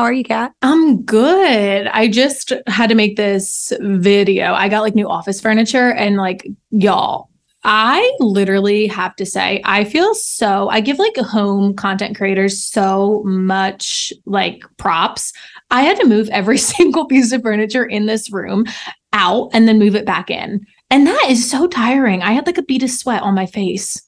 How 0.00 0.06
are 0.06 0.14
you, 0.14 0.24
Kat? 0.24 0.54
I'm 0.62 1.02
good. 1.02 1.86
I 1.88 2.08
just 2.08 2.54
had 2.68 2.88
to 2.88 2.94
make 2.94 3.16
this 3.16 3.70
video. 3.80 4.54
I 4.54 4.70
got 4.70 4.80
like 4.80 4.94
new 4.94 5.06
office 5.06 5.42
furniture 5.42 5.92
and 5.92 6.16
like 6.16 6.48
y'all, 6.70 7.28
I 7.64 8.16
literally 8.18 8.86
have 8.86 9.14
to 9.16 9.26
say, 9.26 9.60
I 9.66 9.84
feel 9.84 10.14
so, 10.14 10.70
I 10.70 10.80
give 10.80 10.98
like 10.98 11.18
home 11.18 11.74
content 11.74 12.16
creators 12.16 12.64
so 12.64 13.22
much 13.26 14.10
like 14.24 14.64
props. 14.78 15.34
I 15.70 15.82
had 15.82 15.98
to 15.98 16.06
move 16.06 16.30
every 16.30 16.56
single 16.76 17.04
piece 17.04 17.30
of 17.32 17.42
furniture 17.42 17.84
in 17.84 18.06
this 18.06 18.32
room 18.32 18.64
out 19.12 19.50
and 19.52 19.68
then 19.68 19.78
move 19.78 19.94
it 19.94 20.06
back 20.06 20.30
in. 20.30 20.64
And 20.88 21.06
that 21.06 21.26
is 21.28 21.50
so 21.50 21.66
tiring. 21.66 22.22
I 22.22 22.32
had 22.32 22.46
like 22.46 22.56
a 22.56 22.62
bead 22.62 22.82
of 22.82 22.90
sweat 22.90 23.20
on 23.20 23.34
my 23.34 23.44
face. 23.44 24.00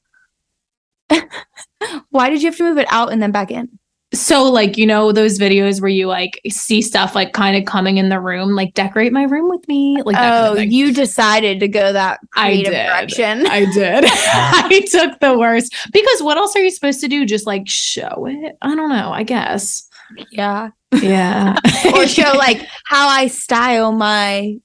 Why 2.08 2.30
did 2.30 2.42
you 2.42 2.48
have 2.48 2.56
to 2.56 2.64
move 2.64 2.78
it 2.78 2.90
out 2.90 3.12
and 3.12 3.22
then 3.22 3.30
back 3.30 3.50
in? 3.50 3.78
So, 4.14 4.44
like, 4.44 4.76
you 4.76 4.86
know, 4.86 5.10
those 5.10 5.38
videos 5.38 5.80
where 5.80 5.90
you 5.90 6.06
like 6.06 6.40
see 6.48 6.82
stuff 6.82 7.14
like 7.14 7.32
kind 7.32 7.56
of 7.56 7.64
coming 7.64 7.96
in 7.96 8.10
the 8.10 8.20
room, 8.20 8.54
like 8.54 8.74
decorate 8.74 9.12
my 9.12 9.22
room 9.24 9.48
with 9.48 9.66
me. 9.68 10.02
Like, 10.02 10.16
that 10.16 10.46
kind 10.46 10.58
oh, 10.58 10.62
of 10.62 10.72
you 10.72 10.92
decided 10.92 11.60
to 11.60 11.68
go 11.68 11.92
that 11.92 12.20
I 12.34 12.50
creative 12.50 12.72
did. 12.72 12.86
direction. 12.86 13.46
I 13.46 13.64
did. 13.72 14.04
I 14.08 14.86
took 14.90 15.18
the 15.20 15.38
worst 15.38 15.74
because 15.92 16.22
what 16.22 16.36
else 16.36 16.54
are 16.56 16.62
you 16.62 16.70
supposed 16.70 17.00
to 17.00 17.08
do? 17.08 17.24
Just 17.24 17.46
like 17.46 17.68
show 17.68 18.26
it? 18.28 18.56
I 18.60 18.74
don't 18.74 18.90
know. 18.90 19.12
I 19.12 19.22
guess. 19.22 19.88
yeah. 20.30 20.70
Yeah. 20.92 21.56
Or 21.94 22.06
show 22.06 22.32
like 22.36 22.66
how 22.84 23.08
I 23.08 23.26
style 23.28 23.92
my 23.92 24.56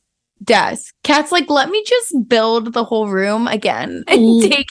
desk. 0.44 0.94
Kat's 1.04 1.32
like, 1.32 1.50
let 1.50 1.70
me 1.70 1.84
just 1.86 2.28
build 2.28 2.74
the 2.74 2.84
whole 2.84 3.08
room 3.08 3.48
again 3.48 4.04
and 4.08 4.42
take 4.42 4.68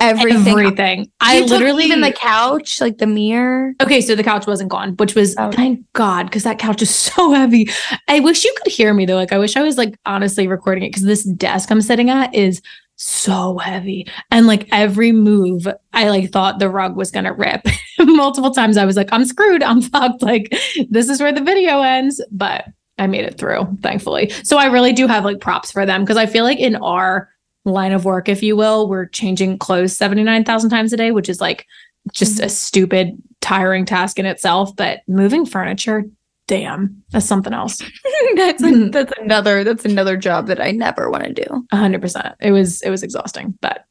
everything. 0.00 0.48
everything. 0.48 1.10
I 1.20 1.40
literally 1.40 1.84
even 1.84 2.00
the 2.00 2.12
couch, 2.12 2.80
like 2.80 2.98
the 2.98 3.06
mirror. 3.06 3.72
Okay, 3.82 4.00
so 4.00 4.14
the 4.14 4.24
couch 4.24 4.46
wasn't 4.46 4.70
gone, 4.70 4.94
which 4.96 5.14
was 5.14 5.34
Oh. 5.38 5.50
thank 5.52 5.80
God, 5.92 6.24
because 6.24 6.42
that 6.44 6.58
couch 6.58 6.82
is 6.82 6.94
so 6.94 7.32
heavy. 7.32 7.68
I 8.08 8.20
wish 8.20 8.44
you 8.44 8.54
could 8.62 8.72
hear 8.72 8.92
me 8.94 9.06
though. 9.06 9.14
Like 9.16 9.32
I 9.32 9.38
wish 9.38 9.56
I 9.56 9.62
was 9.62 9.76
like 9.78 9.94
honestly 10.06 10.46
recording 10.46 10.84
it 10.84 10.88
because 10.90 11.02
this 11.04 11.24
desk 11.24 11.70
I'm 11.70 11.80
sitting 11.80 12.10
at 12.10 12.34
is 12.34 12.60
so 12.96 13.56
heavy. 13.58 14.06
And 14.30 14.46
like 14.46 14.68
every 14.72 15.12
move, 15.12 15.66
I 15.92 16.08
like 16.10 16.30
thought 16.30 16.58
the 16.58 16.68
rug 16.68 16.96
was 16.96 17.10
gonna 17.10 17.32
rip. 17.32 17.64
Multiple 17.98 18.50
times 18.50 18.76
I 18.76 18.84
was 18.84 18.96
like, 18.96 19.08
I'm 19.12 19.24
screwed, 19.24 19.62
I'm 19.62 19.80
fucked. 19.82 20.22
Like 20.22 20.54
this 20.90 21.08
is 21.08 21.20
where 21.20 21.32
the 21.32 21.40
video 21.42 21.80
ends. 21.80 22.22
But 22.30 22.66
I 22.98 23.06
made 23.06 23.24
it 23.24 23.38
through, 23.38 23.78
thankfully. 23.82 24.28
So 24.44 24.58
I 24.58 24.66
really 24.66 24.92
do 24.92 25.06
have 25.06 25.24
like 25.24 25.40
props 25.40 25.72
for 25.72 25.86
them 25.86 26.02
because 26.02 26.18
I 26.18 26.26
feel 26.26 26.44
like 26.44 26.58
in 26.58 26.76
our 26.76 27.30
line 27.70 27.92
of 27.92 28.04
work, 28.04 28.28
if 28.28 28.42
you 28.42 28.56
will, 28.56 28.88
we're 28.88 29.06
changing 29.06 29.58
clothes 29.58 29.96
79,000 29.96 30.70
times 30.70 30.92
a 30.92 30.96
day, 30.96 31.10
which 31.10 31.28
is 31.28 31.40
like 31.40 31.66
just 32.12 32.40
a 32.40 32.48
stupid, 32.48 33.20
tiring 33.40 33.84
task 33.84 34.18
in 34.18 34.26
itself. 34.26 34.74
But 34.74 35.00
moving 35.08 35.46
furniture, 35.46 36.04
damn, 36.46 37.02
that's 37.10 37.26
something 37.26 37.52
else. 37.52 37.80
that's 38.36 38.62
that's 38.90 39.12
another 39.18 39.64
that's 39.64 39.84
another 39.84 40.16
job 40.16 40.48
that 40.48 40.60
I 40.60 40.72
never 40.72 41.10
want 41.10 41.24
to 41.24 41.32
do. 41.32 41.66
A 41.72 41.76
hundred 41.76 42.00
percent. 42.00 42.34
It 42.40 42.52
was 42.52 42.82
it 42.82 42.90
was 42.90 43.02
exhausting, 43.02 43.56
but 43.60 43.84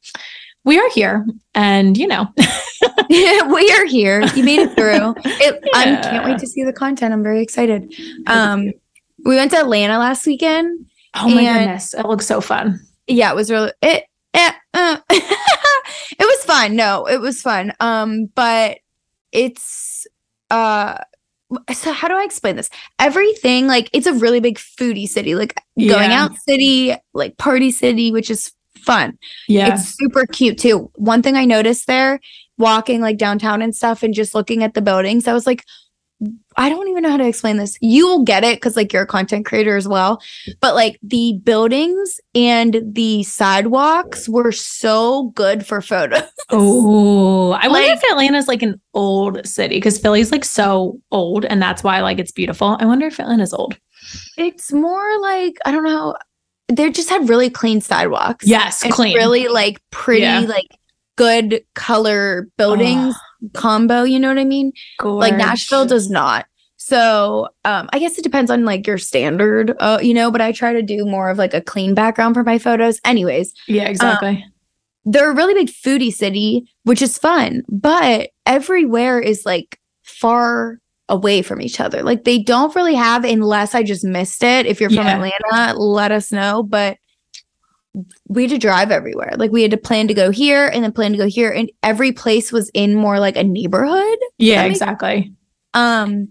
we 0.64 0.78
are 0.78 0.90
here, 0.90 1.26
and 1.54 1.96
you 1.96 2.06
know, 2.06 2.28
we 3.08 3.72
are 3.72 3.86
here. 3.86 4.22
You 4.34 4.44
made 4.44 4.60
it 4.60 4.76
through. 4.76 5.14
It, 5.24 5.60
I 5.74 5.84
can't 6.02 6.24
wait 6.24 6.38
to 6.38 6.46
see 6.46 6.64
the 6.64 6.72
content. 6.72 7.14
I'm 7.14 7.22
very 7.22 7.42
excited. 7.42 7.94
Um, 8.26 8.72
we 9.24 9.36
went 9.36 9.50
to 9.52 9.58
Atlanta 9.58 9.98
last 9.98 10.26
weekend. 10.26 10.86
oh 11.14 11.28
my 11.28 11.44
goodness, 11.44 11.94
it 11.94 12.04
looks 12.04 12.26
so 12.26 12.42
fun. 12.42 12.78
Yeah, 13.10 13.30
it 13.30 13.36
was 13.36 13.50
really 13.50 13.72
it. 13.82 14.04
eh, 14.34 14.52
uh, 14.74 14.96
it 15.10 16.20
was 16.20 16.44
fun. 16.44 16.76
No, 16.76 17.06
it 17.06 17.20
was 17.20 17.42
fun. 17.42 17.72
Um, 17.80 18.26
but 18.34 18.78
it's 19.32 20.06
uh. 20.50 20.98
So 21.72 21.92
how 21.92 22.06
do 22.06 22.14
I 22.14 22.22
explain 22.22 22.54
this? 22.54 22.70
Everything 23.00 23.66
like 23.66 23.90
it's 23.92 24.06
a 24.06 24.12
really 24.12 24.38
big 24.38 24.56
foodie 24.56 25.08
city, 25.08 25.34
like 25.34 25.60
going 25.76 26.12
out 26.12 26.30
city, 26.48 26.94
like 27.12 27.38
party 27.38 27.72
city, 27.72 28.12
which 28.12 28.30
is 28.30 28.52
fun. 28.76 29.18
Yeah, 29.48 29.74
It's 29.74 29.96
super 29.96 30.26
cute 30.26 30.58
too. 30.58 30.92
One 30.94 31.22
thing 31.22 31.36
I 31.36 31.44
noticed 31.44 31.88
there, 31.88 32.20
walking 32.56 33.00
like 33.00 33.18
downtown 33.18 33.62
and 33.62 33.74
stuff 33.74 34.04
and 34.04 34.14
just 34.14 34.32
looking 34.32 34.62
at 34.62 34.74
the 34.74 34.80
buildings, 34.82 35.26
I 35.26 35.32
was 35.32 35.44
like, 35.44 35.64
I 36.56 36.68
don't 36.68 36.88
even 36.88 37.02
know 37.02 37.10
how 37.10 37.16
to 37.16 37.26
explain 37.26 37.56
this. 37.56 37.78
You 37.80 38.06
will 38.06 38.24
get 38.24 38.44
it 38.44 38.56
because 38.56 38.76
like 38.76 38.92
you're 38.92 39.04
a 39.04 39.06
content 39.06 39.46
creator 39.46 39.76
as 39.76 39.88
well. 39.88 40.20
But 40.60 40.74
like 40.74 40.98
the 41.02 41.40
buildings 41.44 42.20
and 42.34 42.82
the 42.84 43.22
sidewalks 43.22 44.28
were 44.28 44.52
so 44.52 45.30
good 45.34 45.66
for 45.66 45.80
photos. 45.80 46.22
Oh, 46.50 47.52
I 47.52 47.68
wonder 47.68 47.88
Like- 47.88 47.96
if 47.98 48.10
Atlanta's 48.10 48.48
like 48.48 48.62
an 48.62 48.80
old 48.92 49.46
city 49.46 49.76
because 49.76 49.98
Philly's 49.98 50.32
like 50.32 50.44
so 50.44 51.00
old, 51.10 51.44
and 51.46 51.62
that's 51.62 51.82
why 51.84 52.00
like 52.00 52.18
it's 52.18 52.32
beautiful. 52.32 52.76
I 52.80 52.84
wonder 52.86 53.06
if 53.06 53.18
Atlanta's 53.20 53.54
old. 53.54 53.78
It's 54.36 54.72
more 54.72 55.20
like, 55.20 55.54
I 55.64 55.70
don't 55.70 55.84
know. 55.84 56.16
They 56.68 56.90
just 56.90 57.08
had 57.08 57.28
really 57.28 57.50
clean 57.50 57.80
sidewalks. 57.80 58.46
Yes, 58.46 58.82
clean. 58.90 59.16
Really 59.16 59.48
like 59.48 59.80
pretty, 59.90 60.22
Yeah. 60.22 60.40
like 60.40 60.66
good 61.16 61.62
color 61.74 62.48
buildings 62.56 63.14
combo. 63.54 64.02
You 64.02 64.18
know 64.20 64.28
what 64.28 64.38
I 64.38 64.44
mean? 64.44 64.72
like 65.02 65.36
Nashville 65.36 65.86
does 65.86 66.10
not. 66.10 66.46
So 66.76 67.48
um, 67.64 67.88
I 67.92 67.98
guess 67.98 68.16
it 68.18 68.22
depends 68.22 68.50
on 68.50 68.64
like 68.64 68.86
your 68.86 68.98
standard, 68.98 69.74
uh, 69.80 69.98
you 70.02 70.14
know. 70.14 70.30
But 70.30 70.40
I 70.40 70.52
try 70.52 70.72
to 70.72 70.82
do 70.82 71.04
more 71.04 71.28
of 71.30 71.38
like 71.38 71.52
a 71.54 71.60
clean 71.60 71.94
background 71.94 72.34
for 72.34 72.42
my 72.42 72.58
photos. 72.58 73.00
Anyways, 73.04 73.52
Yeah, 73.68 73.84
exactly. 73.88 74.44
they're 75.04 75.30
a 75.30 75.34
really 75.34 75.54
big 75.54 75.68
foodie 75.68 76.12
city, 76.12 76.66
which 76.84 77.02
is 77.02 77.18
fun, 77.18 77.62
but 77.68 78.30
everywhere 78.46 79.20
is 79.20 79.44
like 79.44 79.78
far 80.02 80.78
away 81.08 81.42
from 81.42 81.60
each 81.60 81.80
other. 81.80 82.02
Like 82.02 82.24
they 82.24 82.38
don't 82.38 82.74
really 82.74 82.94
have, 82.94 83.24
unless 83.24 83.74
I 83.74 83.82
just 83.82 84.04
missed 84.04 84.42
it. 84.42 84.64
If 84.66 84.80
you're 84.80 84.90
from 84.90 85.06
Yeah. 85.06 85.16
Atlanta, 85.22 85.78
let 85.78 86.12
us 86.12 86.30
know. 86.32 86.62
But 86.62 86.96
we 88.28 88.42
had 88.42 88.50
to 88.52 88.58
drive 88.58 88.90
everywhere. 88.90 89.32
Like 89.36 89.50
we 89.50 89.62
had 89.62 89.70
to 89.72 89.76
plan 89.76 90.06
to 90.08 90.14
go 90.14 90.30
here 90.30 90.68
and 90.68 90.84
then 90.84 90.92
plan 90.92 91.12
to 91.12 91.18
go 91.18 91.26
here, 91.26 91.50
and 91.50 91.70
every 91.82 92.12
place 92.12 92.52
was 92.52 92.70
in 92.74 92.94
more 92.94 93.18
like 93.18 93.36
a 93.36 93.44
neighborhood. 93.44 94.18
yeah, 94.38 94.62
exactly. 94.64 95.32
Um, 95.74 96.28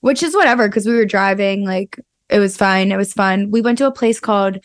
which 0.00 0.22
is 0.22 0.34
whatever 0.34 0.68
because 0.68 0.86
we 0.86 0.94
were 0.94 1.04
driving. 1.04 1.64
Like 1.64 1.98
it 2.28 2.38
was 2.38 2.56
fine. 2.56 2.90
It 2.92 2.96
was 2.96 3.12
fun. 3.12 3.50
We 3.50 3.60
went 3.60 3.78
to 3.78 3.86
a 3.86 3.92
place 3.92 4.20
called. 4.20 4.58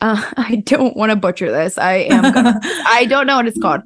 Uh, 0.00 0.22
I 0.36 0.56
don't 0.66 0.96
want 0.96 1.10
to 1.10 1.16
butcher 1.16 1.50
this. 1.50 1.78
I 1.78 1.94
am. 2.10 2.32
Gonna, 2.32 2.60
I 2.64 3.06
don't 3.06 3.26
know 3.26 3.36
what 3.36 3.46
it's 3.46 3.60
called. 3.60 3.82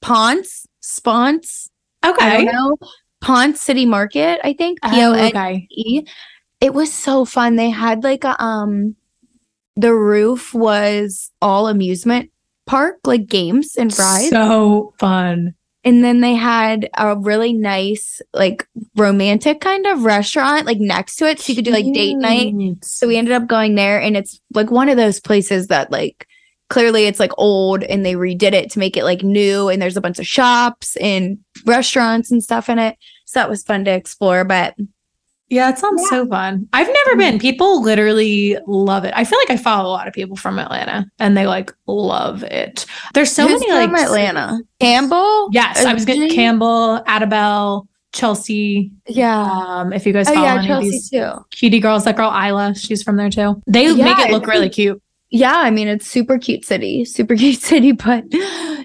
Ponce, 0.00 0.66
Sponce. 0.80 1.70
I 2.02 2.10
Okay. 2.10 2.44
know. 2.44 2.76
Ponce 3.20 3.60
City 3.60 3.86
Market. 3.86 4.40
I 4.42 4.52
think. 4.52 4.80
P 4.82 4.88
O 5.02 5.12
Oh, 5.12 5.26
okay. 5.26 5.66
E. 5.70 6.02
It 6.60 6.74
was 6.74 6.92
so 6.92 7.24
fun. 7.24 7.54
They 7.56 7.70
had 7.70 8.02
like 8.02 8.24
a 8.24 8.40
um, 8.42 8.96
the 9.76 9.94
roof 9.94 10.54
was 10.54 11.30
all 11.40 11.68
amusement 11.68 12.30
park, 12.66 12.98
like 13.04 13.26
games 13.26 13.76
and 13.76 13.96
rides. 13.98 14.30
So 14.30 14.94
fun. 14.98 15.54
And 15.84 16.04
then 16.04 16.20
they 16.20 16.34
had 16.34 16.88
a 16.96 17.16
really 17.16 17.52
nice, 17.52 18.22
like 18.32 18.68
romantic 18.94 19.60
kind 19.60 19.84
of 19.86 20.04
restaurant, 20.04 20.64
like 20.64 20.78
next 20.78 21.16
to 21.16 21.28
it. 21.28 21.40
So 21.40 21.50
you 21.50 21.56
could 21.56 21.64
do 21.64 21.72
like 21.72 21.92
date 21.92 22.14
night. 22.14 22.54
So 22.84 23.08
we 23.08 23.16
ended 23.16 23.32
up 23.32 23.48
going 23.48 23.74
there, 23.74 24.00
and 24.00 24.16
it's 24.16 24.40
like 24.54 24.70
one 24.70 24.88
of 24.88 24.96
those 24.96 25.18
places 25.18 25.66
that, 25.66 25.90
like, 25.90 26.28
clearly 26.70 27.06
it's 27.06 27.18
like 27.18 27.32
old 27.36 27.82
and 27.82 28.06
they 28.06 28.14
redid 28.14 28.52
it 28.52 28.70
to 28.70 28.78
make 28.78 28.96
it 28.96 29.04
like 29.04 29.24
new. 29.24 29.68
And 29.68 29.82
there's 29.82 29.96
a 29.96 30.00
bunch 30.00 30.20
of 30.20 30.26
shops 30.26 30.96
and 30.96 31.38
restaurants 31.66 32.30
and 32.30 32.42
stuff 32.42 32.68
in 32.68 32.78
it. 32.78 32.96
So 33.26 33.40
that 33.40 33.50
was 33.50 33.64
fun 33.64 33.84
to 33.86 33.90
explore. 33.90 34.44
But 34.44 34.76
Yeah, 35.52 35.68
it 35.68 35.78
sounds 35.78 36.08
so 36.08 36.26
fun. 36.26 36.66
I've 36.72 36.88
never 36.88 37.16
been. 37.16 37.38
People 37.38 37.82
literally 37.82 38.56
love 38.66 39.04
it. 39.04 39.12
I 39.14 39.24
feel 39.24 39.38
like 39.38 39.50
I 39.50 39.58
follow 39.58 39.86
a 39.86 39.92
lot 39.92 40.08
of 40.08 40.14
people 40.14 40.34
from 40.34 40.58
Atlanta 40.58 41.04
and 41.18 41.36
they 41.36 41.46
like 41.46 41.72
love 41.86 42.42
it. 42.42 42.86
There's 43.12 43.30
so 43.30 43.46
who's 43.46 43.60
many 43.60 43.84
from 43.86 43.92
like 43.92 44.02
Atlanta? 44.06 44.60
Campbell? 44.80 45.50
Yes, 45.52 45.84
I 45.84 45.92
was 45.92 46.06
getting? 46.06 46.30
Campbell, 46.30 47.02
Adabelle, 47.06 47.86
Chelsea. 48.14 48.92
Yeah. 49.06 49.42
Um, 49.42 49.92
if 49.92 50.06
you 50.06 50.12
guys 50.14 50.26
follow 50.28 50.40
Oh, 50.40 50.42
follow 50.42 50.46
yeah. 50.46 50.54
any 50.54 50.62
of 50.62 50.66
Chelsea, 50.68 50.90
these 50.90 51.10
too. 51.10 51.32
cutie 51.50 51.80
girls, 51.80 52.04
that 52.04 52.16
girl 52.16 52.30
Isla, 52.30 52.74
she's 52.74 53.02
from 53.02 53.16
there 53.16 53.28
too. 53.30 53.60
They 53.66 53.88
Yeah, 53.90 54.04
make 54.04 54.18
it 54.20 54.30
look 54.30 54.46
really 54.46 54.70
cute. 54.70 55.02
Yeah, 55.32 55.56
I 55.56 55.70
mean 55.70 55.88
it's 55.88 56.06
super 56.06 56.38
cute 56.38 56.64
city, 56.64 57.06
super 57.06 57.34
cute 57.42 57.60
city. 57.60 57.92
But 57.92 58.24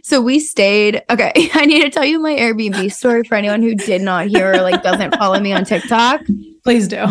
so 0.01 0.21
we 0.21 0.39
stayed. 0.39 1.03
Okay, 1.09 1.33
I 1.53 1.65
need 1.65 1.81
to 1.81 1.89
tell 1.89 2.05
you 2.05 2.19
my 2.19 2.35
Airbnb 2.35 2.91
story 2.91 3.23
for 3.23 3.35
anyone 3.35 3.61
who 3.61 3.75
did 3.75 4.01
not 4.01 4.27
hear 4.27 4.53
or 4.53 4.61
like 4.61 4.81
doesn't 4.81 5.15
follow 5.17 5.39
me 5.39 5.51
on 5.51 5.65
TikTok. 5.65 6.21
Please 6.63 6.87
do. 6.87 7.05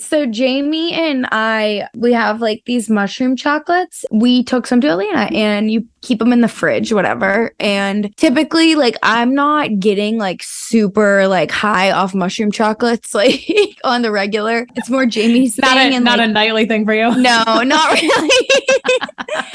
So 0.00 0.26
Jamie 0.26 0.92
and 0.92 1.26
I, 1.32 1.88
we 1.94 2.12
have 2.12 2.40
like 2.40 2.62
these 2.66 2.88
mushroom 2.88 3.36
chocolates. 3.36 4.04
We 4.10 4.44
took 4.44 4.66
some 4.66 4.80
to 4.80 4.88
Atlanta, 4.88 5.26
mm-hmm. 5.26 5.34
and 5.34 5.70
you 5.70 5.86
keep 6.02 6.18
them 6.18 6.32
in 6.32 6.40
the 6.40 6.48
fridge, 6.48 6.92
whatever. 6.92 7.54
And 7.58 8.14
typically, 8.16 8.74
like 8.74 8.96
I'm 9.02 9.34
not 9.34 9.78
getting 9.78 10.18
like 10.18 10.42
super 10.42 11.26
like 11.28 11.50
high 11.50 11.90
off 11.90 12.14
mushroom 12.14 12.50
chocolates 12.50 13.14
like 13.14 13.44
on 13.84 14.02
the 14.02 14.10
regular. 14.10 14.66
It's 14.76 14.90
more 14.90 15.06
Jamie's 15.06 15.58
Not 15.58 15.76
thing, 15.76 15.92
a 15.92 15.96
and 15.96 16.04
not 16.04 16.18
like, 16.18 16.28
a 16.28 16.32
nightly 16.32 16.66
thing 16.66 16.84
for 16.84 16.94
you. 16.94 17.10
no, 17.16 17.42
not 17.44 17.92
really. 18.02 18.48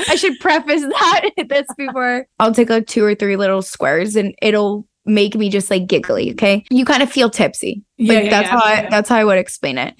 I 0.07 0.15
should 0.17 0.39
preface 0.39 0.81
that 0.81 1.29
this 1.49 1.67
before. 1.77 2.27
I'll 2.39 2.53
take 2.53 2.69
like 2.69 2.87
two 2.87 3.03
or 3.03 3.15
three 3.15 3.35
little 3.35 3.61
squares 3.61 4.15
and 4.15 4.35
it'll 4.41 4.87
make 5.05 5.35
me 5.35 5.49
just 5.49 5.69
like 5.69 5.87
giggly. 5.87 6.31
Okay. 6.31 6.65
You 6.69 6.85
kind 6.85 7.03
of 7.03 7.11
feel 7.11 7.29
tipsy. 7.29 7.83
Yeah, 7.97 8.13
Like 8.13 8.23
yeah, 8.25 8.29
that's 8.29 8.47
yeah, 8.47 8.59
how 8.59 8.65
I 8.65 8.87
that's 8.89 9.09
how 9.09 9.17
I 9.17 9.23
would 9.23 9.37
explain 9.37 9.77
it. 9.77 9.93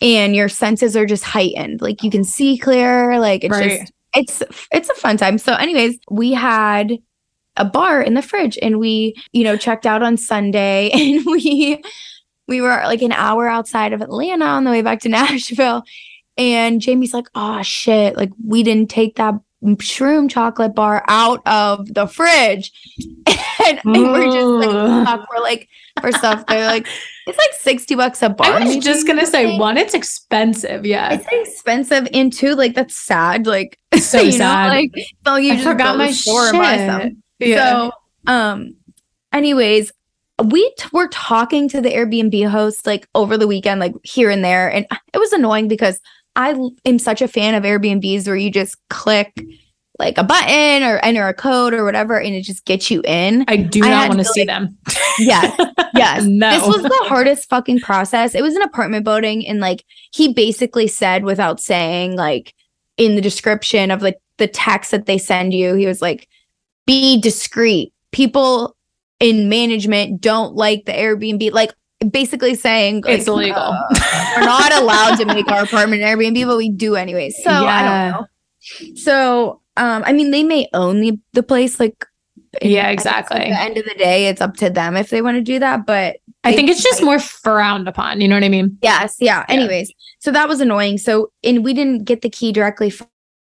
And 0.00 0.34
your 0.34 0.48
senses 0.48 0.96
are 0.96 1.04
just 1.06 1.24
heightened. 1.24 1.82
Like 1.82 2.02
you 2.02 2.10
can 2.10 2.24
see 2.24 2.56
clear. 2.56 3.18
Like 3.18 3.44
it's 3.44 3.52
Right. 3.52 3.80
just 3.80 3.92
it's 4.14 4.42
it's 4.72 4.88
a 4.88 4.94
fun 4.94 5.16
time. 5.16 5.38
So, 5.38 5.54
anyways, 5.54 5.98
we 6.10 6.32
had 6.32 6.98
a 7.56 7.64
bar 7.64 8.00
in 8.00 8.14
the 8.14 8.22
fridge 8.22 8.58
and 8.62 8.78
we, 8.78 9.14
you 9.32 9.44
know, 9.44 9.56
checked 9.56 9.86
out 9.86 10.02
on 10.02 10.16
Sunday 10.16 10.90
and 10.94 11.24
we 11.26 11.82
we 12.48 12.60
were 12.60 12.80
like 12.84 13.02
an 13.02 13.12
hour 13.12 13.48
outside 13.48 13.92
of 13.92 14.00
Atlanta 14.00 14.44
on 14.44 14.64
the 14.64 14.70
way 14.70 14.82
back 14.82 15.00
to 15.00 15.08
Nashville. 15.10 15.84
And 16.36 16.80
Jamie's 16.80 17.12
like, 17.12 17.26
oh 17.34 17.60
shit, 17.62 18.16
like 18.16 18.30
we 18.46 18.62
didn't 18.62 18.88
take 18.90 19.16
that 19.16 19.34
shroom 19.62 20.28
chocolate 20.30 20.74
bar 20.74 21.04
out 21.08 21.42
of 21.46 21.92
the 21.94 22.06
fridge. 22.06 22.72
and, 23.26 23.80
and 23.84 23.84
we're 23.84 24.24
just 24.24 24.68
like, 24.68 25.28
we're 25.30 25.42
like, 25.42 25.68
first 26.00 26.24
off, 26.24 26.46
they're 26.46 26.66
like, 26.66 26.86
it's 27.26 27.38
like 27.38 27.52
60 27.60 27.94
bucks 27.94 28.22
a 28.22 28.30
bar. 28.30 28.46
I 28.52 28.64
was 28.64 28.78
just 28.78 29.06
gonna 29.06 29.26
say 29.26 29.58
one, 29.58 29.76
it's 29.76 29.94
expensive. 29.94 30.84
Yeah. 30.86 31.12
it's 31.14 31.26
expensive 31.30 32.08
and 32.14 32.32
two, 32.32 32.54
like 32.54 32.74
that's 32.74 32.94
sad. 32.94 33.46
Like 33.46 33.78
So 33.98 34.20
you 34.20 34.32
sad. 34.32 34.68
know, 34.68 34.74
like 34.74 34.92
so 35.26 35.36
you 35.36 35.52
I 35.52 35.54
just 35.54 35.64
go 35.64 35.70
forgot 35.72 35.96
my 35.98 36.10
store 36.10 36.48
and 36.48 36.58
buy 36.58 36.76
some. 36.86 37.00
shit. 37.02 37.48
Yeah. 37.50 37.90
So, 37.90 37.92
um, 38.32 38.76
anyways, 39.32 39.92
we 40.44 40.70
t- 40.78 40.88
were 40.92 41.08
talking 41.08 41.68
to 41.68 41.80
the 41.82 41.90
Airbnb 41.90 42.48
host 42.48 42.86
like 42.86 43.06
over 43.14 43.36
the 43.36 43.46
weekend, 43.46 43.78
like 43.80 43.94
here 44.02 44.30
and 44.30 44.42
there, 44.44 44.72
and 44.72 44.86
it 45.12 45.18
was 45.18 45.32
annoying 45.32 45.68
because 45.68 46.00
I 46.40 46.70
am 46.84 46.98
such 46.98 47.22
a 47.22 47.28
fan 47.28 47.54
of 47.54 47.64
Airbnbs 47.64 48.26
where 48.26 48.36
you 48.36 48.50
just 48.50 48.76
click 48.88 49.32
like 49.98 50.16
a 50.16 50.24
button 50.24 50.82
or 50.82 50.98
enter 51.00 51.28
a 51.28 51.34
code 51.34 51.74
or 51.74 51.84
whatever, 51.84 52.18
and 52.18 52.34
it 52.34 52.42
just 52.42 52.64
gets 52.64 52.90
you 52.90 53.02
in. 53.04 53.44
I 53.48 53.56
do 53.56 53.84
I 53.84 53.88
not 53.90 54.08
want 54.08 54.20
to 54.20 54.24
to, 54.24 54.30
see 54.32 54.40
like- 54.40 54.48
them. 54.48 54.78
Yes, 55.18 55.54
yes. 55.94 56.24
No. 56.26 56.50
This 56.50 56.66
was 56.66 56.82
the 56.82 57.04
hardest 57.08 57.48
fucking 57.50 57.80
process. 57.80 58.34
It 58.34 58.42
was 58.42 58.56
an 58.56 58.62
apartment 58.62 59.04
building, 59.04 59.46
and 59.46 59.60
like 59.60 59.84
he 60.12 60.32
basically 60.32 60.86
said 60.86 61.24
without 61.24 61.60
saying, 61.60 62.16
like 62.16 62.54
in 62.96 63.16
the 63.16 63.20
description 63.20 63.90
of 63.90 64.00
like 64.00 64.16
the 64.38 64.46
text 64.48 64.92
that 64.92 65.04
they 65.06 65.18
send 65.18 65.52
you, 65.52 65.74
he 65.74 65.84
was 65.86 66.00
like, 66.00 66.26
"Be 66.86 67.20
discreet. 67.20 67.92
People 68.12 68.76
in 69.18 69.50
management 69.50 70.22
don't 70.22 70.54
like 70.54 70.86
the 70.86 70.92
Airbnb." 70.92 71.52
Like 71.52 71.74
basically 72.10 72.54
saying 72.54 73.02
It's 73.06 73.28
like, 73.28 73.48
illegal. 73.48 73.60
uh, 73.62 74.34
we're 74.36 74.44
not 74.46 74.72
allowed 74.74 75.16
to 75.16 75.24
make 75.26 75.50
our 75.50 75.64
apartment 75.64 76.02
an 76.02 76.08
Airbnb, 76.08 76.46
but 76.46 76.56
we 76.56 76.70
do 76.70 76.96
anyways. 76.96 77.42
So 77.42 77.50
I 77.50 77.82
don't 78.12 78.20
know. 78.20 78.26
So 78.96 79.60
um, 79.76 80.02
I 80.06 80.12
mean, 80.12 80.30
they 80.30 80.42
may 80.42 80.68
own 80.74 81.00
the 81.00 81.18
the 81.32 81.42
place, 81.42 81.80
like. 81.80 82.06
Yeah, 82.60 82.88
exactly. 82.88 83.38
At 83.38 83.48
the 83.50 83.60
end 83.60 83.78
of 83.78 83.84
the 83.84 83.94
day, 83.94 84.26
it's 84.26 84.40
up 84.40 84.56
to 84.56 84.68
them 84.70 84.96
if 84.96 85.10
they 85.10 85.22
want 85.22 85.36
to 85.36 85.40
do 85.40 85.60
that. 85.60 85.86
But 85.86 86.16
I 86.42 86.52
think 86.52 86.68
it's 86.68 86.82
just 86.82 87.00
might- 87.00 87.06
more 87.06 87.18
frowned 87.20 87.86
upon. 87.86 88.20
You 88.20 88.26
know 88.26 88.34
what 88.34 88.42
I 88.42 88.48
mean? 88.48 88.76
Yes, 88.82 89.16
yeah. 89.20 89.44
Yeah. 89.48 89.54
Anyways, 89.54 89.92
so 90.18 90.32
that 90.32 90.48
was 90.48 90.60
annoying. 90.60 90.98
So, 90.98 91.30
and 91.44 91.64
we 91.64 91.72
didn't 91.72 92.04
get 92.06 92.22
the 92.22 92.28
key 92.30 92.50
directly 92.50 92.92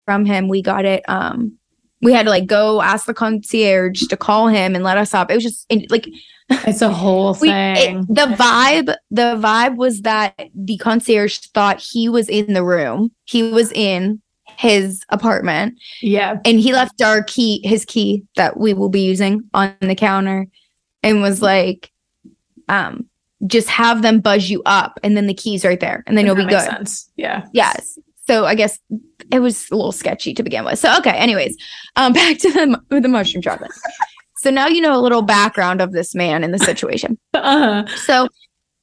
from 0.07 0.25
him. 0.25 0.49
We 0.49 0.63
got 0.63 0.87
it. 0.87 1.03
Um, 1.07 1.59
we 2.05 2.13
had 2.13 2.25
to 2.25 2.31
like 2.31 2.47
go 2.47 2.81
ask 2.83 3.07
the 3.07 3.15
concierge 3.15 4.07
to 4.07 4.17
call 4.17 4.49
him 4.49 4.75
and 4.75 4.85
let 4.85 4.97
us 4.99 5.15
up. 5.15 5.31
It 5.31 5.35
was 5.35 5.43
just 5.43 5.67
like 5.91 6.07
It's 6.51 6.83
a 6.83 6.91
whole 6.91 7.37
we. 7.41 7.51
it- 7.51 7.77
thing. 7.77 8.01
the 8.09 8.27
vibe, 8.39 8.95
the 9.11 9.37
vibe 9.37 9.77
was 9.77 10.03
that 10.03 10.51
the 10.55 10.77
concierge 10.79 11.39
thought 11.39 11.81
he 11.81 12.09
was 12.09 12.29
in 12.29 12.53
the 12.53 12.63
room. 12.63 13.11
He 13.25 13.43
was 13.51 13.73
in 13.73 14.21
his 14.59 15.03
apartment, 15.09 15.81
yeah. 16.01 16.39
and 16.45 16.61
he 16.61 16.73
left 16.73 17.03
our 17.03 17.25
key, 17.25 17.61
his 17.67 17.85
key 17.85 18.23
that 18.37 18.59
we 18.59 18.73
will 18.75 18.91
be 18.91 19.01
using 19.05 19.43
on 19.55 19.75
the 19.81 19.95
counter, 19.97 20.47
and 21.03 21.21
was 21.23 21.43
like, 21.43 21.91
um. 22.69 23.09
Just 23.47 23.69
have 23.69 24.01
them 24.01 24.21
buzz 24.21 24.49
you 24.49 24.63
up, 24.65 24.99
and 25.03 25.19
then 25.19 25.27
the 25.27 25.35
key's 25.35 25.67
right 25.67 25.79
there, 25.79 26.03
and 26.07 26.17
then 26.17 26.25
you'll 26.25 26.35
be 26.35 26.47
good. 26.47 26.63
sense. 26.63 27.11
Yeah. 27.17 27.45
Yes. 27.53 27.99
So 28.27 28.47
I 28.47 28.55
guess 28.55 28.79
it 29.31 29.41
was 29.41 29.71
a 29.71 29.77
little 29.77 29.93
sketchy 29.93 30.35
to 30.35 30.43
begin 30.43 30.65
with. 30.65 30.79
So 30.79 30.97
okay, 30.99 31.11
anyways, 31.11 31.57
um 31.97 32.13
back 32.15 32.39
to 32.39 32.53
the 32.53 33.01
the 33.01 33.09
mushroom 33.09 33.43
chocolate. 33.43 33.73
so 34.37 34.51
now 34.51 34.67
you 34.67 34.81
know 34.81 34.99
a 34.99 35.01
little 35.01 35.23
background 35.23 35.81
of 35.81 35.93
this 35.93 36.15
man 36.15 36.45
in 36.45 36.51
the 36.53 36.59
situation. 36.59 37.19
Uh-huh. 37.35 37.85
So 37.97 38.29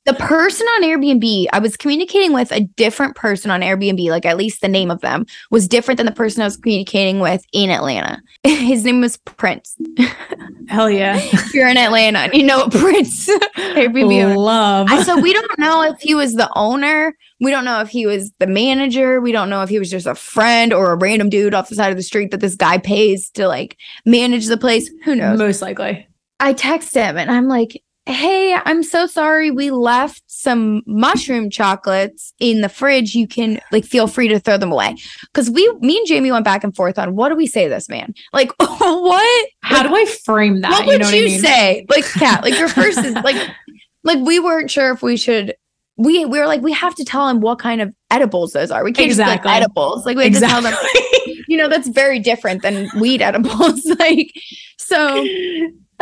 the 0.05 0.13
person 0.13 0.65
on 0.67 0.83
Airbnb, 0.83 1.45
I 1.53 1.59
was 1.59 1.77
communicating 1.77 2.33
with 2.33 2.51
a 2.51 2.61
different 2.61 3.15
person 3.15 3.51
on 3.51 3.61
Airbnb, 3.61 4.09
like 4.09 4.25
at 4.25 4.37
least 4.37 4.61
the 4.61 4.67
name 4.67 4.89
of 4.89 5.01
them 5.01 5.25
was 5.51 5.67
different 5.67 5.97
than 5.97 6.07
the 6.07 6.11
person 6.11 6.41
I 6.41 6.45
was 6.45 6.57
communicating 6.57 7.19
with 7.19 7.45
in 7.53 7.69
Atlanta. 7.69 8.19
His 8.43 8.83
name 8.83 9.01
was 9.01 9.17
Prince. 9.17 9.77
Hell 10.67 10.89
yeah. 10.89 11.17
If 11.17 11.53
you're 11.53 11.67
in 11.67 11.77
Atlanta, 11.77 12.29
you 12.33 12.43
know 12.43 12.67
Prince 12.71 13.29
Airbnb. 13.57 14.35
Love. 14.37 14.87
I, 14.89 15.03
so 15.03 15.19
we 15.19 15.33
don't 15.33 15.59
know 15.59 15.83
if 15.83 15.99
he 15.99 16.15
was 16.15 16.33
the 16.33 16.49
owner. 16.55 17.15
We 17.39 17.51
don't 17.51 17.65
know 17.65 17.81
if 17.81 17.89
he 17.89 18.05
was 18.07 18.31
the 18.39 18.47
manager. 18.47 19.21
We 19.21 19.31
don't 19.31 19.49
know 19.49 19.61
if 19.61 19.69
he 19.69 19.77
was 19.77 19.91
just 19.91 20.07
a 20.07 20.15
friend 20.15 20.73
or 20.73 20.91
a 20.91 20.95
random 20.95 21.29
dude 21.29 21.53
off 21.53 21.69
the 21.69 21.75
side 21.75 21.91
of 21.91 21.97
the 21.97 22.03
street 22.03 22.31
that 22.31 22.39
this 22.39 22.55
guy 22.55 22.79
pays 22.79 23.29
to 23.31 23.47
like 23.47 23.77
manage 24.05 24.47
the 24.47 24.57
place. 24.57 24.89
Who 25.03 25.15
knows? 25.15 25.37
Most 25.37 25.61
likely. 25.61 26.07
I 26.39 26.53
text 26.53 26.95
him 26.95 27.17
and 27.17 27.29
I'm 27.29 27.47
like, 27.47 27.83
"Hey, 28.05 28.55
I'm 28.65 28.83
so 28.83 29.05
sorry. 29.05 29.51
We 29.51 29.71
left 29.71 30.23
some 30.27 30.81
mushroom 30.85 31.49
chocolates 31.49 32.33
in 32.39 32.61
the 32.61 32.69
fridge. 32.69 33.13
You 33.15 33.27
can 33.27 33.59
like 33.71 33.85
feel 33.85 34.07
free 34.07 34.27
to 34.29 34.39
throw 34.39 34.57
them 34.57 34.71
away." 34.71 34.95
Because 35.33 35.49
we, 35.49 35.71
me 35.81 35.97
and 35.97 36.07
Jamie 36.07 36.31
went 36.31 36.45
back 36.45 36.63
and 36.63 36.75
forth 36.75 36.97
on 36.97 37.15
what 37.15 37.29
do 37.29 37.35
we 37.35 37.47
say 37.47 37.67
this 37.67 37.87
man? 37.89 38.13
Like, 38.33 38.51
what? 38.59 39.49
How 39.61 39.83
do 39.83 39.95
I 39.95 40.05
frame 40.25 40.61
that? 40.61 40.71
what 40.71 40.85
would 40.87 41.01
know 41.01 41.09
you, 41.09 41.23
what 41.23 41.29
I 41.29 41.31
mean? 41.31 41.39
say? 41.39 41.85
Like, 41.89 42.05
Kat, 42.05 42.43
like 42.43 42.57
your 42.57 42.67
first 42.67 42.99
is 42.99 43.13
like, 43.15 43.49
like 44.03 44.19
we 44.25 44.39
weren't 44.39 44.71
sure 44.71 44.91
if 44.91 45.01
we 45.01 45.17
should. 45.17 45.55
We 45.97 46.25
we 46.25 46.39
were 46.39 46.47
like, 46.47 46.61
we 46.61 46.71
have 46.73 46.95
to 46.95 47.05
tell 47.05 47.27
him 47.27 47.41
what 47.41 47.59
kind 47.59 47.81
of 47.81 47.93
edibles 48.09 48.53
those 48.53 48.71
are. 48.71 48.83
We 48.83 48.91
can't 48.93 49.05
Exactly. 49.05 49.35
just 49.35 49.43
be 49.43 49.47
like 49.49 49.57
edibles. 49.61 50.05
Like 50.05 50.17
we 50.17 50.23
have 50.23 50.33
to 50.33 50.39
tell 50.39 50.61
them. 50.61 50.73
You 51.47 51.57
know, 51.57 51.67
that's 51.67 51.89
very 51.89 52.17
different 52.17 52.61
than 52.61 52.87
weed 52.97 53.21
edibles. 53.21 53.85
like, 53.99 54.31
so, 54.77 55.23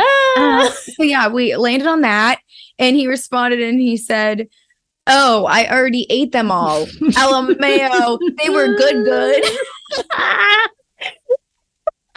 Ah. 0.00 0.66
uh, 0.66 0.70
so 0.70 1.02
yeah, 1.02 1.28
we 1.28 1.54
landed 1.56 1.86
on 1.88 2.00
that, 2.02 2.40
and 2.78 2.96
he 2.96 3.06
responded 3.06 3.60
and 3.60 3.80
he 3.80 3.96
said. 3.96 4.48
Oh, 5.12 5.46
I 5.46 5.68
already 5.68 6.06
ate 6.08 6.30
them 6.30 6.52
all. 6.52 6.84
LMAO. 7.02 8.18
They 8.40 8.48
were 8.50 8.76
good, 8.76 9.04
good. 9.04 9.44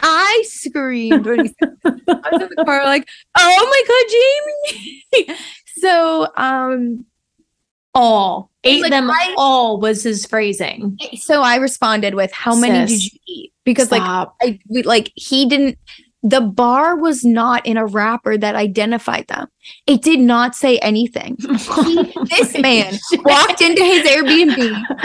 I 0.00 0.44
screamed 0.46 1.24
when 1.26 1.46
he 1.46 1.54
said. 1.60 1.76
I 1.84 1.90
was 2.30 2.42
in 2.42 2.48
the 2.54 2.64
car 2.64 2.84
like, 2.84 3.08
oh 3.36 3.84
my 4.76 5.16
god, 5.16 5.24
Jamie. 5.26 5.38
so 5.78 6.28
um 6.36 7.06
all. 7.94 8.50
Ate 8.64 8.82
Like, 8.82 8.90
them 8.90 9.10
I- 9.10 9.34
all 9.38 9.80
was 9.80 10.02
his 10.02 10.26
phrasing. 10.26 10.98
so 11.16 11.42
I 11.42 11.56
responded 11.56 12.14
with 12.14 12.32
how 12.32 12.54
many 12.54 12.86
did 12.86 13.02
you 13.12 13.18
eat? 13.26 13.52
Because 13.64 13.90
like 13.90 14.02
I 14.02 14.58
we, 14.68 14.82
like 14.82 15.10
he 15.16 15.46
didn't 15.48 15.78
the 16.24 16.40
bar 16.40 16.96
was 16.96 17.22
not 17.22 17.64
in 17.66 17.76
a 17.76 17.84
wrapper 17.84 18.38
that 18.38 18.54
identified 18.54 19.26
them. 19.28 19.46
It 19.86 20.00
did 20.00 20.20
not 20.20 20.54
say 20.54 20.78
anything. 20.78 21.36
He, 21.38 22.12
this 22.30 22.58
man 22.58 22.94
walked 23.16 23.60
into 23.60 23.84
his 23.84 24.06
Airbnb. 24.06 24.56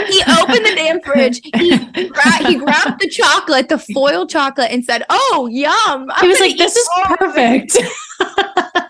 He 0.08 0.22
opened 0.40 0.64
the 0.64 0.72
damn 0.74 1.00
fridge. 1.02 1.40
He, 1.54 2.08
gra- 2.08 2.48
he 2.48 2.56
grabbed 2.56 3.02
the 3.02 3.08
chocolate, 3.10 3.68
the 3.68 3.78
foil 3.78 4.26
chocolate, 4.26 4.70
and 4.70 4.82
said, 4.82 5.04
"Oh, 5.10 5.46
yum!" 5.52 6.10
I'm 6.10 6.22
He 6.22 6.28
was 6.28 6.40
like, 6.40 6.56
"This 6.56 6.74
is 6.74 6.88
all 6.96 7.28
of 7.28 7.36
it." 7.36 7.70
perfect." 7.70 7.76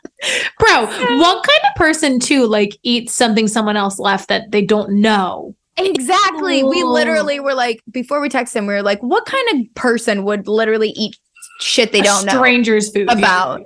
Bro, 0.58 0.86
what 1.18 1.44
kind 1.44 1.60
of 1.68 1.76
person 1.76 2.20
too 2.20 2.46
like 2.46 2.78
eats 2.84 3.12
something 3.12 3.48
someone 3.48 3.76
else 3.76 3.98
left 3.98 4.28
that 4.28 4.52
they 4.52 4.62
don't 4.62 5.00
know? 5.00 5.56
Exactly. 5.78 6.62
We 6.62 6.84
literally 6.84 7.40
were 7.40 7.54
like, 7.54 7.80
before 7.90 8.20
we 8.20 8.28
text 8.28 8.54
him, 8.54 8.66
we 8.66 8.74
were 8.74 8.82
like, 8.82 9.00
what 9.00 9.24
kind 9.24 9.48
of 9.52 9.74
person 9.74 10.24
would 10.24 10.46
literally 10.46 10.90
eat 10.90 11.16
shit 11.60 11.92
they 11.92 12.00
A 12.00 12.04
don't 12.04 12.26
know 12.26 12.32
stranger's 12.32 12.90
food 12.90 13.10
about? 13.10 13.62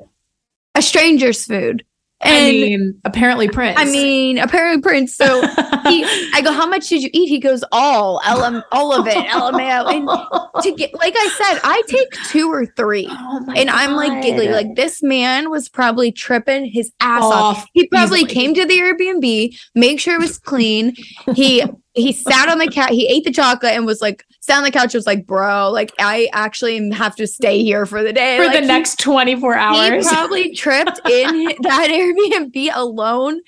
A 0.74 0.82
stranger's 0.82 1.44
food. 1.44 1.84
And 2.24 2.46
I 2.46 2.50
mean, 2.50 3.00
apparently 3.04 3.48
Prince. 3.48 3.78
I 3.78 3.84
mean, 3.84 4.38
apparently 4.38 4.80
Prince. 4.80 5.14
So 5.14 5.42
he, 5.86 6.04
I 6.32 6.40
go, 6.42 6.52
how 6.52 6.66
much 6.66 6.88
did 6.88 7.02
you 7.02 7.10
eat? 7.12 7.26
He 7.28 7.38
goes, 7.38 7.62
all, 7.70 8.22
LM, 8.26 8.62
all 8.72 8.98
of 8.98 9.06
it, 9.06 9.14
LMAO. 9.14 9.84
And 10.54 10.62
to 10.62 10.72
get, 10.72 10.94
like 10.94 11.14
I 11.16 11.28
said, 11.28 11.60
I 11.64 11.82
take 11.86 12.10
two 12.28 12.50
or 12.50 12.64
three. 12.64 13.06
Oh 13.10 13.44
And 13.54 13.68
I'm 13.68 13.92
like 13.94 14.22
giggling, 14.22 14.52
like 14.52 14.74
this 14.74 15.02
man 15.02 15.50
was 15.50 15.68
probably 15.68 16.12
tripping 16.12 16.64
his 16.64 16.90
ass 17.00 17.22
off. 17.22 17.58
Off 17.58 17.66
He 17.74 17.88
probably 17.88 18.20
easily. 18.20 18.34
came 18.34 18.54
to 18.54 18.64
the 18.64 18.78
Airbnb, 18.78 19.60
make 19.74 20.00
sure 20.00 20.14
it 20.14 20.20
was 20.20 20.38
clean. 20.38 20.94
He 21.34 21.64
he 21.94 22.12
sat 22.12 22.48
on 22.48 22.58
the 22.58 22.68
cat, 22.68 22.90
he 22.90 23.06
ate 23.06 23.24
the 23.24 23.32
chocolate 23.32 23.72
and 23.72 23.86
was 23.86 24.00
like, 24.00 24.24
sat 24.44 24.58
on 24.58 24.64
the 24.64 24.70
couch, 24.70 24.92
was 24.92 25.06
like, 25.06 25.26
bro, 25.26 25.70
like 25.70 25.90
I 25.98 26.28
actually 26.34 26.90
have 26.90 27.16
to 27.16 27.26
stay 27.26 27.62
here 27.62 27.86
for 27.86 28.02
the 28.02 28.12
day. 28.12 28.36
for 28.36 28.44
Like, 28.44 28.60
the 28.60 28.66
next 28.66 29.00
24 29.00 29.54
hours. 29.54 30.06
he 30.06 30.14
probably 30.14 30.54
tripped 30.54 31.00
in 31.08 31.46
that 31.62 31.88
Airbnb 31.90 32.70
alone. 32.74 33.40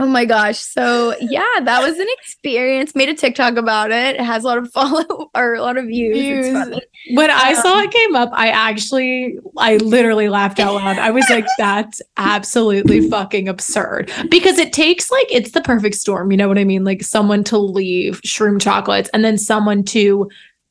Oh 0.00 0.06
my 0.06 0.24
gosh. 0.24 0.58
So 0.58 1.14
yeah, 1.20 1.44
that 1.62 1.82
was 1.82 1.98
an 1.98 2.06
experience. 2.20 2.94
Made 2.94 3.08
a 3.08 3.14
TikTok 3.14 3.56
about 3.56 3.90
it. 3.90 4.16
It 4.16 4.20
has 4.20 4.44
a 4.44 4.46
lot 4.46 4.58
of 4.58 4.70
follow 4.72 5.30
or 5.34 5.54
a 5.54 5.60
lot 5.62 5.76
of 5.76 5.86
views. 5.86 6.46
When 7.10 7.30
I 7.30 7.50
Um, 7.50 7.62
saw 7.62 7.80
it 7.80 7.90
came 7.90 8.14
up, 8.16 8.30
I 8.32 8.48
actually, 8.48 9.38
I 9.56 9.76
literally 9.78 10.28
laughed 10.28 10.60
out 10.60 10.74
loud. 10.74 10.98
I 10.98 11.10
was 11.10 11.24
like, 11.30 11.46
that's 11.58 12.00
absolutely 12.16 13.08
fucking 13.08 13.48
absurd. 13.48 14.10
Because 14.30 14.58
it 14.58 14.72
takes 14.72 15.10
like, 15.10 15.26
it's 15.30 15.52
the 15.52 15.60
perfect 15.62 15.96
storm. 15.96 16.30
You 16.30 16.36
know 16.36 16.48
what 16.48 16.58
I 16.58 16.64
mean? 16.64 16.84
Like 16.84 17.02
someone 17.02 17.44
to 17.44 17.58
leave 17.58 18.20
shroom 18.22 18.60
chocolates 18.60 19.10
and 19.12 19.24
then 19.24 19.38
someone 19.38 19.82
to 19.84 20.28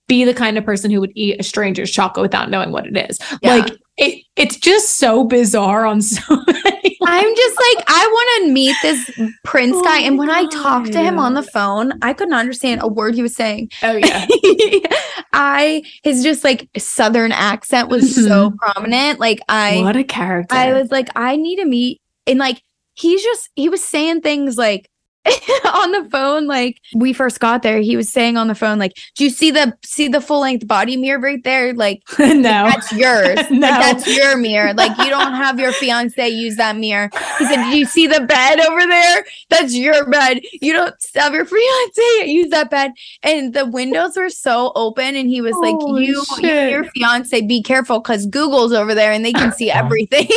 be 0.08 0.24
the 0.24 0.34
kind 0.34 0.58
of 0.58 0.66
person 0.66 0.92
who 0.92 1.00
would 1.02 1.12
eat 1.16 1.40
a 1.40 1.44
stranger's 1.44 1.92
chocolate 1.92 2.22
without 2.22 2.50
knowing 2.50 2.72
what 2.72 2.88
it 2.88 3.10
is. 3.10 3.20
Yeah. 3.42 3.56
Like, 3.56 3.78
it, 3.98 4.24
it's 4.36 4.58
just 4.58 5.00
so 5.00 5.24
bizarre 5.24 5.86
on 5.86 6.02
so 6.02 6.22
many. 6.48 6.98
I'm 7.04 7.36
just 7.36 7.56
like, 7.56 7.86
I 7.88 8.08
want 8.08 8.46
to 8.46 8.54
meet 8.54 8.76
this 8.82 9.10
prince 9.44 9.76
Oh 9.76 9.84
guy. 9.84 10.00
And 10.00 10.18
when 10.18 10.30
I 10.30 10.46
talked 10.48 10.92
to 10.92 11.02
him 11.02 11.18
on 11.18 11.34
the 11.34 11.44
phone, 11.44 11.94
I 12.02 12.14
could 12.14 12.30
not 12.30 12.40
understand 12.40 12.82
a 12.84 12.88
word 12.88 13.16
he 13.16 13.24
was 13.24 13.36
saying. 13.36 13.72
Oh, 13.82 13.96
yeah. 13.96 14.28
I 15.34 15.84
his 16.04 16.24
just 16.24 16.44
like 16.44 16.70
southern 16.78 17.32
accent 17.32 17.90
was 17.90 18.14
so 18.14 18.50
mm-hmm. 18.50 18.58
prominent. 18.58 19.20
Like 19.20 19.40
I 19.50 19.82
what 19.82 19.96
a 19.96 20.04
character. 20.04 20.56
I 20.56 20.74
was 20.74 20.92
like, 20.92 21.10
I 21.16 21.36
need 21.36 21.58
to 21.58 21.66
meet 21.66 22.02
and 22.28 22.40
like 22.40 22.62
he's 22.94 23.24
just 23.24 23.50
he 23.56 23.70
was 23.70 23.84
saying 23.84 24.22
things 24.22 24.58
like 24.58 24.90
on 25.66 25.92
the 25.92 26.08
phone, 26.10 26.48
like 26.48 26.82
we 26.96 27.14
first 27.14 27.40
got 27.40 27.64
there, 27.64 27.80
he 27.80 27.96
was 27.96 28.10
saying 28.10 28.38
on 28.38 28.48
the 28.48 28.56
phone, 28.56 28.80
like, 28.80 28.98
do 29.16 29.24
you 29.24 29.30
see 29.30 29.52
the 29.52 29.78
see 29.84 30.08
the 30.08 30.22
full 30.22 30.42
length 30.42 30.68
body 30.68 30.98
mirror 30.98 31.20
right 31.20 31.44
there? 31.44 31.74
Like 31.74 32.02
no. 32.20 32.42
that's 32.42 32.92
yours. 32.94 33.40
No. 33.58 33.70
Like 33.70 33.82
that's 33.82 34.16
your 34.16 34.38
mirror. 34.38 34.74
Like 34.74 34.96
you 35.00 35.10
don't 35.10 35.34
have 35.34 35.60
your 35.60 35.72
fiance 35.72 36.28
use 36.30 36.58
that 36.58 36.76
mirror. 36.76 37.10
He 37.40 37.46
said, 37.46 37.64
"Do 37.64 37.78
you 37.78 37.86
see 37.86 38.06
the 38.06 38.22
bed 38.22 38.60
over 38.60 38.86
there? 38.86 39.26
That's 39.50 39.74
your 39.74 40.08
bed. 40.10 40.42
You 40.62 40.74
don't 40.74 40.94
have 41.16 41.34
your 41.34 41.46
fiance 41.46 42.28
use 42.30 42.50
that 42.50 42.70
bed." 42.70 42.92
And 43.24 43.54
the 43.54 43.66
windows 43.66 44.16
were 44.16 44.30
so 44.30 44.72
open, 44.76 45.16
and 45.16 45.30
he 45.30 45.42
was 45.42 45.56
like, 45.56 45.76
Holy 45.76 46.06
"You, 46.06 46.14
you 46.14 46.26
shit. 46.42 46.72
your 46.72 46.84
fiance, 46.92 47.42
be 47.42 47.64
careful 47.64 48.00
because 48.00 48.26
Google's 48.28 48.74
over 48.74 48.94
there, 48.94 49.12
and 49.12 49.26
they 49.26 49.34
can 49.34 49.52
see 49.52 49.72
everything." 49.72 50.28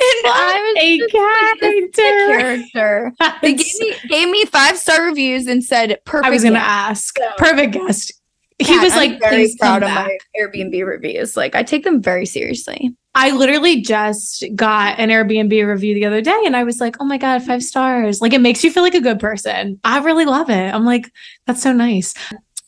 And 0.00 0.32
I 0.32 0.72
was 0.74 0.82
a 0.82 0.98
just 0.98 1.14
like, 1.14 1.60
the 1.60 1.98
character. 1.98 2.72
character. 2.74 3.12
They 3.42 3.54
gave 3.54 3.78
me 3.80 3.94
gave 4.08 4.28
me 4.30 4.44
five 4.46 4.76
star 4.78 5.04
reviews 5.04 5.46
and 5.46 5.62
said 5.62 5.98
perfect. 6.04 6.26
I 6.26 6.30
was 6.30 6.42
going 6.42 6.54
to 6.54 6.58
guest." 6.60 6.68
ask. 6.70 7.18
So- 7.18 7.30
Perfect 7.38 7.72
guest. 7.74 8.12
He 8.58 8.74
Yeah, 8.74 8.82
was 8.82 8.92
I'm 8.92 8.98
like, 8.98 9.20
very 9.20 9.48
proud 9.58 9.82
of 9.82 9.88
back. 9.88 10.06
my 10.08 10.18
Airbnb 10.38 10.86
reviews. 10.86 11.34
Like 11.36 11.54
I 11.54 11.62
take 11.62 11.82
them 11.84 12.02
very 12.02 12.26
seriously. 12.26 12.94
I 13.14 13.30
literally 13.30 13.80
just 13.80 14.44
got 14.54 14.98
an 14.98 15.08
Airbnb 15.08 15.66
review 15.66 15.94
the 15.94 16.04
other 16.04 16.20
day 16.20 16.38
and 16.44 16.54
I 16.54 16.62
was 16.64 16.78
like, 16.80 16.96
oh 17.00 17.04
my 17.04 17.16
God, 17.16 17.42
five 17.42 17.62
stars. 17.62 18.20
Like 18.20 18.34
it 18.34 18.40
makes 18.42 18.62
you 18.62 18.70
feel 18.70 18.82
like 18.82 18.94
a 18.94 19.00
good 19.00 19.18
person. 19.18 19.80
I 19.82 19.98
really 20.00 20.26
love 20.26 20.50
it. 20.50 20.74
I'm 20.74 20.84
like, 20.84 21.10
that's 21.46 21.62
so 21.62 21.72
nice. 21.72 22.12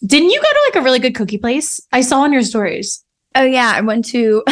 Didn't 0.04 0.30
you 0.30 0.40
go 0.40 0.48
to 0.48 0.62
like 0.68 0.76
a 0.82 0.84
really 0.84 0.98
good 0.98 1.14
cookie 1.14 1.38
place? 1.38 1.78
I 1.92 2.00
saw 2.00 2.22
on 2.22 2.32
your 2.32 2.42
stories. 2.42 3.04
Oh 3.34 3.44
yeah, 3.44 3.72
I 3.76 3.82
went 3.82 4.04
to 4.06 4.42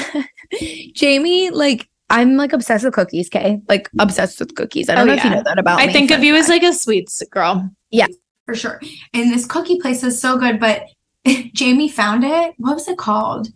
Jamie. 0.95 1.51
Like 1.51 1.89
I'm 2.11 2.37
like 2.37 2.53
obsessed 2.53 2.85
with 2.85 2.95
cookies. 2.95 3.29
Kay, 3.29 3.61
like 3.69 3.89
obsessed 3.99 4.39
with 4.41 4.55
cookies. 4.55 4.89
I 4.89 4.95
don't 4.97 5.05
Oh, 5.05 5.07
know 5.07 5.15
if 5.15 5.25
you 5.25 5.31
know 5.31 5.43
that 5.45 5.59
about 5.59 5.81
I 5.81 5.87
me. 5.87 5.91
I 5.91 5.93
think 5.93 6.11
of 6.11 6.23
you 6.23 6.35
as 6.35 6.49
like 6.49 6.63
a 6.63 6.73
sweets 6.73 7.23
girl. 7.31 7.71
Yeah, 7.91 8.07
for 8.47 8.55
sure. 8.55 8.81
And 9.15 9.33
this 9.33 9.47
cookie 9.47 9.81
place 9.81 10.03
is 10.03 10.21
so 10.21 10.37
good, 10.37 10.59
but 10.61 10.83
Jamie 11.55 11.89
found 11.89 12.25
it. 12.25 12.55
What 12.59 12.75
was 12.75 12.89
it 12.89 12.99
called? 12.99 13.49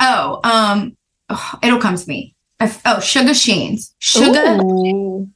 Oh, 0.00 0.40
um, 0.44 0.96
oh, 1.28 1.54
it'll 1.62 1.78
come 1.80 1.96
to 1.96 2.08
me. 2.08 2.34
I 2.58 2.64
f- 2.64 2.82
Oh, 2.84 3.00
Sugar 3.00 3.32
Shane's. 3.34 3.94
Sugar. 4.00 4.58
Ooh. 4.62 5.28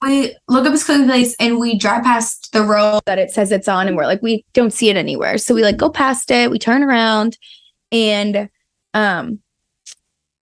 We 0.00 0.36
look 0.48 0.64
up 0.64 0.72
this 0.72 0.84
cookie 0.86 1.06
place 1.06 1.34
and 1.40 1.58
we 1.58 1.76
drive 1.76 2.04
past 2.04 2.52
the 2.52 2.62
road 2.62 3.00
that 3.06 3.18
it 3.18 3.30
says 3.30 3.50
it's 3.52 3.68
on, 3.68 3.88
and 3.88 3.96
we're 3.96 4.06
like, 4.06 4.22
we 4.22 4.44
don't 4.52 4.72
see 4.72 4.90
it 4.90 4.96
anywhere. 4.96 5.38
So 5.38 5.54
we 5.54 5.62
like 5.62 5.76
go 5.76 5.90
past 5.90 6.30
it. 6.30 6.50
We 6.50 6.58
turn 6.58 6.82
around, 6.84 7.36
and 7.90 8.48
um, 8.94 9.40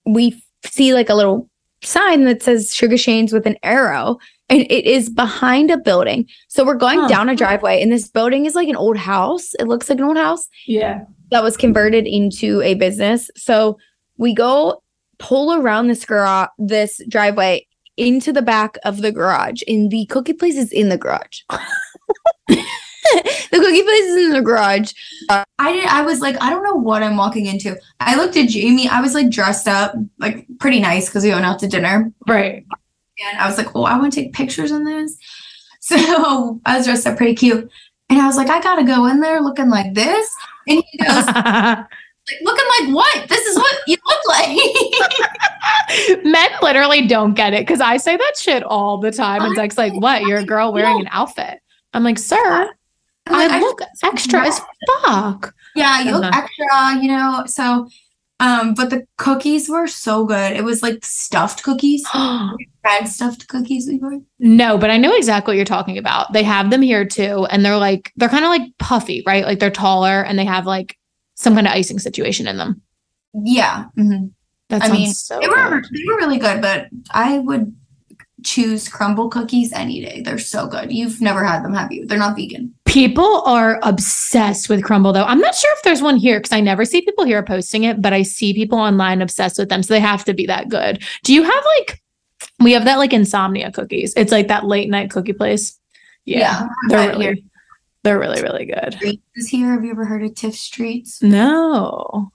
we 0.06 0.34
f- 0.64 0.72
see 0.72 0.94
like 0.94 1.10
a 1.10 1.16
little 1.16 1.50
sign 1.84 2.24
that 2.26 2.42
says 2.44 2.74
Sugar 2.74 2.98
Shane's 2.98 3.34
with 3.34 3.46
an 3.46 3.58
arrow, 3.64 4.18
and 4.50 4.62
it 4.62 4.86
is 4.86 5.10
behind 5.10 5.72
a 5.72 5.78
building. 5.78 6.28
So 6.48 6.66
we're 6.66 6.76
going 6.76 7.00
Huh. 7.00 7.08
down 7.08 7.30
a 7.30 7.36
driveway, 7.36 7.82
and 7.82 7.92
this 7.92 8.08
building 8.08 8.46
is 8.46 8.56
like 8.56 8.68
an 8.68 8.76
old 8.76 8.98
house. 8.98 9.54
It 9.60 9.68
looks 9.68 9.90
like 9.90 10.00
an 10.00 10.06
old 10.06 10.18
house 10.18 10.48
Yeah. 10.68 11.02
that 11.32 11.44
was 11.44 11.58
converted 11.58 12.06
into 12.08 12.62
a 12.62 12.74
business. 12.76 13.30
So 13.36 13.78
we 14.18 14.34
go 14.34 14.82
pull 15.20 15.54
around 15.54 15.88
this 15.88 16.06
garage, 16.06 16.50
this 16.58 17.00
driveway 17.08 17.66
into 17.98 18.34
the 18.34 18.42
back 18.42 18.78
of 18.86 19.02
the 19.02 19.12
garage, 19.12 19.62
and 19.68 19.92
the 19.92 20.06
cookie 20.08 20.34
place 20.34 20.56
is 20.58 20.72
in 20.72 20.90
the 20.90 20.98
garage. 20.98 21.42
cookie 23.74 23.84
place 23.84 24.04
is 24.04 24.26
in 24.26 24.32
the 24.32 24.42
garage. 24.42 24.94
Uh, 25.30 25.44
I 25.60 25.74
did. 25.74 25.86
I 25.86 26.02
was 26.04 26.20
like, 26.20 26.36
I 26.42 26.50
don't 26.50 26.64
know 26.64 26.76
what 26.76 27.04
I'm 27.04 27.18
walking 27.18 27.46
into. 27.48 27.76
I 28.00 28.16
looked 28.16 28.38
at 28.38 28.50
Jamie. 28.50 28.88
I 28.88 29.02
was 29.02 29.14
like 29.14 29.30
dressed 29.30 29.68
up, 29.68 29.96
like 30.20 30.46
pretty 30.60 30.80
nice 30.80 31.08
because 31.08 31.24
we 31.24 31.32
went 31.32 31.46
out 31.46 31.60
to 31.60 31.68
dinner, 31.68 32.12
Right. 32.28 32.66
and 33.28 33.40
I 33.40 33.48
was 33.48 33.58
like, 33.58 33.76
oh, 33.76 33.84
I 33.84 33.98
want 33.98 34.14
to 34.14 34.22
take 34.22 34.34
pictures 34.34 34.72
in 34.72 34.84
this. 34.86 35.18
So 35.86 36.62
I 36.66 36.78
was 36.78 36.86
dressed 36.86 37.06
up 37.06 37.18
pretty 37.18 37.36
cute, 37.36 37.70
and 38.10 38.22
I 38.22 38.26
was 38.26 38.38
like, 38.38 38.48
I 38.50 38.62
gotta 38.62 38.86
go 38.86 39.06
in 39.08 39.20
there 39.20 39.42
looking 39.42 39.70
like 39.70 39.94
this. 39.94 40.34
And 40.66 40.82
he 40.90 40.98
goes, 40.98 41.26
like, 41.26 41.86
looking 42.42 42.66
like 42.80 42.96
what? 42.96 43.28
This 43.28 43.46
is 43.46 43.58
what 43.58 43.76
you 43.86 43.98
look 44.08 44.22
like. 44.30 46.24
Men 46.24 46.50
literally 46.62 47.06
don't 47.06 47.34
get 47.34 47.54
it 47.54 47.68
because 47.68 47.82
I 47.82 47.98
say 47.98 48.16
that 48.16 48.34
shit 48.38 48.64
all 48.64 48.98
the 49.00 49.12
time. 49.12 49.42
And 49.42 49.58
Zach's 49.58 49.78
like, 49.78 49.92
what? 49.94 50.22
You're 50.22 50.40
a 50.40 50.46
girl 50.46 50.72
wearing 50.72 51.02
an 51.02 51.10
outfit. 51.12 51.60
I'm 51.94 52.06
like, 52.06 52.18
sir, 52.18 52.70
Like, 53.30 53.52
I 53.52 53.60
look 53.60 53.82
extra 54.04 54.46
as 54.48 54.60
fuck. 55.04 55.54
Yeah, 55.76 56.02
you 56.02 56.12
look 56.12 56.24
Uh-huh. 56.26 56.42
extra, 56.44 57.02
you 57.04 57.10
know. 57.10 57.44
So, 57.48 57.88
um, 58.40 58.74
but 58.74 58.90
the 58.90 59.06
cookies 59.18 59.70
were 59.70 59.88
so 59.88 60.26
good. 60.26 60.52
It 60.54 60.64
was 60.64 60.84
like 60.84 61.00
stuffed 61.06 61.64
cookies, 61.64 62.06
fried 62.82 63.08
stuffed 63.08 63.48
cookies. 63.48 63.88
We 63.88 63.98
were. 63.98 64.18
no, 64.40 64.78
but 64.78 64.90
I 64.90 64.98
know 64.98 65.16
exactly 65.16 65.52
what 65.54 65.56
you're 65.58 65.66
talking 65.66 65.98
about. 65.98 66.34
They 66.34 66.44
have 66.44 66.70
them 66.70 66.82
here 66.82 67.06
too. 67.06 67.46
And 67.50 67.64
they're 67.64 67.78
like, 67.78 68.12
they're 68.18 68.30
kind 68.30 68.44
of 68.44 68.50
like 68.50 68.64
puffy, 68.80 69.24
right? 69.26 69.46
Like 69.46 69.60
they're 69.60 69.72
taller 69.72 70.22
and 70.24 70.38
they 70.38 70.46
have 70.46 70.66
like 70.66 70.98
some 71.36 71.56
kind 71.56 71.66
of 71.68 71.74
icing 71.74 72.00
situation 72.00 72.48
in 72.48 72.58
them. 72.58 72.82
Yeah, 73.34 73.86
mhm. 73.98 74.32
That 74.70 74.82
I 74.84 74.88
sounds 74.88 75.00
mean, 75.00 75.14
so 75.14 75.40
they 75.40 75.48
were 75.48 75.82
good. 75.82 75.86
they 75.92 76.04
were 76.08 76.18
really 76.18 76.38
good, 76.40 76.62
but 76.62 76.88
I 77.12 77.40
would 77.40 77.76
choose 78.44 78.88
Crumbl 78.90 79.32
cookies 79.32 79.72
any 79.74 80.04
day. 80.04 80.22
They're 80.22 80.38
so 80.38 80.68
good. 80.68 80.92
You've 80.92 81.22
never 81.22 81.44
had 81.44 81.64
them, 81.64 81.74
have 81.74 81.92
you? 81.92 82.06
They're 82.06 82.18
not 82.20 82.36
vegan. 82.36 82.74
People 82.94 83.42
are 83.48 83.80
obsessed 83.82 84.70
with 84.70 84.84
Crumbl 84.84 85.14
though. 85.14 85.24
I'm 85.24 85.40
not 85.40 85.56
sure 85.56 85.74
if 85.74 85.82
there's 85.82 86.02
one 86.04 86.16
here 86.16 86.40
because 86.40 86.52
I 86.52 86.62
never 86.62 86.86
see 86.86 87.02
people 87.02 87.26
here 87.26 87.42
posting 87.42 87.84
it, 87.86 88.02
but 88.02 88.14
I 88.14 88.22
see 88.22 88.54
people 88.54 88.78
online 88.78 89.20
obsessed 89.22 89.58
with 89.58 89.70
them. 89.70 89.82
So 89.82 89.96
they 89.96 90.00
have 90.00 90.24
to 90.26 90.34
be 90.34 90.46
that 90.46 90.70
good. 90.70 91.04
Do 91.24 91.34
you 91.34 91.42
have 91.42 91.64
like 91.80 92.02
we 92.60 92.72
have 92.74 92.86
that 92.86 93.00
like 93.00 93.12
insomnia 93.14 93.72
cookies. 93.72 94.14
It's 94.16 94.32
like 94.32 94.48
that 94.50 94.66
late 94.66 94.90
night 94.90 95.10
cookie 95.10 95.34
place. 95.34 95.80
Yeah. 96.26 96.68
they're 96.90 97.10
But 97.12 97.18
here- 97.20 97.30
really 97.32 97.46
they're 98.04 98.20
really, 98.20 98.42
really 98.44 98.66
good. 98.66 98.94
Streets 98.96 99.24
is 99.36 99.48
here. 99.48 99.72
Have 99.72 99.84
you 99.86 99.92
ever 99.92 100.06
heard 100.06 100.24
of 100.24 100.36
Tiff's 100.36 100.70
Treats? 100.70 101.24
No. 101.24 102.32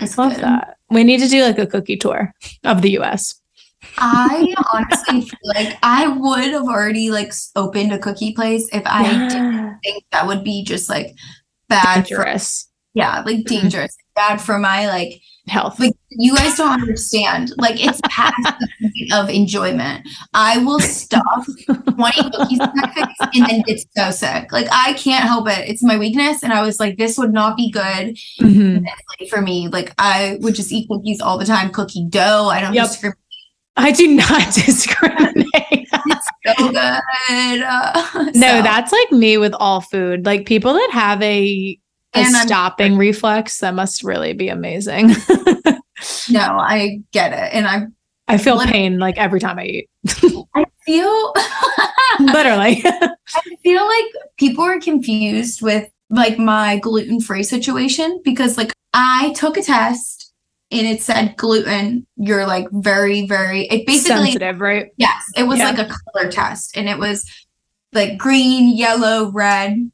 I 0.00 0.04
Love 0.18 0.34
good. 0.34 0.42
that. 0.44 0.76
We 0.90 1.04
need 1.04 1.20
to 1.20 1.28
do 1.28 1.44
like 1.44 1.58
a 1.58 1.66
cookie 1.68 1.96
tour 1.96 2.34
of 2.64 2.82
the 2.82 2.98
US. 2.98 3.36
I 3.98 4.54
honestly 4.72 5.22
feel 5.22 5.38
like 5.54 5.78
I 5.82 6.08
would 6.08 6.50
have 6.52 6.64
already 6.64 7.10
like 7.10 7.32
opened 7.56 7.92
a 7.92 7.98
cookie 7.98 8.32
place 8.34 8.68
if 8.72 8.82
I 8.86 9.28
didn't 9.28 9.78
think 9.82 10.04
that 10.12 10.26
would 10.26 10.44
be 10.44 10.64
just 10.64 10.88
like 10.88 11.14
bad 11.68 12.06
for 12.08 12.16
Dangerous 12.24 12.68
yeah, 12.96 13.22
like 13.26 13.44
dangerous, 13.46 13.96
bad 14.14 14.40
for 14.40 14.56
my 14.56 14.86
like 14.86 15.20
health. 15.48 15.80
like 15.80 15.92
you 16.10 16.34
guys 16.36 16.56
don't 16.56 16.80
understand. 16.80 17.50
Like 17.58 17.84
it's 17.84 18.00
past 18.08 18.36
the 18.40 18.68
point 18.80 19.12
of 19.12 19.28
enjoyment. 19.28 20.06
I 20.32 20.58
will 20.58 20.78
stuff 20.78 21.44
20 21.66 22.30
cookies 22.30 22.60
in 22.60 22.70
my 22.76 22.92
face 22.94 23.28
and 23.34 23.46
then 23.46 23.62
get 23.62 23.80
so 23.96 24.12
sick. 24.12 24.52
Like 24.52 24.68
I 24.70 24.92
can't 24.92 25.24
help 25.24 25.48
it. 25.48 25.68
It's 25.68 25.82
my 25.82 25.98
weakness. 25.98 26.44
And 26.44 26.52
I 26.52 26.62
was 26.62 26.78
like, 26.78 26.96
this 26.96 27.18
would 27.18 27.32
not 27.32 27.56
be 27.56 27.68
good 27.68 28.16
Mhm. 28.40 28.84
for 29.28 29.40
me. 29.42 29.66
Like 29.66 29.92
I 29.98 30.38
would 30.40 30.54
just 30.54 30.70
eat 30.70 30.88
cookies 30.88 31.20
all 31.20 31.36
the 31.36 31.44
time, 31.46 31.70
cookie 31.70 32.06
dough. 32.08 32.46
I 32.48 32.60
don't 32.60 32.74
Yep. 32.74 32.86
discriminate. 32.86 33.18
I 33.76 33.90
do 33.90 34.06
not 34.08 34.44
discriminate. 34.54 35.88
So 35.88 36.70
good. 36.70 36.76
Uh, 37.62 38.30
No, 38.34 38.48
so- 38.58 38.62
that's 38.62 38.92
like 38.92 39.12
me 39.12 39.36
with 39.38 39.54
all 39.54 39.80
food. 39.80 40.24
Like 40.26 40.46
people 40.46 40.72
that 40.74 40.90
have 40.92 41.20
a 41.22 41.78
a 42.14 42.18
And 42.18 42.36
I'm- 42.36 42.46
stopping 42.46 42.96
reflex, 42.96 43.58
that 43.58 43.74
must 43.74 44.04
really 44.04 44.32
be 44.34 44.48
amazing. 44.48 45.08
no, 46.30 46.40
I 46.40 47.00
get 47.12 47.32
it. 47.32 47.52
And 47.54 47.66
I 47.66 47.86
I 48.28 48.38
feel 48.38 48.58
pain 48.60 48.98
like 48.98 49.18
every 49.18 49.40
time 49.40 49.58
I 49.58 49.64
eat. 49.64 49.90
I 50.54 50.64
feel 50.86 51.34
Literally. 52.20 52.82
I 52.84 53.56
feel 53.62 53.84
like 53.84 54.04
people 54.38 54.62
are 54.64 54.78
confused 54.80 55.60
with 55.60 55.90
like 56.10 56.38
my 56.38 56.78
gluten 56.78 57.20
free 57.20 57.42
situation 57.42 58.20
because 58.24 58.56
like 58.56 58.72
I 58.94 59.32
took 59.34 59.56
a 59.56 59.62
test 59.62 60.23
and 60.70 60.86
it 60.86 61.02
said 61.02 61.36
gluten, 61.36 62.06
you're 62.16 62.46
like 62.46 62.66
very, 62.72 63.26
very 63.26 63.62
it 63.66 63.86
basically 63.86 64.32
sensitive, 64.32 64.60
right? 64.60 64.86
yes, 64.96 65.22
it 65.36 65.44
was 65.44 65.58
Yeah. 65.58 65.70
like 65.70 65.78
a 65.78 65.90
color 66.12 66.30
test 66.30 66.76
and 66.76 66.88
it 66.88 66.98
was 66.98 67.24
like 67.92 68.18
green, 68.18 68.76
yellow, 68.76 69.30
red. 69.30 69.90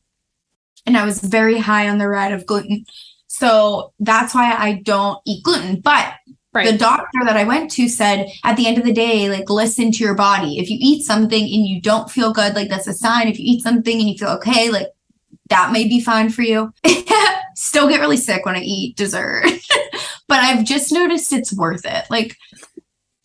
And 0.87 0.97
I 0.97 1.05
was 1.05 1.21
very 1.21 1.59
high 1.59 1.89
on 1.89 1.99
the 1.99 2.09
red 2.09 2.33
of 2.33 2.47
gluten. 2.47 2.85
So 3.27 3.93
that's 4.01 4.35
why 4.35 4.55
I 4.57 4.81
don't 4.83 5.19
eat 5.27 5.45
gluten. 5.45 5.81
But 5.81 6.15
Right. 6.53 6.67
the 6.69 6.77
doctor 6.79 7.21
that 7.27 7.37
I 7.37 7.45
went 7.45 7.71
to 7.73 7.89
said 7.89 8.27
at 8.43 8.57
the 8.57 8.67
end 8.67 8.77
of 8.77 8.83
the 8.85 8.93
day, 8.93 9.29
like 9.31 9.49
listen 9.49 9.93
to 9.93 10.03
your 10.03 10.17
body. 10.17 10.59
If 10.59 10.69
you 10.69 10.79
eat 10.81 11.05
something 11.05 11.41
and 11.45 11.65
you 11.67 11.81
don't 11.81 12.11
feel 12.11 12.33
good, 12.33 12.57
like 12.57 12.69
that's 12.69 12.89
a 12.89 12.93
sign. 12.93 13.29
If 13.29 13.39
you 13.39 13.45
eat 13.47 13.63
something 13.63 14.01
and 14.01 14.09
you 14.11 14.19
feel 14.19 14.31
okay, 14.31 14.69
like 14.69 14.89
that 15.49 15.71
may 15.71 15.87
be 15.87 16.01
fine 16.01 16.29
for 16.29 16.43
you. 16.43 16.73
Still 17.55 17.89
get 17.89 18.01
really 18.01 18.17
sick 18.17 18.45
when 18.47 18.57
I 18.57 18.63
eat 18.63 18.97
dessert. 18.97 19.45
but 20.31 20.39
I've 20.39 20.65
just 20.65 20.93
noticed 20.93 21.33
it's 21.35 21.53
worth 21.53 21.85
it. 21.85 22.05
Like 22.09 22.35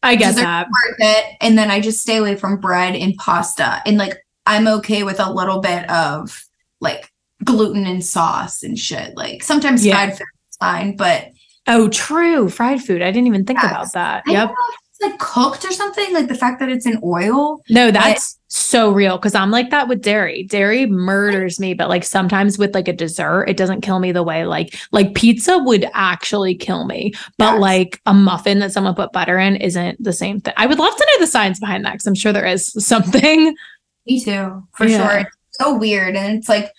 I 0.04 0.16
get 0.16 0.36
that. 0.36 0.68
worth 0.68 0.98
it. 1.00 1.26
And 1.40 1.58
then 1.58 1.72
I 1.72 1.80
just 1.80 2.02
stay 2.02 2.18
away 2.18 2.36
from 2.36 2.58
bread 2.60 2.96
and 2.96 3.16
pasta. 3.16 3.82
And 3.86 3.98
like 3.98 4.18
I'm 4.46 4.68
okay 4.68 5.04
with 5.04 5.20
a 5.20 5.32
little 5.32 5.60
bit 5.62 5.90
of 5.90 6.44
like 6.82 7.10
gluten 7.44 7.86
and 7.86 8.04
sauce 8.04 8.64
and 8.64 8.78
shit. 8.78 9.16
Like 9.16 9.42
sometimes 9.44 9.86
Yeah. 9.86 9.94
fried 9.96 10.18
food 10.18 10.28
is 10.52 10.58
fine, 10.60 10.96
but 10.98 11.30
Oh, 11.68 11.88
true. 11.90 12.50
Fried 12.50 12.84
food. 12.84 13.02
I 13.02 13.10
didn't 13.12 13.28
even 13.28 13.46
think 13.46 13.60
Yes. 13.62 13.72
about 13.72 13.94
that. 13.94 14.24
I 14.28 14.32
Yep. 14.32 14.50
know 14.50 14.56
it's 14.92 15.02
like 15.02 15.20
cooked 15.20 15.66
or 15.66 15.72
something. 15.72 16.14
Like 16.14 16.28
the 16.28 16.36
fact 16.36 16.60
that 16.60 16.70
it's 16.70 16.86
in 16.86 17.00
oil. 17.04 17.62
No, 17.70 17.90
that's 17.92 18.38
so 18.58 18.90
real 18.92 19.18
because 19.18 19.36
I'm 19.36 19.52
like 19.52 19.70
that 19.72 19.88
with 19.88 20.02
dairy. 20.02 20.44
Dairy 20.44 20.86
murders 20.86 21.60
me, 21.60 21.74
but 21.74 21.90
like 21.90 22.04
sometimes 22.04 22.58
with 22.58 22.74
like 22.74 22.88
a 22.88 22.94
dessert, 22.94 23.46
it 23.50 23.58
doesn't 23.58 23.82
kill 23.82 24.00
me 24.00 24.12
the 24.12 24.24
way 24.24 24.46
like 24.46 24.76
like 24.92 25.14
pizza 25.16 25.58
would 25.60 25.86
actually 25.94 26.56
kill 26.56 26.86
me. 26.86 27.14
But 27.38 27.54
Yes. 27.54 27.62
like 27.62 28.02
a 28.06 28.14
muffin 28.14 28.60
that 28.60 28.72
someone 28.72 28.96
put 28.96 29.12
butter 29.12 29.38
in 29.38 29.56
isn't 29.58 30.02
the 30.04 30.14
same 30.14 30.40
thing. 30.40 30.54
I 30.58 30.66
would 30.68 30.80
love 30.80 30.96
to 30.96 31.08
know 31.14 31.20
the 31.26 31.28
science 31.32 31.60
behind 31.60 31.86
that 31.86 31.94
because 31.94 32.08
I'm 32.08 32.16
sure 32.16 32.32
there 32.34 32.46
is 32.46 32.68
something. 32.86 33.56
Me 34.08 34.24
too, 34.24 34.64
for 34.74 34.86
Yeah. 34.88 34.98
sure. 35.10 35.20
It's 35.20 35.58
so 35.60 35.76
weird. 35.78 36.16
And 36.16 36.38
it's 36.38 36.50
like 36.50 36.72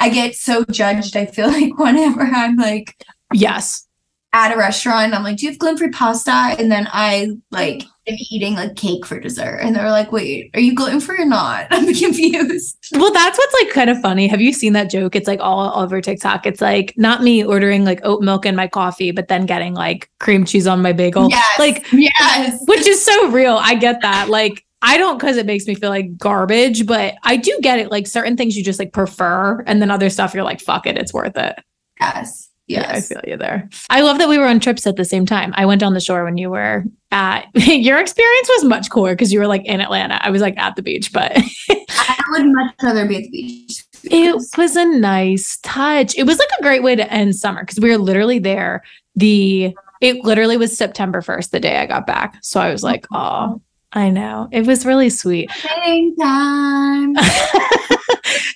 I 0.00 0.08
get 0.08 0.34
so 0.34 0.64
judged. 0.70 1.16
I 1.16 1.26
feel 1.26 1.48
like 1.52 1.78
whenever 1.78 2.22
I'm 2.22 2.56
like 2.56 2.96
Yes. 3.32 3.86
at 4.32 4.52
a 4.52 4.56
restaurant, 4.58 5.14
I'm 5.14 5.22
like, 5.22 5.36
Do 5.38 5.46
you 5.46 5.52
have 5.52 5.58
gluten-free 5.58 5.90
pasta? 5.90 6.30
And 6.58 6.70
then 6.70 6.88
I 6.92 7.28
like 7.50 7.84
eating 8.06 8.54
like 8.54 8.74
cake 8.76 9.06
for 9.06 9.20
dessert. 9.20 9.60
And 9.62 9.74
they're 9.76 9.90
like, 9.90 10.10
Wait, 10.12 10.50
are 10.54 10.60
you 10.60 10.74
gluten-free 10.74 11.18
or 11.22 11.24
not? 11.24 11.66
I'm 11.70 11.86
confused. 11.86 12.76
Well, 12.92 13.12
that's 13.12 13.38
what's 13.38 13.54
like 13.62 13.70
kind 13.72 13.90
of 13.90 14.00
funny. 14.00 14.26
Have 14.28 14.40
you 14.40 14.52
seen 14.52 14.72
that 14.72 14.90
joke? 14.90 15.14
It's 15.14 15.28
like 15.28 15.40
all 15.40 15.80
over 15.80 16.00
TikTok. 16.00 16.46
It's 16.46 16.60
like 16.60 16.94
not 16.96 17.22
me 17.22 17.44
ordering 17.44 17.84
like 17.84 18.00
oat 18.02 18.22
milk 18.22 18.44
in 18.46 18.56
my 18.56 18.66
coffee, 18.68 19.10
but 19.12 19.28
then 19.28 19.46
getting 19.46 19.74
like 19.74 20.10
cream 20.18 20.44
cheese 20.44 20.66
on 20.66 20.82
my 20.82 20.92
bagel. 20.92 21.28
Yes. 21.30 21.58
Like 21.58 21.86
Yes. 21.92 22.60
which 22.66 22.86
is 22.86 23.04
so 23.04 23.30
real. 23.30 23.58
I 23.60 23.74
get 23.74 24.00
that. 24.02 24.28
Like, 24.28 24.64
I 24.84 24.98
don't 24.98 25.16
because 25.18 25.36
it 25.36 25.46
makes 25.46 25.66
me 25.68 25.76
feel 25.76 25.90
like 25.90 26.16
garbage, 26.16 26.86
but 26.86 27.14
I 27.22 27.36
do 27.36 27.56
get 27.62 27.78
it. 27.78 27.92
Like, 27.92 28.08
certain 28.08 28.36
things 28.36 28.56
you 28.56 28.64
just 28.64 28.80
like 28.80 28.92
prefer, 28.92 29.60
and 29.68 29.80
then 29.80 29.92
other 29.92 30.10
stuff 30.10 30.34
you're 30.34 30.42
like, 30.42 30.60
fuck 30.60 30.88
it, 30.88 30.98
it's 30.98 31.14
worth 31.14 31.36
it. 31.36 31.54
Yes. 32.00 32.48
Yeah, 32.66 32.90
I 32.90 33.00
feel 33.00 33.20
you 33.26 33.36
there. 33.36 33.68
I 33.90 34.00
love 34.00 34.18
that 34.18 34.28
we 34.28 34.38
were 34.38 34.46
on 34.46 34.58
trips 34.58 34.86
at 34.86 34.96
the 34.96 35.04
same 35.04 35.26
time. 35.26 35.52
I 35.56 35.66
went 35.66 35.82
on 35.82 35.94
the 35.94 36.00
shore 36.00 36.24
when 36.24 36.36
you 36.38 36.48
were 36.50 36.84
at 37.12 37.46
your 37.54 37.98
experience 37.98 38.48
was 38.56 38.64
much 38.64 38.90
cooler 38.90 39.12
because 39.12 39.32
you 39.32 39.38
were 39.38 39.46
like 39.46 39.64
in 39.64 39.80
Atlanta. 39.80 40.18
I 40.22 40.30
was 40.30 40.42
like 40.42 40.58
at 40.58 40.74
the 40.74 40.82
beach, 40.82 41.12
but 41.12 41.32
I 41.70 42.22
would 42.30 42.46
much 42.46 42.74
rather 42.82 43.06
be 43.06 43.16
at 43.18 43.22
the 43.24 43.30
beach. 43.30 43.84
it 44.04 44.34
was 44.58 44.74
a 44.74 44.84
nice 44.84 45.58
touch. 45.62 46.16
It 46.16 46.24
was 46.24 46.38
like 46.38 46.48
a 46.58 46.62
great 46.62 46.82
way 46.82 46.96
to 46.96 47.12
end 47.12 47.36
summer 47.36 47.62
because 47.62 47.78
we 47.78 47.90
were 47.90 47.98
literally 47.98 48.40
there. 48.40 48.82
The 49.14 49.74
it 50.00 50.24
literally 50.24 50.56
was 50.56 50.76
September 50.76 51.20
1st, 51.20 51.50
the 51.50 51.60
day 51.60 51.78
I 51.78 51.86
got 51.86 52.08
back. 52.08 52.36
So 52.42 52.60
I 52.60 52.72
was 52.72 52.82
like, 52.82 53.06
oh, 53.12 53.60
I 53.92 54.10
know. 54.10 54.48
It 54.50 54.66
was 54.66 54.84
really 54.84 55.10
sweet. 55.10 55.48
Same 55.52 56.16
time. 56.16 57.14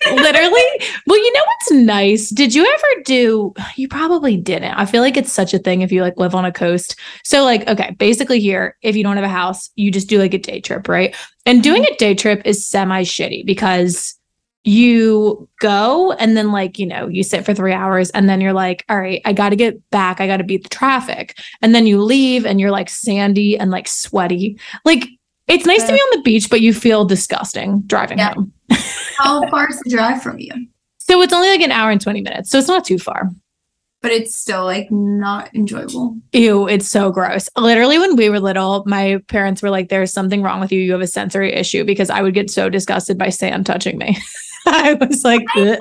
literally. 0.06 0.62
Well, 1.06 1.18
you 1.18 1.32
know 1.32 1.44
what's 1.44 1.70
nice? 1.72 2.30
Did 2.30 2.54
you 2.54 2.66
ever 2.66 3.02
do 3.04 3.54
you 3.76 3.88
probably 3.88 4.36
didn't. 4.36 4.74
I 4.74 4.86
feel 4.86 5.02
like 5.02 5.16
it's 5.16 5.32
such 5.32 5.54
a 5.54 5.58
thing 5.58 5.82
if 5.82 5.92
you 5.92 6.02
like 6.02 6.16
live 6.16 6.34
on 6.34 6.44
a 6.44 6.52
coast. 6.52 6.98
So 7.24 7.44
like, 7.44 7.66
okay, 7.68 7.94
basically 7.98 8.40
here, 8.40 8.76
if 8.82 8.96
you 8.96 9.02
don't 9.02 9.16
have 9.16 9.24
a 9.24 9.28
house, 9.28 9.70
you 9.76 9.90
just 9.90 10.08
do 10.08 10.18
like 10.18 10.34
a 10.34 10.38
day 10.38 10.60
trip, 10.60 10.88
right? 10.88 11.14
And 11.44 11.62
doing 11.62 11.82
mm-hmm. 11.82 11.94
a 11.94 11.98
day 11.98 12.14
trip 12.14 12.42
is 12.44 12.66
semi 12.66 13.02
shitty 13.02 13.46
because 13.46 14.14
you 14.64 15.48
go 15.60 16.10
and 16.12 16.36
then 16.36 16.50
like 16.50 16.76
you 16.76 16.86
know 16.86 17.06
you 17.06 17.22
sit 17.22 17.44
for 17.46 17.54
three 17.54 17.72
hours 17.72 18.10
and 18.10 18.28
then 18.28 18.40
you're 18.40 18.52
like 18.52 18.84
all 18.88 18.98
right 18.98 19.22
i 19.24 19.32
gotta 19.32 19.54
get 19.54 19.78
back 19.90 20.20
i 20.20 20.26
gotta 20.26 20.42
beat 20.42 20.64
the 20.64 20.68
traffic 20.68 21.38
and 21.62 21.72
then 21.72 21.86
you 21.86 22.02
leave 22.02 22.44
and 22.44 22.58
you're 22.58 22.72
like 22.72 22.90
sandy 22.90 23.56
and 23.56 23.70
like 23.70 23.86
sweaty 23.86 24.58
like 24.84 25.06
it's 25.48 25.66
nice 25.66 25.82
to 25.84 25.92
be 25.92 25.98
on 25.98 26.16
the 26.18 26.22
beach 26.22 26.48
but 26.50 26.60
you 26.60 26.72
feel 26.74 27.04
disgusting 27.04 27.82
driving 27.86 28.18
Yeah. 28.18 28.34
home 28.34 28.52
How 29.18 29.48
far 29.50 29.68
is 29.70 29.78
the 29.80 29.90
drive 29.90 30.22
from 30.22 30.38
you? 30.38 30.52
so 30.98 31.20
it's 31.22 31.32
only 31.32 31.48
like 31.48 31.60
an 31.62 31.70
hour 31.72 31.90
and 31.90 32.00
20 32.00 32.20
minutes 32.20 32.50
so 32.50 32.58
it's 32.58 32.68
not 32.68 32.84
too 32.84 32.98
far 32.98 33.30
But 34.02 34.12
it's 34.12 34.36
still 34.36 34.64
like 34.64 34.88
not 34.90 35.52
enjoyable. 35.54 36.16
Ew, 36.32 36.68
it's 36.68 36.86
so 36.86 37.10
gross. 37.10 37.48
Literally, 37.56 37.98
when 37.98 38.14
we 38.14 38.28
were 38.28 38.38
little, 38.38 38.84
my 38.86 39.18
parents 39.28 39.62
were 39.62 39.70
like, 39.70 39.88
There's 39.88 40.12
something 40.12 40.42
wrong 40.42 40.60
with 40.60 40.70
you. 40.70 40.78
You 40.80 40.92
have 40.92 41.00
a 41.00 41.06
sensory 41.08 41.52
issue 41.52 41.82
because 41.84 42.10
I 42.10 42.20
would 42.22 42.34
get 42.34 42.50
so 42.50 42.68
disgusted 42.68 43.18
by 43.18 43.30
sand 43.30 43.66
touching 43.66 43.98
me. 43.98 44.16
I 44.66 44.94
was 44.94 45.24
like, 45.24 45.42
"Ugh." 45.56 45.78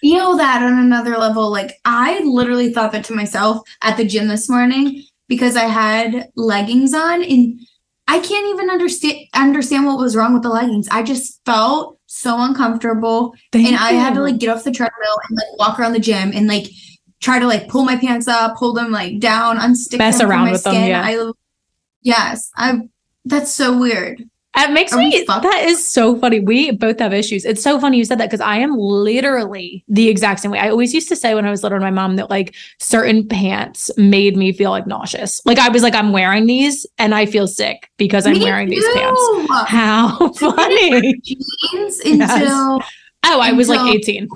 Feel 0.00 0.36
that 0.36 0.62
on 0.62 0.78
another 0.78 1.16
level. 1.16 1.50
Like 1.50 1.72
I 1.84 2.20
literally 2.20 2.72
thought 2.72 2.92
that 2.92 3.04
to 3.06 3.14
myself 3.14 3.62
at 3.82 3.96
the 3.96 4.04
gym 4.04 4.28
this 4.28 4.48
morning 4.48 5.02
because 5.26 5.56
I 5.56 5.64
had 5.64 6.28
leggings 6.36 6.92
on 6.94 7.24
and 7.24 7.58
I 8.08 8.20
can't 8.20 8.46
even 8.46 8.70
understand 8.70 9.16
understand 9.34 9.86
what 9.86 9.98
was 9.98 10.14
wrong 10.16 10.32
with 10.32 10.42
the 10.42 10.48
leggings. 10.48 10.88
I 10.90 11.02
just 11.02 11.44
felt 11.44 11.98
so 12.06 12.40
uncomfortable 12.40 13.34
Thank 13.52 13.66
and 13.66 13.76
I 13.76 13.92
had 13.92 14.14
to 14.14 14.20
like 14.22 14.38
get 14.38 14.48
off 14.48 14.64
the 14.64 14.70
treadmill 14.70 15.18
and 15.28 15.36
like 15.36 15.58
walk 15.58 15.78
around 15.80 15.92
the 15.92 15.98
gym 16.00 16.30
and 16.32 16.46
like 16.46 16.66
try 17.20 17.38
to 17.38 17.46
like 17.46 17.68
pull 17.68 17.84
my 17.84 17.96
pants 17.96 18.28
up, 18.28 18.56
pull 18.56 18.72
them 18.72 18.92
like 18.92 19.18
down, 19.18 19.58
unstick 19.58 19.98
Mess 19.98 20.18
them 20.18 20.30
around 20.30 20.46
my 20.46 20.52
with 20.52 20.62
them, 20.62 20.74
skin. 20.74 20.88
yeah. 20.88 21.02
I 21.04 21.32
yes, 22.02 22.50
I 22.56 22.88
that's 23.24 23.50
so 23.52 23.76
weird. 23.76 24.22
It 24.58 24.70
makes 24.72 24.92
Are 24.92 24.98
me 24.98 25.24
that 25.26 25.64
is 25.66 25.86
so 25.86 26.18
funny. 26.18 26.40
We 26.40 26.70
both 26.70 26.98
have 27.00 27.12
issues. 27.12 27.44
It's 27.44 27.62
so 27.62 27.78
funny 27.78 27.98
you 27.98 28.04
said 28.06 28.18
that 28.20 28.30
because 28.30 28.40
I 28.40 28.56
am 28.56 28.76
literally 28.76 29.84
the 29.88 30.08
exact 30.08 30.40
same 30.40 30.50
way. 30.50 30.58
I 30.58 30.70
always 30.70 30.94
used 30.94 31.08
to 31.08 31.16
say 31.16 31.34
when 31.34 31.44
I 31.46 31.50
was 31.50 31.62
little 31.62 31.78
to 31.78 31.84
my 31.84 31.90
mom 31.90 32.16
that 32.16 32.30
like 32.30 32.54
certain 32.80 33.28
pants 33.28 33.90
made 33.98 34.36
me 34.36 34.52
feel 34.52 34.70
like 34.70 34.86
nauseous. 34.86 35.40
Like 35.44 35.58
I 35.58 35.68
was 35.68 35.82
like, 35.82 35.94
I'm 35.94 36.10
wearing 36.12 36.46
these 36.46 36.86
and 36.98 37.14
I 37.14 37.26
feel 37.26 37.46
sick 37.46 37.90
because 37.98 38.26
I'm 38.26 38.34
Me 38.34 38.44
wearing 38.44 38.68
these 38.70 38.84
pants. 38.94 39.20
How 39.66 40.32
funny. 40.36 41.14
Jeans 41.22 42.00
Yes. 42.04 42.30
until 42.30 42.80
Oh, 43.28 43.40
I 43.40 43.52
was 43.52 43.68
like 43.68 43.94
18. 43.94 44.28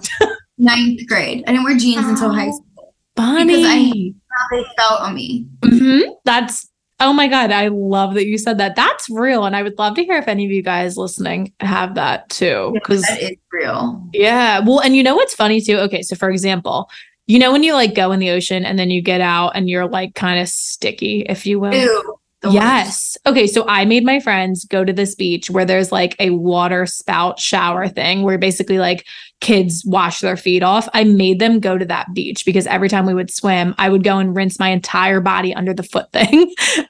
ninth 0.59 1.07
grade. 1.07 1.45
I 1.47 1.53
didn't 1.53 1.65
wear 1.65 1.77
jeans 1.79 2.07
until 2.07 2.33
high 2.33 2.49
Oh. 2.49 2.53
school. 2.53 2.95
Funny. 3.17 3.65
I- 3.65 4.13
How 4.31 4.57
they 4.57 4.65
felt 4.77 5.01
on 5.01 5.15
me. 5.15 5.47
hmm 5.65 6.01
That's 6.25 6.70
oh 7.01 7.13
my 7.13 7.27
god, 7.29 7.51
I 7.51 7.69
love 7.69 8.15
that 8.15 8.27
you 8.27 8.39
said 8.39 8.59
that. 8.59 8.77
That's 8.77 9.09
real, 9.11 9.45
and 9.45 9.57
I 9.57 9.63
would 9.63 9.79
love 9.79 9.95
to 9.97 10.05
hear 10.05 10.17
if 10.19 10.29
any 10.29 10.45
of 10.45 10.51
you 10.51 10.63
guys 10.63 10.97
listening 10.97 11.53
have 11.61 11.95
that 11.97 12.29
too. 12.29 12.71
Because 12.75 13.03
That 13.03 13.23
is 13.23 13.37
real. 13.53 14.09
yeah, 14.13 14.61
well, 14.61 14.81
and 14.81 14.95
you 14.97 15.03
know 15.03 15.17
what's 15.17 15.35
funny 15.35 15.61
too? 15.61 15.77
Okay, 15.79 16.03
so 16.03 16.15
for 16.17 16.31
example, 16.31 16.91
you 17.27 17.39
know 17.39 17.53
when 17.53 17.63
you 17.63 17.75
like 17.75 17.95
go 17.95 18.13
in 18.13 18.21
the 18.21 18.31
ocean 18.31 18.65
and 18.65 18.79
then 18.79 18.91
you 18.91 19.01
get 19.03 19.21
out 19.21 19.51
and 19.55 19.69
you're 19.71 19.89
like 19.89 20.15
kind 20.15 20.41
of 20.41 20.49
sticky, 20.49 21.27
if 21.29 21.47
you 21.47 21.59
will. 21.61 21.73
Ew. 21.75 22.17
the 22.43 22.49
worst. 22.49 22.55
Yes. 22.55 23.19
Okay. 23.27 23.47
So 23.47 23.67
I 23.69 23.85
made 23.85 24.05
my 24.05 24.19
friends 24.19 24.65
go 24.65 24.85
to 24.85 24.93
this 24.93 25.15
beach 25.15 25.51
where 25.51 25.65
there's 25.65 25.93
like 25.93 26.17
a 26.19 26.31
water 26.31 26.87
spout 26.87 27.39
shower 27.39 27.87
thing 27.87 28.23
where 28.23 28.39
basically 28.39 28.79
like 28.79 29.07
kids 29.41 29.85
wash 29.87 30.21
their 30.21 30.37
feet 30.37 30.63
off. 30.63 30.89
I 30.95 31.05
made 31.05 31.39
them 31.39 31.61
go 31.61 31.79
to 31.79 31.85
that 31.87 32.13
beach 32.15 32.45
because 32.45 32.67
every 32.67 32.89
time 32.89 33.07
we 33.07 33.15
would 33.15 33.31
swim, 33.31 33.75
I 33.79 33.89
would 33.89 34.05
go 34.05 34.19
and 34.19 34.37
rinse 34.37 34.59
my 34.59 34.69
entire 34.69 35.21
body 35.21 35.55
under 35.55 35.75
the 35.75 35.83
foot 35.83 36.13
thing. 36.13 36.55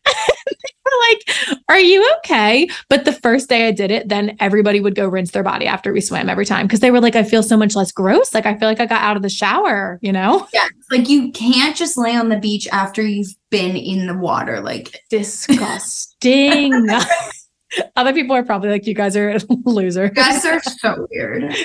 They 0.90 0.96
were 0.96 1.56
like, 1.56 1.62
are 1.68 1.78
you 1.78 2.14
okay? 2.18 2.68
But 2.88 3.04
the 3.04 3.12
first 3.12 3.48
day 3.48 3.68
I 3.68 3.70
did 3.70 3.90
it, 3.90 4.08
then 4.08 4.36
everybody 4.40 4.80
would 4.80 4.94
go 4.94 5.06
rinse 5.06 5.30
their 5.30 5.42
body 5.42 5.66
after 5.66 5.92
we 5.92 6.00
swam 6.00 6.28
every 6.28 6.44
time 6.44 6.66
because 6.66 6.80
they 6.80 6.90
were 6.90 7.00
like, 7.00 7.16
I 7.16 7.22
feel 7.22 7.42
so 7.42 7.56
much 7.56 7.76
less 7.76 7.92
gross. 7.92 8.34
Like 8.34 8.46
I 8.46 8.56
feel 8.56 8.68
like 8.68 8.80
I 8.80 8.86
got 8.86 9.02
out 9.02 9.16
of 9.16 9.22
the 9.22 9.28
shower, 9.28 9.98
you 10.02 10.12
know? 10.12 10.48
Yeah. 10.52 10.66
Like 10.90 11.08
you 11.08 11.30
can't 11.32 11.76
just 11.76 11.96
lay 11.96 12.16
on 12.16 12.28
the 12.28 12.38
beach 12.38 12.66
after 12.72 13.02
you've 13.02 13.34
been 13.50 13.76
in 13.76 14.06
the 14.06 14.16
water. 14.16 14.60
Like 14.60 15.00
Disgusting. 15.10 16.72
Other 17.96 18.12
people 18.12 18.34
are 18.34 18.42
probably 18.42 18.70
like, 18.70 18.86
you 18.86 18.94
guys 18.94 19.16
are 19.16 19.30
a 19.30 19.40
loser. 19.64 20.08
guys 20.08 20.44
are 20.44 20.60
so 20.62 21.06
weird. 21.10 21.54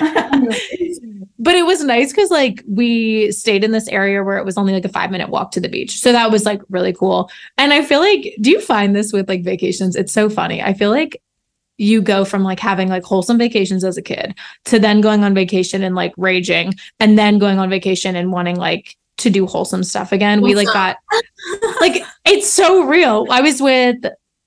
But 1.38 1.54
it 1.54 1.66
was 1.66 1.84
nice 1.84 2.12
because 2.12 2.30
like 2.30 2.64
we 2.66 3.30
stayed 3.30 3.62
in 3.62 3.70
this 3.70 3.88
area 3.88 4.24
where 4.24 4.38
it 4.38 4.44
was 4.44 4.56
only 4.56 4.72
like 4.72 4.86
a 4.86 4.88
five 4.88 5.10
minute 5.10 5.28
walk 5.28 5.50
to 5.52 5.60
the 5.60 5.68
beach. 5.68 6.00
So 6.00 6.10
that 6.10 6.30
was 6.30 6.46
like 6.46 6.62
really 6.70 6.94
cool. 6.94 7.30
And 7.58 7.74
I 7.74 7.84
feel 7.84 8.00
like, 8.00 8.34
do 8.40 8.50
you 8.50 8.60
find 8.60 8.96
this 8.96 9.12
with 9.12 9.28
like 9.28 9.44
vacations? 9.44 9.96
It's 9.96 10.12
so 10.12 10.30
funny. 10.30 10.62
I 10.62 10.72
feel 10.72 10.90
like 10.90 11.22
you 11.76 12.00
go 12.00 12.24
from 12.24 12.42
like 12.42 12.58
having 12.58 12.88
like 12.88 13.04
wholesome 13.04 13.36
vacations 13.36 13.84
as 13.84 13.98
a 13.98 14.02
kid 14.02 14.34
to 14.64 14.78
then 14.78 15.02
going 15.02 15.22
on 15.24 15.34
vacation 15.34 15.82
and 15.82 15.94
like 15.94 16.14
raging 16.16 16.72
and 17.00 17.18
then 17.18 17.38
going 17.38 17.58
on 17.58 17.68
vacation 17.68 18.16
and 18.16 18.32
wanting 18.32 18.56
like 18.56 18.96
to 19.18 19.30
do 19.30 19.46
wholesome 19.46 19.84
stuff 19.84 20.12
again. 20.12 20.40
we 20.40 20.54
like 20.54 20.66
got 20.68 20.96
like 21.80 22.02
it's 22.24 22.48
so 22.48 22.84
real. 22.86 23.26
I 23.30 23.42
was 23.42 23.60
with 23.60 24.04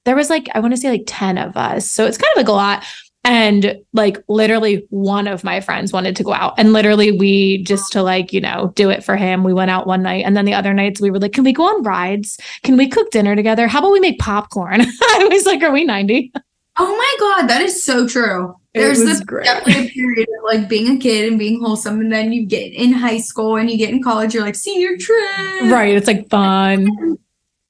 there 0.09 0.15
was 0.15 0.31
like 0.31 0.49
I 0.55 0.59
want 0.59 0.73
to 0.73 0.77
say 0.77 0.89
like 0.89 1.03
10 1.05 1.37
of 1.37 1.55
us. 1.55 1.87
So 1.87 2.07
it's 2.07 2.17
kind 2.17 2.31
of 2.31 2.37
like 2.37 2.47
a 2.47 2.51
lot. 2.51 2.83
And 3.23 3.79
like 3.93 4.17
literally 4.27 4.87
one 4.89 5.27
of 5.27 5.43
my 5.43 5.61
friends 5.61 5.93
wanted 5.93 6.15
to 6.15 6.23
go 6.23 6.33
out. 6.33 6.55
And 6.57 6.73
literally 6.73 7.11
we 7.11 7.61
just 7.61 7.91
to 7.91 8.01
like, 8.01 8.33
you 8.33 8.41
know, 8.41 8.73
do 8.75 8.89
it 8.89 9.03
for 9.03 9.15
him. 9.15 9.43
We 9.43 9.53
went 9.53 9.69
out 9.69 9.85
one 9.85 10.01
night 10.01 10.25
and 10.25 10.35
then 10.35 10.45
the 10.45 10.55
other 10.55 10.73
nights 10.73 10.99
we 10.99 11.11
were 11.11 11.19
like, 11.19 11.33
can 11.33 11.43
we 11.43 11.53
go 11.53 11.61
on 11.61 11.83
rides? 11.83 12.39
Can 12.63 12.75
we 12.75 12.87
cook 12.87 13.11
dinner 13.11 13.35
together? 13.35 13.67
How 13.67 13.77
about 13.77 13.91
we 13.91 13.99
make 13.99 14.17
popcorn? 14.17 14.81
I 15.01 15.29
was 15.31 15.45
like, 15.45 15.61
are 15.61 15.71
we 15.71 15.83
90? 15.83 16.31
Oh 16.79 16.97
my 16.97 17.15
god, 17.19 17.47
that 17.49 17.61
is 17.61 17.83
so 17.83 18.07
true. 18.07 18.55
It 18.73 18.79
There's 18.79 19.03
this 19.03 19.19
great. 19.19 19.45
definitely 19.45 19.89
a 19.89 19.91
period 19.91 20.27
of 20.27 20.43
like 20.45 20.67
being 20.67 20.97
a 20.97 20.99
kid 20.99 21.29
and 21.29 21.37
being 21.37 21.61
wholesome, 21.61 21.99
and 21.99 22.11
then 22.11 22.31
you 22.31 22.47
get 22.47 22.73
in 22.73 22.93
high 22.93 23.19
school 23.19 23.57
and 23.57 23.69
you 23.69 23.77
get 23.77 23.89
in 23.91 24.01
college, 24.01 24.33
you're 24.33 24.43
like 24.43 24.55
senior 24.55 24.97
trip, 24.97 25.71
Right. 25.71 25.95
It's 25.95 26.07
like 26.07 26.27
fun. 26.29 27.17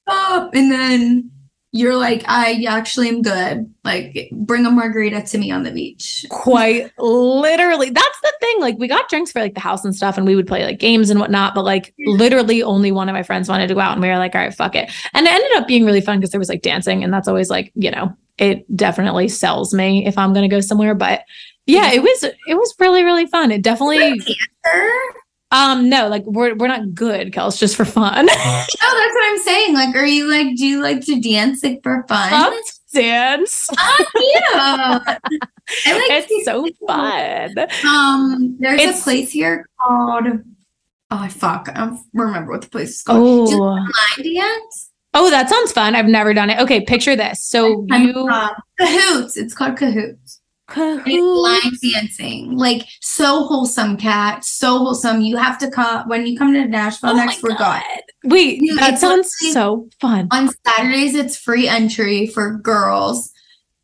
Up, 0.06 0.54
and 0.54 0.72
then 0.72 1.30
you're 1.72 1.96
like, 1.96 2.24
I 2.26 2.64
actually 2.68 3.08
am 3.08 3.22
good. 3.22 3.72
Like, 3.84 4.28
bring 4.32 4.66
a 4.66 4.70
margarita 4.70 5.22
to 5.22 5.38
me 5.38 5.50
on 5.52 5.62
the 5.62 5.70
beach. 5.70 6.26
quite 6.30 6.90
literally. 6.98 7.90
That's 7.90 8.20
the 8.22 8.32
thing 8.40 8.60
like 8.60 8.78
we 8.78 8.88
got 8.88 9.08
drinks 9.08 9.30
for 9.32 9.40
like 9.40 9.54
the 9.54 9.60
house 9.60 9.84
and 9.84 9.94
stuff 9.94 10.16
and 10.16 10.26
we 10.26 10.34
would 10.34 10.46
play 10.46 10.64
like 10.64 10.78
games 10.78 11.10
and 11.10 11.20
whatnot 11.20 11.54
but 11.54 11.64
like 11.64 11.94
literally 12.06 12.62
only 12.62 12.90
one 12.90 13.08
of 13.08 13.12
my 13.12 13.22
friends 13.22 13.48
wanted 13.48 13.68
to 13.68 13.74
go 13.74 13.80
out 13.80 13.92
and 13.92 14.02
we 14.02 14.08
were 14.08 14.16
like 14.18 14.34
all 14.34 14.40
right 14.40 14.54
fuck 14.54 14.74
it. 14.74 14.90
And 15.14 15.26
it 15.26 15.32
ended 15.32 15.56
up 15.56 15.68
being 15.68 15.84
really 15.84 16.00
fun 16.00 16.18
because 16.18 16.30
there 16.30 16.38
was 16.38 16.48
like 16.48 16.62
dancing 16.62 17.04
and 17.04 17.12
that's 17.12 17.28
always 17.28 17.50
like 17.50 17.70
you 17.74 17.90
know 17.90 18.16
it 18.38 18.64
definitely 18.74 19.28
sells 19.28 19.74
me 19.74 20.06
if 20.06 20.16
i'm 20.16 20.32
gonna 20.32 20.48
go 20.48 20.60
somewhere 20.60 20.94
but 20.94 21.24
yeah 21.66 21.92
it 21.92 22.02
was 22.02 22.24
it 22.24 22.54
was 22.54 22.74
really 22.78 23.04
really 23.04 23.26
fun. 23.26 23.50
It 23.50 23.62
definitely 23.62 24.20
um 25.52 25.88
no 25.88 26.08
like 26.08 26.24
we're 26.26 26.54
we're 26.54 26.68
not 26.68 26.94
good 26.94 27.32
Kels 27.32 27.58
just 27.58 27.76
for 27.76 27.84
fun 27.84 28.28
Oh, 28.38 28.64
that's 28.66 29.14
what 29.14 29.24
I'm 29.32 29.38
saying. 29.38 29.74
Like, 29.74 29.94
are 29.96 30.06
you 30.06 30.28
like, 30.30 30.56
do 30.56 30.64
you 30.66 30.82
like 30.82 31.04
to 31.06 31.20
dance 31.20 31.62
like 31.64 31.82
for 31.82 32.04
fun? 32.08 32.30
Love 32.32 32.54
dance 32.94 33.68
Oh, 33.76 34.04
yeah. 34.14 34.98
I 35.86 35.92
like 35.92 36.10
it's 36.10 36.44
so 36.44 36.66
fun 36.86 37.54
Um, 37.86 38.56
there's 38.60 38.80
It's- 38.80 39.00
a 39.00 39.04
place 39.04 39.30
here 39.30 39.66
called. 39.80 40.24
Oh 41.12 41.28
fuck! 41.28 41.68
I 41.68 41.86
don't 41.86 41.98
remember 42.14 42.52
what 42.52 42.62
the 42.62 42.68
place 42.68 42.90
is 42.90 43.02
called. 43.02 43.48
Just 43.48 43.58
oh 43.60 43.64
line 43.64 43.88
dance. 44.34 44.90
oh 45.14 45.28
that 45.30 45.48
sounds 45.48 45.72
fun 45.72 45.96
i've 45.96 46.06
never 46.06 46.32
done 46.32 46.50
it 46.50 46.58
okay 46.60 46.84
picture 46.84 47.16
this 47.16 47.44
so 47.44 47.84
you 47.90 48.28
Cahoots. 48.78 49.36
It's 49.36 49.52
called 49.54 49.76
Cahoots. 49.76 50.39
Line 50.76 51.72
dancing. 51.92 52.56
Like 52.56 52.86
so 53.00 53.44
wholesome, 53.44 53.96
Kat. 53.96 54.44
So 54.44 54.78
wholesome. 54.78 55.20
You 55.20 55.36
have 55.36 55.58
to 55.58 55.70
come 55.70 56.08
when 56.08 56.26
you 56.26 56.38
come 56.38 56.52
to 56.54 56.66
Nashville 56.66 57.10
Oh 57.10 57.16
next. 57.16 57.42
We're 57.42 57.50
God. 57.50 57.82
going. 57.82 58.32
Wait, 58.32 58.58
Yeah, 58.62 58.74
that 58.76 58.92
it's 58.92 59.00
sounds 59.00 59.34
so 59.52 59.88
fun. 60.00 60.28
On 60.30 60.50
Saturdays, 60.66 61.14
it's 61.14 61.36
free 61.36 61.66
entry 61.68 62.26
for 62.26 62.56
girls, 62.56 63.32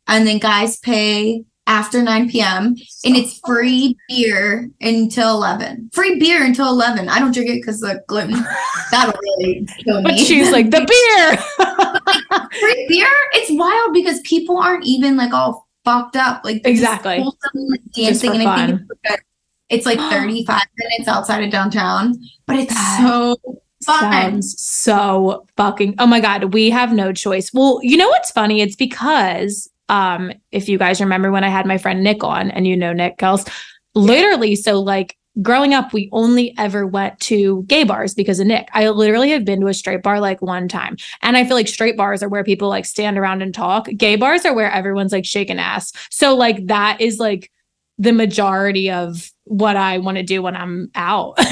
and 0.07 0.27
then 0.27 0.37
guys 0.37 0.77
pay 0.77 1.43
after 1.67 2.01
9 2.01 2.29
p.m. 2.29 2.75
and 3.03 3.15
it's 3.17 3.39
free 3.45 3.95
beer 4.07 4.69
until 4.79 5.35
11. 5.35 5.89
Free 5.93 6.17
beer 6.17 6.43
until 6.45 6.69
11. 6.69 7.09
I 7.09 7.19
don't 7.19 7.33
drink 7.33 7.49
it 7.49 7.61
because 7.61 7.81
the 7.81 8.01
gluten. 8.07 8.41
That'll 8.91 9.19
really 9.21 9.67
kill 9.83 9.97
me. 10.01 10.03
But 10.03 10.17
she's 10.17 10.51
like 10.51 10.71
the 10.71 10.85
beer. 10.87 11.37
free 12.59 12.85
beer. 12.87 13.07
It's 13.33 13.51
wild 13.51 13.93
because 13.93 14.21
people 14.21 14.57
aren't 14.57 14.85
even 14.85 15.17
like 15.17 15.33
all 15.33 15.66
fucked 15.87 16.15
up. 16.17 16.43
Like 16.43 16.61
Exactly. 16.65 17.21
wholesome, 17.21 17.67
like, 17.69 17.81
dancing, 17.93 18.31
and 18.31 18.47
I 18.47 18.67
think 18.67 18.81
it's, 19.03 19.23
it's 19.69 19.85
like 19.85 19.99
35 20.11 20.61
minutes 20.77 21.07
outside 21.07 21.43
of 21.43 21.51
downtown, 21.51 22.15
but 22.45 22.57
it's 22.57 22.73
That 22.73 22.99
so 23.01 23.37
fun. 23.85 24.41
Sounds 24.41 24.61
so 24.61 25.45
fucking. 25.55 25.95
Oh 25.99 26.07
my 26.07 26.19
god, 26.19 26.53
we 26.53 26.69
have 26.69 26.93
no 26.93 27.13
choice. 27.13 27.51
Well, 27.53 27.79
you 27.81 27.97
know 27.97 28.09
what's 28.09 28.31
funny? 28.31 28.61
It's 28.61 28.75
because 28.75 29.69
um, 29.89 30.31
if 30.51 30.67
you 30.67 30.77
guys 30.77 30.99
remember 30.99 31.31
when 31.31 31.43
I 31.43 31.49
had 31.49 31.65
my 31.65 31.77
friend 31.77 32.03
Nick 32.03 32.23
on, 32.23 32.51
and 32.51 32.67
you 32.67 32.75
know 32.75 32.93
Nick 32.93 33.17
Kels, 33.17 33.49
literally, 33.95 34.55
so 34.55 34.79
like 34.79 35.16
growing 35.41 35.73
up, 35.73 35.93
we 35.93 36.09
only 36.11 36.53
ever 36.57 36.85
went 36.87 37.19
to 37.21 37.63
gay 37.63 37.83
bars 37.83 38.13
because 38.13 38.39
of 38.39 38.47
Nick. 38.47 38.69
I 38.73 38.89
literally 38.89 39.29
have 39.31 39.45
been 39.45 39.61
to 39.61 39.67
a 39.67 39.73
straight 39.73 40.03
bar 40.03 40.19
like 40.19 40.41
one 40.41 40.67
time. 40.67 40.97
And 41.21 41.37
I 41.37 41.43
feel 41.45 41.55
like 41.55 41.67
straight 41.67 41.97
bars 41.97 42.23
are 42.23 42.29
where 42.29 42.43
people 42.43 42.69
like 42.69 42.85
stand 42.85 43.17
around 43.17 43.41
and 43.41 43.53
talk. 43.53 43.87
Gay 43.97 44.15
bars 44.15 44.45
are 44.45 44.53
where 44.53 44.71
everyone's 44.71 45.11
like 45.11 45.25
shaking 45.25 45.59
ass. 45.59 45.91
So 46.09 46.35
like 46.35 46.67
that 46.67 46.99
is 47.01 47.19
like 47.19 47.51
the 47.97 48.13
majority 48.13 48.89
of 48.91 49.31
what 49.45 49.75
I 49.75 49.97
want 49.97 50.17
to 50.17 50.23
do 50.23 50.41
when 50.41 50.55
I'm 50.55 50.89
out. 50.95 51.39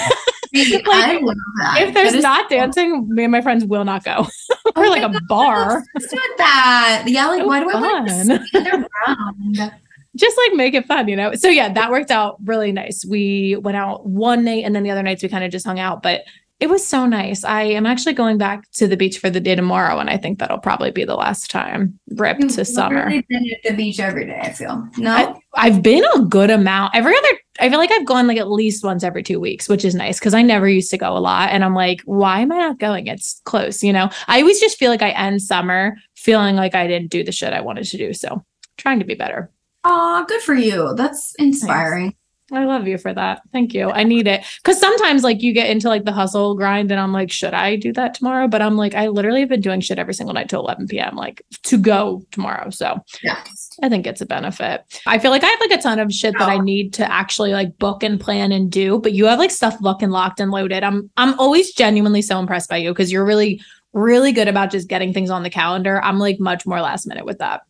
See, 0.56 0.82
I 0.86 1.18
love 1.22 1.36
that. 1.60 1.82
if 1.82 1.94
there's 1.94 2.24
not 2.24 2.50
so- 2.50 2.56
dancing, 2.56 3.10
me 3.10 3.24
and 3.24 3.32
my 3.32 3.42
friends 3.42 3.66
will 3.66 3.84
not 3.86 4.04
go. 4.04 4.28
Oh 4.78 4.82
or 4.82 4.84
my 4.84 4.90
like 4.90 5.04
a 5.04 5.14
God, 5.14 5.28
bar. 5.30 5.78
I'm 5.78 5.84
with 5.96 6.38
that. 6.38 7.04
Yeah, 7.08 7.28
like 7.28 7.42
So 7.42 7.48
why 7.48 7.60
do 7.62 7.70
I 7.70 7.80
want 7.80 8.08
to? 8.10 9.72
Just 10.16 10.38
like 10.38 10.56
make 10.56 10.74
it 10.74 10.86
fun, 10.86 11.08
you 11.08 11.16
know? 11.16 11.34
So 11.36 11.50
yeah, 11.50 11.72
that 11.74 11.92
worked 11.92 12.12
out 12.12 12.38
really 12.44 12.72
nice. 12.72 13.06
We 13.06 13.58
went 13.58 13.78
out 13.78 14.06
one 14.06 14.44
night 14.46 14.64
and 14.64 14.76
then 14.76 14.84
the 14.84 14.92
other 14.92 15.04
nights 15.04 15.24
we 15.24 15.30
kind 15.30 15.44
of 15.44 15.52
just 15.52 15.66
hung 15.66 15.80
out, 15.80 16.02
but 16.02 16.22
it 16.62 16.70
was 16.70 16.88
so 16.88 17.06
nice. 17.06 17.44
I 17.44 17.64
am 17.64 17.86
actually 17.86 18.14
going 18.14 18.38
back 18.38 18.70
to 18.74 18.88
the 18.88 18.96
beach 18.96 19.20
for 19.20 19.30
the 19.30 19.42
day 19.42 19.56
tomorrow, 19.56 20.00
and 20.00 20.10
I 20.10 20.16
think 20.16 20.40
that'll 20.40 20.58
probably 20.58 20.90
be 20.90 21.04
the 21.04 21.16
last 21.16 21.52
time. 21.52 22.00
Rip 22.12 22.40
You've 22.40 22.56
to 22.56 22.64
summer. 22.64 23.10
been 23.10 23.24
at 23.52 23.70
the 23.70 23.76
beach 23.76 24.00
every 24.00 24.26
day. 24.26 24.40
I 24.42 24.54
feel 24.54 24.88
no. 24.98 25.12
I, 25.12 25.36
I've 25.56 25.84
been 25.84 26.06
a 26.16 26.22
good 26.22 26.50
amount. 26.50 26.96
Every 26.96 27.16
other, 27.16 27.28
I 27.60 27.70
feel 27.70 27.78
like 27.78 27.92
I've 27.92 28.06
gone 28.06 28.28
like 28.28 28.38
at 28.38 28.50
least 28.50 28.86
once 28.86 29.04
every 29.04 29.22
two 29.22 29.40
weeks, 29.40 29.68
which 29.68 29.84
is 29.84 29.96
nice 29.96 30.18
because 30.18 30.34
I 30.34 30.44
never 30.44 30.70
used 30.70 30.92
to 30.92 30.98
go 30.98 31.18
a 31.18 31.20
lot. 31.20 31.50
And 31.50 31.64
I'm 31.64 31.76
like, 31.76 32.02
why 32.06 32.40
am 32.40 32.54
I 32.54 32.58
not 32.58 32.80
going? 32.80 33.08
It's 33.08 33.42
close, 33.44 33.84
you 33.84 33.92
know? 33.92 34.10
I 34.28 34.40
always 34.40 34.62
just 34.62 34.78
feel 34.78 34.92
like 34.92 35.02
I 35.02 35.10
end 35.10 35.42
summer 35.42 35.98
feeling 36.16 36.56
like 36.56 36.74
I 36.74 36.88
didn't 36.88 37.12
do 37.12 37.24
the 37.24 37.34
shit 37.34 37.52
I 37.52 37.62
wanted 37.62 37.84
to 37.86 37.98
do. 37.98 38.14
So 38.14 38.46
trying 38.78 39.00
to 39.00 39.06
be 39.06 39.16
better. 39.16 39.52
Aw, 39.86 40.26
good 40.26 40.42
for 40.42 40.56
you. 40.56 40.94
That's 40.96 41.36
inspiring. 41.36 42.16
I 42.52 42.66
love 42.66 42.88
you 42.88 43.00
for 43.00 43.12
that. 43.12 43.42
Thank 43.52 43.74
you. 43.74 43.90
I 43.90 44.04
need 44.04 44.28
it. 44.28 44.46
Cause 44.64 44.80
sometimes 44.80 45.24
like 45.24 45.42
you 45.42 45.52
get 45.52 45.70
into 45.70 45.90
like 45.90 46.06
the 46.06 46.12
hustle 46.12 46.56
grind 46.56 46.92
and 46.92 47.00
I'm 47.00 47.12
like, 47.12 47.32
should 47.32 47.56
I 47.56 47.76
do 47.76 47.92
that 47.94 48.14
tomorrow? 48.14 48.48
But 48.48 48.62
I'm 48.62 48.78
like, 48.78 48.94
I 48.94 49.08
literally 49.08 49.40
have 49.40 49.50
been 49.50 49.62
doing 49.62 49.82
shit 49.82 49.98
every 49.98 50.14
single 50.14 50.34
night 50.34 50.50
till 50.50 50.60
11 50.60 50.88
p.m. 50.88 51.16
like 51.16 51.42
to 51.64 51.78
go 51.78 52.24
tomorrow. 52.32 52.70
So 52.70 53.00
Yes. 53.24 53.72
I 53.82 53.90
think 53.90 54.06
it's 54.06 54.22
a 54.22 54.28
benefit. 54.28 54.84
I 55.08 55.18
feel 55.18 55.32
like 55.32 55.44
I 55.44 55.48
have 55.48 55.60
like 55.60 55.80
a 55.80 55.82
ton 55.82 55.98
of 55.98 56.12
shit 56.12 56.34
that 56.38 56.50
I 56.50 56.58
oh. 56.58 56.62
need 56.62 56.94
to 56.96 57.12
actually 57.12 57.52
like 57.52 57.78
book 57.80 58.04
and 58.04 58.20
plan 58.20 58.52
and 58.52 58.72
do, 58.72 59.00
but 59.00 59.14
you 59.14 59.26
have 59.26 59.40
like 59.40 59.52
stuff 59.52 59.78
fucking 59.80 60.12
locked 60.12 60.40
and 60.40 60.52
loaded. 60.52 60.84
I'm 60.84 61.10
I'm 61.18 61.40
always 61.40 61.74
genuinely 61.74 62.22
so 62.22 62.40
impressed 62.40 62.70
by 62.70 62.78
you 62.78 62.92
because 62.92 63.12
you're 63.12 63.26
really 63.26 63.60
really 63.94 64.34
good 64.34 64.48
about 64.48 64.72
just 64.72 64.88
getting 64.88 65.14
things 65.14 65.30
on 65.30 65.42
the 65.42 65.50
calendar. 65.50 66.02
I'm 66.04 66.20
like 66.20 66.40
much 66.40 66.66
more 66.66 66.82
last 66.82 67.08
minute 67.08 67.26
with 67.26 67.40
that. 67.40 67.62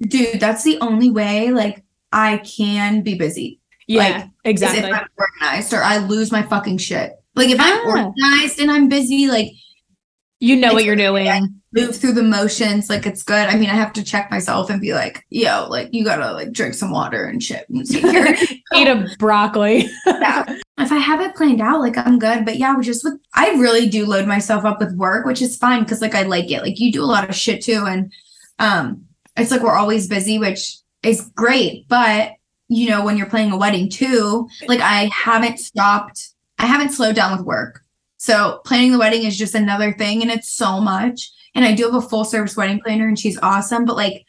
Dude, 0.00 0.40
that's 0.40 0.62
the 0.62 0.78
only 0.80 1.10
way 1.10 1.50
like 1.50 1.82
I 2.12 2.38
can 2.38 3.02
be 3.02 3.14
busy. 3.14 3.60
Yeah, 3.88 4.00
Like, 4.18 4.30
exactly. 4.44 4.80
if 4.80 4.94
I'm 4.94 5.06
organized 5.16 5.72
or 5.72 5.82
I 5.82 5.98
lose 5.98 6.32
my 6.32 6.42
fucking 6.42 6.78
shit. 6.78 7.12
Like 7.34 7.50
if 7.50 7.60
I'm 7.60 7.78
Ah. 7.86 7.90
organized 8.06 8.58
and 8.60 8.70
I'm 8.70 8.88
busy, 8.88 9.28
like 9.28 9.52
you 10.40 10.56
know 10.56 10.74
what 10.74 10.84
you're 10.84 10.96
doing. 10.96 11.60
move 11.72 11.96
through 11.96 12.12
the 12.12 12.22
motions, 12.22 12.88
like 12.90 13.06
it's 13.06 13.22
good. 13.22 13.48
I 13.48 13.56
mean, 13.56 13.70
I 13.70 13.74
have 13.74 13.92
to 13.94 14.02
check 14.02 14.30
myself 14.30 14.68
and 14.70 14.80
be 14.80 14.92
like, 14.92 15.24
yo, 15.30 15.66
like 15.70 15.92
you 15.92 16.04
gotta 16.04 16.32
like 16.32 16.52
drink 16.52 16.74
some 16.74 16.90
water 16.90 17.24
and 17.24 17.42
shit. 17.42 17.66
And. 17.70 17.86
Eat 18.74 18.88
a 18.88 19.08
broccoli. 19.18 19.88
yeah. 20.06 20.44
If 20.78 20.92
I 20.92 20.96
have 20.98 21.20
it 21.22 21.34
planned 21.36 21.60
out, 21.62 21.80
like 21.80 21.96
I'm 21.96 22.18
good. 22.18 22.44
But 22.44 22.58
yeah, 22.58 22.76
we 22.76 22.84
just 22.84 23.02
with 23.04 23.14
I 23.34 23.50
really 23.52 23.88
do 23.88 24.04
load 24.04 24.26
myself 24.26 24.64
up 24.66 24.78
with 24.78 24.94
work, 24.96 25.24
which 25.24 25.40
is 25.40 25.56
fine 25.56 25.84
because 25.84 26.02
like 26.02 26.14
I 26.14 26.22
like 26.22 26.50
it. 26.50 26.60
Like 26.62 26.78
you 26.78 26.92
do 26.92 27.02
a 27.02 27.06
lot 27.06 27.28
of 27.28 27.34
shit 27.34 27.62
too, 27.62 27.84
and 27.86 28.12
um, 28.58 29.05
it's 29.36 29.50
like 29.50 29.62
we're 29.62 29.76
always 29.76 30.08
busy, 30.08 30.38
which 30.38 30.76
is 31.02 31.30
great. 31.34 31.86
But 31.88 32.32
you 32.68 32.88
know, 32.90 33.04
when 33.04 33.16
you're 33.16 33.28
planning 33.28 33.52
a 33.52 33.56
wedding 33.56 33.88
too, 33.88 34.48
like 34.66 34.80
I 34.80 35.10
haven't 35.12 35.58
stopped. 35.58 36.30
I 36.58 36.66
haven't 36.66 36.90
slowed 36.90 37.14
down 37.14 37.36
with 37.36 37.46
work. 37.46 37.82
So 38.16 38.60
planning 38.64 38.92
the 38.92 38.98
wedding 38.98 39.24
is 39.24 39.36
just 39.36 39.54
another 39.54 39.92
thing, 39.92 40.22
and 40.22 40.30
it's 40.30 40.50
so 40.50 40.80
much. 40.80 41.30
And 41.54 41.64
I 41.64 41.74
do 41.74 41.84
have 41.84 41.94
a 41.94 42.00
full 42.00 42.24
service 42.24 42.56
wedding 42.56 42.80
planner, 42.84 43.06
and 43.06 43.18
she's 43.18 43.38
awesome. 43.42 43.84
But 43.84 43.96
like 43.96 44.24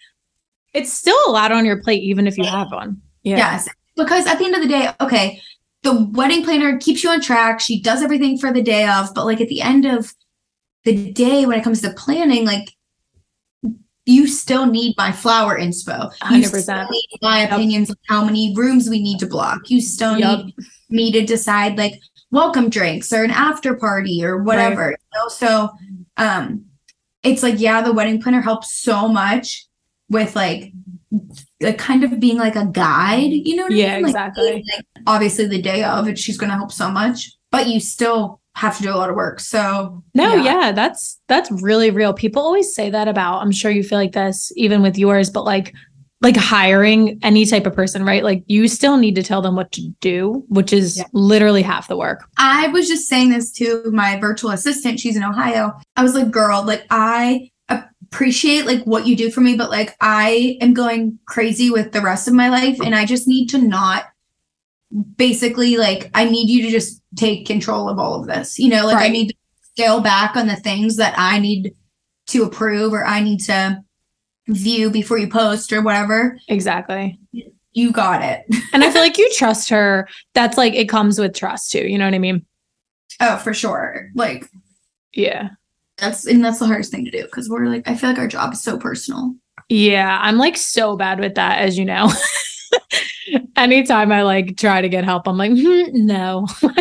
It's 0.74 0.94
still 0.94 1.18
a 1.28 1.32
lot 1.32 1.52
on 1.52 1.66
your 1.66 1.82
plate, 1.82 2.04
even 2.04 2.28
if 2.28 2.38
you 2.38 2.44
have 2.44 2.72
one. 2.72 3.02
Yeah. 3.24 3.38
Yes. 3.38 3.68
Because 3.96 4.28
at 4.28 4.38
the 4.38 4.46
end 4.46 4.56
of 4.56 4.62
the 4.62 4.68
day, 4.68 4.90
okay, 5.02 5.42
the 5.82 6.06
wedding 6.12 6.44
planner 6.44 6.78
keeps 6.78 7.04
you 7.04 7.10
on 7.10 7.22
track. 7.22 7.60
She 7.60 7.82
does 7.82 8.04
everything 8.04 8.38
for 8.38 8.54
the 8.54 8.62
day 8.62 8.88
of, 8.88 9.14
but 9.16 9.26
like 9.26 9.42
at 9.42 9.48
the 9.48 9.62
end 9.62 9.86
of 9.86 10.14
the 10.84 11.12
day, 11.12 11.46
when 11.46 11.58
it 11.58 11.64
comes 11.64 11.82
to 11.82 11.92
planning, 11.94 12.46
like 12.46 12.76
you 14.08 14.26
still 14.26 14.66
need 14.66 14.96
my 14.98 15.12
flower 15.12 15.60
inspo. 15.60 16.12
You 16.32 16.42
100%. 16.48 16.62
still 16.64 16.88
need 16.90 17.08
my 17.22 17.42
Yep. 17.42 17.52
opinions 17.52 17.90
of 17.90 17.98
how 18.08 18.24
many 18.24 18.54
rooms 18.56 18.90
we 18.90 19.02
need 19.02 19.20
to 19.20 19.28
block. 19.28 19.70
You 19.70 19.82
still 19.82 20.18
Yep. 20.18 20.46
need 20.46 20.56
me 20.90 21.12
to 21.12 21.26
decide 21.26 21.78
like 21.78 22.00
welcome 22.32 22.70
drinks 22.70 23.12
or 23.14 23.24
an 23.24 23.32
after 23.32 23.76
party 23.76 24.24
or 24.24 24.42
whatever. 24.44 24.92
You 24.92 25.20
know? 25.20 25.28
So 25.30 25.70
um 26.18 26.66
it's 27.24 27.44
like 27.44 27.60
yeah, 27.60 27.82
the 27.82 27.92
wedding 27.94 28.22
planner 28.22 28.42
helps 28.42 28.74
so 28.80 29.08
much 29.10 29.66
with 30.10 30.36
like 30.36 30.72
like 31.62 31.78
kind 31.78 32.04
of 32.04 32.20
being 32.20 32.38
like 32.38 32.56
a 32.56 32.66
guide, 32.66 33.32
you 33.32 33.56
know 33.56 33.64
what 33.64 33.74
Yeah, 33.74 33.94
I 33.94 33.96
mean? 33.96 34.04
Like, 34.04 34.10
exactly. 34.12 34.64
like, 34.76 34.86
obviously 35.06 35.48
the 35.48 35.62
day 35.62 35.84
of 35.84 36.08
it, 36.08 36.18
she's 36.18 36.38
gonna 36.38 36.56
help 36.56 36.72
so 36.72 36.90
much, 36.90 37.32
but 37.52 37.68
you 37.68 37.80
still 37.80 38.40
have 38.58 38.76
to 38.78 38.84
do 38.84 38.92
a 38.92 38.98
lot 38.98 39.10
of 39.10 39.16
work. 39.16 39.40
So 39.40 40.04
No, 40.16 40.34
yeah. 40.36 40.72
that's 40.72 41.20
that's 41.28 41.50
really 41.52 41.92
real. 41.92 42.12
People 42.14 42.42
always 42.42 42.74
say 42.74 42.90
that 42.90 43.08
about, 43.08 43.42
I'm 43.42 43.52
sure 43.52 43.70
you 43.72 43.84
feel 43.84 44.00
like 44.00 44.14
this 44.14 44.52
even 44.56 44.82
with 44.82 44.98
yours, 44.98 45.30
but 45.30 45.46
like 45.46 45.74
like 46.22 46.36
hiring 46.36 47.20
any 47.22 47.46
type 47.46 47.68
of 47.68 47.76
person, 47.76 48.04
right? 48.04 48.24
Like 48.24 48.44
you 48.48 48.68
still 48.68 48.98
need 48.98 49.14
to 49.16 49.22
tell 49.22 49.44
them 49.44 49.56
what 49.56 49.72
to 49.74 49.88
do, 50.02 50.44
which 50.50 50.74
is 50.74 50.98
Yeah. 50.98 51.04
literally 51.14 51.62
half 51.62 51.88
the 51.88 51.96
work. 51.96 52.28
I 52.40 52.70
was 52.70 52.88
just 52.88 53.08
saying 53.08 53.30
this 53.30 53.52
to 53.54 53.84
my 53.94 54.20
virtual 54.20 54.50
assistant. 54.50 55.00
She's 55.00 55.16
in 55.16 55.24
Ohio. 55.24 55.74
I 55.96 56.02
was 56.02 56.16
like, 56.16 56.32
girl, 56.32 56.64
like 56.66 56.88
I 56.90 57.52
appreciate 57.70 58.66
like 58.66 58.84
what 58.86 59.06
you 59.06 59.16
do 59.16 59.30
for 59.30 59.42
me, 59.42 59.56
but 59.56 59.70
like 59.70 59.96
I 60.02 60.58
am 60.62 60.74
going 60.74 61.20
crazy 61.28 61.70
with 61.70 61.92
the 61.92 62.02
rest 62.02 62.28
of 62.28 62.34
my 62.34 62.50
life 62.50 62.80
and 62.84 62.96
I 62.96 63.06
just 63.06 63.28
need 63.28 63.48
to 63.50 63.60
not 63.60 64.06
basically 65.16 65.78
like 65.78 66.10
I 66.14 66.26
need 66.26 66.50
you 66.50 66.64
to 66.64 66.72
just 66.72 67.02
take 67.16 67.46
control 67.46 67.90
of 67.90 68.00
all 68.00 68.20
of 68.20 68.28
this. 68.28 68.58
You 68.60 68.70
know, 68.70 68.86
like 68.86 68.98
I 68.98 69.10
need 69.10 69.30
to 69.30 69.36
scale 69.74 70.00
back 70.02 70.36
on 70.36 70.48
the 70.48 70.56
things 70.56 70.96
that 70.98 71.14
I 71.18 71.40
need 71.40 71.74
to 72.28 72.44
approve 72.44 72.94
or 72.94 73.06
I 73.06 73.22
need 73.22 73.40
to 73.42 73.82
view 74.48 74.90
before 74.90 75.18
you 75.18 75.28
post 75.28 75.72
or 75.74 75.82
whatever. 75.82 76.40
Exactly. 76.48 77.20
You 77.74 77.92
got 77.92 78.24
it. 78.24 78.44
And 78.74 78.84
I 78.84 78.92
feel 78.92 79.02
like 79.02 79.18
you 79.18 79.30
trust 79.36 79.70
her. 79.70 80.08
That's 80.34 80.58
like 80.58 80.74
it 80.74 80.90
comes 80.90 81.20
with 81.20 81.36
trust 81.36 81.72
too. 81.72 81.86
You 81.88 81.98
know 81.98 82.06
what 82.06 82.14
I 82.16 82.20
mean? 82.20 82.46
Oh, 83.20 83.38
for 83.38 83.54
sure. 83.54 84.10
Like 84.16 84.46
Yeah. 85.14 85.50
that's 85.98 86.26
and 86.26 86.44
that's 86.44 86.60
the 86.60 86.66
hardest 86.66 86.92
thing 86.92 87.06
to 87.06 87.12
do 87.12 87.24
because 87.24 87.50
we're 87.50 87.66
like 87.68 87.88
I 87.88 87.96
feel 87.96 88.10
like 88.10 88.20
our 88.20 88.28
job 88.28 88.54
is 88.54 88.64
so 88.64 88.78
personal. 88.78 89.36
Yeah. 89.70 90.18
I'm 90.22 90.38
like 90.38 90.56
so 90.58 90.96
bad 90.96 91.20
with 91.20 91.36
that, 91.36 91.60
as 91.60 91.78
you 91.78 91.86
know. 91.86 92.10
Anytime 93.58 94.12
I 94.12 94.22
like 94.24 94.58
try 94.58 94.82
to 94.82 94.90
get 94.90 95.04
help, 95.04 95.28
I'm 95.28 95.38
like, 95.38 95.52
"Hmm, 95.52 96.06
no. 96.06 96.48
Like, 96.62 96.76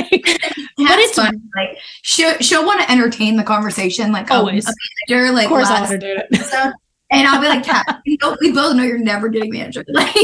But 0.77 0.99
it's- 0.99 1.09
it's 1.09 1.15
fun. 1.17 1.41
Like 1.57 1.79
she'll 2.03 2.37
she'll 2.39 2.65
want 2.67 2.81
to 2.83 2.91
entertain 2.91 3.37
the 3.37 3.43
conversation. 3.45 4.13
Like 4.13 4.31
um, 4.31 4.41
Always. 4.41 4.67
manager, 5.09 5.33
like 5.33 5.45
of 5.47 5.51
course 5.51 5.69
I'll 5.69 5.85
entertain 5.85 6.19
it. 6.19 6.75
and 7.11 7.27
I'll 7.27 7.41
be 7.41 7.49
like, 7.49 7.65
Kat, 7.65 8.01
we, 8.07 8.19
know, 8.21 8.37
we 8.41 8.53
both 8.53 8.77
know 8.77 8.83
you're 8.83 8.99
never 8.99 9.29
getting 9.29 9.53
manager. 9.53 9.85
Like, 9.95 10.15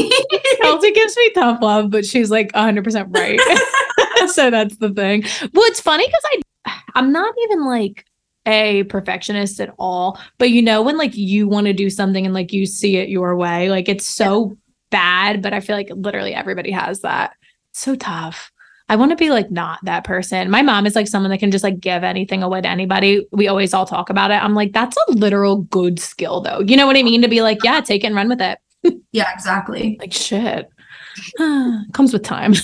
Kelsey 0.61 0.91
gives 0.91 1.17
me 1.17 1.31
tough 1.31 1.61
love, 1.61 1.89
but 1.89 2.05
she's 2.05 2.29
like 2.29 2.51
100% 2.51 3.15
right. 3.15 4.29
so 4.29 4.51
that's 4.51 4.77
the 4.77 4.89
thing. 4.91 5.23
Well, 5.53 5.65
it's 5.65 5.81
funny 5.81 6.05
because 6.05 6.23
I, 6.67 6.81
I'm 6.95 7.11
not 7.11 7.33
even 7.45 7.65
like 7.65 8.05
a 8.45 8.83
perfectionist 8.83 9.59
at 9.59 9.73
all. 9.79 10.19
But 10.37 10.51
you 10.51 10.61
know, 10.61 10.81
when 10.81 10.97
like 10.97 11.15
you 11.15 11.47
want 11.47 11.65
to 11.67 11.73
do 11.73 11.89
something 11.89 12.25
and 12.25 12.33
like 12.33 12.53
you 12.53 12.65
see 12.65 12.97
it 12.97 13.09
your 13.09 13.35
way, 13.35 13.69
like 13.69 13.89
it's 13.89 14.05
so 14.05 14.55
bad. 14.93 15.41
But 15.41 15.53
I 15.53 15.59
feel 15.59 15.75
like 15.75 15.89
literally 15.93 16.33
everybody 16.33 16.71
has 16.71 17.01
that. 17.01 17.33
It's 17.71 17.81
so 17.81 17.95
tough. 17.95 18.51
I 18.89 18.95
want 18.95 19.11
to 19.11 19.15
be 19.15 19.29
like 19.29 19.49
not 19.49 19.79
that 19.83 20.03
person. 20.03 20.49
My 20.49 20.61
mom 20.61 20.85
is 20.85 20.95
like 20.95 21.07
someone 21.07 21.31
that 21.31 21.39
can 21.39 21.51
just 21.51 21.63
like 21.63 21.79
give 21.79 22.03
anything 22.03 22.43
away 22.43 22.61
to 22.61 22.69
anybody. 22.69 23.25
We 23.31 23.47
always 23.47 23.73
all 23.73 23.85
talk 23.85 24.09
about 24.09 24.29
it. 24.31 24.35
I'm 24.35 24.53
like, 24.53 24.73
that's 24.73 24.95
a 25.07 25.11
literal 25.13 25.63
good 25.63 25.99
skill 25.99 26.41
though. 26.41 26.59
You 26.59 26.77
know 26.77 26.85
what 26.85 26.97
I 26.97 27.03
mean? 27.03 27.21
To 27.23 27.27
be 27.27 27.41
like, 27.41 27.59
yeah, 27.63 27.81
take 27.81 28.03
it 28.03 28.07
and 28.07 28.15
run 28.15 28.29
with 28.29 28.41
it. 28.41 28.59
yeah, 29.11 29.33
exactly. 29.33 29.97
Like 29.99 30.13
shit. 30.13 30.69
Comes 31.37 32.13
with 32.13 32.23
time. 32.23 32.53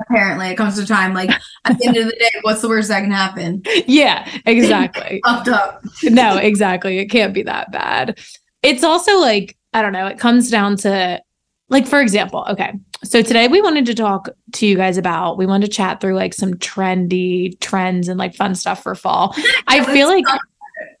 Apparently, 0.00 0.48
it 0.48 0.56
comes 0.56 0.76
to 0.76 0.86
time. 0.86 1.14
Like 1.14 1.30
at 1.64 1.78
the 1.78 1.86
end 1.86 1.96
of 1.96 2.06
the 2.06 2.16
day, 2.18 2.30
what's 2.42 2.60
the 2.60 2.68
worst 2.68 2.88
that 2.88 3.00
can 3.00 3.12
happen? 3.12 3.62
yeah, 3.86 4.28
exactly. 4.46 5.20
Fucked 5.26 5.48
up. 5.48 5.84
no, 6.02 6.36
exactly. 6.36 6.98
It 6.98 7.06
can't 7.06 7.32
be 7.32 7.42
that 7.44 7.70
bad. 7.70 8.18
It's 8.62 8.82
also 8.82 9.18
like, 9.18 9.56
I 9.74 9.82
don't 9.82 9.92
know, 9.92 10.06
it 10.06 10.18
comes 10.18 10.50
down 10.50 10.76
to 10.78 11.20
like 11.68 11.86
for 11.86 12.00
example, 12.00 12.46
okay. 12.48 12.72
So 13.02 13.20
today 13.20 13.48
we 13.48 13.60
wanted 13.60 13.86
to 13.86 13.94
talk 13.94 14.28
to 14.52 14.66
you 14.66 14.76
guys 14.76 14.96
about 14.96 15.36
we 15.36 15.46
wanted 15.46 15.66
to 15.66 15.72
chat 15.72 16.00
through 16.00 16.14
like 16.14 16.32
some 16.32 16.54
trendy 16.54 17.58
trends 17.60 18.08
and 18.08 18.18
like 18.18 18.34
fun 18.34 18.54
stuff 18.54 18.82
for 18.82 18.94
fall. 18.94 19.34
I 19.66 19.84
feel 19.84 20.08
like 20.08 20.24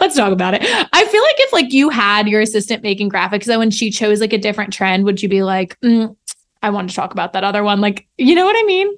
let's 0.00 0.16
talk 0.16 0.32
about 0.32 0.54
it. 0.54 0.62
I 0.64 1.04
feel 1.04 1.22
like 1.22 1.36
if 1.38 1.52
like 1.52 1.72
you 1.72 1.90
had 1.90 2.28
your 2.28 2.40
assistant 2.40 2.82
making 2.82 3.10
graphics, 3.10 3.44
then 3.44 3.58
when 3.58 3.70
she 3.70 3.90
chose 3.90 4.20
like 4.20 4.32
a 4.32 4.38
different 4.38 4.72
trend, 4.72 5.04
would 5.04 5.22
you 5.22 5.28
be 5.28 5.42
like, 5.42 5.78
mm, 5.80 6.16
I 6.62 6.70
want 6.70 6.90
to 6.90 6.96
talk 6.96 7.12
about 7.12 7.32
that 7.34 7.44
other 7.44 7.62
one? 7.62 7.80
Like, 7.80 8.06
you 8.16 8.34
know 8.34 8.44
what 8.44 8.56
I 8.58 8.64
mean? 8.64 8.88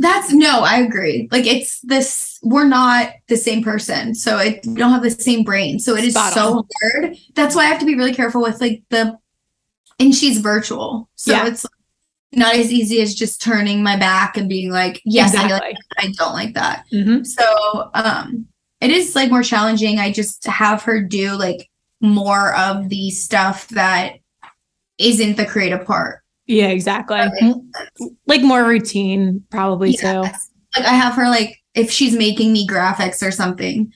That's 0.00 0.32
no, 0.32 0.60
I 0.60 0.78
agree. 0.78 1.28
Like 1.32 1.44
it's 1.46 1.80
this, 1.80 2.38
we're 2.42 2.68
not 2.68 3.10
the 3.26 3.36
same 3.36 3.64
person. 3.64 4.14
So 4.14 4.38
it 4.38 4.64
we 4.64 4.74
don't 4.76 4.92
have 4.92 5.02
the 5.02 5.10
same 5.10 5.42
brain. 5.42 5.80
So 5.80 5.96
it 5.96 6.04
is 6.04 6.14
Spot 6.14 6.32
so 6.32 6.66
hard. 6.82 7.16
That's 7.34 7.56
why 7.56 7.62
I 7.62 7.66
have 7.66 7.80
to 7.80 7.86
be 7.86 7.96
really 7.96 8.14
careful 8.14 8.40
with 8.40 8.60
like 8.60 8.82
the 8.90 9.18
and 9.98 10.14
she's 10.14 10.38
virtual. 10.38 11.08
So 11.16 11.32
Yeah. 11.32 11.48
it's 11.48 11.66
not 12.32 12.54
as 12.54 12.70
easy 12.72 13.00
as 13.00 13.14
just 13.14 13.42
turning 13.42 13.82
my 13.82 13.96
back 13.96 14.36
and 14.36 14.48
being 14.48 14.70
like, 14.70 15.00
yes, 15.04 15.34
I, 15.34 15.48
like, 15.48 15.72
exactly. 15.72 15.78
I 15.98 16.12
don't 16.16 16.34
like 16.34 16.54
that. 16.54 16.84
Mhm. 16.92 17.26
So 17.26 17.90
um 17.94 18.46
it 18.80 18.90
is 18.92 19.16
like 19.16 19.30
more 19.32 19.42
challenging. 19.42 19.98
I 19.98 20.12
just 20.12 20.46
have 20.46 20.84
her 20.84 21.02
do 21.02 21.32
like 21.32 21.68
more 22.00 22.54
of 22.54 22.88
the 22.88 23.10
stuff 23.10 23.66
that 23.70 24.18
isn't 24.98 25.36
the 25.36 25.44
creative 25.46 25.84
part. 25.84 26.22
Yeah, 26.48 26.68
exactly. 26.68 27.18
Okay. 27.20 27.52
Like 28.26 28.42
more 28.42 28.64
routine, 28.64 29.44
probably 29.50 29.92
too. 29.92 30.22
Like 30.22 30.34
I 30.84 30.94
have 30.94 31.14
her 31.14 31.28
like 31.28 31.62
if 31.74 31.90
she's 31.90 32.16
making 32.16 32.52
me 32.52 32.66
graphics 32.66 33.24
or 33.26 33.30
something, 33.30 33.92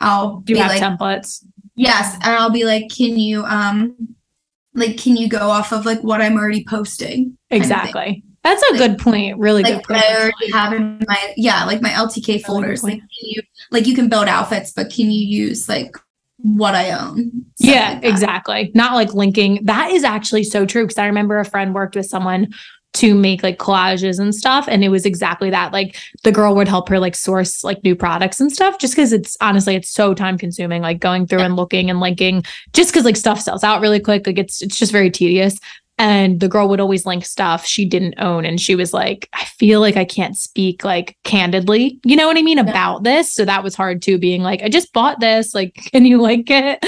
I'll 0.00 0.40
Do 0.40 0.54
be 0.54 0.58
have 0.60 0.70
like, 0.70 0.82
templates? 0.82 1.44
yes, 1.76 2.14
and 2.16 2.34
I'll 2.34 2.50
be 2.50 2.64
like, 2.64 2.90
can 2.90 3.16
you 3.18 3.44
um, 3.44 3.96
like, 4.74 4.98
can 4.98 5.16
you 5.16 5.28
go 5.28 5.48
off 5.48 5.72
of 5.72 5.86
like 5.86 6.00
what 6.02 6.20
I'm 6.20 6.36
already 6.36 6.64
posting? 6.68 7.08
kind 7.08 7.32
of 7.32 7.48
thing. 7.50 7.56
Exactly. 7.60 8.24
That's 8.42 8.62
a 8.70 8.72
Like- 8.72 8.78
good 8.80 8.98
point. 8.98 9.38
Really 9.38 9.62
Like 9.62 9.74
good 9.74 9.84
point. 9.94 10.04
I 10.04 10.16
already 10.20 10.50
have 10.52 10.72
in 10.72 11.00
my 11.06 11.32
yeah, 11.36 11.64
like 11.64 11.80
my 11.80 11.90
LTK 11.90 12.42
folders. 12.42 12.82
Like, 12.82 12.94
can 12.98 13.06
you 13.20 13.42
like 13.70 13.86
you 13.86 13.94
can 13.94 14.08
build 14.08 14.26
outfits, 14.26 14.72
but 14.72 14.90
can 14.90 15.10
you 15.12 15.24
use 15.24 15.68
like 15.68 15.96
what 16.42 16.74
I 16.74 16.90
own? 16.90 17.30
Yeah, 17.58 17.94
like 17.94 18.04
exactly. 18.04 18.72
Not 18.74 18.94
like 18.94 19.14
linking. 19.14 19.60
That 19.64 19.92
is 19.92 20.04
actually 20.04 20.44
so 20.44 20.66
true 20.66 20.84
because 20.84 20.98
I 20.98 21.06
remember 21.06 21.38
a 21.38 21.44
friend 21.44 21.74
worked 21.74 21.96
with 21.96 22.06
someone 22.06 22.48
to 22.94 23.14
make 23.14 23.42
like 23.42 23.58
collages 23.58 24.18
and 24.18 24.34
stuff 24.34 24.66
and 24.68 24.84
it 24.84 24.90
was 24.90 25.06
exactly 25.06 25.48
that 25.48 25.72
like 25.72 25.96
the 26.24 26.32
girl 26.32 26.54
would 26.54 26.68
help 26.68 26.90
her 26.90 26.98
like 26.98 27.14
source 27.14 27.64
like 27.64 27.82
new 27.82 27.96
products 27.96 28.38
and 28.38 28.52
stuff 28.52 28.78
just 28.78 28.94
because 28.94 29.14
it's 29.14 29.34
honestly 29.40 29.74
it's 29.74 29.88
so 29.88 30.12
time 30.12 30.36
consuming 30.36 30.82
like 30.82 31.00
going 31.00 31.26
through 31.26 31.40
and 31.40 31.56
looking 31.56 31.88
and 31.88 32.00
linking 32.00 32.42
just 32.74 32.92
because 32.92 33.06
like 33.06 33.16
stuff 33.16 33.40
sells 33.40 33.64
out 33.64 33.80
really 33.80 33.98
quick 33.98 34.26
like 34.26 34.38
it's 34.38 34.60
it's 34.60 34.76
just 34.78 34.92
very 34.92 35.10
tedious 35.10 35.58
and 35.98 36.40
the 36.40 36.48
girl 36.48 36.68
would 36.68 36.80
always 36.80 37.06
link 37.06 37.24
stuff 37.24 37.64
she 37.66 37.84
didn't 37.84 38.14
own 38.18 38.44
and 38.44 38.60
she 38.60 38.74
was 38.74 38.92
like 38.92 39.28
i 39.34 39.44
feel 39.44 39.80
like 39.80 39.96
i 39.96 40.04
can't 40.04 40.36
speak 40.36 40.84
like 40.84 41.16
candidly 41.24 42.00
you 42.04 42.16
know 42.16 42.26
what 42.26 42.38
i 42.38 42.42
mean 42.42 42.58
about 42.58 43.04
this 43.04 43.32
so 43.32 43.44
that 43.44 43.62
was 43.62 43.74
hard 43.74 44.00
too 44.00 44.18
being 44.18 44.42
like 44.42 44.62
i 44.62 44.68
just 44.68 44.92
bought 44.92 45.20
this 45.20 45.54
like 45.54 45.74
can 45.92 46.04
you 46.04 46.20
link 46.20 46.50
it 46.50 46.84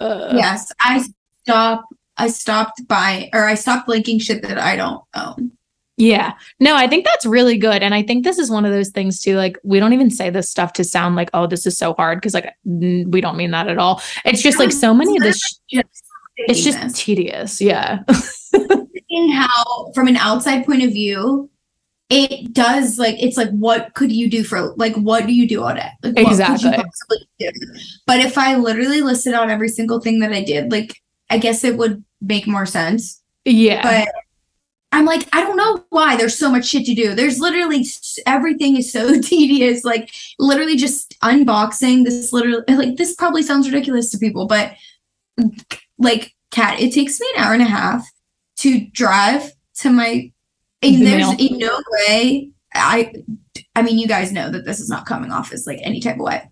uh, 0.00 0.32
Yes, 0.34 0.72
I 0.80 1.04
stop. 1.42 1.84
I 2.16 2.28
stopped 2.28 2.86
buying 2.86 3.30
or 3.32 3.44
I 3.44 3.54
stopped 3.54 3.88
linking 3.88 4.20
shit 4.20 4.42
that 4.42 4.58
I 4.58 4.76
don't 4.76 5.02
own. 5.14 5.50
Yeah. 5.96 6.32
No, 6.60 6.76
I 6.76 6.86
think 6.86 7.04
that's 7.04 7.26
really 7.26 7.56
good. 7.56 7.82
And 7.82 7.94
I 7.94 8.02
think 8.02 8.24
this 8.24 8.38
is 8.38 8.50
one 8.50 8.64
of 8.64 8.72
those 8.72 8.90
things 8.90 9.20
too. 9.20 9.36
Like, 9.36 9.58
we 9.62 9.80
don't 9.80 9.92
even 9.92 10.10
say 10.10 10.30
this 10.30 10.50
stuff 10.50 10.72
to 10.74 10.84
sound 10.84 11.16
like, 11.16 11.30
oh, 11.34 11.46
this 11.46 11.66
is 11.66 11.76
so 11.76 11.94
hard. 11.94 12.20
Cause 12.22 12.34
like, 12.34 12.52
we 12.64 13.20
don't 13.20 13.36
mean 13.36 13.52
that 13.52 13.68
at 13.68 13.78
all. 13.78 14.00
It's 14.24 14.42
just 14.42 14.58
like 14.58 14.72
so 14.72 14.94
many 14.94 15.16
of 15.16 15.22
this, 15.22 15.40
sh- 15.40 15.80
it's 16.36 16.62
just 16.64 16.96
tedious. 16.96 17.60
Yeah. 17.60 18.02
seeing 19.14 19.32
how 19.32 19.92
from 19.94 20.08
an 20.08 20.16
outside 20.16 20.64
point 20.66 20.82
of 20.82 20.90
view 20.90 21.50
it 22.10 22.52
does 22.52 22.98
like 22.98 23.16
it's 23.18 23.36
like 23.36 23.50
what 23.50 23.94
could 23.94 24.12
you 24.12 24.28
do 24.28 24.44
for 24.44 24.74
like 24.76 24.94
what 24.96 25.26
do 25.26 25.32
you 25.32 25.48
do 25.48 25.62
on 25.62 25.76
it 25.76 25.90
like, 26.02 26.14
what 26.14 26.16
could 26.16 26.26
you 26.26 26.30
Exactly. 26.30 26.70
possibly 26.70 27.28
do? 27.38 27.50
but 28.06 28.20
if 28.20 28.36
i 28.36 28.56
literally 28.56 29.00
listed 29.00 29.32
out 29.32 29.50
every 29.50 29.68
single 29.68 30.00
thing 30.00 30.20
that 30.20 30.32
i 30.32 30.42
did 30.42 30.70
like 30.70 31.00
i 31.30 31.38
guess 31.38 31.64
it 31.64 31.76
would 31.76 32.04
make 32.20 32.46
more 32.46 32.66
sense 32.66 33.22
yeah. 33.44 33.82
but 33.82 34.08
i'm 34.92 35.06
like 35.06 35.26
i 35.32 35.40
don't 35.40 35.56
know 35.56 35.84
why 35.90 36.14
there's 36.16 36.36
so 36.36 36.50
much 36.50 36.66
shit 36.66 36.84
to 36.84 36.94
do 36.94 37.14
there's 37.14 37.40
literally 37.40 37.86
everything 38.26 38.76
is 38.76 38.92
so 38.92 39.18
tedious 39.22 39.82
like 39.82 40.10
literally 40.38 40.76
just 40.76 41.18
unboxing 41.22 42.04
this 42.04 42.32
literally 42.32 42.62
like 42.68 42.96
this 42.96 43.14
probably 43.14 43.42
sounds 43.42 43.66
ridiculous 43.66 44.10
to 44.10 44.18
people 44.18 44.46
but 44.46 44.74
like 45.98 46.32
Kat 46.50 46.80
it 46.80 46.92
takes 46.92 47.20
me 47.20 47.26
an 47.36 47.42
hour 47.44 47.52
and 47.52 47.62
a 47.62 47.66
half 47.66 48.08
to 48.58 48.86
drive 48.92 49.50
to 49.78 49.90
my 49.90 50.30
and 50.82 50.94
The 50.96 51.04
there's 51.04 51.26
mail. 51.28 51.36
in 51.38 51.58
no 51.58 51.82
way 51.90 52.50
i 52.74 53.12
i 53.74 53.82
mean 53.82 53.98
you 53.98 54.06
guys 54.06 54.30
know 54.32 54.50
that 54.50 54.64
this 54.64 54.78
is 54.80 54.88
not 54.88 55.06
coming 55.06 55.32
off 55.32 55.52
as 55.52 55.66
like 55.66 55.80
any 55.82 56.00
type 56.00 56.16
of 56.16 56.22
way 56.22 56.48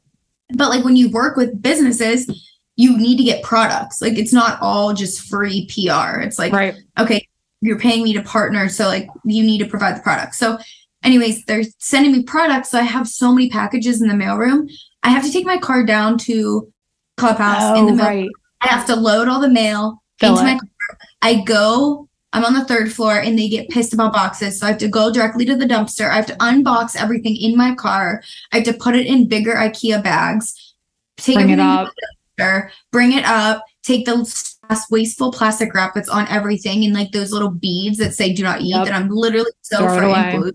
but 0.54 0.70
like 0.70 0.84
when 0.84 0.96
you 0.96 1.10
work 1.10 1.36
with 1.36 1.60
businesses 1.62 2.28
you 2.76 2.96
need 2.96 3.16
to 3.18 3.22
get 3.24 3.42
products 3.44 4.00
like 4.02 4.18
it's 4.18 4.32
not 4.32 4.58
all 4.60 4.92
just 4.92 5.20
free 5.28 5.66
pr 5.68 6.20
it's 6.20 6.38
like 6.38 6.52
right. 6.52 6.74
okay, 6.98 7.26
you're 7.60 7.78
paying 7.78 8.02
me 8.02 8.12
to 8.14 8.22
partner, 8.22 8.68
so 8.68 8.86
like 8.88 9.06
you 9.24 9.42
need 9.44 9.58
to 9.58 9.66
provide 9.66 9.94
the 9.96 10.00
product. 10.00 10.34
So, 10.34 10.58
anyways, 11.04 11.44
they're 11.44 11.62
sending 11.78 12.10
me 12.10 12.24
products. 12.24 12.72
So 12.72 12.78
I 12.80 12.82
have 12.82 13.06
so 13.06 13.32
many 13.32 13.48
packages 13.48 14.02
in 14.02 14.08
the 14.08 14.14
mailroom. 14.14 14.68
I 15.04 15.10
have 15.10 15.22
to 15.24 15.30
take 15.30 15.46
my 15.46 15.58
car 15.58 15.84
down 15.86 16.18
to 16.26 16.72
Clubhouse 17.18 17.78
in 17.78 17.86
the 17.86 17.92
Oh, 17.92 17.96
mail. 17.96 18.04
right. 18.04 18.28
I 18.62 18.68
have 18.68 18.86
to 18.86 18.96
load 18.96 19.28
all 19.28 19.40
the 19.40 19.48
mail 19.48 20.02
Fill 20.20 20.32
into 20.38 20.44
my 20.44 20.58
car. 20.58 20.98
I 21.22 21.42
go 21.42 22.08
I'm 22.32 22.44
on 22.44 22.54
the 22.54 22.64
third 22.64 22.92
floor 22.92 23.18
and 23.18 23.38
they 23.38 23.48
get 23.48 23.68
pissed 23.68 23.92
about 23.92 24.14
boxes. 24.14 24.58
So 24.58 24.66
I 24.66 24.70
have 24.70 24.78
to 24.78 24.88
go 24.88 25.12
directly 25.12 25.44
to 25.44 25.54
the 25.56 25.66
dumpster. 25.66 26.08
I 26.10 26.14
have 26.14 26.26
to 26.26 26.36
unbox 26.36 26.96
everything 26.96 27.36
in 27.36 27.56
my 27.56 27.74
car. 27.74 28.22
I 28.52 28.56
have 28.56 28.64
to 28.66 28.72
put 28.72 28.96
it 28.96 29.06
in 29.06 29.28
bigger 29.28 29.52
IKEA 29.54 30.02
bags, 30.02 30.74
take 31.18 31.36
Bring 31.36 31.50
it 31.50 31.60
up. 31.60 31.92
dumpster, 32.38 32.70
bring 32.90 33.12
it 33.12 33.24
up, 33.26 33.62
take 33.82 34.06
the 34.06 34.54
wasteful 34.90 35.30
plastic 35.30 35.74
wrap 35.74 35.94
that's 35.94 36.08
on 36.08 36.26
everything 36.28 36.84
and 36.84 36.94
like 36.94 37.12
those 37.12 37.32
little 37.32 37.50
beads 37.50 37.98
that 37.98 38.14
say 38.14 38.32
do 38.32 38.42
not 38.42 38.62
eat 38.62 38.74
Yep. 38.74 38.86
that 38.86 38.94
I'm 38.94 39.10
literally 39.10 39.50
so 39.60 39.78
Throw 39.78 40.52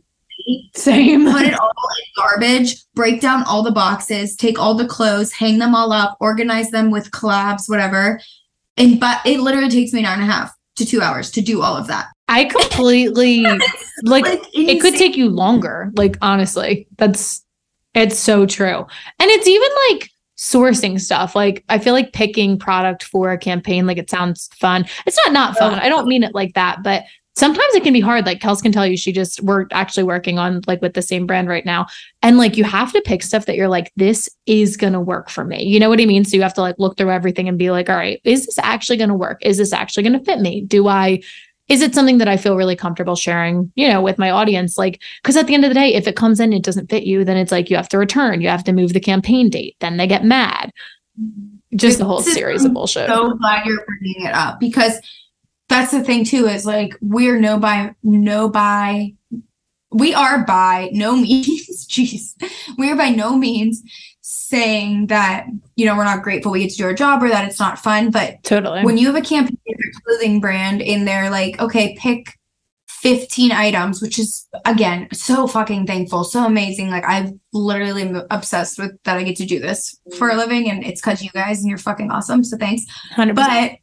it 0.48 0.78
frightened 0.78 1.18
away. 1.18 1.24
blue. 1.24 1.24
Same. 1.26 1.32
Put 1.32 1.46
it 1.46 1.60
all 1.60 1.70
in 1.70 2.06
garbage, 2.16 2.84
break 2.96 3.22
down 3.22 3.44
all 3.44 3.64
the 3.64 3.72
boxes, 3.72 4.36
take 4.36 4.60
all 4.60 4.74
the 4.74 4.88
clothes, 4.88 5.32
hang 5.32 5.60
them 5.60 5.76
all 5.76 5.92
up, 5.92 6.18
organize 6.20 6.72
them 6.72 6.92
with 6.92 7.12
collabs, 7.12 7.70
whatever. 7.70 8.20
And 8.78 9.00
but 9.00 9.22
it 9.26 9.40
literally 9.40 9.70
takes 9.70 9.94
me 9.94 10.00
an 10.00 10.06
hour 10.06 10.14
and 10.14 10.24
a 10.24 10.26
half 10.26 10.54
to 10.78 10.86
two 10.86 11.02
hours 11.02 11.32
to 11.32 11.42
do 11.42 11.62
all 11.62 11.76
of 11.76 11.88
that. 11.88 12.08
I 12.28 12.46
completely 12.46 13.44
like 14.04 14.26
it 14.54 14.82
could 14.82 14.96
take 14.96 15.18
you 15.18 15.30
longer. 15.30 15.92
Like 15.96 16.18
honestly, 16.22 16.88
that's 16.98 17.44
it's 17.94 18.20
so 18.20 18.46
true. 18.46 18.86
And 19.20 19.32
it's 19.32 19.48
even 19.48 19.70
like 19.90 20.12
sourcing 20.38 21.00
stuff. 21.02 21.36
Like 21.36 21.64
I 21.68 21.80
feel 21.80 21.94
like 21.94 22.14
picking 22.14 22.60
product 22.60 23.04
for 23.04 23.32
a 23.32 23.38
campaign, 23.38 23.88
like 23.88 23.98
it 23.98 24.10
sounds 24.10 24.50
fun. 24.60 24.86
It's 25.06 25.18
not 25.26 25.34
not 25.34 25.58
fun. 25.58 25.80
I 25.80 25.90
don't 25.90 26.08
mean 26.08 26.24
it 26.24 26.36
like 26.36 26.54
that, 26.54 26.84
but 26.84 27.04
sometimes 27.38 27.76
it 27.76 27.84
can 27.84 27.94
be 27.94 28.00
hard. 28.00 28.26
Like 28.26 28.40
Kels 28.40 28.64
can 28.64 28.72
tell 28.72 28.88
you, 28.88 28.98
she 28.98 29.12
just 29.12 29.42
we're 29.44 29.68
actually 29.72 30.04
working 30.04 30.40
on 30.40 30.62
like 30.66 30.82
with 30.82 30.96
the 30.96 31.04
same 31.04 31.28
brand 31.28 31.48
right 31.48 31.66
now. 31.66 31.86
And 32.24 32.38
like 32.38 32.58
you 32.58 32.64
have 32.64 32.92
to 32.94 33.02
pick 33.02 33.22
stuff 33.22 33.46
that 33.46 33.56
you're 33.56 33.68
like, 33.68 33.92
this 33.96 34.28
is 34.48 34.76
gonna 34.76 35.00
work 35.00 35.30
for 35.30 35.46
me. 35.46 35.64
You 35.64 35.80
know 35.80 35.88
what 35.88 36.02
I 36.02 36.06
mean? 36.06 36.26
So 36.26 36.36
you 36.36 36.42
have 36.42 36.56
to 36.56 36.62
like 36.62 36.76
look 36.80 36.98
through 36.98 37.12
everything 37.12 37.48
and 37.48 37.58
be 37.58 37.70
like, 37.70 37.90
all 37.90 37.96
right, 37.96 38.20
is 38.24 38.48
this 38.48 38.58
actually 38.58 38.98
gonna 38.98 39.16
work? 39.16 39.38
Is 39.44 39.58
this 39.58 39.72
actually 39.72 40.04
gonna 40.04 40.24
fit 40.24 40.40
me? 40.40 40.62
Do 40.62 40.88
I 40.88 41.22
is 41.68 41.82
it 41.82 41.94
something 41.94 42.18
that 42.20 42.30
I 42.30 42.38
feel 42.38 42.56
really 42.56 42.78
comfortable 42.78 43.18
sharing, 43.18 43.72
you 43.76 43.90
know, 43.90 44.02
with 44.02 44.18
my 44.18 44.30
audience? 44.30 44.78
Like, 44.78 45.02
because 45.22 45.36
at 45.36 45.48
the 45.48 45.54
end 45.54 45.66
of 45.66 45.70
the 45.70 45.76
day, 45.76 45.94
if 45.94 46.08
it 46.08 46.16
comes 46.16 46.40
in, 46.40 46.54
it 46.54 46.64
doesn't 46.64 46.90
fit 46.90 47.04
you, 47.04 47.26
then 47.26 47.36
it's 47.36 47.52
like 47.52 47.70
you 47.70 47.76
have 47.76 47.90
to 47.90 47.98
return, 47.98 48.40
you 48.40 48.48
have 48.48 48.64
to 48.64 48.72
move 48.72 48.94
the 48.94 49.02
campaign 49.02 49.50
date, 49.50 49.76
then 49.82 49.98
they 49.98 50.08
get 50.08 50.24
mad. 50.24 50.72
Mm-hmm. 51.22 51.76
Just 51.76 51.98
the 51.98 52.06
whole 52.06 52.22
This 52.22 52.34
series 52.34 52.64
of 52.64 52.74
bullshit. 52.74 53.10
so 53.10 53.34
glad 53.34 53.66
you're 53.66 53.86
bringing 53.86 54.26
it 54.26 54.34
up 54.34 54.62
because 54.62 54.98
that's 55.70 55.92
the 55.92 56.04
thing 56.04 56.24
too 56.24 56.48
is 56.48 56.66
like 56.66 56.96
we're 57.02 57.40
no 57.40 57.60
by 57.60 57.94
no 58.04 58.50
by 58.50 59.14
we 59.92 60.14
are 60.14 60.44
by 60.46 60.90
no 60.94 61.16
means 61.22 61.88
jeez 61.88 62.34
we 62.78 62.90
are 62.92 62.96
by 62.96 63.10
no 63.10 63.36
means 63.38 63.84
saying 64.22 65.08
that 65.08 65.46
you 65.76 65.86
know 65.86 65.96
we're 65.96 66.04
not 66.04 66.24
grateful 66.24 66.52
we 66.52 66.62
get 66.62 66.72
to 66.72 66.78
do 66.78 66.84
our 66.84 66.94
job 66.94 67.24
or 67.24 67.30
that 67.30 67.48
it's 67.48 67.60
not 67.60 67.80
fun 67.80 68.12
but 68.12 68.42
totally. 68.44 68.84
when 68.84 68.98
you 68.98 69.08
have 69.08 69.16
a 69.16 69.22
campaign 69.22 69.58
clothing 70.06 70.42
brand 70.42 70.82
and 70.82 71.08
they're 71.08 71.30
like 71.30 71.60
okay 71.62 71.96
pick 71.98 72.34
15 72.88 73.52
items 73.52 74.02
which 74.02 74.18
is 74.20 74.48
again 74.66 75.08
so 75.14 75.48
fucking 75.48 75.86
thankful 75.86 76.24
so 76.24 76.46
amazing 76.46 76.90
like 76.90 77.04
I'm 77.08 77.40
literally 77.54 78.02
am 78.02 78.24
obsessed 78.32 78.80
with 78.80 79.02
that 79.04 79.18
i 79.18 79.24
get 79.24 79.38
to 79.38 79.46
do 79.46 79.60
this 79.60 79.98
for 80.18 80.30
a 80.30 80.34
mm. 80.34 80.38
living 80.38 80.70
and 80.70 80.84
it's 80.84 81.00
because 81.00 81.22
you 81.22 81.30
guys 81.30 81.60
and 81.60 81.70
you're 81.70 81.78
fucking 81.78 82.12
awesome 82.12 82.44
so 82.44 82.58
thanks 82.58 82.86
100%. 83.16 83.36
but 83.36 83.78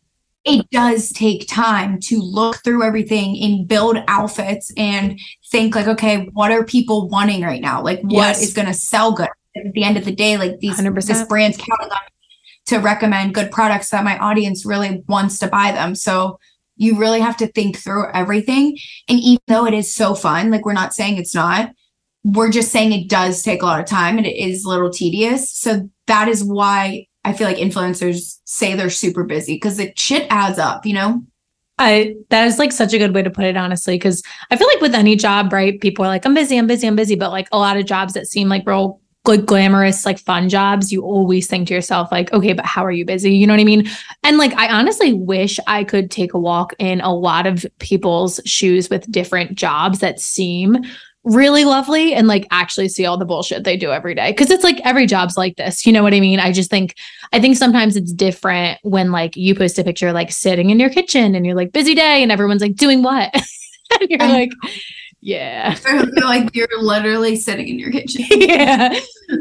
it 0.45 0.69
does 0.71 1.11
take 1.11 1.49
time 1.49 1.99
to 1.99 2.19
look 2.19 2.63
through 2.63 2.83
everything 2.83 3.43
and 3.43 3.67
build 3.67 3.97
outfits 4.09 4.71
and 4.77 5.19
think 5.51 5.75
like 5.75 5.87
okay 5.87 6.29
what 6.33 6.51
are 6.51 6.65
people 6.65 7.09
wanting 7.09 7.43
right 7.43 7.63
now? 7.63 7.83
Like 7.83 8.01
what 8.03 8.37
is 8.37 8.43
Yes. 8.43 8.53
going 8.53 8.69
to 8.69 8.75
sell 8.75 9.13
good? 9.13 9.29
At 9.57 9.73
the 9.73 9.85
end 9.85 9.97
of 9.97 10.05
the 10.05 10.15
day 10.15 10.37
like 10.37 10.59
these 10.59 10.79
100%. 10.79 11.07
this 11.07 11.23
brand's 11.27 11.57
counting 11.57 11.91
on 11.91 12.01
me 12.03 12.37
to 12.67 12.79
recommend 12.79 13.35
good 13.35 13.51
products 13.51 13.91
that 13.91 14.05
my 14.05 14.19
audience 14.19 14.67
really 14.67 15.03
wants 15.07 15.39
to 15.39 15.47
buy 15.47 15.71
them. 15.73 15.95
So 15.95 16.39
you 16.77 16.99
really 16.99 17.21
have 17.21 17.37
to 17.37 17.47
think 17.47 17.79
through 17.79 18.11
everything. 18.13 18.77
And 19.09 19.21
even 19.21 19.43
though 19.47 19.65
it 19.67 19.75
is 19.75 19.95
so 19.95 20.15
fun 20.15 20.51
like 20.51 20.65
we're 20.65 20.73
not 20.73 20.93
saying 20.95 21.19
it's 21.19 21.35
not 21.35 21.71
we're 22.25 22.51
just 22.51 22.73
saying 22.73 22.93
it 22.93 23.09
does 23.09 23.43
take 23.43 23.63
a 23.63 23.67
lot 23.67 23.81
of 23.81 23.87
time 23.87 24.17
and 24.17 24.27
it 24.27 24.37
is 24.37 24.65
a 24.65 24.69
little 24.69 24.91
tedious. 24.91 25.51
So 25.51 25.89
that 26.07 26.27
is 26.29 26.43
why 26.43 27.07
i 27.25 27.33
feel 27.33 27.47
like 27.47 27.57
influencers 27.57 28.39
say 28.45 28.75
they're 28.75 28.91
super 28.91 29.25
busy 29.25 29.55
because 29.55 29.77
the 29.77 29.93
shit 29.97 30.27
adds 30.31 30.59
up 30.59 30.85
you 30.87 30.95
know 30.95 31.23
I 31.77 32.15
that 32.31 32.47
is 32.47 32.61
like 32.61 32.71
such 32.71 32.93
a 32.93 32.99
good 32.99 33.15
way 33.15 33.23
to 33.23 33.31
put 33.31 33.45
it, 33.45 33.57
honestly, 33.57 33.97
because 33.97 34.23
I 34.51 34.57
feel 34.57 34.69
like 34.69 34.81
with 34.81 34.95
any 34.95 35.17
job, 35.17 35.53
right? 35.53 35.81
People 35.81 36.05
are 36.05 36.09
like, 36.09 36.25
I'm 36.25 36.33
busy, 36.33 36.57
I'm 36.57 36.69
busy, 36.69 36.87
I'm 36.87 36.95
busy. 36.95 37.17
But 37.17 37.33
like 37.33 37.49
a 37.51 37.59
lot 37.59 37.77
of 37.77 37.85
jobs 37.85 38.15
that 38.15 38.29
seem 38.29 38.49
like 38.49 38.65
real 38.65 39.01
good, 39.25 39.47
glamorous, 39.47 40.05
like 40.05 40.19
fun 40.19 40.49
jobs, 40.49 40.93
you 40.93 41.03
always 41.03 41.47
think 41.47 41.69
to 41.69 41.75
yourself, 41.75 42.13
like, 42.13 42.33
okay, 42.33 42.53
but 42.53 42.67
how 42.67 42.85
are 42.85 42.93
you 42.93 43.05
busy? 43.05 43.35
You 43.35 43.47
know 43.47 43.55
what 43.55 43.61
I 43.61 43.65
mean? 43.65 43.89
And 44.23 44.37
like, 44.37 44.53
I 44.55 44.69
honestly 44.69 45.15
wish 45.15 45.59
I 45.67 45.83
could 45.83 46.11
take 46.11 46.35
a 46.35 46.39
walk 46.39 46.75
in 46.79 47.01
a 47.01 47.13
lot 47.13 47.47
of 47.47 47.67
people's 47.79 48.39
shoes 48.45 48.91
with 48.91 49.11
different 49.11 49.55
jobs 49.57 49.99
that 50.01 50.21
seem 50.21 50.77
really 51.25 51.65
lovely 51.65 52.15
and 52.15 52.29
like 52.29 52.47
actually 52.51 52.89
see 52.89 53.07
all 53.07 53.17
the 53.17 53.25
bullshit 53.25 53.65
they 53.65 53.77
do 53.77 53.91
every 53.91 54.15
day. 54.15 54.33
Cause 54.35 54.51
it's 54.51 54.63
like 54.63 54.81
every 54.85 55.07
job's 55.07 55.37
like 55.37 55.57
this. 55.57 55.87
You 55.87 55.93
know 55.93 56.03
what 56.03 56.15
I 56.15 56.21
mean? 56.21 56.39
I 56.39 56.53
just 56.53 56.71
think 56.71 56.95
I 57.33 57.41
think 57.41 57.57
sometimes 57.57 57.97
it's 57.97 58.13
different 58.13 58.79
when 58.83 59.11
like 59.11 59.35
you 59.37 59.55
post 59.55 59.79
a 59.79 59.85
picture 59.85 60.13
like 60.13 60.31
sitting 60.31 60.71
in 60.71 60.79
your 60.79 60.91
kitchen 60.91 61.35
and 61.35 61.47
you're 61.47 61.55
like 61.55 61.73
busy 61.73 61.95
day 61.95 62.23
and 62.23 62.31
everyone's 62.31 62.63
like 62.63 62.77
doing 62.77 63.03
what? 63.03 63.35
and 64.01 64.11
you're 64.11 64.23
I 64.23 64.31
like, 64.33 64.53
yeah. 65.23 65.71
I 65.71 65.75
feel 65.75 66.25
like 66.25 66.55
you're 66.55 66.69
literally 66.83 67.37
sitting 67.37 67.69
in 67.69 67.79
your 67.79 67.91
kitchen 67.91 68.27
yeah. 68.31 68.99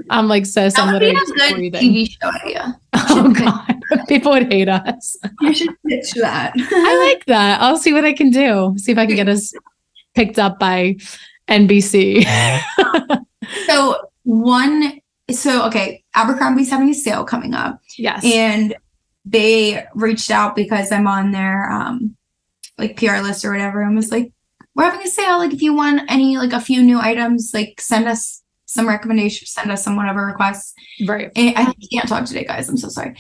I'm 0.10 0.30
like 0.30 0.46
so 0.46 0.70
that 0.70 0.92
would 0.92 1.00
be 1.00 1.10
a 1.10 1.14
good 1.14 1.56
breathing. 1.56 1.82
tv 1.94 2.10
show 2.10 2.32
idea 2.46 2.80
Oh 2.94 3.34
god. 3.34 3.82
People 4.08 4.32
would 4.32 4.52
hate 4.52 4.70
us. 4.70 5.18
you 5.42 5.54
should 5.54 5.76
pitch 5.86 6.14
that 6.14 6.54
I 6.56 7.10
like 7.10 7.26
that. 7.26 7.62
I'll 7.62 7.78
see 7.78 7.92
what 7.92 8.06
I 8.06 8.14
can 8.14 8.30
do. 8.30 8.74
See 8.78 8.94
if 8.94 8.98
I 8.98 9.06
can 9.06 9.16
get 9.16 9.28
us 9.28 9.54
picked 10.16 10.40
up 10.40 10.60
by 10.60 10.96
NBC. 11.54 12.26
so 13.68 13.96
one 14.24 15.00
so 15.32 15.66
okay 15.68 16.04
abercrombie's 16.16 16.70
having 16.70 16.90
a 16.90 16.94
sale 16.94 17.24
coming 17.24 17.54
up 17.54 17.80
yes. 17.98 18.24
and 18.24 18.76
they 19.26 19.86
reached 19.96 20.32
out 20.32 20.56
because 20.56 20.92
I'm 20.92 21.08
on 21.08 21.32
their 21.32 21.70
um 21.72 22.16
like 22.78 22.98
PR 22.98 23.18
list 23.18 23.46
or 23.46 23.52
whatever 23.52 23.82
and 23.82 23.96
was 23.96 24.12
like, 24.12 24.32
we're 24.76 24.86
having 24.86 25.06
a 25.06 25.10
sale. 25.10 25.38
Like 25.38 25.54
if 25.54 25.62
you 25.62 25.74
want 25.74 26.02
any 26.10 26.38
like 26.38 26.54
a 26.54 26.60
few 26.60 26.82
new 26.82 27.00
items, 27.00 27.52
like 27.54 27.80
send 27.80 28.08
us 28.08 28.42
some 28.66 28.88
recommendations, 28.88 29.52
send 29.52 29.72
us 29.72 29.84
some 29.84 29.96
whatever 29.96 30.26
requests. 30.26 30.74
right. 31.08 31.32
And 31.36 31.54
I 31.58 31.74
can't 31.92 32.10
talk 32.10 32.26
today, 32.26 32.44
guys. 32.44 32.70
I'm 32.70 32.78
so 32.78 32.90
sorry. 32.90 33.16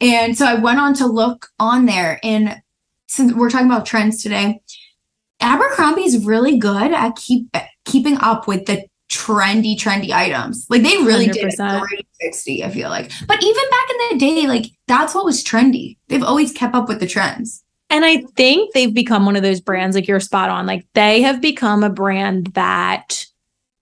And 0.00 0.36
so 0.36 0.46
I 0.46 0.54
went 0.54 0.78
on 0.78 0.94
to 0.94 1.06
look 1.06 1.48
on 1.58 1.86
there 1.86 2.20
and 2.22 2.60
since 3.06 3.32
we're 3.32 3.50
talking 3.50 3.66
about 3.66 3.86
trends 3.86 4.22
today, 4.22 4.60
Abercrombie 5.40 6.04
is 6.04 6.26
really 6.26 6.58
good 6.58 6.92
at 6.92 7.16
keep 7.16 7.48
keeping 7.88 8.16
up 8.18 8.46
with 8.46 8.66
the 8.66 8.84
trendy, 9.10 9.76
trendy 9.76 10.12
items. 10.12 10.66
Like 10.68 10.82
they 10.82 10.96
really 10.98 11.26
did 11.26 11.46
100%. 11.46 11.56
360, 11.56 12.64
I 12.64 12.70
feel 12.70 12.90
like. 12.90 13.10
But 13.26 13.42
even 13.42 13.64
back 13.70 13.90
in 13.90 14.18
the 14.18 14.24
day, 14.24 14.46
like 14.46 14.66
that's 14.86 15.14
what 15.14 15.24
was 15.24 15.42
trendy. 15.42 15.96
They've 16.08 16.22
always 16.22 16.52
kept 16.52 16.74
up 16.74 16.88
with 16.88 17.00
the 17.00 17.06
trends. 17.06 17.64
And 17.90 18.04
I 18.04 18.18
think 18.36 18.74
they've 18.74 18.92
become 18.92 19.24
one 19.24 19.34
of 19.34 19.42
those 19.42 19.62
brands, 19.62 19.96
like 19.96 20.06
you're 20.06 20.20
spot 20.20 20.50
on. 20.50 20.66
Like 20.66 20.86
they 20.94 21.22
have 21.22 21.40
become 21.40 21.82
a 21.82 21.90
brand 21.90 22.48
that 22.48 23.24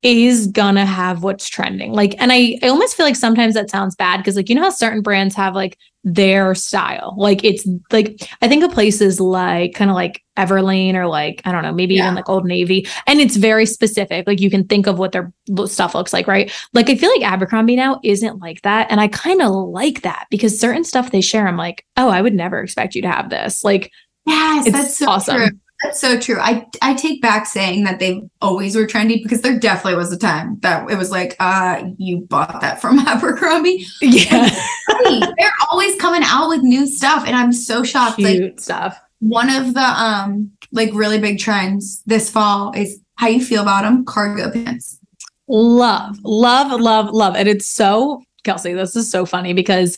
is 0.07 0.47
gonna 0.47 0.87
have 0.87 1.23
what's 1.25 1.49
trending. 1.49 1.93
Like, 1.93 2.15
and 2.21 2.33
I, 2.33 2.59
I 2.63 2.69
almost 2.69 2.97
feel 2.97 3.05
like 3.05 3.17
sometimes 3.17 3.55
that 3.55 3.71
sounds 3.71 3.97
bad 3.97 4.19
because, 4.19 4.37
like, 4.37 4.49
you 4.49 4.55
know 4.55 4.63
how 4.63 4.71
certain 4.71 5.03
brands 5.03 5.35
have 5.35 5.55
like 5.55 5.77
their 6.05 6.55
style. 6.55 7.15
Like, 7.19 7.43
it's 7.43 7.67
like 7.91 8.29
I 8.41 8.47
think 8.49 8.63
of 8.63 8.71
places 8.71 9.19
like 9.21 9.75
kind 9.75 9.91
of 9.91 9.97
like 9.97 10.23
Everlane 10.37 10.95
or 10.95 11.07
like 11.09 11.43
I 11.45 11.51
don't 11.51 11.63
know, 11.65 11.73
maybe 11.73 11.95
Yeah. 11.97 12.05
even 12.05 12.15
like 12.15 12.29
Old 12.29 12.45
Navy, 12.47 12.87
and 13.09 13.21
it's 13.21 13.37
very 13.37 13.67
specific. 13.67 14.27
Like, 14.29 14.41
you 14.41 14.49
can 14.51 14.65
think 14.65 14.87
of 14.87 14.99
what 14.99 15.11
their 15.11 15.33
stuff 15.67 15.95
looks 15.95 16.13
like, 16.13 16.29
right? 16.29 16.53
Like, 16.73 16.89
I 16.89 16.95
feel 16.95 17.11
like 17.11 17.23
Abercrombie 17.23 17.75
now 17.77 17.99
isn't 18.05 18.39
like 18.39 18.63
that, 18.63 18.87
and 18.91 19.01
I 19.01 19.09
kind 19.09 19.43
of 19.43 19.51
like 19.53 20.03
that 20.03 20.27
because 20.31 20.59
certain 20.61 20.85
stuff 20.85 21.11
they 21.11 21.21
share, 21.21 21.49
I'm 21.49 21.57
like, 21.57 21.85
oh, 21.97 22.09
I 22.09 22.23
would 22.23 22.35
never 22.35 22.61
expect 22.61 22.95
you 22.95 23.03
to 23.03 23.11
have 23.11 23.29
this. 23.31 23.65
Like. 23.65 23.91
Yes, 24.29 24.67
It's 24.67 24.77
that's 24.77 24.97
so 24.97 25.07
awesome. 25.09 25.37
true. 25.37 25.49
That's 25.83 26.01
so 26.01 26.19
true. 26.19 26.39
I 26.41 26.67
I 26.81 26.95
take 26.95 27.21
back 27.21 27.47
saying 27.47 27.85
that 27.85 27.99
they 27.99 28.23
always 28.41 28.75
were 28.75 28.87
trendy 28.87 29.23
because 29.23 29.43
there 29.43 29.59
definitely 29.59 29.97
was 29.97 30.13
a 30.13 30.19
time 30.19 30.59
that 30.61 30.91
it 30.91 30.97
was 30.97 31.11
like, 31.11 31.37
uh, 31.39 31.83
you 31.99 32.21
bought 32.23 32.61
that 32.63 32.81
from 32.81 32.99
Abercrombie. 33.07 33.85
Yeah. 34.01 34.49
They're 35.05 35.53
always 35.71 35.95
coming 36.01 36.23
out 36.25 36.49
with 36.49 36.63
new 36.63 36.87
stuff, 36.87 37.25
and 37.27 37.37
I'm 37.37 37.53
so 37.53 37.83
shocked. 37.85 38.19
Like 38.19 38.37
Cute 38.37 38.61
stuff. 38.61 38.99
one 39.19 39.51
of 39.51 39.75
the 39.75 39.81
um 39.81 40.51
like 40.73 40.91
really 40.95 41.19
big 41.19 41.39
trends 41.39 42.03
this 42.07 42.31
fall 42.31 42.73
is 42.75 43.01
how 43.17 43.29
you 43.29 43.45
feel 43.45 43.63
about 43.63 43.83
them 43.83 44.05
cargo 44.05 44.51
pants. 44.51 44.99
Love, 45.49 46.19
love, 46.25 46.81
love, 46.81 47.11
love. 47.11 47.37
And 47.37 47.49
it's 47.49 47.67
so, 47.67 48.23
Kelsey, 48.45 48.73
this 48.73 48.97
is 48.97 49.11
so 49.11 49.25
funny 49.25 49.53
because 49.53 49.97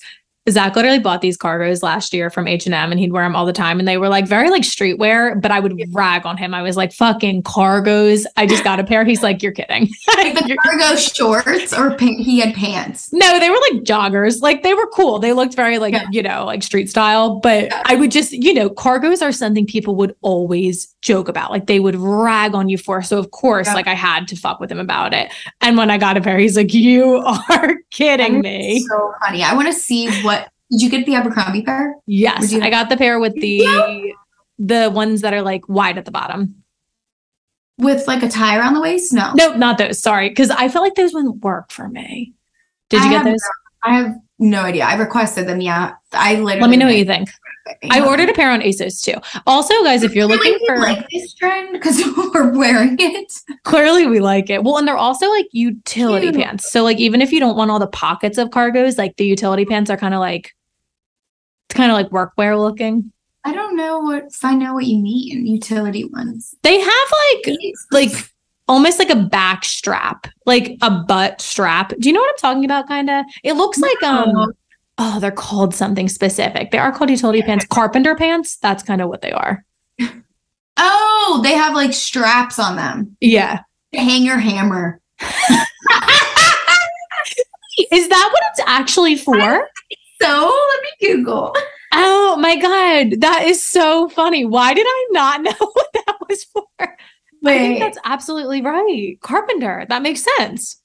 Zach 0.50 0.76
literally 0.76 0.98
bought 0.98 1.20
these 1.20 1.36
cargos 1.38 1.82
last 1.82 2.12
year 2.12 2.30
from 2.30 2.46
H 2.48 2.66
and 2.66 2.74
M, 2.74 2.90
and 2.90 2.98
he'd 3.00 3.12
wear 3.12 3.24
them 3.24 3.36
all 3.36 3.46
the 3.46 3.52
time, 3.52 3.78
and 3.78 3.86
they 3.88 3.98
were 3.98 4.08
like 4.08 4.26
very 4.26 4.50
like 4.50 4.62
streetwear. 4.62 5.40
But 5.40 5.50
I 5.50 5.60
would 5.60 5.80
rag 5.94 6.26
on 6.26 6.36
him. 6.36 6.54
I 6.54 6.62
was 6.62 6.76
like, 6.76 6.92
"Fucking 6.92 7.42
cargos! 7.42 8.24
I 8.36 8.46
just 8.46 8.64
got 8.64 8.80
a 8.80 8.84
pair." 8.84 9.04
He's 9.04 9.22
like, 9.22 9.42
"You're 9.42 9.52
kidding." 9.52 9.88
Like 10.18 10.34
the 10.34 10.56
cargo 10.62 10.96
shorts 10.96 11.72
or 11.72 11.90
pa- 11.94 12.04
he 12.18 12.40
had 12.40 12.54
pants. 12.54 13.12
No, 13.12 13.38
they 13.38 13.48
were 13.50 13.58
like 13.70 13.82
joggers. 13.84 14.42
Like 14.42 14.62
they 14.64 14.74
were 14.74 14.86
cool. 14.88 15.18
They 15.20 15.32
looked 15.32 15.54
very 15.54 15.78
like, 15.78 15.92
Yeah. 15.94 16.06
you 16.10 16.22
know, 16.22 16.44
like 16.44 16.62
street 16.64 16.90
style. 16.90 17.38
But 17.40 17.64
Yeah. 17.66 17.82
I 17.86 17.94
would 17.94 18.10
just, 18.10 18.32
you 18.32 18.52
know, 18.52 18.68
cargos 18.68 19.22
are 19.22 19.30
something 19.30 19.64
people 19.66 19.94
would 19.96 20.14
always 20.22 20.92
joke 21.02 21.28
about. 21.28 21.50
Like 21.52 21.66
they 21.66 21.78
would 21.78 21.94
rag 21.94 22.54
on 22.54 22.68
you 22.68 22.78
for. 22.78 23.00
So 23.02 23.16
of 23.18 23.30
course, 23.30 23.68
Yeah. 23.68 23.74
like 23.74 23.86
I 23.86 23.94
had 23.94 24.26
to 24.28 24.36
fuck 24.36 24.58
with 24.60 24.72
him 24.72 24.80
about 24.80 25.14
it. 25.14 25.32
And 25.60 25.76
when 25.76 25.90
I 25.90 25.98
got 25.98 26.16
a 26.16 26.20
pair, 26.20 26.38
he's 26.38 26.56
like, 26.56 26.74
You 26.74 27.18
are 27.50 27.76
kidding 27.92 28.40
me. 28.40 28.80
So 28.88 29.14
funny. 29.20 29.42
I 29.44 29.54
want 29.54 29.68
to 29.68 29.72
see 29.74 30.10
what 30.22 30.37
did 30.70 30.82
you 30.82 30.90
get 30.90 31.06
the 31.06 31.14
Abercrombie 31.14 31.62
pair? 31.62 31.94
Yes. 32.06 32.52
You- 32.52 32.60
I 32.62 32.70
got 32.70 32.88
the 32.88 32.96
pair 32.96 33.18
with 33.18 33.34
the 33.34 34.12
the 34.58 34.90
ones 34.90 35.20
that 35.20 35.32
are 35.32 35.42
like 35.42 35.68
wide 35.68 35.98
at 35.98 36.04
the 36.04 36.10
bottom. 36.10 36.62
With 37.78 38.06
like 38.08 38.22
a 38.24 38.28
tie 38.28 38.58
around 38.58 38.74
the 38.74 38.80
waist? 38.80 39.12
No. 39.12 39.32
No, 39.36 39.54
not 39.54 39.78
those. 39.78 40.00
Sorry. 40.00 40.34
Cause 40.34 40.50
I 40.50 40.68
felt 40.68 40.82
like 40.82 40.96
those 40.96 41.14
wouldn't 41.14 41.44
work 41.44 41.70
for 41.70 41.88
me. 41.88 42.32
Did 42.88 43.02
you 43.04 43.08
I 43.08 43.12
get 43.12 43.24
those? 43.24 43.40
I 43.84 43.94
have 43.94 44.16
no 44.40 44.62
idea. 44.62 44.84
I 44.84 44.94
requested 44.94 45.46
them. 45.46 45.60
Yeah. 45.60 45.92
I 46.12 46.32
literally 46.34 46.60
Let 46.60 46.70
me 46.70 46.76
know 46.76 46.86
what 46.86 46.96
you 46.96 47.04
think. 47.04 47.28
I 47.90 48.04
ordered 48.04 48.30
a 48.30 48.32
pair 48.32 48.50
on 48.50 48.60
ASOS 48.62 49.02
too. 49.02 49.14
Also, 49.46 49.74
guys, 49.84 50.02
if 50.02 50.14
you're 50.14 50.26
looking 50.26 50.58
for 50.66 50.78
like 50.78 51.06
this 51.12 51.34
trend 51.34 51.72
because 51.72 52.02
we're 52.34 52.56
wearing 52.56 52.96
it. 52.98 53.32
Clearly, 53.64 54.06
we 54.06 54.20
like 54.20 54.48
it. 54.50 54.64
Well, 54.64 54.78
and 54.78 54.88
they're 54.88 54.96
also 54.96 55.28
like 55.30 55.46
utility 55.52 56.30
Cute. 56.32 56.42
pants. 56.42 56.72
So, 56.72 56.82
like, 56.82 56.98
even 56.98 57.20
if 57.20 57.30
you 57.30 57.40
don't 57.40 57.56
want 57.56 57.70
all 57.70 57.78
the 57.78 57.86
pockets 57.86 58.38
of 58.38 58.48
cargos, 58.48 58.96
like 58.98 59.16
the 59.18 59.26
utility 59.26 59.64
pants 59.66 59.90
are 59.90 59.96
kind 59.98 60.14
of 60.14 60.20
like, 60.20 60.54
it's 61.68 61.76
kind 61.76 61.90
of 61.90 61.96
like 61.96 62.10
workwear 62.10 62.58
looking. 62.58 63.12
I 63.44 63.52
don't 63.52 63.76
know 63.76 64.00
what 64.00 64.24
if 64.26 64.44
I 64.44 64.54
know 64.54 64.74
what 64.74 64.86
you 64.86 64.98
mean. 64.98 65.46
Utility 65.46 66.04
ones. 66.04 66.54
They 66.62 66.80
have 66.80 67.12
like, 67.34 67.56
like 67.92 68.30
almost 68.66 68.98
like 68.98 69.10
a 69.10 69.16
back 69.16 69.64
strap, 69.64 70.26
like 70.46 70.76
a 70.82 70.90
butt 70.90 71.40
strap. 71.40 71.92
Do 71.98 72.08
you 72.08 72.12
know 72.12 72.20
what 72.20 72.30
I'm 72.30 72.36
talking 72.38 72.64
about? 72.64 72.88
Kind 72.88 73.10
of. 73.10 73.24
It 73.42 73.54
looks 73.54 73.78
like 73.78 74.02
um. 74.02 74.52
Oh, 75.00 75.20
they're 75.20 75.30
called 75.30 75.74
something 75.74 76.08
specific. 76.08 76.72
They 76.72 76.78
are 76.78 76.90
called 76.90 77.10
utility 77.10 77.40
pants, 77.42 77.64
carpenter 77.66 78.16
pants. 78.16 78.56
That's 78.56 78.82
kind 78.82 79.00
of 79.00 79.08
what 79.08 79.22
they 79.22 79.30
are. 79.30 79.64
Oh, 80.78 81.40
they 81.42 81.54
have 81.54 81.74
like 81.74 81.92
straps 81.92 82.58
on 82.58 82.76
them. 82.76 83.16
Yeah. 83.20 83.60
Hang 83.92 84.22
your 84.22 84.38
hammer. 84.38 85.00
Is 87.92 88.08
that 88.08 88.30
what 88.32 88.42
it's 88.50 88.60
actually 88.66 89.16
for? 89.26 89.68
So 90.20 90.68
let 90.70 90.82
me 90.82 91.14
Google. 91.14 91.54
Oh 91.92 92.36
my 92.36 92.56
god, 92.56 93.20
that 93.20 93.44
is 93.46 93.62
so 93.62 94.08
funny. 94.08 94.44
Why 94.44 94.74
did 94.74 94.86
I 94.88 95.06
not 95.10 95.42
know 95.42 95.52
what 95.58 95.88
that 95.94 96.16
was 96.28 96.44
for? 96.44 96.64
I 96.80 96.86
think 96.86 96.92
Wait. 97.42 97.78
that's 97.78 97.98
absolutely 98.04 98.62
right. 98.62 99.16
Carpenter. 99.20 99.86
That 99.88 100.02
makes 100.02 100.24
sense. 100.36 100.82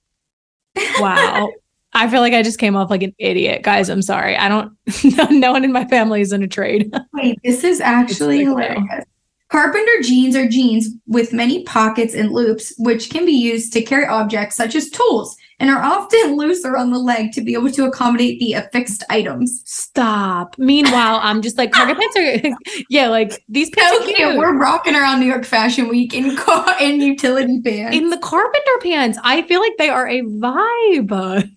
Wow. 1.00 1.50
I 1.96 2.10
feel 2.10 2.22
like 2.22 2.34
I 2.34 2.42
just 2.42 2.60
came 2.60 2.76
off 2.76 2.90
like 2.90 3.04
an 3.04 3.14
idiot. 3.20 3.62
Guys, 3.62 3.90
I'm 3.90 4.02
sorry. 4.02 4.36
I 4.36 4.50
don't 4.50 4.76
no, 5.16 5.24
no 5.30 5.52
one 5.52 5.64
in 5.64 5.72
my 5.72 5.86
family 5.86 6.22
is 6.22 6.34
in 6.34 6.42
a 6.42 6.48
trade. 6.48 6.92
Wait, 7.14 7.40
this 7.44 7.64
is 7.64 7.82
actually 7.82 8.44
hilarious. 8.44 9.06
Carpenter 9.50 10.02
jeans 10.02 10.36
are 10.36 10.48
jeans 10.48 10.90
with 11.06 11.34
many 11.34 11.64
pockets 11.64 12.16
and 12.16 12.32
loops, 12.32 12.74
which 12.80 13.12
can 13.12 13.26
be 13.26 13.34
used 13.34 13.72
to 13.74 13.84
carry 13.84 14.08
objects 14.08 14.56
such 14.56 14.74
as 14.74 14.90
tools 14.90 15.38
and 15.64 15.72
are 15.72 15.82
often 15.82 16.36
looser 16.36 16.76
on 16.76 16.92
the 16.92 17.00
leg 17.00 17.32
to 17.32 17.40
be 17.42 17.54
able 17.54 17.72
to 17.72 17.86
accommodate 17.86 18.38
the 18.42 18.52
affixed 18.52 19.02
items. 19.10 19.62
Stop. 19.64 20.58
Meanwhile, 20.58 21.22
I'm 21.24 21.42
just 21.42 21.58
like 21.58 21.72
cargo 21.72 21.96
pants 21.96 22.18
are 22.18 22.84
yeah, 22.90 23.08
like 23.08 23.42
these 23.48 23.70
pants 23.70 23.98
So 23.98 24.04
cute. 24.04 24.18
cute. 24.18 24.38
We're 24.38 24.58
rocking 24.58 24.94
around 24.94 25.22
New 25.22 25.26
York 25.26 25.46
Fashion 25.46 25.88
Week 25.88 26.14
in 26.14 26.36
car 26.36 26.76
in 26.82 27.00
utility 27.00 27.62
pants. 27.62 27.96
In 27.96 28.10
the 28.10 28.18
carpenter 28.18 28.78
pants, 28.82 29.18
I 29.24 29.44
feel 29.44 29.62
like 29.62 29.78
they 29.78 29.88
are 29.88 30.06
a 30.06 30.22
vibe. 30.24 31.50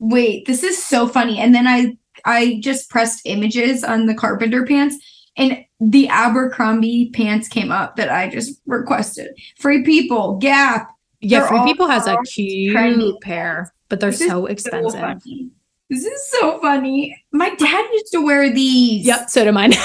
Wait, 0.00 0.46
this 0.46 0.62
is 0.62 0.84
so 0.84 1.08
funny. 1.08 1.38
And 1.38 1.54
then 1.54 1.66
I 1.66 1.96
I 2.26 2.60
just 2.62 2.90
pressed 2.90 3.22
images 3.24 3.82
on 3.82 4.04
the 4.04 4.14
carpenter 4.14 4.66
pants 4.66 4.96
and 5.38 5.64
the 5.80 6.08
Abercrombie 6.08 7.08
pants 7.14 7.48
came 7.48 7.72
up 7.72 7.96
that 7.96 8.10
I 8.10 8.28
just 8.28 8.60
requested. 8.66 9.28
Free 9.58 9.82
people, 9.82 10.36
Gap. 10.36 10.90
Yeah, 11.20 11.46
Free 11.46 11.62
People 11.64 11.86
has 11.88 12.06
a 12.06 12.16
cute 12.26 12.74
trendy. 12.76 13.20
pair, 13.20 13.72
but 13.88 14.00
they're 14.00 14.10
This 14.10 14.20
so 14.20 14.26
So 14.28 14.46
expensive. 14.46 15.00
funny. 15.00 15.50
This 15.90 16.04
is 16.04 16.30
so 16.30 16.60
funny. 16.60 17.16
My 17.32 17.54
dad 17.56 17.84
used 17.92 18.12
to 18.12 18.24
wear 18.24 18.48
these. 18.52 19.04
Yep, 19.06 19.28
so 19.28 19.44
do 19.44 19.52
mine. 19.52 19.72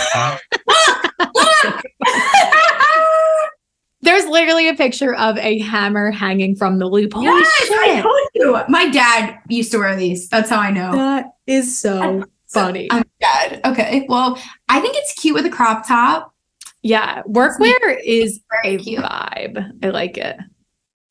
There's 4.01 4.25
literally 4.27 4.69
a 4.69 4.75
picture 4.75 5.15
of 5.15 5.35
a 5.39 5.57
hammer 5.59 6.11
hanging 6.11 6.55
from 6.55 6.77
the 6.77 6.85
loop. 6.85 7.13
Holy 7.13 7.25
yes, 7.25 7.49
I 7.71 8.01
told 8.03 8.19
you. 8.35 8.59
My 8.69 8.87
dad 8.89 9.39
used 9.49 9.71
to 9.71 9.79
wear 9.79 9.95
these. 9.95 10.29
That's 10.29 10.49
how 10.49 10.59
I 10.59 10.69
know. 10.69 10.91
That 10.91 11.25
is 11.47 11.79
so 11.79 12.23
funny. 12.47 12.87
I'm 12.91 13.03
dad. 13.19 13.61
Okay. 13.65 14.05
Well, 14.07 14.37
I 14.69 14.79
think 14.79 14.95
it's 14.95 15.13
cute 15.19 15.33
with 15.33 15.47
a 15.47 15.49
crop 15.49 15.87
top. 15.87 16.35
Yeah, 16.83 17.23
workwear 17.23 17.99
is 18.05 18.41
Very 18.61 18.75
a 18.75 18.77
cute. 18.77 18.99
vibe. 19.03 19.71
I 19.83 19.89
like 19.89 20.17
it. 20.19 20.37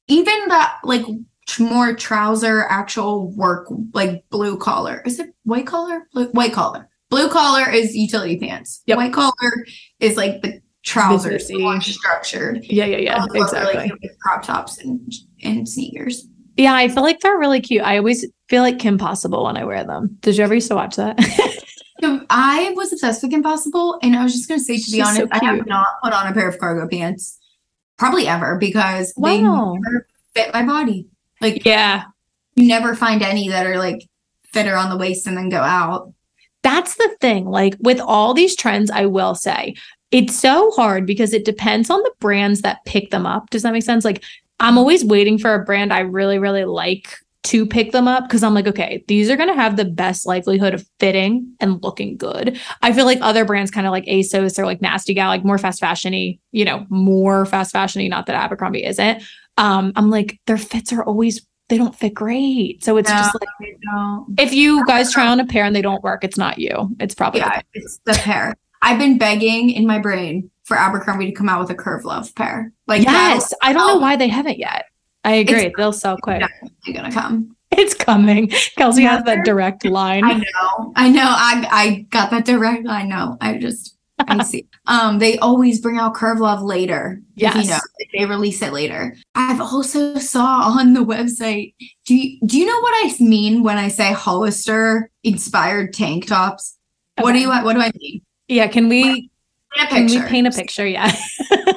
Even 0.08 0.34
the 0.48 0.66
like 0.84 1.04
more 1.58 1.94
trouser, 1.94 2.64
actual 2.68 3.30
work, 3.32 3.66
like 3.92 4.24
blue 4.30 4.56
collar. 4.58 5.02
Is 5.06 5.18
it 5.18 5.34
white 5.44 5.66
collar? 5.66 6.06
Blue, 6.12 6.26
white 6.28 6.52
collar. 6.52 6.88
Blue 7.10 7.28
collar 7.28 7.70
is 7.70 7.94
utility 7.94 8.38
pants. 8.38 8.82
Yep. 8.86 8.96
White 8.96 9.12
collar 9.12 9.66
is 10.00 10.16
like 10.16 10.42
the 10.42 10.60
trousers, 10.82 11.50
more 11.52 11.80
structured. 11.80 12.64
Yeah, 12.64 12.84
yeah, 12.86 12.96
yeah. 12.98 13.18
Those 13.18 13.28
look 13.28 13.52
really 13.52 13.62
Exactly. 13.64 13.88
cute 13.88 13.98
with 14.02 14.18
crop 14.20 14.42
tops 14.42 14.78
and 14.78 15.12
and 15.42 15.68
sneakers. 15.68 16.26
Yeah, 16.56 16.74
I 16.74 16.88
feel 16.88 17.02
like 17.02 17.20
they're 17.20 17.38
really 17.38 17.60
cute. 17.60 17.82
I 17.82 17.98
always 17.98 18.24
feel 18.48 18.62
like 18.62 18.78
Kim 18.78 18.96
Possible 18.96 19.44
when 19.44 19.56
I 19.56 19.64
wear 19.64 19.84
them. 19.84 20.16
Did 20.20 20.36
you 20.36 20.44
ever 20.44 20.54
used 20.54 20.68
to 20.68 20.74
watch 20.76 20.96
that? 20.96 21.18
I 22.30 22.72
was 22.76 22.92
obsessed 22.92 23.22
with 23.22 23.32
Impossible, 23.32 23.98
and 24.02 24.14
I 24.14 24.22
was 24.22 24.34
just 24.34 24.48
gonna 24.48 24.60
say, 24.60 24.76
to 24.76 24.82
She's 24.82 24.92
be 24.92 25.00
honest, 25.00 25.20
so 25.20 25.28
I 25.30 25.44
have 25.44 25.66
not 25.66 25.86
put 26.02 26.12
on 26.12 26.26
a 26.26 26.34
pair 26.34 26.48
of 26.48 26.58
cargo 26.58 26.86
pants, 26.86 27.38
probably 27.98 28.26
ever, 28.26 28.56
because 28.58 29.12
Wow. 29.16 29.28
they 29.28 29.40
never 29.40 30.06
fit 30.34 30.52
my 30.54 30.64
body. 30.64 31.06
Like 31.40 31.64
yeah. 31.64 32.04
you 32.54 32.68
never 32.68 32.94
find 32.94 33.22
any 33.22 33.48
that 33.48 33.66
are 33.66 33.78
like 33.78 34.06
fitter 34.52 34.76
on 34.76 34.90
the 34.90 34.96
waist 34.96 35.26
and 35.26 35.36
then 35.36 35.48
go 35.48 35.60
out. 35.60 36.12
That's 36.62 36.96
the 36.96 37.14
thing. 37.20 37.46
Like 37.46 37.76
with 37.80 38.00
all 38.00 38.32
these 38.34 38.56
trends, 38.56 38.90
I 38.90 39.06
will 39.06 39.34
say 39.34 39.74
it's 40.10 40.34
so 40.34 40.70
hard 40.72 41.06
because 41.06 41.32
it 41.32 41.44
depends 41.44 41.90
on 41.90 42.00
the 42.02 42.12
brands 42.20 42.62
that 42.62 42.84
pick 42.86 43.10
them 43.10 43.26
up. 43.26 43.50
Does 43.50 43.62
that 43.62 43.72
make 43.72 43.82
sense? 43.82 44.04
Like 44.04 44.22
I'm 44.60 44.78
always 44.78 45.04
waiting 45.04 45.38
for 45.38 45.54
a 45.54 45.64
brand 45.64 45.92
I 45.92 46.00
really, 46.00 46.38
really 46.38 46.64
like 46.64 47.16
to 47.44 47.66
pick 47.66 47.92
them 47.92 48.08
up 48.08 48.24
because 48.24 48.42
I'm 48.42 48.54
like, 48.54 48.66
okay, 48.66 49.04
these 49.06 49.30
are 49.30 49.36
going 49.36 49.48
to 49.48 49.54
have 49.54 49.76
the 49.76 49.84
best 49.84 50.26
likelihood 50.26 50.74
of 50.74 50.86
fitting 50.98 51.54
and 51.60 51.82
looking 51.82 52.16
good. 52.16 52.58
I 52.82 52.92
feel 52.92 53.04
like 53.04 53.18
other 53.20 53.44
brands, 53.44 53.70
kind 53.70 53.86
of 53.86 53.90
like 53.90 54.04
ASOS 54.06 54.58
or 54.58 54.64
like 54.64 54.80
Nasty 54.82 55.12
Gal, 55.14 55.28
like 55.28 55.44
more 55.44 55.58
fast 55.58 55.80
fashiony, 55.80 56.38
you 56.52 56.64
know, 56.64 56.86
more 56.88 57.44
fast 57.46 57.74
fashiony. 57.74 58.08
Not 58.08 58.26
that 58.26 58.36
Abercrombie 58.36 58.84
isn't. 58.84 59.22
Um, 59.58 59.92
I'm 59.94 60.10
like, 60.10 60.40
their 60.46 60.56
fits 60.56 60.92
are 60.92 61.04
always 61.04 61.46
they 61.68 61.78
don't 61.78 61.94
fit 61.96 62.12
great. 62.12 62.84
So 62.84 62.96
it's 62.98 63.10
just 63.10 63.34
like 63.34 63.48
No. 63.84 64.26
if 64.38 64.52
you 64.52 64.84
guys 64.86 65.10
try 65.12 65.26
on 65.26 65.40
a 65.40 65.46
pair 65.46 65.64
and 65.64 65.74
they 65.74 65.80
don't 65.82 66.02
work, 66.02 66.22
it's 66.24 66.36
not 66.36 66.58
you. 66.58 66.94
It's 67.00 67.14
probably 67.14 67.40
Yeah, 67.40 67.60
it's 67.72 68.00
the 68.04 68.12
pair. 68.12 68.54
I've 68.82 68.98
been 68.98 69.16
begging 69.16 69.70
in 69.70 69.86
my 69.86 69.98
brain 69.98 70.50
for 70.64 70.76
Abercrombie 70.76 71.26
to 71.26 71.32
come 71.32 71.48
out 71.48 71.60
with 71.60 71.70
a 71.70 71.74
curve 71.74 72.04
love 72.04 72.34
pair. 72.34 72.70
Like 72.86 73.02
yes. 73.02 73.54
I 73.62 73.72
don't 73.72 73.86
know 73.86 73.94
Oh. 73.96 73.98
why 73.98 74.16
they 74.16 74.28
haven't 74.28 74.58
yet. 74.58 74.84
I 75.24 75.32
agree. 75.34 75.56
It's- 75.60 75.72
They'll 75.76 75.92
sell 75.92 76.16
quick. 76.18 76.40
that's 76.40 76.96
gonna 76.96 77.12
come. 77.12 77.56
It's 77.76 77.94
coming. 77.94 78.48
Kelsey 78.78 79.02
has 79.02 79.24
that 79.24 79.44
direct 79.44 79.84
line. 79.84 80.22
I 80.24 80.34
know. 80.34 80.92
I 80.94 81.08
know. 81.10 81.24
I 81.26 81.66
I 81.72 82.06
got 82.10 82.30
that 82.30 82.44
direct. 82.44 82.86
I 82.86 83.02
know. 83.04 83.36
I 83.40 83.58
just 83.58 83.96
I 84.18 84.42
see. 84.44 84.66
Um, 84.86 85.18
they 85.18 85.38
always 85.38 85.80
bring 85.80 85.96
out 85.96 86.14
Curve 86.14 86.40
Love 86.40 86.60
later. 86.60 87.18
Yes. 87.36 87.64
You 87.64 87.70
know, 87.70 87.78
if 87.96 88.10
they 88.12 88.26
release 88.26 88.60
it 88.60 88.70
later. 88.74 89.16
I've 89.34 89.58
also 89.62 90.16
saw 90.16 90.74
on 90.78 90.92
the 90.92 91.00
website. 91.00 91.72
Do 92.04 92.14
you 92.14 92.38
do 92.46 92.58
you 92.58 92.66
know 92.66 92.78
what 92.80 92.92
I 93.06 93.16
mean 93.18 93.62
when 93.62 93.78
I 93.78 93.88
say 93.88 94.12
Hollister 94.12 95.10
inspired 95.22 95.94
tank 95.94 96.26
tops? 96.26 96.76
What 97.16 97.32
do 97.32 97.38
Okay. 97.38 97.40
you 97.40 97.48
what 97.48 97.72
do 97.72 97.80
I 97.80 97.90
mean? 97.98 98.20
Yeah, 98.46 98.66
can 98.66 98.88
we 98.90 99.30
Paint 99.74 99.90
a 99.90 99.94
can 99.94 100.06
we 100.06 100.28
paint 100.28 100.46
a 100.46 100.50
picture? 100.50 100.86
Yeah. 100.86 101.10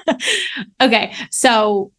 okay. 0.81 1.13
So 1.31 1.91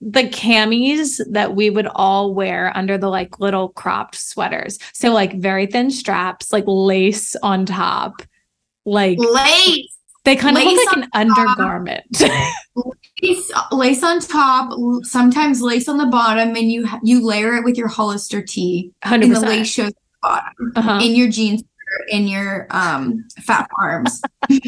the 0.00 0.24
camis 0.24 1.20
that 1.32 1.54
we 1.56 1.70
would 1.70 1.88
all 1.94 2.34
wear 2.34 2.70
under 2.76 2.98
the 2.98 3.08
like 3.08 3.40
little 3.40 3.70
cropped 3.70 4.14
sweaters. 4.14 4.78
So 4.92 5.12
like 5.12 5.34
very 5.38 5.66
thin 5.66 5.90
straps, 5.90 6.52
like 6.52 6.64
lace 6.66 7.34
on 7.36 7.64
top. 7.66 8.22
Like 8.84 9.18
Lace, 9.18 9.88
they 10.24 10.36
kind 10.36 10.56
of 10.56 10.62
look 10.62 10.86
like 10.86 10.96
an 10.98 11.08
undergarment. 11.14 12.04
lace, 13.22 13.52
lace 13.72 14.02
on 14.04 14.20
top, 14.20 14.70
sometimes 15.02 15.60
lace 15.60 15.88
on 15.88 15.98
the 15.98 16.06
bottom, 16.06 16.50
and 16.50 16.70
you 16.70 16.86
you 17.02 17.24
layer 17.24 17.54
it 17.56 17.64
with 17.64 17.76
your 17.76 17.88
Hollister 17.88 18.42
tee, 18.42 18.92
and 19.02 19.22
the 19.24 19.40
lace 19.40 19.66
shows 19.68 19.90
the 19.90 19.96
bottom 20.22 20.72
Uh-huh. 20.76 21.00
in 21.02 21.16
your 21.16 21.28
jeans. 21.28 21.62
in 22.10 22.28
your 22.28 22.66
um 22.70 23.24
Phat 23.42 23.68
Farms. 23.76 24.20
Uh, 24.44 24.48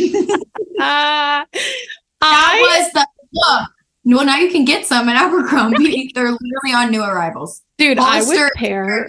That 0.81 1.47
I 2.23 2.81
was 2.83 2.93
the 2.93 3.07
look. 3.33 3.71
Well, 4.17 4.25
now 4.25 4.37
you 4.37 4.51
can 4.51 4.65
get 4.65 4.87
some 4.87 5.09
at 5.09 5.17
Abercrombie. 5.17 6.13
They're 6.15 6.31
literally 6.31 6.73
on 6.75 6.91
new 6.91 7.03
arrivals. 7.03 7.63
dude, 7.77 7.99
I 7.99 8.25
would 8.25 8.53
pair 8.55 9.07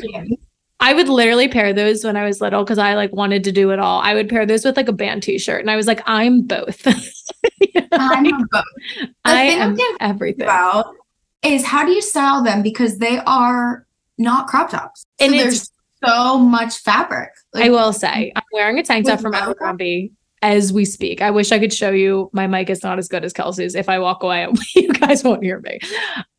I 0.81 0.93
would 0.93 1.09
literally 1.09 1.47
pair 1.47 1.73
those 1.73 2.03
when 2.03 2.15
I 2.15 2.25
was 2.25 2.39
little 2.41 2.63
because 2.63 2.77
I 2.77 2.95
like 2.95 3.11
wanted 3.13 3.43
to 3.45 3.51
do 3.51 3.71
it 3.71 3.79
all. 3.79 4.01
I 4.01 4.13
would 4.13 4.29
pair 4.29 4.45
those 4.45 4.63
with 4.63 4.77
like 4.77 4.87
a 4.87 4.93
band 4.93 5.23
t-shirt 5.23 5.61
and 5.61 5.71
I 5.71 5.75
was 5.75 5.87
like, 5.87 6.01
I'm 6.05 6.41
both. 6.41 6.85
You 7.61 7.81
know, 7.81 7.87
I'm 7.91 8.23
like, 8.23 8.33
a 8.33 8.47
both. 8.51 9.09
I 9.25 9.43
am 9.43 9.77
I'm 9.79 9.97
everything. 9.99 10.43
about 10.43 10.93
is 11.43 11.65
how 11.65 11.85
do 11.85 11.91
you 11.91 12.01
style 12.01 12.43
them 12.43 12.61
because 12.61 12.97
they 12.97 13.19
are 13.19 13.85
not 14.17 14.47
crop 14.47 14.71
tops. 14.71 15.01
So 15.01 15.25
And 15.25 15.33
there's 15.33 15.71
so 16.03 16.37
much 16.37 16.77
fabric. 16.77 17.31
Like, 17.53 17.65
I 17.65 17.69
will 17.69 17.93
say, 17.93 18.31
I'm 18.35 18.43
wearing 18.53 18.79
a 18.79 18.83
tank 18.83 19.05
top 19.05 19.19
from? 19.19 19.33
Abercrombie 19.33 20.11
as 20.41 20.71
we 20.71 20.85
speak. 20.85 21.21
I 21.21 21.31
wish 21.31 21.51
I 21.51 21.59
could 21.59 21.73
show 21.73 21.91
you. 21.91 22.29
My 22.33 22.47
mic 22.47 22.69
is 22.69 22.83
not 22.83 22.97
as 22.99 23.07
good 23.07 23.23
as 23.25 23.33
Kelsey's. 23.33 23.75
If 23.75 23.89
I 23.89 23.99
walk 23.99 24.23
away, 24.23 24.47
you 24.75 24.91
guys 24.93 25.23
won't 25.23 25.43
hear 25.43 25.59
me. 25.59 25.79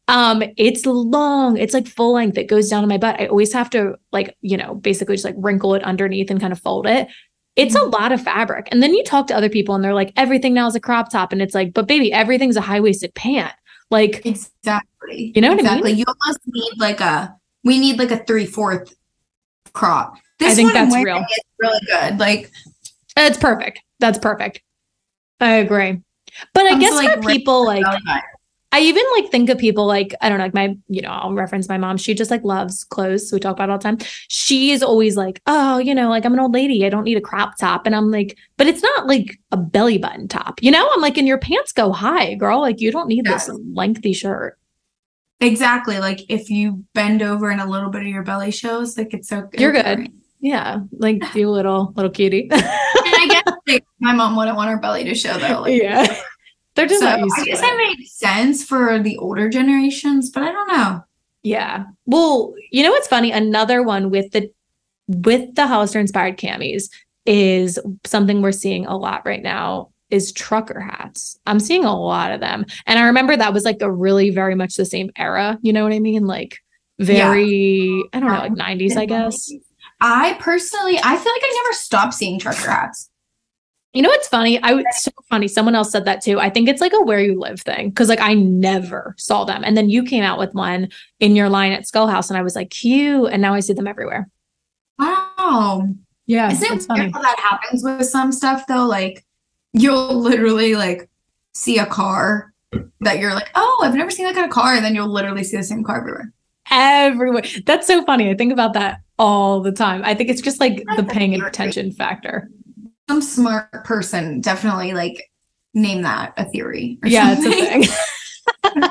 Um, 0.08 0.42
it's 0.56 0.86
long. 0.86 1.56
It's 1.56 1.74
like 1.74 1.86
full 1.86 2.14
length. 2.14 2.36
It 2.38 2.44
goes 2.48 2.68
down 2.68 2.82
to 2.82 2.88
my 2.88 2.98
butt. 2.98 3.20
I 3.20 3.26
always 3.26 3.52
have 3.52 3.70
to 3.70 3.94
like, 4.12 4.36
you 4.40 4.56
know, 4.56 4.74
basically 4.74 5.14
just 5.14 5.24
like 5.24 5.36
wrinkle 5.38 5.74
it 5.74 5.84
underneath 5.84 6.30
and 6.30 6.40
kind 6.40 6.52
of 6.52 6.60
fold 6.60 6.86
it. 6.86 7.08
It's 7.56 7.74
a 7.74 7.82
lot 7.82 8.10
of 8.12 8.22
fabric. 8.22 8.68
And 8.72 8.82
then 8.82 8.94
you 8.94 9.04
talk 9.04 9.26
to 9.26 9.36
other 9.36 9.48
people 9.50 9.74
and 9.74 9.84
they're 9.84 9.94
like, 9.94 10.12
everything 10.16 10.54
now 10.54 10.66
is 10.66 10.74
a 10.74 10.80
crop 10.80 11.10
top. 11.10 11.32
And 11.32 11.42
it's 11.42 11.54
like, 11.54 11.74
but 11.74 11.86
baby, 11.86 12.12
everything's 12.12 12.56
a 12.56 12.60
high 12.60 12.80
waisted 12.80 13.14
pant. 13.14 13.52
Like, 13.90 14.24
Exactly. 14.24 15.32
You 15.34 15.42
know 15.42 15.48
what 15.48 15.54
I 15.54 15.56
mean? 15.56 15.66
exactly. 15.66 15.92
You 15.92 16.04
almost 16.06 16.40
need 16.46 16.72
like 16.78 17.00
a 17.00 17.34
we 17.64 17.78
need 17.78 17.98
like 17.98 18.10
a 18.10 18.24
three 18.24 18.46
fourth 18.46 18.94
crop. 19.72 20.14
This 20.38 20.52
I 20.52 20.54
think 20.54 20.72
one 20.72 20.90
that's 20.90 21.04
real. 21.04 21.18
is 21.18 21.40
really 21.58 21.80
good. 21.86 22.18
Like 22.18 22.50
it's 23.16 23.36
perfect. 23.36 23.80
That's 24.00 24.18
perfect. 24.18 24.62
I 25.38 25.54
agree. 25.54 26.00
But 26.54 26.66
I 26.66 26.78
guess 26.78 26.90
to, 26.90 26.96
like, 26.96 27.22
for 27.22 27.28
people 27.28 27.64
like. 27.64 27.84
I 28.72 28.82
even 28.82 29.02
like 29.16 29.32
think 29.32 29.50
of 29.50 29.58
people 29.58 29.84
like 29.84 30.14
I 30.20 30.28
don't 30.28 30.38
know, 30.38 30.44
like 30.44 30.54
my 30.54 30.76
you 30.86 31.02
know 31.02 31.08
I'll 31.08 31.34
reference 31.34 31.68
my 31.68 31.76
mom. 31.76 31.96
She 31.96 32.14
just 32.14 32.30
like 32.30 32.44
loves 32.44 32.84
clothes. 32.84 33.28
So 33.28 33.34
we 33.34 33.40
talk 33.40 33.54
about 33.54 33.68
it 33.68 33.72
all 33.72 33.78
the 33.78 33.82
time. 33.82 33.98
She 34.28 34.70
is 34.70 34.80
always 34.80 35.16
like, 35.16 35.42
oh, 35.46 35.78
you 35.78 35.92
know, 35.92 36.08
like 36.08 36.24
I'm 36.24 36.34
an 36.34 36.38
old 36.38 36.54
lady. 36.54 36.86
I 36.86 36.88
don't 36.88 37.02
need 37.02 37.16
a 37.16 37.20
crop 37.20 37.58
top. 37.58 37.84
And 37.84 37.96
I'm 37.96 38.12
like, 38.12 38.38
but 38.56 38.68
it's 38.68 38.80
not 38.80 39.08
like 39.08 39.40
a 39.50 39.56
belly 39.56 39.98
button 39.98 40.28
top. 40.28 40.62
You 40.62 40.70
know, 40.70 40.88
I'm 40.92 41.00
like, 41.00 41.18
and 41.18 41.26
your 41.26 41.38
pants 41.38 41.72
go 41.72 41.90
high, 41.90 42.34
girl. 42.34 42.60
Like 42.60 42.80
you 42.80 42.92
don't 42.92 43.08
need 43.08 43.24
this 43.24 43.50
lengthy 43.72 44.12
shirt. 44.12 44.56
exactly. 45.40 45.98
Like 45.98 46.20
if 46.28 46.48
you 46.48 46.84
bend 46.94 47.22
over 47.22 47.50
and 47.50 47.60
a 47.60 47.66
little 47.66 47.90
bit 47.90 48.02
of 48.02 48.08
your 48.08 48.22
belly 48.22 48.52
shows, 48.52 48.96
like 48.96 49.12
it's 49.14 49.28
so 49.28 49.48
You're 49.58 49.72
good. 49.72 50.12
Yeah, 50.40 50.80
like 50.92 51.22
you 51.34 51.50
little 51.50 51.92
little 51.96 52.10
cutie. 52.10 52.50
And 53.02 53.14
I 53.14 53.26
guess 53.28 53.54
like, 53.66 53.84
my 53.98 54.12
mom 54.12 54.36
wouldn't 54.36 54.56
want 54.56 54.70
her 54.70 54.78
belly 54.78 55.04
to 55.04 55.14
show 55.14 55.36
though. 55.38 55.62
Like, 55.62 55.80
yeah, 55.80 56.20
they're 56.74 56.86
just 56.86 57.00
so 57.00 57.08
I 57.08 57.18
guess 57.18 57.58
it. 57.58 57.60
that 57.60 57.76
makes 57.76 58.12
sense 58.12 58.62
for 58.62 58.98
the 58.98 59.16
older 59.16 59.48
generations, 59.48 60.30
but 60.30 60.42
I 60.42 60.52
don't 60.52 60.68
know. 60.68 61.00
Yeah. 61.42 61.84
Well, 62.06 62.54
you 62.70 62.82
know 62.82 62.90
what's 62.90 63.08
funny? 63.08 63.32
Another 63.32 63.82
one 63.82 64.10
with 64.10 64.32
the 64.32 64.50
with 65.08 65.54
the 65.54 65.66
Hollister 65.66 65.98
inspired 65.98 66.36
camis 66.36 66.90
is 67.26 67.78
something 68.04 68.42
we're 68.42 68.52
seeing 68.52 68.86
a 68.86 68.96
lot 68.96 69.22
right 69.24 69.42
now 69.42 69.90
is 70.10 70.32
trucker 70.32 70.80
hats. 70.80 71.38
I'm 71.46 71.60
seeing 71.60 71.84
a 71.84 71.98
lot 71.98 72.32
of 72.32 72.40
them. 72.40 72.66
And 72.86 72.98
I 72.98 73.06
remember 73.06 73.36
that 73.36 73.54
was 73.54 73.64
like 73.64 73.80
a 73.80 73.90
really 73.90 74.30
very 74.30 74.54
much 74.54 74.74
the 74.74 74.84
same 74.84 75.10
era, 75.16 75.58
you 75.62 75.72
know 75.72 75.84
what 75.84 75.92
I 75.92 76.00
mean? 76.00 76.26
Like 76.26 76.58
very 76.98 78.02
I 78.12 78.20
don't 78.20 78.28
know, 78.28 78.38
like 78.38 78.52
90s, 78.52 78.96
I 78.96 79.06
guess. 79.06 79.50
I 80.00 80.36
personally, 80.40 80.98
I 81.02 81.16
feel 81.16 81.32
like 81.32 81.42
I 81.44 81.60
never 81.64 81.74
stopped 81.74 82.14
seeing 82.14 82.38
trucker 82.38 82.70
hats. 82.70 83.10
You 83.92 84.02
know 84.02 84.08
what's 84.08 84.28
funny? 84.28 84.62
I 84.62 84.72
was 84.72 84.84
so 84.98 85.10
funny. 85.28 85.48
Someone 85.48 85.74
else 85.74 85.90
said 85.90 86.04
that 86.04 86.22
too. 86.22 86.38
I 86.38 86.48
think 86.48 86.68
it's 86.68 86.80
like 86.80 86.92
a 86.94 87.00
where 87.02 87.18
you 87.20 87.38
live 87.38 87.60
thing 87.60 87.88
because 87.90 88.08
like 88.08 88.20
I 88.20 88.34
never 88.34 89.16
saw 89.18 89.44
them, 89.44 89.62
and 89.64 89.76
then 89.76 89.90
you 89.90 90.04
came 90.04 90.22
out 90.22 90.38
with 90.38 90.54
one 90.54 90.88
in 91.18 91.34
your 91.34 91.48
line 91.48 91.72
at 91.72 91.88
Skull 91.88 92.06
House, 92.06 92.30
and 92.30 92.38
I 92.38 92.42
was 92.42 92.54
like, 92.54 92.70
cute. 92.70 93.30
And 93.32 93.42
now 93.42 93.52
I 93.52 93.60
see 93.60 93.72
them 93.72 93.88
everywhere. 93.88 94.28
Wow. 94.98 95.88
Yeah, 96.26 96.52
Isn't 96.52 96.68
that's 96.68 96.84
it 96.84 96.88
funny. 96.88 97.10
how 97.10 97.20
that 97.20 97.38
happens 97.40 97.82
with 97.82 98.06
some 98.06 98.30
stuff 98.30 98.64
though? 98.68 98.86
Like 98.86 99.24
you'll 99.72 100.14
literally 100.14 100.76
like 100.76 101.08
see 101.54 101.78
a 101.78 101.86
car 101.86 102.52
that 103.00 103.18
you're 103.18 103.34
like, 103.34 103.50
oh, 103.56 103.80
I've 103.82 103.94
never 103.96 104.10
seen 104.12 104.26
that 104.26 104.34
kind 104.34 104.46
of 104.46 104.52
car, 104.52 104.74
and 104.74 104.84
then 104.84 104.94
you'll 104.94 105.08
literally 105.12 105.42
see 105.42 105.56
the 105.56 105.64
same 105.64 105.82
car 105.82 105.98
everywhere. 105.98 106.32
Everywhere. 106.70 107.42
That's 107.66 107.88
so 107.88 108.04
funny. 108.04 108.30
I 108.30 108.34
think 108.36 108.52
about 108.52 108.74
that 108.74 109.00
all 109.20 109.60
the 109.60 109.70
time. 109.70 110.00
I 110.04 110.14
think 110.14 110.30
it's 110.30 110.40
just 110.40 110.58
like 110.60 110.82
the 110.96 111.04
paying 111.04 111.40
attention 111.40 111.92
factor. 111.92 112.48
Some 113.08 113.20
smart 113.20 113.84
person 113.84 114.40
definitely 114.40 114.94
like 114.94 115.30
name 115.74 116.02
that 116.02 116.32
a 116.38 116.46
theory. 116.46 116.98
Or 117.02 117.08
Yeah, 117.08 117.36
it's 117.38 117.44
a 117.46 117.50
thing. 117.50 117.84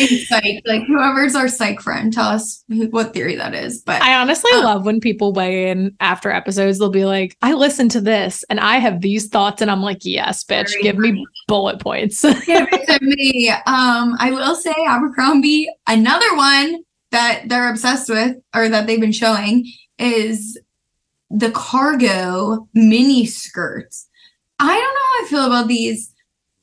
In 0.00 0.08
psych, 0.26 0.60
like 0.66 0.82
whoever's 0.88 1.36
our 1.36 1.46
psych 1.46 1.80
friend, 1.80 2.12
tell 2.12 2.26
us 2.26 2.64
who- 2.68 2.88
what 2.88 3.14
theory 3.14 3.36
that 3.36 3.54
is. 3.54 3.80
But 3.80 4.02
I 4.02 4.14
honestly 4.20 4.50
Um, 4.54 4.64
love 4.64 4.84
when 4.84 4.98
people 5.00 5.32
weigh 5.32 5.70
in 5.70 5.94
after 6.00 6.30
episodes. 6.32 6.78
They'll 6.80 6.90
be 6.90 7.04
like, 7.04 7.36
I 7.40 7.52
listened 7.52 7.92
to 7.92 8.00
this 8.00 8.44
and 8.50 8.58
I 8.58 8.78
have 8.78 9.00
these 9.02 9.28
thoughts. 9.28 9.62
And 9.62 9.70
I'm 9.70 9.82
like, 9.82 9.98
yes, 10.04 10.42
bitch, 10.44 10.72
give 10.82 10.98
me 10.98 11.24
bullet 11.46 11.78
points. 11.80 12.22
give 12.22 12.66
it 12.72 12.86
to 12.88 13.04
me. 13.04 13.50
Um, 13.66 14.16
I 14.18 14.30
will 14.32 14.56
say 14.56 14.74
Abercrombie, 14.86 15.68
another 15.86 16.34
one 16.36 16.82
that 17.14 17.44
they're 17.48 17.70
obsessed 17.70 18.08
with 18.10 18.36
or 18.54 18.68
that 18.68 18.86
they've 18.86 19.00
been 19.00 19.12
showing 19.12 19.66
is 19.98 20.58
the 21.30 21.50
cargo 21.52 22.68
mini 22.74 23.24
skirts. 23.24 24.08
I 24.58 24.66
don't 24.66 24.78
know 24.78 24.80
how 24.84 25.24
I 25.24 25.26
feel 25.28 25.46
about 25.46 25.68
these. 25.68 26.12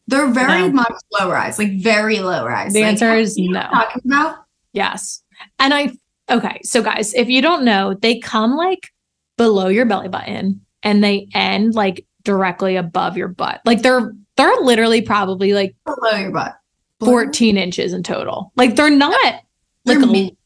They're 0.07 0.27
very 0.31 0.67
No. 0.67 0.73
much 0.73 0.93
low 1.19 1.31
rise, 1.31 1.57
like 1.57 1.79
very 1.79 2.19
low 2.19 2.45
rise. 2.45 2.73
The 2.73 2.81
Like, 2.81 2.89
answer 2.91 3.15
is 3.15 3.37
no. 3.37 3.61
Talking 3.61 4.01
about 4.05 4.37
Yes. 4.73 5.21
And 5.59 5.73
I, 5.73 5.91
okay. 6.29 6.59
So, 6.63 6.81
guys, 6.81 7.13
if 7.13 7.29
you 7.29 7.41
don't 7.41 7.63
know, 7.65 7.93
they 8.01 8.19
come 8.19 8.55
like 8.55 8.89
below 9.37 9.67
your 9.67 9.85
belly 9.85 10.07
button 10.09 10.61
and 10.83 11.03
they 11.03 11.27
end 11.33 11.73
like 11.75 12.05
directly 12.23 12.75
above 12.75 13.17
your 13.17 13.27
butt. 13.29 13.61
Like 13.65 13.81
they're, 13.81 14.13
they're 14.37 14.55
literally 14.61 15.01
probably 15.01 15.53
like 15.53 15.75
below 15.85 16.17
your 16.17 16.31
butt. 16.31 16.55
14 16.99 17.57
inches 17.57 17.93
in 17.93 18.03
total. 18.03 18.51
Like 18.55 18.75
they're 18.75 18.89
not 18.89 19.41
They're 19.85 19.97
like 19.99 20.07
mini. 20.07 20.37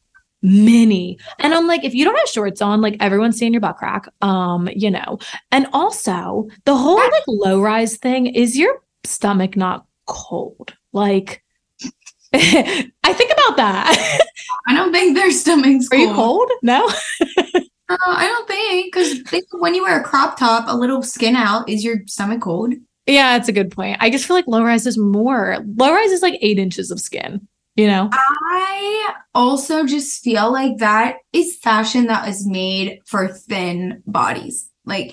Mini. 0.46 1.18
And 1.40 1.52
I'm 1.52 1.66
like, 1.66 1.84
if 1.84 1.92
you 1.94 2.04
don't 2.04 2.16
have 2.16 2.28
shorts 2.28 2.62
on, 2.62 2.80
like 2.80 2.96
everyone's 3.00 3.36
seeing 3.36 3.52
your 3.52 3.60
butt 3.60 3.76
crack. 3.76 4.06
Um, 4.22 4.68
you 4.74 4.90
know. 4.90 5.18
And 5.50 5.66
also 5.72 6.48
the 6.64 6.76
whole 6.76 6.96
like 6.96 7.24
low 7.26 7.60
rise 7.60 7.96
thing 7.96 8.26
is 8.26 8.56
your 8.56 8.80
stomach 9.04 9.56
not 9.56 9.86
cold. 10.06 10.74
Like 10.92 11.42
I 12.32 13.12
think 13.12 13.32
about 13.32 13.56
that. 13.56 14.20
I 14.68 14.74
don't 14.74 14.92
think 14.92 15.16
their 15.16 15.30
stomachs. 15.30 15.88
Are 15.92 15.98
you 15.98 16.12
cold? 16.14 16.50
No. 16.62 16.88
Uh, 17.88 17.96
I 18.00 18.26
don't 18.26 18.48
think 18.48 18.92
because 18.92 19.22
when 19.60 19.76
you 19.76 19.84
wear 19.84 20.00
a 20.00 20.02
crop 20.02 20.36
top, 20.36 20.64
a 20.66 20.76
little 20.76 21.04
skin 21.04 21.36
out, 21.36 21.68
is 21.68 21.84
your 21.84 21.98
stomach 22.06 22.40
cold? 22.40 22.74
Yeah, 23.06 23.38
that's 23.38 23.48
a 23.48 23.52
good 23.52 23.70
point. 23.70 23.98
I 24.00 24.10
just 24.10 24.26
feel 24.26 24.34
like 24.34 24.48
low 24.48 24.64
rise 24.64 24.88
is 24.88 24.98
more. 24.98 25.58
Low 25.76 25.92
rise 25.92 26.10
is 26.10 26.20
like 26.20 26.36
eight 26.42 26.58
inches 26.58 26.90
of 26.90 26.98
skin, 26.98 27.46
you 27.76 27.86
know? 27.86 28.08
I 28.12 29.14
also 29.34 29.84
just 29.86 30.22
feel 30.22 30.50
like 30.50 30.78
that 30.78 31.16
is 31.32 31.56
fashion 31.56 32.06
that 32.06 32.28
is 32.28 32.46
made 32.46 33.00
for 33.06 33.28
thin 33.28 34.02
bodies. 34.06 34.70
Like 34.84 35.12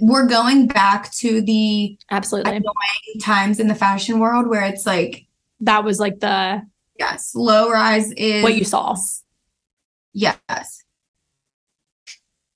we're 0.00 0.26
going 0.26 0.66
back 0.66 1.12
to 1.12 1.40
the 1.42 1.96
Absolutely. 2.10 2.62
times 3.20 3.60
in 3.60 3.68
the 3.68 3.74
fashion 3.74 4.18
world 4.18 4.48
where 4.48 4.64
it's 4.64 4.86
like, 4.86 5.26
That 5.60 5.84
was 5.84 6.00
like 6.00 6.20
the 6.20 6.62
yes, 6.98 7.34
low 7.34 7.70
rise 7.70 8.10
is 8.12 8.42
what 8.42 8.56
you 8.56 8.64
saw. 8.64 8.96
Yes. 10.12 10.84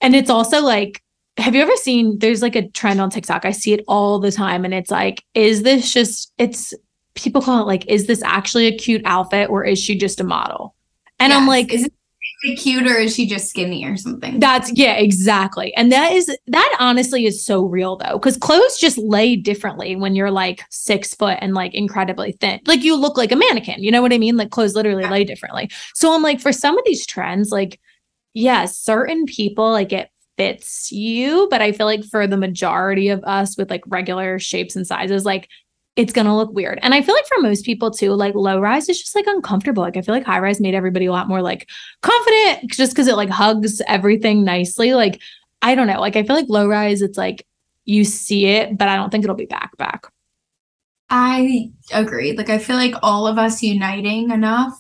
And 0.01 0.15
it's 0.15 0.31
also 0.31 0.61
like, 0.61 1.03
have 1.39 1.55
you 1.55 1.63
ever 1.63 1.77
seen 1.77 2.19
there's 2.19 2.43
like 2.43 2.57
a 2.57 2.69
trend 2.69 3.01
on 3.01 3.11
TikTok? 3.11 3.45
I 3.45 3.51
see 3.51 3.73
it 3.73 3.85
all 3.87 4.19
the 4.19 4.33
time. 4.33 4.65
And 4.65 4.73
it's 4.73 4.91
like, 4.91 5.23
is 5.35 5.63
this 5.63 5.93
just, 5.93 6.33
it's 6.39 6.73
people 7.17 7.43
call 7.43 7.61
it 7.63 7.67
like, 7.67 7.87
is 7.87 8.07
this 8.07 8.23
actually 8.23 8.67
a 8.67 8.77
cute 8.77 9.03
outfit 9.05 9.51
or 9.51 9.65
is 9.65 9.79
she 9.79 9.97
just 9.97 10.21
a 10.21 10.25
model? 10.25 10.75
And 11.19 11.33
I'm 11.33 11.47
like, 11.47 11.73
is 11.73 11.85
it 11.85 12.57
cute 12.59 12.87
or 12.87 12.97
is 12.97 13.15
she 13.15 13.27
just 13.27 13.49
skinny 13.49 13.85
or 13.85 13.97
something? 13.97 14.39
that's, 14.39 14.71
yeah, 14.75 14.93
exactly. 14.93 15.75
And 15.75 15.91
that 15.91 16.13
is, 16.13 16.31
that 16.47 16.77
honestly 16.79 17.25
is 17.25 17.43
so 17.43 17.65
real 17.65 17.97
though, 17.97 18.19
because 18.19 18.37
clothes 18.37 18.79
just 18.79 18.99
lay 18.99 19.35
differently 19.35 19.97
when 19.97 20.15
you're 20.15 20.31
like 20.31 20.63
six 20.71 21.15
foot 21.15 21.39
and 21.41 21.55
like 21.55 21.75
incredibly 21.75 22.33
thin. 22.33 22.61
Like 22.67 22.85
you 22.85 22.95
look 22.95 23.17
like 23.17 23.33
a 23.33 23.37
mannequin. 23.37 23.83
You 23.83 23.91
know 23.91 24.03
what 24.03 24.13
I 24.13 24.19
mean? 24.19 24.37
Like 24.37 24.51
clothes 24.51 24.75
literally 24.75 25.07
lay 25.07 25.25
differently. 25.25 25.71
So 25.95 26.15
I'm 26.15 26.23
like, 26.23 26.41
for 26.41 26.53
some 26.53 26.79
of 26.79 26.85
these 26.85 27.07
trends, 27.07 27.51
like, 27.51 27.81
yes, 28.35 28.79
certain 28.79 29.25
people 29.25 29.71
like 29.71 29.93
it 29.93 30.11
fits 30.37 30.93
you, 30.93 31.49
but 31.51 31.63
I 31.63 31.73
feel 31.73 31.87
like 31.87 32.05
for 32.05 32.27
the 32.27 32.37
majority 32.37 33.09
of 33.09 33.25
us 33.25 33.57
with 33.57 33.71
like 33.71 33.83
regular 33.87 34.39
shapes 34.39 34.77
and 34.77 34.87
sizes, 34.87 35.25
like 35.25 35.49
it's 35.97 36.13
gonna 36.13 36.37
look 36.37 36.53
weird. 36.53 36.79
And 36.83 36.95
I 36.95 37.01
feel 37.01 37.15
like 37.15 37.27
for 37.27 37.41
most 37.41 37.65
people 37.65 37.91
too, 37.91 38.13
like 38.13 38.35
low 38.35 38.61
rise 38.61 38.89
is 38.89 39.01
just 39.01 39.15
like 39.15 39.27
uncomfortable. 39.27 39.83
Like 39.83 39.97
I 39.97 40.03
feel 40.03 40.15
like 40.15 40.25
high 40.25 40.39
rise 40.39 40.61
made 40.61 40.75
everybody 40.75 41.07
a 41.07 41.13
lot 41.13 41.29
more 41.29 41.41
like 41.41 41.69
confident 42.03 42.71
just 42.71 42.93
because 42.93 43.09
it 43.09 43.17
like 43.17 43.31
hugs 43.31 43.81
everything 43.89 44.45
nicely. 44.45 44.93
Like 44.93 45.21
I 45.63 45.75
don't 45.75 45.87
know. 45.87 46.01
Like 46.01 46.17
I 46.17 46.23
feel 46.23 46.37
like 46.37 46.49
low 46.49 46.69
rise, 46.69 47.01
it's 47.01 47.17
like 47.17 47.47
you 47.87 48.05
see 48.05 48.47
it, 48.47 48.77
but 48.77 48.89
I 48.89 48.97
don't 48.97 49.11
think 49.11 49.25
it'll 49.25 49.37
be 49.37 49.47
back 49.47 49.75
back. 49.79 50.07
I 51.09 51.71
agree. 51.93 52.33
Like 52.37 52.51
I 52.51 52.59
feel 52.59 52.77
like 52.77 52.95
all 53.03 53.27
of 53.27 53.39
us 53.39 53.63
uniting 53.63 54.31
enough 54.31 54.75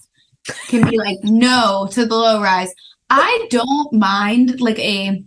can 0.69 0.89
be 0.89 0.99
like 0.99 1.19
no 1.23 1.89
to 1.93 2.05
the 2.05 2.14
low 2.14 2.43
rise. 2.43 2.73
I 3.09 3.47
don't 3.51 3.93
mind 3.93 4.61
like 4.61 4.79
a 4.81 5.25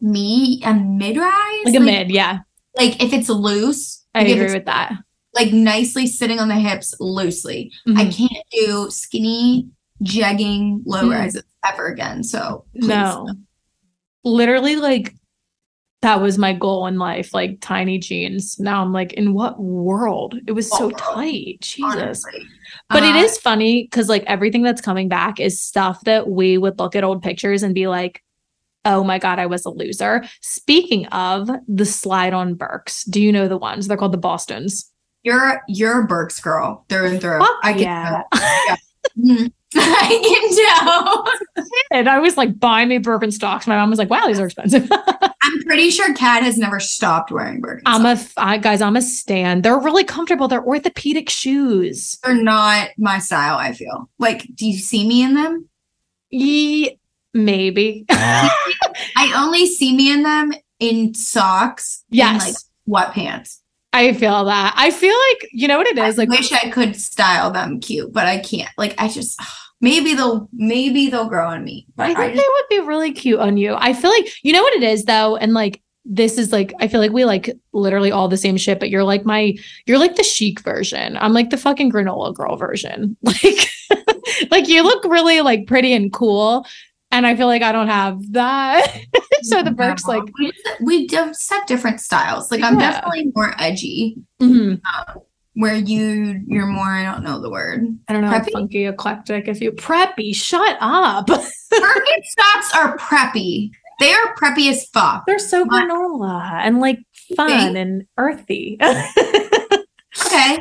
me 0.00 0.62
a 0.64 0.72
mid 0.72 1.18
rise. 1.18 1.64
Like 1.64 1.74
a 1.74 1.80
mid, 1.80 2.10
yeah. 2.10 2.38
Like 2.74 3.02
if 3.02 3.12
it's 3.12 3.28
loose. 3.28 3.97
I 4.14 4.22
agree 4.22 4.52
with 4.54 4.66
that. 4.66 4.92
Like 5.34 5.52
nicely 5.52 6.06
sitting 6.06 6.40
on 6.40 6.48
the 6.48 6.54
hips 6.56 6.94
loosely. 7.00 7.70
I 7.88 8.06
Mhm. 8.06 8.16
can't 8.16 8.44
do 8.50 8.90
skinny 8.90 9.68
jegging 10.02 10.80
low 10.86 11.04
Mm. 11.04 11.12
rises 11.14 11.42
ever 11.66 11.86
again. 11.86 12.22
So 12.22 12.64
please. 12.74 12.88
No. 12.88 13.28
Literally, 14.24 14.76
like 14.76 15.14
that 16.02 16.20
was 16.20 16.38
my 16.38 16.52
goal 16.52 16.86
in 16.86 16.96
life, 16.98 17.34
like 17.34 17.58
tiny 17.60 17.98
jeans. 17.98 18.58
Now 18.60 18.82
I'm 18.82 18.92
like, 18.92 19.12
in 19.14 19.34
what 19.34 19.60
world? 19.60 20.36
It 20.46 20.52
was 20.52 20.68
so 20.70 20.86
Oh, 20.86 20.90
tight. 20.90 21.58
Jesus. 21.60 22.24
honestly. 22.24 22.46
But 22.88 23.02
it 23.02 23.16
Uh, 23.16 23.18
is 23.18 23.36
funny 23.38 23.82
because 23.84 24.08
like 24.08 24.22
everything 24.26 24.62
that's 24.62 24.80
coming 24.80 25.08
back 25.08 25.40
is 25.40 25.60
stuff 25.60 26.00
that 26.04 26.28
we 26.28 26.56
would 26.56 26.78
look 26.78 26.94
at 26.94 27.02
old 27.04 27.22
pictures 27.22 27.62
and 27.64 27.74
be 27.74 27.88
like, 27.88 28.22
oh 28.84 29.04
my 29.04 29.18
God, 29.18 29.38
I 29.38 29.46
was 29.46 29.64
a 29.64 29.70
loser. 29.70 30.24
Speaking 30.40 31.06
of 31.06 31.50
the 31.66 31.84
slide 31.86 32.32
on 32.32 32.54
Birks, 32.54 33.04
do 33.04 33.20
you 33.20 33.32
know 33.32 33.48
the 33.48 33.58
ones? 33.58 33.88
They're 33.88 33.96
called 33.96 34.12
the 34.12 34.18
Bostons. 34.18 34.90
You're 35.22 35.60
you're 35.68 36.02
a 36.02 36.06
Birks 36.06 36.40
girl 36.40 36.84
through 36.88 37.06
and 37.06 37.20
through. 37.20 37.40
Fuck 37.40 37.56
I 37.62 37.72
can 37.72 37.82
yeah. 37.82 38.22
tell. 38.32 38.76
Mhm. 39.18 39.52
I 39.74 40.20
can 40.24 40.84
tell. 41.56 41.64
And 41.90 42.08
I 42.08 42.18
was 42.18 42.36
like, 42.36 42.58
buy 42.58 42.84
me 42.84 42.98
Birkenstocks. 42.98 43.66
My 43.66 43.76
mom 43.76 43.88
was 43.88 43.98
like, 43.98 44.10
wow, 44.10 44.26
these 44.26 44.38
are 44.38 44.44
expensive. 44.46 44.90
I'm 44.92 45.62
pretty 45.64 45.90
sure 45.90 46.12
Kat 46.14 46.42
has 46.42 46.58
never 46.58 46.80
stopped 46.80 47.30
wearing 47.30 47.62
Birkenstocks. 47.62 47.82
I'm 47.86 48.06
a 48.06 48.18
I, 48.36 48.58
guys, 48.58 48.82
I'm 48.82 48.96
a 48.96 49.02
stan. 49.02 49.62
They're 49.62 49.78
really 49.78 50.04
comfortable. 50.04 50.48
They're 50.48 50.64
orthopedic 50.64 51.30
shoes. 51.30 52.18
They're 52.22 52.34
not 52.34 52.90
my 52.98 53.18
style. 53.18 53.56
I 53.56 53.72
feel 53.72 54.10
like. 54.18 54.46
Do 54.54 54.66
you 54.66 54.76
see 54.78 55.06
me 55.08 55.22
in 55.22 55.34
them? 55.34 55.68
Ye- 56.30 56.97
maybe. 57.44 58.04
Ah. 58.10 58.54
I 59.16 59.32
only 59.44 59.66
see 59.66 59.96
me 59.96 60.12
in 60.12 60.22
them 60.22 60.52
in 60.78 61.14
socks. 61.14 62.04
Yes. 62.10 62.44
And 62.44 62.98
like 62.98 63.14
sweatpants. 63.14 63.60
I 63.92 64.12
feel 64.12 64.44
that. 64.44 64.74
I 64.76 64.90
feel 64.90 65.14
like 65.30 65.48
you 65.52 65.66
know 65.66 65.78
what 65.78 65.86
it 65.86 65.98
is. 65.98 66.18
I 66.18 66.22
Like 66.22 66.28
wish 66.30 66.52
I 66.52 66.70
could 66.70 66.96
style 66.96 67.50
them 67.50 67.80
cute, 67.80 68.12
but 68.12 68.26
I 68.26 68.38
can't. 68.38 68.70
Like 68.76 68.94
I 68.98 69.08
just 69.08 69.40
maybe 69.80 70.14
they'll 70.14 70.48
maybe 70.52 71.08
they'll 71.08 71.28
grow 71.28 71.48
on 71.48 71.64
me. 71.64 71.86
I 71.98 72.08
think 72.08 72.18
I, 72.18 72.28
they 72.28 72.34
would 72.36 72.68
be 72.68 72.80
really 72.80 73.12
cute 73.12 73.40
on 73.40 73.56
you. 73.56 73.74
I 73.78 73.92
feel 73.92 74.10
like 74.10 74.28
you 74.42 74.52
know 74.52 74.62
what 74.62 74.74
it 74.74 74.82
is 74.82 75.04
though, 75.04 75.36
and 75.36 75.54
like 75.54 75.82
this 76.04 76.38
is 76.38 76.52
like 76.52 76.72
I 76.80 76.88
feel 76.88 77.00
like 77.00 77.12
we 77.12 77.24
like 77.24 77.50
literally 77.72 78.10
all 78.10 78.28
the 78.28 78.36
same 78.36 78.56
shit, 78.56 78.80
but 78.80 78.90
you're 78.90 79.04
like 79.04 79.24
my 79.24 79.54
you're 79.86 79.98
like 79.98 80.16
the 80.16 80.22
chic 80.22 80.60
version. 80.60 81.16
I'm 81.18 81.32
like 81.32 81.50
the 81.50 81.56
fucking 81.56 81.92
granola 81.92 82.34
girl 82.34 82.56
version. 82.56 83.16
Like 83.24 83.68
like 84.50 84.68
you 84.68 84.82
look 84.82 85.04
really 85.04 85.40
like 85.40 85.66
pretty 85.66 85.92
and 85.92 86.12
cool. 86.12 86.66
And 87.10 87.26
I 87.26 87.34
feel 87.36 87.46
like 87.46 87.62
I 87.62 87.72
don't 87.72 87.88
have 87.88 88.20
that. 88.32 88.94
so 89.42 89.62
the 89.62 89.70
Birks 89.70 90.04
like 90.06 90.22
we, 90.38 90.52
we 90.82 91.06
just 91.06 91.48
have 91.50 91.66
different 91.66 92.00
styles. 92.00 92.50
Like 92.50 92.62
I'm 92.62 92.78
Yeah. 92.78 92.92
definitely 92.92 93.32
more 93.34 93.54
edgy. 93.58 94.16
mhm. 94.40 94.80
Where 95.54 95.74
you 95.74 96.40
you're 96.46 96.66
more 96.66 96.84
I 96.86 97.04
don't 97.04 97.24
know 97.24 97.40
the 97.40 97.50
word. 97.50 97.84
I 98.08 98.12
don't 98.12 98.22
know, 98.22 98.30
Preppy? 98.30 98.52
funky, 98.52 98.84
eclectic. 98.86 99.48
If 99.48 99.60
you 99.60 99.72
preppy, 99.72 100.34
shut 100.36 100.76
up. 100.80 101.26
Birkenstocks 101.72 102.74
are 102.76 102.96
preppy. 102.98 103.70
They 104.00 104.12
are 104.12 104.34
preppy 104.36 104.70
as 104.70 104.84
fuck. 104.92 105.24
They're 105.26 105.38
so 105.40 105.64
My- 105.64 105.82
granola 105.84 106.52
and 106.62 106.78
like 106.80 107.00
fun 107.36 107.48
think? 107.48 107.76
and 107.76 108.06
earthy. 108.18 108.78
Okay. 110.26 110.58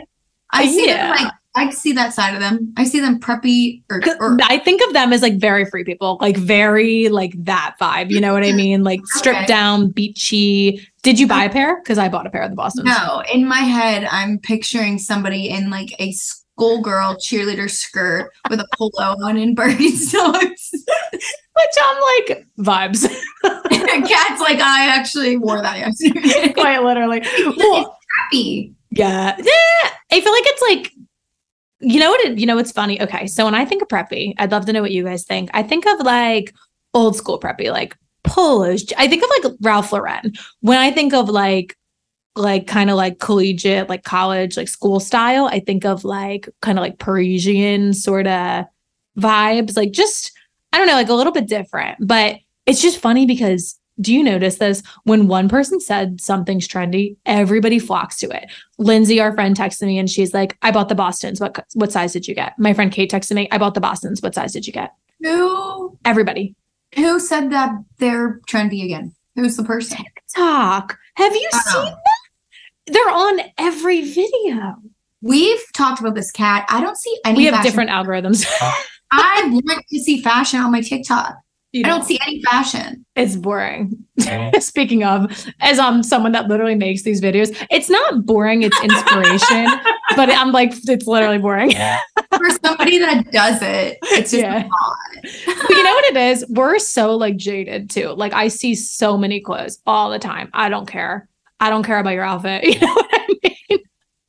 I 0.51 0.67
see 0.67 0.87
Yeah. 0.87 1.07
them 1.15 1.25
like 1.25 1.33
I 1.57 1.69
see 1.71 1.91
that 1.93 2.13
side 2.13 2.33
of 2.35 2.39
them. 2.39 2.73
I 2.77 2.83
see 2.83 2.99
them 2.99 3.19
preppy 3.19 3.81
or, 3.89 4.01
or 4.19 4.37
I 4.43 4.59
think 4.59 4.81
of 4.87 4.93
them 4.93 5.11
as 5.11 5.21
like 5.21 5.37
very 5.39 5.65
free 5.65 5.83
people, 5.83 6.17
like 6.21 6.37
very 6.37 7.09
like 7.09 7.33
that 7.45 7.75
vibe. 7.81 8.11
You 8.11 8.21
know 8.21 8.33
what 8.33 8.43
I 8.43 8.51
mean? 8.63 8.83
Like 8.83 8.99
stripped 9.05 9.37
Okay. 9.39 9.45
down, 9.47 9.89
beachy. 9.89 10.87
Did 11.03 11.19
you 11.19 11.27
buy 11.27 11.43
a 11.45 11.49
pair? 11.49 11.77
Because 11.81 11.97
I 11.97 12.09
bought 12.09 12.27
a 12.27 12.29
pair 12.29 12.41
of 12.43 12.49
the 12.51 12.55
Boston. 12.55 12.85
no. 12.85 13.23
In 13.33 13.47
my 13.47 13.59
head, 13.59 14.07
I'm 14.11 14.39
picturing 14.39 14.97
somebody 14.99 15.49
in 15.49 15.69
like 15.69 15.93
a 15.99 16.11
schoolgirl 16.11 17.15
cheerleader 17.15 17.69
skirt 17.69 18.31
with 18.49 18.59
a 18.59 18.67
polo 18.77 19.15
on 19.23 19.37
in 19.37 19.55
Birkenstocks. 19.55 20.69
Which 21.11 21.75
I'm 21.81 22.01
like 22.27 22.45
vibes. 22.59 23.01
Kat's 23.43 24.41
like, 24.41 24.59
I 24.59 24.87
actually 24.87 25.37
wore 25.37 25.61
that 25.61 25.79
yesterday. 25.79 26.53
Quite 26.53 26.83
literally. 26.83 27.21
Well, 27.57 27.97
Preppy. 28.31 28.73
yeah. 28.91 29.35
Yeah. 29.39 29.89
I 30.11 30.21
feel 30.21 30.31
like 30.31 30.43
it's 30.45 30.61
like 30.61 30.93
you 31.79 31.99
know 31.99 32.09
what 32.09 32.21
it, 32.21 32.39
you 32.39 32.45
know 32.45 32.55
what's 32.55 32.71
funny? 32.71 33.01
Okay. 33.01 33.27
So 33.27 33.45
when 33.45 33.55
I 33.55 33.65
think 33.65 33.81
of 33.81 33.87
preppy, 33.87 34.33
I'd 34.37 34.51
love 34.51 34.65
to 34.65 34.73
know 34.73 34.81
what 34.81 34.91
you 34.91 35.03
guys 35.03 35.25
think. 35.25 35.49
I 35.53 35.63
think 35.63 35.85
of 35.85 35.99
like 35.99 36.53
old 36.93 37.15
school 37.15 37.39
preppy, 37.39 37.71
like 37.71 37.95
polos. 38.23 38.85
I 38.97 39.07
think 39.07 39.23
of 39.23 39.29
like 39.29 39.57
Ralph 39.61 39.91
Lauren. 39.91 40.33
When 40.61 40.77
I 40.77 40.91
think 40.91 41.13
of 41.13 41.29
like 41.29 41.77
like 42.35 42.67
kind 42.67 42.89
of 42.89 42.97
like 42.97 43.19
collegiate, 43.19 43.89
like 43.89 44.03
college, 44.03 44.57
like 44.57 44.67
school 44.67 44.99
style, 44.99 45.45
I 45.45 45.59
think 45.59 45.85
of 45.85 46.03
like 46.03 46.49
kind 46.61 46.77
of 46.77 46.83
like 46.83 46.99
Parisian 46.99 47.93
sort 47.93 48.27
of 48.27 48.65
vibes, 49.17 49.75
like 49.75 49.91
just 49.91 50.31
I 50.71 50.77
don't 50.77 50.87
know, 50.87 50.93
like 50.93 51.09
a 51.09 51.13
little 51.13 51.33
bit 51.33 51.47
different. 51.47 51.97
But 51.99 52.37
it's 52.65 52.81
just 52.81 52.99
funny 52.99 53.25
because 53.25 53.76
do 53.99 54.13
you 54.13 54.23
notice 54.23 54.57
this? 54.57 54.83
When 55.03 55.27
one 55.27 55.49
person 55.49 55.79
said 55.79 56.21
something's 56.21 56.67
trendy, 56.67 57.17
everybody 57.25 57.79
flocks 57.79 58.17
to 58.17 58.29
it. 58.29 58.49
Lindsay, 58.77 59.19
our 59.19 59.33
friend, 59.33 59.55
texted 59.55 59.87
me 59.87 59.97
and 59.97 60.09
she's 60.09 60.33
like, 60.33 60.57
I 60.61 60.71
bought 60.71 60.89
the 60.89 60.95
Bostons. 60.95 61.39
What 61.39 61.65
what 61.73 61.91
size 61.91 62.13
did 62.13 62.27
you 62.27 62.35
get? 62.35 62.57
My 62.59 62.73
friend 62.73 62.91
Kate 62.91 63.11
texted 63.11 63.33
me, 63.35 63.47
I 63.51 63.57
bought 63.57 63.73
the 63.73 63.81
Bostons. 63.81 64.21
What 64.21 64.35
size 64.35 64.53
did 64.53 64.67
you 64.67 64.73
get? 64.73 64.93
Who 65.23 65.97
Everybody. 66.05 66.55
who 66.95 67.19
said 67.19 67.51
that 67.51 67.71
they're 67.97 68.39
trendy 68.47 68.83
again? 68.83 69.15
Who's 69.35 69.57
the 69.57 69.63
person? 69.63 69.97
TikTok. 69.97 70.97
Have 71.15 71.33
you 71.33 71.49
don't 71.51 71.63
seen 71.63 71.83
that? 71.83 72.93
They're 72.93 73.09
on 73.09 73.39
every 73.57 74.01
video. 74.01 74.75
We've 75.21 75.61
talked 75.73 75.99
about 75.99 76.15
this 76.15 76.31
Kat. 76.31 76.65
I 76.69 76.79
don't 76.81 76.97
see 76.97 77.17
any 77.25 77.37
We 77.37 77.45
have 77.45 77.63
different 77.63 77.89
algorithms. 77.89 78.45
I 79.11 79.47
want 79.47 79.85
to 79.89 79.99
see 79.99 80.21
fashion 80.21 80.59
on 80.59 80.71
my 80.71 80.81
TikTok. 80.81 81.35
You 81.73 81.83
I 81.85 81.89
don't 81.89 82.03
see 82.05 82.17
any 82.25 82.41
fashion. 82.43 83.05
It's 83.15 83.35
boring. 83.35 84.05
Oh. 84.25 84.51
Speaking 84.59 85.03
of, 85.03 85.45
as 85.59 85.79
I'm 85.79 86.01
someone 86.01 86.31
that 86.31 86.47
literally 86.47 86.75
makes 86.75 87.03
these 87.03 87.19
videos, 87.21 87.55
it's 87.69 87.89
not 87.89 88.25
boring, 88.25 88.63
it's 88.63 88.81
inspiration. 88.81 89.67
but 90.15 90.29
I'm 90.29 90.51
like, 90.51 90.71
it's 90.87 91.05
literally 91.07 91.37
boring. 91.39 91.71
For 92.35 92.49
somebody 92.63 92.99
that 92.99 93.31
does 93.31 93.61
it, 93.61 93.97
it's 94.03 94.31
just 94.31 94.43
Yeah. 94.43 94.59
not. 94.67 94.97
But 95.45 95.69
you 95.69 95.83
know 95.83 95.93
what 95.93 96.05
it 96.05 96.17
is? 96.17 96.45
We're 96.49 96.79
so 96.79 97.15
like 97.15 97.35
jaded 97.35 97.89
too. 97.89 98.09
Like 98.09 98.33
I 98.33 98.47
see 98.47 98.73
so 98.73 99.17
many 99.17 99.41
clothes 99.41 99.79
all 99.85 100.09
the 100.09 100.19
time. 100.19 100.49
I 100.53 100.69
don't 100.69 100.87
care. 100.87 101.27
I 101.59 101.69
don't 101.69 101.83
care 101.83 101.99
about 101.99 102.11
your 102.13 102.23
outfit. 102.23 102.63
You 102.63 102.79
know 102.79 102.93
what 102.93 103.09
I 103.11 103.27
mean? 103.69 103.79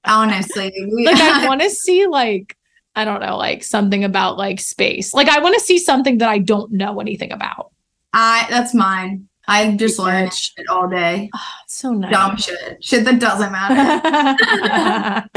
Honestly, 0.05 0.73
we, 0.93 1.05
Like 1.07 1.21
I 1.21 1.47
want 1.47 1.61
to 1.61 1.71
see 1.71 2.07
like 2.07 2.57
I 2.99 3.05
don't 3.05 3.21
know, 3.21 3.37
like 3.37 3.63
something 3.63 4.03
about 4.03 4.39
like 4.39 4.59
space. 4.59 5.15
Like 5.15 5.29
I 5.29 5.39
want 5.39 5.55
to 5.55 5.61
see 5.61 5.79
something 5.79 6.19
that 6.19 6.29
I 6.29 6.39
don't 6.39 6.73
know 6.73 7.01
anything 7.01 7.31
about. 7.31 7.71
I 8.13 8.45
that's 8.51 8.75
mine. 8.75 9.29
I 9.47 9.77
just 9.77 10.01
learn 10.01 10.27
Bitch. 10.27 10.53
shit 10.57 10.69
all 10.69 10.89
day. 10.89 11.31
It's 11.65 11.77
so 11.77 11.93
nice. 11.93 12.11
Dumb 12.11 12.37
shit. 12.39 12.83
Shit 12.83 13.05
that 13.05 13.21
doesn't 13.21 13.53
matter. 13.53 15.29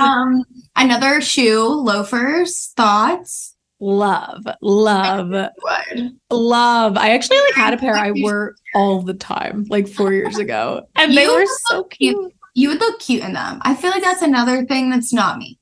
um, 0.02 0.44
another 0.76 1.22
shoe, 1.22 1.64
loafers, 1.66 2.72
thoughts. 2.76 3.56
love, 3.80 4.44
love, 4.60 5.30
love. 6.30 6.96
I 6.98 7.10
actually 7.12 7.38
like 7.38 7.54
had 7.54 7.72
a 7.72 7.76
pair 7.78 7.94
I 7.94 8.10
wore 8.10 8.54
all 8.74 9.00
the 9.00 9.14
time, 9.14 9.64
like 9.70 9.88
four 9.88 10.12
years 10.12 10.36
ago, 10.36 10.86
and 10.96 11.16
they 11.16 11.26
were 11.26 11.46
so 11.68 11.84
cute. 11.84 12.34
You 12.54 12.68
would 12.68 12.80
look 12.80 13.00
cute 13.00 13.22
in 13.22 13.32
them. 13.32 13.60
I 13.62 13.74
feel 13.74 13.92
like 13.92 14.02
that's 14.02 14.20
another 14.20 14.66
thing 14.66 14.90
that's 14.90 15.12
not 15.12 15.38
me. 15.38 15.57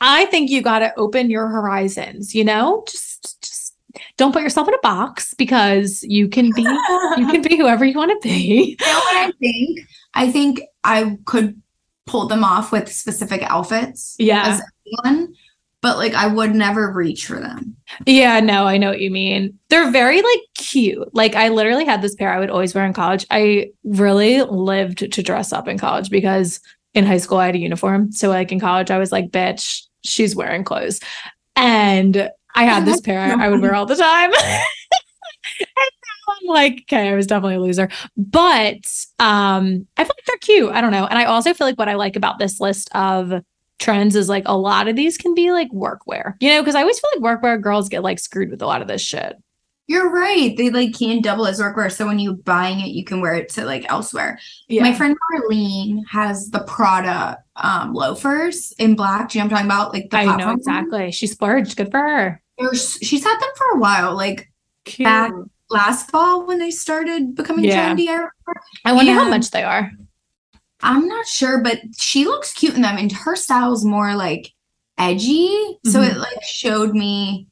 I 0.00 0.26
think 0.26 0.50
you 0.50 0.62
got 0.62 0.80
to 0.80 0.94
open 0.96 1.30
your 1.30 1.48
horizons. 1.48 2.34
You 2.34 2.44
know, 2.44 2.84
just 2.88 3.42
just 3.42 3.76
don't 4.16 4.32
put 4.32 4.42
yourself 4.42 4.68
in 4.68 4.74
a 4.74 4.78
box 4.82 5.34
because 5.34 6.02
you 6.02 6.28
can 6.28 6.52
be 6.54 6.62
you 6.62 7.26
can 7.30 7.42
be 7.42 7.56
whoever 7.56 7.84
you 7.84 7.96
want 7.96 8.10
to 8.10 8.28
be. 8.28 8.76
You 8.80 8.86
know 8.86 8.98
what 8.98 9.16
I 9.16 9.32
think? 9.40 9.80
I 10.14 10.30
think 10.30 10.60
I 10.84 11.18
could 11.24 11.60
pull 12.06 12.26
them 12.26 12.44
off 12.44 12.72
with 12.72 12.90
specific 12.90 13.42
outfits. 13.42 14.16
Yeah. 14.18 14.42
As 14.46 14.62
anyone, 14.86 15.34
but 15.80 15.96
like 15.96 16.14
I 16.14 16.26
would 16.26 16.54
never 16.54 16.92
reach 16.92 17.26
for 17.26 17.38
them. 17.38 17.76
Yeah, 18.06 18.40
no, 18.40 18.66
I 18.66 18.78
know 18.78 18.90
what 18.90 19.00
you 19.00 19.10
mean. 19.10 19.58
They're 19.68 19.90
very 19.90 20.20
like 20.22 20.40
cute. 20.56 21.14
Like 21.14 21.34
I 21.34 21.48
literally 21.48 21.84
had 21.84 22.02
this 22.02 22.14
pair 22.14 22.32
I 22.32 22.38
would 22.38 22.50
always 22.50 22.74
wear 22.74 22.86
in 22.86 22.92
college. 22.92 23.26
I 23.30 23.70
really 23.84 24.42
lived 24.42 25.12
to 25.12 25.22
dress 25.22 25.52
up 25.52 25.68
in 25.68 25.78
college 25.78 26.10
because 26.10 26.60
in 26.94 27.06
high 27.06 27.18
school 27.18 27.38
I 27.38 27.46
had 27.46 27.54
a 27.54 27.58
uniform. 27.58 28.10
So 28.12 28.28
like 28.28 28.50
in 28.50 28.60
college 28.60 28.90
I 28.90 28.98
was 28.98 29.12
like, 29.12 29.30
bitch, 29.30 29.82
she's 30.04 30.36
wearing 30.36 30.64
clothes. 30.64 31.00
And 31.56 32.30
I 32.54 32.64
had 32.64 32.84
this 32.84 33.00
pair 33.00 33.20
I 33.20 33.48
would 33.48 33.60
wear 33.60 33.74
all 33.74 33.86
the 33.86 33.96
time. 33.96 34.32
and 35.60 35.88
I'm 36.28 36.46
like, 36.48 36.80
okay, 36.82 37.08
I 37.08 37.14
was 37.14 37.26
definitely 37.26 37.56
a 37.56 37.60
loser. 37.60 37.88
But 38.16 38.86
um, 39.18 39.86
I 39.96 40.04
feel 40.04 40.14
like 40.16 40.24
they're 40.26 40.36
cute. 40.40 40.72
I 40.72 40.80
don't 40.80 40.92
know. 40.92 41.06
And 41.06 41.18
I 41.18 41.24
also 41.24 41.54
feel 41.54 41.66
like 41.66 41.78
what 41.78 41.88
I 41.88 41.94
like 41.94 42.16
about 42.16 42.38
this 42.38 42.60
list 42.60 42.90
of 42.94 43.42
trends 43.78 44.16
is 44.16 44.28
like 44.28 44.44
a 44.46 44.56
lot 44.56 44.88
of 44.88 44.96
these 44.96 45.16
can 45.16 45.34
be 45.34 45.52
like 45.52 45.70
workwear, 45.70 46.34
you 46.40 46.50
know, 46.50 46.60
because 46.60 46.74
I 46.74 46.80
always 46.80 46.98
feel 46.98 47.10
like 47.14 47.40
workwear 47.40 47.60
girls 47.60 47.88
get 47.88 48.02
like 48.02 48.18
screwed 48.18 48.50
with 48.50 48.62
a 48.62 48.66
lot 48.66 48.82
of 48.82 48.88
this 48.88 49.02
shit. 49.02 49.36
You're 49.86 50.10
right. 50.10 50.54
They 50.54 50.68
like 50.68 50.98
can 50.98 51.22
double 51.22 51.46
as 51.46 51.60
workwear. 51.60 51.90
So 51.90 52.06
when 52.06 52.18
you're 52.18 52.34
buying 52.34 52.80
it, 52.80 52.88
you 52.88 53.04
can 53.04 53.22
wear 53.22 53.34
it 53.34 53.48
to 53.50 53.64
like 53.64 53.90
elsewhere. 53.90 54.38
Yeah. 54.68 54.82
My 54.82 54.92
friend 54.92 55.16
Marlene 55.32 56.02
has 56.10 56.50
the 56.50 56.60
Prada 56.60 57.38
um 57.58 57.92
loafers 57.92 58.72
in 58.78 58.94
black. 58.96 59.30
Do 59.30 59.38
you 59.38 59.44
know 59.44 59.50
what 59.50 59.60
I'm 59.60 59.68
talking 59.68 59.80
about? 59.80 59.92
Like 59.92 60.10
the 60.10 60.16
I 60.18 60.36
know 60.36 60.50
exactly. 60.52 61.10
She 61.12 61.26
splurged. 61.26 61.76
Good 61.76 61.90
for 61.90 62.00
her. 62.00 62.42
She's 62.72 63.22
had 63.24 63.38
them 63.38 63.50
for 63.56 63.76
a 63.76 63.78
while. 63.78 64.14
Like 64.16 64.50
Cute. 64.84 65.04
Back- 65.04 65.32
last 65.70 66.10
fall 66.10 66.46
when 66.46 66.58
they 66.58 66.70
started 66.70 67.34
becoming 67.34 67.64
Yeah. 67.66 67.94
trendy. 67.94 68.08
I 68.84 68.92
wonder 68.92 69.12
how 69.12 69.28
much 69.28 69.50
they 69.50 69.62
are. 69.62 69.90
I'm 70.82 71.06
not 71.08 71.26
sure, 71.26 71.60
but 71.62 71.80
she 71.98 72.24
looks 72.24 72.52
cute 72.54 72.74
in 72.74 72.82
them, 72.82 72.96
and 72.96 73.10
her 73.12 73.36
style's 73.36 73.84
more 73.84 74.14
like 74.14 74.52
edgy. 74.96 75.78
So 75.84 76.00
Mhm. 76.00 76.10
it 76.10 76.16
like 76.18 76.42
showed 76.42 76.94
me 76.94 77.48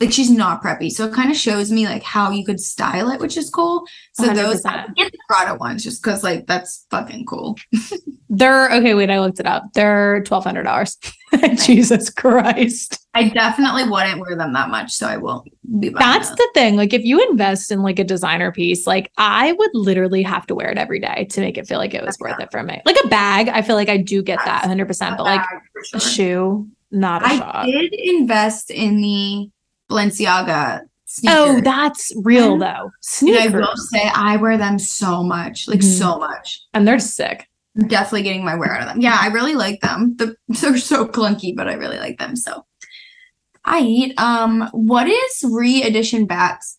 like 0.00 0.12
she's 0.12 0.30
not 0.30 0.62
preppy. 0.62 0.90
So 0.90 1.06
it 1.06 1.12
kind 1.12 1.30
of 1.30 1.36
shows 1.36 1.72
me 1.72 1.86
like 1.86 2.02
how 2.04 2.30
you 2.30 2.44
could 2.44 2.60
style 2.60 3.10
it, 3.10 3.20
which 3.20 3.36
is 3.36 3.50
cool. 3.50 3.84
So 4.12 4.32
those 4.32 4.62
100%. 4.62 4.66
I 4.66 4.86
get 4.96 5.10
the 5.10 5.18
Prada 5.28 5.56
ones 5.56 5.82
just 5.82 6.02
because 6.02 6.22
like 6.22 6.46
that's 6.46 6.86
fucking 6.90 7.26
cool. 7.26 7.56
They're 8.30 8.70
okay. 8.72 8.94
Wait, 8.94 9.10
I 9.10 9.20
looked 9.20 9.40
it 9.40 9.46
up. 9.46 9.64
They're 9.74 10.22
twelve 10.24 10.44
hundred 10.44 10.64
dollars. 10.64 10.98
Jesus 11.64 12.10
Christ. 12.10 12.98
I 13.14 13.30
definitely 13.30 13.84
wouldn't 13.88 14.20
wear 14.20 14.36
them 14.36 14.52
that 14.52 14.68
much, 14.68 14.92
so 14.92 15.06
I 15.06 15.16
won't 15.16 15.48
be 15.80 15.88
buying 15.88 15.94
That's 15.94 16.28
those. 16.28 16.36
the 16.36 16.50
thing. 16.54 16.76
Like, 16.76 16.92
if 16.92 17.02
you 17.04 17.26
invest 17.30 17.72
in 17.72 17.82
like 17.82 17.98
a 17.98 18.04
designer 18.04 18.52
piece, 18.52 18.86
like 18.86 19.10
I 19.16 19.52
would 19.52 19.70
literally 19.72 20.22
have 20.22 20.46
to 20.48 20.54
wear 20.54 20.70
it 20.70 20.76
every 20.78 21.00
day 21.00 21.26
to 21.30 21.40
make 21.40 21.56
it 21.56 21.66
feel 21.66 21.78
like 21.78 21.94
it 21.94 22.04
was 22.04 22.18
worth 22.20 22.38
it 22.38 22.50
for 22.52 22.62
me. 22.62 22.80
Like 22.84 22.98
a 23.02 23.08
bag, 23.08 23.48
I 23.48 23.62
feel 23.62 23.76
like 23.76 23.88
I 23.88 23.96
do 23.96 24.22
get 24.22 24.38
that 24.44 24.60
100. 24.60 24.86
percent 24.86 25.16
But 25.16 25.24
like 25.24 25.44
for 25.90 25.96
a 25.96 26.00
shoe, 26.00 26.68
not 26.90 27.22
a 27.22 27.26
I 27.26 27.38
shot. 27.38 27.56
I 27.56 27.70
did 27.70 27.94
invest 27.94 28.70
in 28.70 29.00
the 29.00 29.50
Balenciaga 29.90 30.82
sneakers. 31.06 31.38
Oh, 31.38 31.60
that's 31.62 32.12
real 32.22 32.52
And- 32.54 32.62
though. 32.62 32.90
and 33.26 33.36
I 33.38 33.48
will 33.48 33.76
say 33.76 34.10
I 34.14 34.36
wear 34.36 34.56
them 34.58 34.78
so 34.78 35.22
much, 35.22 35.66
like 35.68 35.80
Mhm. 35.80 35.98
so 35.98 36.18
much. 36.18 36.60
and 36.74 36.86
they're 36.86 36.98
sick. 36.98 37.46
I'm 37.80 37.88
definitely 37.88 38.22
getting 38.22 38.44
my 38.44 38.54
wear 38.56 38.72
out 38.74 38.82
of 38.82 38.88
them. 38.88 39.00
Yeah, 39.00 39.16
I 39.20 39.28
really 39.28 39.54
like 39.54 39.80
them. 39.80 40.14
The, 40.16 40.34
they're 40.48 40.76
so 40.78 41.06
clunky, 41.06 41.54
but 41.56 41.68
I 41.68 41.74
really 41.74 41.98
like 41.98 42.18
them. 42.18 42.34
So 42.36 42.64
I 43.64 43.80
eat. 43.80 44.18
Um, 44.20 44.68
what 44.72 45.06
is 45.08 45.44
re-edition 45.48 46.26
bags? 46.26 46.76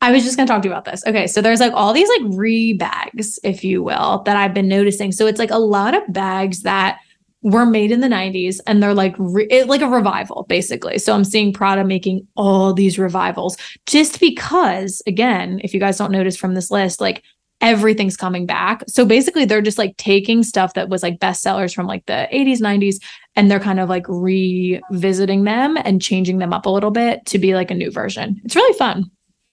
I 0.00 0.12
was 0.12 0.24
just 0.24 0.36
going 0.36 0.46
to 0.46 0.52
talk 0.52 0.62
to 0.62 0.68
you 0.68 0.72
about 0.72 0.84
this. 0.84 1.02
Okay. 1.06 1.26
So 1.26 1.40
there's 1.40 1.60
like 1.60 1.72
all 1.74 1.92
these 1.92 2.08
like 2.08 2.36
re 2.36 2.72
bags, 2.74 3.38
if 3.42 3.64
you 3.64 3.82
will, 3.82 4.22
that 4.26 4.36
I've 4.36 4.52
been 4.54 4.68
noticing. 4.68 5.10
So 5.12 5.26
it's 5.26 5.38
like 5.38 5.50
a 5.50 5.58
lot 5.58 5.94
of 5.94 6.02
bags 6.12 6.62
that 6.62 6.98
were 7.42 7.66
made 7.66 7.92
in 7.92 8.00
the 8.00 8.08
90s 8.08 8.60
and 8.66 8.82
they're 8.82 8.94
like 8.94 9.14
re- 9.18 9.46
it, 9.50 9.68
like 9.68 9.82
a 9.82 9.88
revival 9.88 10.46
basically. 10.48 10.98
So 10.98 11.14
I'm 11.14 11.24
seeing 11.24 11.52
Prada 11.52 11.84
making 11.84 12.26
all 12.36 12.72
these 12.72 12.98
revivals 12.98 13.56
just 13.86 14.20
because 14.20 15.02
again, 15.06 15.60
if 15.62 15.72
you 15.72 15.80
guys 15.80 15.98
don't 15.98 16.12
notice 16.12 16.36
from 16.36 16.54
this 16.54 16.70
list, 16.70 17.00
like 17.00 17.22
everything's 17.60 18.16
coming 18.16 18.46
back. 18.46 18.82
So 18.88 19.04
basically 19.04 19.44
they're 19.44 19.62
just 19.62 19.78
like 19.78 19.96
taking 19.96 20.42
stuff 20.42 20.74
that 20.74 20.88
was 20.88 21.02
like 21.02 21.20
bestsellers 21.20 21.74
from 21.74 21.86
like 21.86 22.04
the 22.06 22.28
80s, 22.32 22.60
90s 22.60 22.96
and 23.34 23.50
they're 23.50 23.60
kind 23.60 23.80
of 23.80 23.88
like 23.88 24.04
revisiting 24.08 25.44
them 25.44 25.76
and 25.84 26.02
changing 26.02 26.38
them 26.38 26.52
up 26.52 26.66
a 26.66 26.70
little 26.70 26.90
bit 26.90 27.24
to 27.26 27.38
be 27.38 27.54
like 27.54 27.70
a 27.70 27.74
new 27.74 27.90
version. 27.90 28.40
It's 28.44 28.56
really 28.56 28.76
fun. 28.76 29.10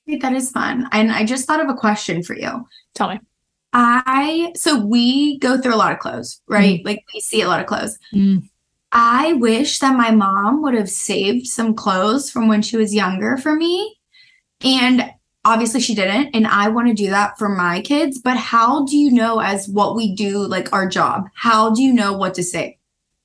That 0.07 0.33
is 0.33 0.51
fun. 0.51 0.87
And 0.91 1.11
I 1.11 1.25
just 1.25 1.45
thought 1.45 1.61
of 1.61 1.69
a 1.69 1.73
question 1.73 2.23
for 2.23 2.35
you. 2.35 2.67
Tell 2.95 3.09
me. 3.09 3.19
I 3.73 4.53
so 4.55 4.79
we 4.85 5.39
go 5.39 5.59
through 5.59 5.73
a 5.73 5.77
lot 5.77 5.91
of 5.91 5.99
clothes, 5.99 6.41
right? 6.47 6.83
Like 6.85 7.03
we 7.13 7.19
see 7.19 7.41
a 7.41 7.47
lot 7.47 7.59
of 7.59 7.65
clothes. 7.65 7.97
Mm. 8.13 8.47
I 8.91 9.33
wish 9.33 9.79
that 9.79 9.97
my 9.97 10.11
mom 10.11 10.61
would 10.61 10.75
have 10.75 10.89
saved 10.89 11.47
some 11.47 11.73
clothes 11.73 12.29
from 12.29 12.47
when 12.47 12.61
she 12.61 12.77
was 12.77 12.93
younger 12.93 13.37
for 13.37 13.55
me. 13.55 13.97
And 14.63 15.11
obviously 15.43 15.79
she 15.81 15.95
didn't. 15.95 16.35
And 16.35 16.45
I 16.45 16.69
want 16.69 16.89
to 16.89 16.93
do 16.93 17.09
that 17.09 17.39
for 17.39 17.49
my 17.49 17.81
kids. 17.81 18.19
But 18.19 18.37
how 18.37 18.85
do 18.85 18.95
you 18.95 19.11
know, 19.11 19.39
as 19.39 19.67
what 19.67 19.95
we 19.95 20.13
do, 20.13 20.45
like 20.45 20.71
our 20.71 20.87
job, 20.87 21.27
how 21.33 21.73
do 21.73 21.81
you 21.81 21.91
know 21.91 22.13
what 22.13 22.35
to 22.35 22.43
say? 22.43 22.77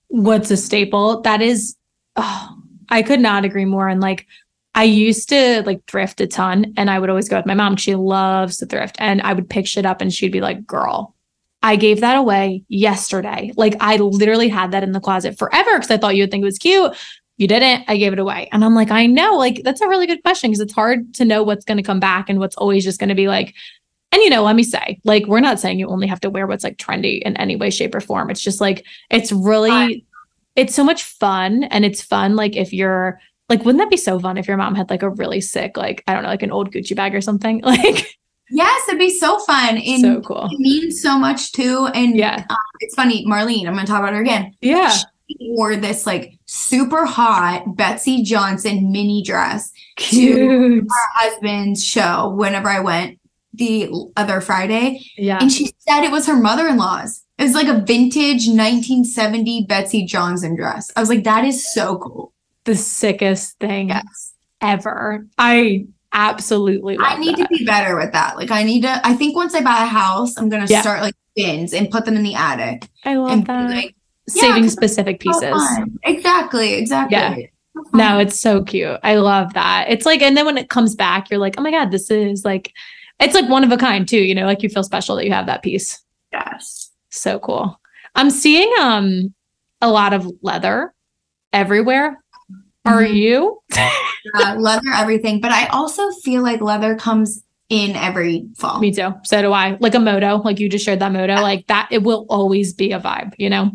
what's 0.08 0.50
a 0.50 0.56
staple 0.56 1.20
that 1.20 1.40
is 1.40 1.76
oh, 2.16 2.58
i 2.88 3.02
could 3.02 3.20
not 3.20 3.44
agree 3.44 3.64
more 3.64 3.88
and 3.88 4.00
like 4.00 4.26
i 4.78 4.84
used 4.84 5.28
to 5.28 5.62
like 5.66 5.84
thrift 5.86 6.20
a 6.20 6.26
ton 6.26 6.72
and 6.76 6.88
i 6.90 6.98
would 6.98 7.10
always 7.10 7.28
go 7.28 7.36
with 7.36 7.46
my 7.46 7.54
mom. 7.54 7.76
She 7.76 7.94
loves 7.94 8.58
to 8.58 8.66
thrift 8.66 8.96
and 8.98 9.20
i 9.22 9.32
would 9.32 9.50
pick 9.50 9.66
shit 9.66 9.86
up 9.86 10.00
and 10.00 10.12
she'd 10.12 10.32
be 10.32 10.40
like 10.40 10.66
girl 10.66 11.14
i 11.62 11.76
gave 11.76 12.00
that 12.00 12.16
away 12.16 12.64
yesterday. 12.68 13.52
Like 13.56 13.76
i 13.80 13.96
literally 13.96 14.48
had 14.48 14.72
that 14.72 14.82
in 14.82 14.92
the 14.92 15.00
closet 15.00 15.38
forever 15.38 15.74
because 15.74 15.90
i 15.90 15.96
thought 15.96 16.16
you 16.16 16.22
would 16.22 16.30
think 16.30 16.42
it 16.42 16.52
was 16.52 16.58
cute. 16.58 16.96
You 17.36 17.46
didn't. 17.46 17.84
I 17.86 17.96
gave 17.98 18.12
it 18.12 18.18
away. 18.18 18.48
And 18.52 18.64
i'm 18.64 18.74
like 18.74 18.90
i 18.90 19.06
know. 19.06 19.36
Like 19.36 19.62
that's 19.64 19.80
a 19.80 19.88
really 19.88 20.06
good 20.06 20.22
question 20.22 20.50
because 20.50 20.60
it's 20.60 20.72
hard 20.72 21.14
to 21.14 21.24
know 21.24 21.42
what's 21.42 21.64
going 21.64 21.78
to 21.78 21.82
come 21.82 22.00
back 22.00 22.28
and 22.28 22.38
what's 22.38 22.56
always 22.56 22.84
just 22.84 23.00
going 23.00 23.10
to 23.10 23.14
be 23.14 23.28
like 23.28 23.54
and 24.10 24.22
you 24.22 24.30
know, 24.30 24.42
let 24.42 24.56
me 24.56 24.62
say, 24.62 25.00
like, 25.04 25.26
we're 25.26 25.40
not 25.40 25.60
saying 25.60 25.78
you 25.78 25.88
only 25.88 26.06
have 26.06 26.20
to 26.20 26.30
wear 26.30 26.46
what's 26.46 26.64
like 26.64 26.78
trendy 26.78 27.20
in 27.20 27.36
any 27.36 27.56
way, 27.56 27.68
shape, 27.68 27.94
or 27.94 28.00
form. 28.00 28.30
It's 28.30 28.40
just 28.40 28.60
like, 28.60 28.86
it's 29.10 29.32
really, 29.32 30.06
it's 30.56 30.74
so 30.74 30.82
much 30.82 31.02
fun. 31.02 31.64
And 31.64 31.84
it's 31.84 32.00
fun, 32.00 32.34
like, 32.34 32.56
if 32.56 32.72
you're, 32.72 33.20
like, 33.48 33.64
wouldn't 33.64 33.78
that 33.82 33.90
be 33.90 33.96
so 33.96 34.18
fun 34.20 34.36
if 34.36 34.46
your 34.48 34.56
mom 34.56 34.74
had 34.74 34.90
like 34.90 35.02
a 35.02 35.10
really 35.10 35.40
sick, 35.40 35.76
like, 35.76 36.02
I 36.06 36.14
don't 36.14 36.22
know, 36.22 36.28
like 36.28 36.42
an 36.42 36.50
old 36.52 36.70
Gucci 36.72 36.94
bag 36.96 37.14
or 37.14 37.20
something? 37.20 37.62
Like, 37.64 38.14
Yes, 38.50 38.88
it'd 38.88 38.98
be 38.98 39.10
so 39.10 39.38
fun. 39.40 39.76
And 39.76 40.00
so 40.00 40.20
cool. 40.22 40.48
it 40.50 40.58
means 40.58 41.02
so 41.02 41.18
much 41.18 41.52
too. 41.52 41.86
And 41.94 42.16
Yeah. 42.16 42.46
um, 42.48 42.56
it's 42.80 42.94
funny, 42.94 43.26
Marlene, 43.26 43.66
I'm 43.66 43.74
going 43.74 43.84
to 43.84 43.92
talk 43.92 44.00
about 44.00 44.14
her 44.14 44.22
again. 44.22 44.54
Yeah. 44.62 44.88
She 44.90 45.04
wore 45.40 45.76
this 45.76 46.06
like 46.06 46.32
super 46.46 47.04
hot 47.04 47.76
Betsey 47.76 48.22
Johnson 48.22 48.90
mini 48.90 49.22
dress 49.22 49.70
Cute. 49.96 50.38
her 50.82 50.86
husband's 51.14 51.84
show 51.84 52.30
whenever 52.38 52.70
I 52.70 52.80
went 52.80 53.18
the 53.52 53.90
other 54.16 54.40
Friday. 54.40 55.02
Yeah. 55.18 55.38
And 55.42 55.52
she 55.52 55.70
said 55.80 56.04
it 56.04 56.10
was 56.10 56.26
her 56.26 56.36
mother 56.36 56.66
in 56.68 56.78
law's. 56.78 57.22
It 57.36 57.42
was 57.42 57.52
like 57.54 57.68
a 57.68 57.80
vintage 57.84 58.48
1970 58.48 59.66
Betsey 59.68 60.06
Johnson 60.06 60.56
dress. 60.56 60.90
I 60.96 61.00
was 61.00 61.08
like, 61.10 61.24
that 61.24 61.44
is 61.44 61.72
so 61.74 61.98
cool. 61.98 62.32
The 62.68 62.76
sickest 62.76 63.58
thing 63.60 63.88
Yes. 63.88 64.34
ever. 64.60 65.26
I 65.38 65.86
absolutely 66.12 66.98
I 67.00 67.16
need 67.16 67.38
that. 67.38 67.48
to 67.50 67.58
be 67.58 67.64
better 67.64 67.96
with 67.96 68.12
that. 68.12 68.36
Like, 68.36 68.50
I 68.50 68.62
need 68.62 68.82
to, 68.82 69.00
I 69.06 69.14
think 69.14 69.34
once 69.34 69.54
I 69.54 69.62
buy 69.62 69.84
a 69.84 69.86
house, 69.86 70.36
I'm 70.36 70.50
to 70.50 70.66
Yeah. 70.70 70.82
start 70.82 71.00
like 71.00 71.14
bins 71.34 71.72
and 71.72 71.90
put 71.90 72.04
them 72.04 72.14
in 72.14 72.22
the 72.22 72.34
attic. 72.34 72.86
I 73.06 73.14
love 73.16 73.30
and 73.30 73.46
that. 73.46 73.70
like, 73.70 73.94
yeah, 74.34 74.42
Saving 74.42 74.68
specific 74.68 75.18
pieces. 75.18 75.48
fun. 75.50 75.98
Exactly. 76.04 76.74
Exactly. 76.74 77.16
Yeah. 77.16 77.36
So. 77.74 77.82
No, 77.94 78.18
it's 78.18 78.38
so 78.38 78.62
cute. 78.62 79.00
I 79.02 79.14
love 79.14 79.54
that. 79.54 79.86
It's 79.88 80.04
like, 80.04 80.20
and 80.20 80.36
then 80.36 80.44
when 80.44 80.58
it 80.58 80.68
comes 80.68 80.94
back, 80.94 81.30
you're 81.30 81.40
like, 81.40 81.54
oh 81.56 81.62
my 81.62 81.70
God, 81.70 81.90
this 81.90 82.10
is 82.10 82.44
like, 82.44 82.70
it's 83.18 83.34
like 83.34 83.48
one 83.48 83.64
of 83.64 83.72
a 83.72 83.78
kind 83.78 84.06
too, 84.06 84.18
you 84.20 84.34
know, 84.34 84.44
like 84.44 84.62
you 84.62 84.68
feel 84.68 84.82
special 84.84 85.16
that 85.16 85.24
you 85.24 85.32
have 85.32 85.46
that 85.46 85.62
piece. 85.62 86.02
yes. 86.34 86.90
So 87.08 87.38
cool. 87.38 87.80
I'm 88.14 88.28
seeing 88.30 88.70
um 88.78 89.32
a 89.80 89.88
lot 89.90 90.12
of 90.12 90.30
leather 90.42 90.92
everywhere. 91.54 92.18
Are 92.88 93.02
Mhm. 93.02 93.14
you? 93.14 93.58
Uh, 94.34 94.54
leather, 94.58 94.88
everything. 94.94 95.40
But 95.40 95.52
I 95.52 95.66
also 95.66 96.10
feel 96.24 96.42
like 96.42 96.60
leather 96.60 96.96
comes 96.96 97.42
in 97.68 97.94
every 97.96 98.46
fall. 98.56 98.80
Me 98.80 98.90
too. 98.92 99.14
So 99.24 99.42
do 99.42 99.52
I. 99.52 99.76
Like 99.80 99.94
a 99.94 100.00
moto, 100.00 100.38
like 100.38 100.58
you 100.58 100.68
just 100.68 100.84
shared 100.84 101.00
that 101.00 101.12
moto, 101.12 101.34
like 101.34 101.66
that, 101.68 101.88
it 101.90 102.02
will 102.02 102.26
always 102.28 102.72
be 102.72 102.92
a 102.92 103.00
vibe, 103.00 103.34
you 103.38 103.50
know? 103.50 103.70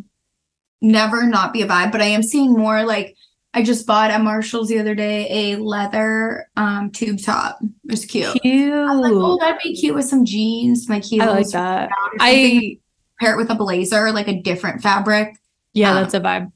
never 0.81 1.25
not 1.25 1.53
be 1.53 1.61
a 1.61 1.65
vibe, 1.67 1.93
but 1.93 2.01
I 2.01 2.07
am 2.07 2.21
seeing 2.21 2.51
more 2.51 2.83
like 2.83 3.15
I 3.53 3.63
just 3.63 3.87
bought 3.87 4.11
at 4.11 4.19
Marshalls 4.21 4.67
the 4.67 4.79
other 4.79 4.95
day 4.95 5.53
a 5.53 5.55
leather 5.57 6.47
um 6.57 6.91
tube 6.91 7.21
top. 7.21 7.57
It 7.61 7.91
was 7.91 8.03
cute. 8.05 8.33
Cute. 8.41 8.73
I 8.73 8.93
was 8.93 8.99
like, 8.99 9.13
oh, 9.15 9.37
that'd 9.39 9.61
be 9.63 9.75
cute 9.77 9.95
with 9.95 10.03
some 10.05 10.25
jeans, 10.25 10.89
my 10.89 10.99
heels. 10.99 11.29
I 11.29 11.31
like 11.31 11.47
that. 11.51 11.89
I, 12.19 12.77
pair 13.21 13.33
it 13.33 13.37
with 13.37 13.49
a 13.49 13.55
blazer, 13.55 14.11
like 14.11 14.27
a 14.27 14.41
different 14.41 14.81
fabric. 14.81 15.37
yeah, 15.73 15.91
Um, 15.91 15.95
that's 16.01 16.13
a 16.15 16.19
vibe. 16.19 16.51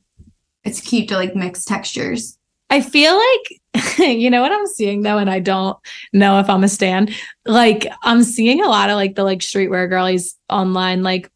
It's 0.66 0.82
cute 0.82 1.08
to 1.10 1.16
like 1.16 1.34
mix 1.36 1.64
textures. 1.64 2.37
I 2.70 2.82
feel 2.82 3.16
like 3.16 3.98
you 4.00 4.30
know 4.30 4.42
what 4.42 4.52
I'm 4.52 4.68
seeing 4.68 5.02
though, 5.02 5.18
and 5.18 5.30
I 5.30 5.40
don't 5.40 5.78
know 6.14 6.40
if 6.40 6.50
I'm 6.50 6.64
a 6.64 6.70
stan. 6.70 7.10
Like 7.46 7.88
I'm 8.04 8.24
seeing 8.24 8.64
a 8.64 8.68
lot 8.68 8.90
of 8.90 8.96
like 8.96 9.16
the 9.16 9.24
like 9.24 9.40
streetwear 9.40 9.90
girlies 9.90 10.38
online, 10.50 11.04
like 11.04 11.32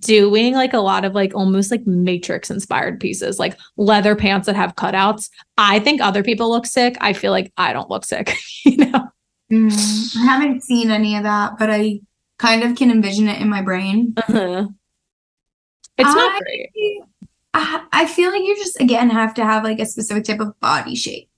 doing 0.00 0.54
like 0.54 0.72
a 0.72 0.78
lot 0.78 1.04
of 1.04 1.14
like 1.14 1.34
almost 1.34 1.70
like 1.70 1.86
matrix 1.86 2.50
inspired 2.50 3.00
pieces, 3.00 3.38
like 3.38 3.58
leather 3.76 4.16
pants 4.16 4.46
that 4.46 4.56
have 4.56 4.74
cutouts. 4.76 5.28
I 5.58 5.78
think 5.78 6.00
other 6.00 6.22
people 6.22 6.50
look 6.50 6.66
sick. 6.66 6.96
I 7.00 7.12
feel 7.12 7.32
like 7.32 7.52
I 7.56 7.72
don't 7.72 7.90
look 7.90 8.04
sick, 8.04 8.34
you 8.64 8.78
know? 8.78 9.08
Mm, 9.52 10.16
I 10.16 10.24
haven't 10.24 10.62
seen 10.62 10.90
any 10.90 11.16
of 11.16 11.22
that, 11.24 11.58
but 11.58 11.70
I 11.70 12.00
kind 12.38 12.62
of 12.62 12.76
can 12.76 12.90
envision 12.90 13.28
it 13.28 13.40
in 13.40 13.48
my 13.48 13.62
brain. 13.62 14.14
Uh-huh. 14.16 14.68
It's 15.98 16.10
I- 16.10 16.14
not 16.14 16.42
great. 16.42 16.70
I, 17.54 17.84
I 17.92 18.06
feel 18.06 18.30
like 18.30 18.42
you 18.42 18.56
just 18.56 18.80
again 18.80 19.08
have 19.10 19.32
to 19.34 19.44
have 19.44 19.64
like 19.64 19.78
a 19.78 19.86
specific 19.86 20.24
type 20.24 20.40
of 20.40 20.58
body 20.60 20.94
shape, 20.96 21.28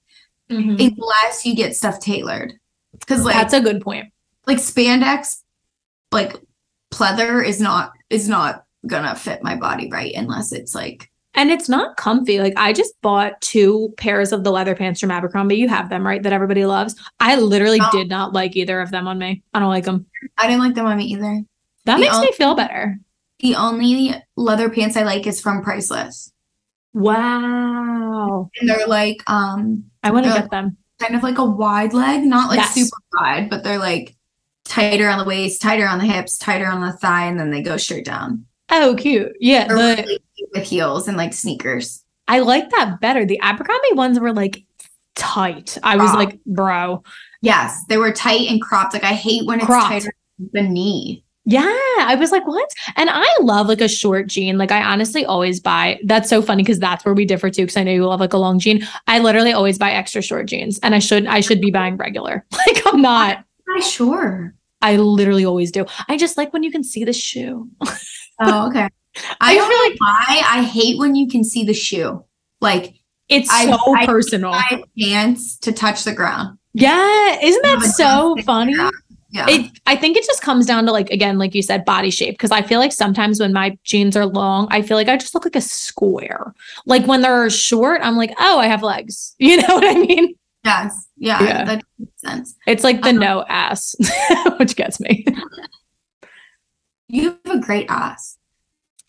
Mhm. 0.51 0.97
unless 0.99 1.45
you 1.47 1.55
get 1.55 1.77
stuff 1.77 2.01
tailored. 2.01 2.55
Because 2.99 3.25
like 3.25 3.35
That's 3.35 3.55
a 3.55 3.61
good 3.61 3.81
point. 3.83 4.13
like 4.47 4.59
spandex, 4.59 5.43
like 6.13 6.37
pleather 6.91 7.45
is 7.47 7.61
not 7.61 7.93
is 8.11 8.29
not 8.29 8.65
gonna 8.87 9.15
fit 9.15 9.43
my 9.43 9.57
body 9.57 9.89
right 9.91 10.15
unless 10.15 10.53
it's 10.53 10.75
like 10.75 11.11
And 11.35 11.51
it's 11.51 11.69
not 11.69 11.97
comfy. 11.99 12.39
Like 12.39 12.55
I 12.57 12.73
just 12.73 12.95
bought 13.03 13.39
two 13.43 13.93
pairs 13.99 14.33
of 14.33 14.43
the 14.45 14.51
leather 14.51 14.75
pants 14.75 15.01
from 15.01 15.11
Abercrombie. 15.11 15.57
You 15.57 15.69
have 15.69 15.91
them, 15.91 16.07
right? 16.07 16.23
That 16.23 16.33
everybody 16.33 16.65
loves. 16.65 16.95
I 17.21 17.37
literally 17.37 17.81
Oh. 17.83 17.89
did 17.93 18.09
not 18.09 18.33
like 18.33 18.57
either 18.57 18.81
of 18.81 18.91
them 18.91 19.07
on 19.07 19.19
me. 19.19 19.43
I 19.53 19.59
don't 19.61 19.69
like 19.69 19.85
them. 19.85 20.07
I 20.39 20.47
didn't 20.47 20.61
like 20.63 20.75
them 20.75 20.87
on 20.87 20.97
me 20.97 21.05
either. 21.07 21.43
That 21.85 21.97
The 21.97 22.01
makes 22.01 22.19
me 22.21 22.33
feel 22.33 22.55
better. 22.55 22.99
The 23.41 23.55
only 23.55 24.15
leather 24.37 24.71
pants 24.71 24.97
I 24.97 25.03
like 25.03 25.27
is 25.27 25.41
from 25.41 25.63
Priceless. 25.63 26.33
Wow. 26.95 28.51
And 28.61 28.69
they're 28.69 28.87
like 28.87 29.23
um 29.31 29.85
I 30.03 30.11
want 30.11 30.27
to 30.27 30.33
get 30.33 30.51
them. 30.51 30.77
kind 30.99 31.15
of 31.15 31.23
like 31.23 31.39
a 31.39 31.45
wide 31.45 31.93
leg, 31.93 32.23
not 32.25 32.49
like 32.49 32.59
Yes. 32.59 32.75
super 32.75 32.97
wide, 33.15 33.51
but 33.51 33.63
they're 33.65 33.79
like 33.79 34.15
tighter 34.65 35.09
on 35.09 35.19
the 35.19 35.25
waist, 35.25 35.61
tighter 35.63 35.87
on 35.87 35.99
the 35.99 36.07
hips, 36.07 36.39
tighter 36.39 36.67
on 36.67 36.81
the 36.81 36.93
thigh, 36.93 37.27
and 37.27 37.39
then 37.39 37.51
they 37.51 37.63
go 37.63 37.77
straight 37.77 38.05
down. 38.05 38.45
Oh, 38.71 38.95
cute. 38.99 39.33
Yeah. 39.41 39.69
The, 39.69 39.75
really 39.75 40.19
cute 40.37 40.51
with 40.55 40.65
heels 40.65 41.07
and 41.09 41.17
like 41.17 41.33
sneakers. 41.33 42.03
I 42.29 42.41
like 42.41 42.71
that 42.71 43.01
better. 43.01 43.25
The 43.25 43.39
Abercrombie 43.41 43.93
ones 43.93 44.19
were 44.19 44.33
like 44.33 44.65
tight. 45.15 45.79
I 45.83 45.97
was 45.97 46.11
Crop. 46.11 46.17
like, 46.19 46.45
bro. 46.45 47.03
Yes, 47.43 47.85
they 47.89 47.97
were 47.99 48.11
tight 48.13 48.49
and 48.51 48.61
cropped. 48.61 48.93
Like 48.95 49.05
I 49.05 49.13
hate 49.15 49.47
when 49.47 49.59
it's 49.59 49.67
Cropped. 49.67 49.87
tighter 49.89 50.13
than 50.39 50.51
the 50.53 50.63
knee. 50.69 51.23
Yeah, 51.49 51.63
I 51.63 52.17
was 52.19 52.33
like, 52.33 52.45
what? 52.47 52.69
And 52.97 53.09
I 53.09 53.25
love 53.41 53.69
like 53.69 53.81
a 53.81 53.87
short 53.89 54.27
jean. 54.27 54.59
Like 54.59 54.73
I 54.73 54.83
honestly 54.83 55.25
always 55.25 55.61
buy. 55.61 55.99
That's 56.05 56.29
so 56.29 56.43
funny 56.43 56.65
because 56.65 56.81
that's 56.81 57.05
where 57.05 57.15
we 57.15 57.25
differ 57.25 57.51
too. 57.51 57.63
Because 57.63 57.77
I 57.77 57.85
know 57.85 57.93
you 57.93 58.05
love 58.05 58.19
like 58.19 58.33
a 58.33 58.39
long 58.39 58.59
jean. 58.59 58.87
I 59.07 59.21
literally 59.21 59.53
always 59.53 59.79
buy 59.79 59.93
extra 59.93 60.23
short 60.23 60.47
jeans, 60.47 60.81
and 60.83 60.93
I 60.95 60.99
should 60.99 61.27
I 61.27 61.41
should 61.41 61.61
be 61.61 61.71
buying 61.71 61.97
regular. 61.97 62.45
Like 62.67 62.83
I'm 62.87 63.01
not. 63.01 63.45
I 63.77 63.81
sure? 63.81 64.55
I 64.83 64.97
literally 64.97 65.45
always 65.45 65.71
do. 65.71 65.87
I 66.09 66.17
just 66.17 66.37
like 66.37 66.53
when 66.53 66.63
you 66.65 66.71
can 66.73 66.83
see 66.85 67.05
the 67.05 67.13
shoe. 67.13 67.69
Oh, 68.39 68.67
okay. 68.69 68.81
I 68.81 68.91
I 69.41 69.55
don't 69.55 69.69
feel 69.69 69.79
know 69.91 69.97
why. 69.99 70.43
I 70.45 70.63
hate 70.65 70.99
when 70.99 71.15
you 71.15 71.27
can 71.27 71.43
see 71.43 71.65
the 71.65 71.73
shoe. 71.73 72.23
Like 72.61 72.93
It's 73.31 73.49
I- 73.51 73.65
so 73.67 73.79
I- 73.97 74.05
personal. 74.05 74.51
my 74.51 74.83
pants 75.01 75.57
to 75.61 75.73
touch 75.73 76.05
the 76.05 76.13
ground. 76.13 76.59
yeah, 76.75 77.39
isn't 77.43 77.63
that 77.63 77.81
so 77.97 78.37
funny? 78.45 78.75
Yeah. 79.37 79.47
It, 79.49 79.71
I 79.87 79.97
think 79.97 80.17
it 80.17 80.25
just 80.25 80.41
comes 80.43 80.65
down 80.67 80.87
to 80.87 80.93
like 80.93 81.11
again, 81.11 81.37
like 81.39 81.55
you 81.55 81.63
said, 81.63 81.85
body 81.85 82.11
shape. 82.11 82.35
Because 82.35 82.51
I 82.51 82.63
feel 82.63 82.81
like 82.81 82.93
sometimes 82.93 83.39
when 83.39 83.53
my 83.53 83.77
jeans 83.85 84.17
are 84.17 84.25
long, 84.27 84.67
I 84.71 84.81
feel 84.83 84.97
like 84.97 85.09
I 85.09 85.17
just 85.19 85.35
look 85.35 85.45
like 85.45 85.57
a 85.57 85.61
square. 85.61 86.55
Like 86.87 87.07
when 87.07 87.21
they're 87.21 87.51
short, 87.51 88.01
I'm 88.03 88.17
like, 88.17 88.33
oh, 88.41 88.59
I 88.59 88.67
have 88.67 88.83
legs. 88.83 89.35
You 89.39 89.59
know 89.59 89.75
what 89.75 89.85
I 89.85 89.95
mean? 89.99 90.35
yes. 90.65 91.07
Yeah. 91.19 91.43
Yeah. 91.43 91.65
That 91.65 91.83
makes 91.99 92.21
sense. 92.21 92.55
It's 92.67 92.83
like 92.83 93.03
the 93.03 93.11
Uh-huh. 93.11 93.19
no 93.19 93.45
ass, 93.49 93.95
which 94.59 94.75
gets 94.75 94.99
me. 95.01 95.25
You 97.09 97.39
have 97.45 97.57
a 97.57 97.61
great 97.61 97.87
ass. 97.89 98.39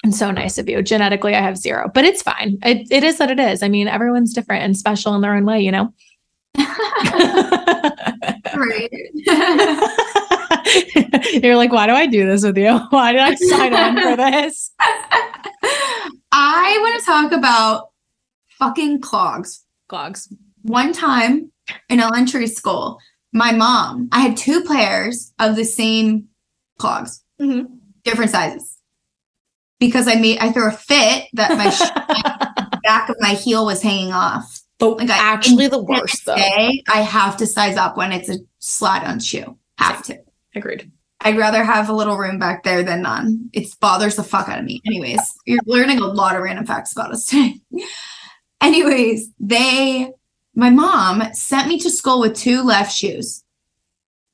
And 0.04 0.14
so 0.14 0.30
nice 0.30 0.58
of 0.60 0.70
you. 0.70 0.84
Genetically, 0.84 1.34
I 1.36 1.42
have 1.42 1.58
zero, 1.58 1.90
but 1.94 2.06
it's 2.06 2.22
fine. 2.22 2.60
It, 2.64 2.88
it 2.92 3.04
is 3.04 3.18
what 3.18 3.32
it 3.32 3.40
is. 3.40 3.64
I 3.64 3.68
mean, 3.70 3.88
everyone's 3.88 4.34
different 4.34 4.64
and 4.64 4.78
special 4.78 5.16
in 5.16 5.22
their 5.22 5.34
own 5.34 5.46
way, 5.46 5.60
you 5.62 5.72
know? 5.72 5.94
Right. 8.56 8.90
You're 11.44 11.56
like, 11.56 11.72
why 11.72 11.88
do 11.88 11.94
I 11.94 12.08
do 12.08 12.26
this 12.26 12.44
with 12.44 12.58
you? 12.58 12.78
Why 12.90 13.12
did 13.14 13.22
I 13.22 13.36
sign 13.36 13.74
on 13.74 14.02
for 14.02 14.16
this? 14.18 14.72
I 16.32 16.78
want 16.82 17.00
to 17.00 17.06
talk 17.06 17.32
about 17.32 17.90
fucking 18.60 19.02
clogs. 19.02 19.64
Clogs. 19.90 20.32
One 20.64 20.94
time 20.94 21.52
in 21.90 22.00
elementary 22.00 22.48
school, 22.48 23.00
my 23.34 23.52
mom, 23.52 24.10
I 24.12 24.22
had 24.22 24.38
two 24.38 24.64
pairs 24.64 25.34
of 25.40 25.56
the 25.56 25.66
same 25.66 26.28
clogs, 26.80 27.24
Mhm. 27.42 27.68
different 28.04 28.32
sizes. 28.32 28.78
Because 29.80 30.08
I 30.08 30.16
made 30.16 30.40
I 30.40 30.52
threw 30.52 30.68
a 30.68 30.72
fit 30.72 31.26
that 31.34 31.58
my 31.58 32.80
back 32.84 33.10
of 33.10 33.16
my 33.20 33.30
heel 33.30 33.66
was 33.66 33.82
hanging 33.82 34.12
off. 34.12 34.62
But 34.80 34.98
Like 34.98 35.10
I- 35.10 35.18
actually, 35.34 35.68
the 35.68 35.82
worst 35.84 36.26
though. 36.26 36.36
Today, 36.36 36.84
I 36.88 37.02
have 37.02 37.38
to 37.38 37.48
size 37.48 37.78
up 37.78 37.98
when 37.98 38.12
it's 38.12 38.30
a 38.30 38.38
slide 38.60 39.04
on 39.06 39.20
shoe. 39.20 39.58
Have 39.80 40.04
to. 40.04 40.20
Agreed. 40.56 40.92
I'd 41.22 41.38
rather 41.38 41.64
have 41.64 41.90
a 41.90 41.94
little 41.94 42.16
room 42.18 42.38
back 42.38 42.64
there 42.64 42.84
than 42.84 43.02
none. 43.02 43.50
It 43.54 43.68
bothers 43.80 44.16
the 44.16 44.24
fuck 44.24 44.48
out 44.50 44.60
of 44.60 44.66
me. 44.66 44.82
Anyways, 44.86 45.20
you're 45.46 45.60
learning 45.66 45.98
a 46.00 46.06
lot 46.06 46.36
of 46.36 46.44
random 46.44 46.66
facts 46.66 46.92
about 46.92 47.12
us 47.12 47.26
today. 47.26 47.56
Anyways, 48.62 49.30
they, 49.40 50.12
my 50.56 50.70
mom 50.70 51.34
sent 51.34 51.68
me 51.68 51.80
to 51.80 51.90
school 51.90 52.20
with 52.20 52.36
two 52.36 52.64
left 52.64 52.96
shoes. 52.96 53.44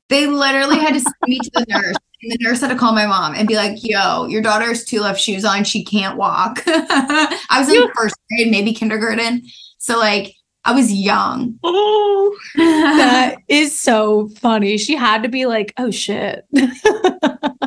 They 0.08 0.26
literally 0.26 0.78
had 0.78 0.94
to 0.94 1.00
send 1.00 1.14
me 1.26 1.38
to 1.38 1.50
the 1.54 1.66
nurse. 1.68 1.96
And 2.22 2.32
the 2.32 2.38
nurse 2.40 2.60
had 2.60 2.68
to 2.68 2.76
call 2.76 2.94
my 2.94 3.06
mom 3.06 3.34
and 3.34 3.46
be 3.48 3.56
like, 3.56 3.78
yo, 3.82 4.26
your 4.26 4.40
daughter 4.40 4.66
has 4.66 4.84
two 4.84 5.00
left 5.00 5.20
shoes 5.20 5.44
on. 5.44 5.64
She 5.64 5.84
can't 5.84 6.16
walk. 6.16 6.62
I 6.66 7.56
was 7.58 7.68
in 7.68 7.74
You- 7.74 7.92
first 7.94 8.14
grade, 8.30 8.50
maybe 8.50 8.72
kindergarten. 8.72 9.42
So, 9.84 9.98
like, 9.98 10.34
I 10.64 10.72
was 10.72 10.90
young. 10.90 11.58
Oh, 11.62 12.34
that 12.56 13.36
is 13.48 13.78
so 13.78 14.28
funny. 14.28 14.78
She 14.78 14.96
had 14.96 15.22
to 15.24 15.28
be 15.28 15.44
like, 15.44 15.74
oh 15.76 15.90
shit. 15.90 16.46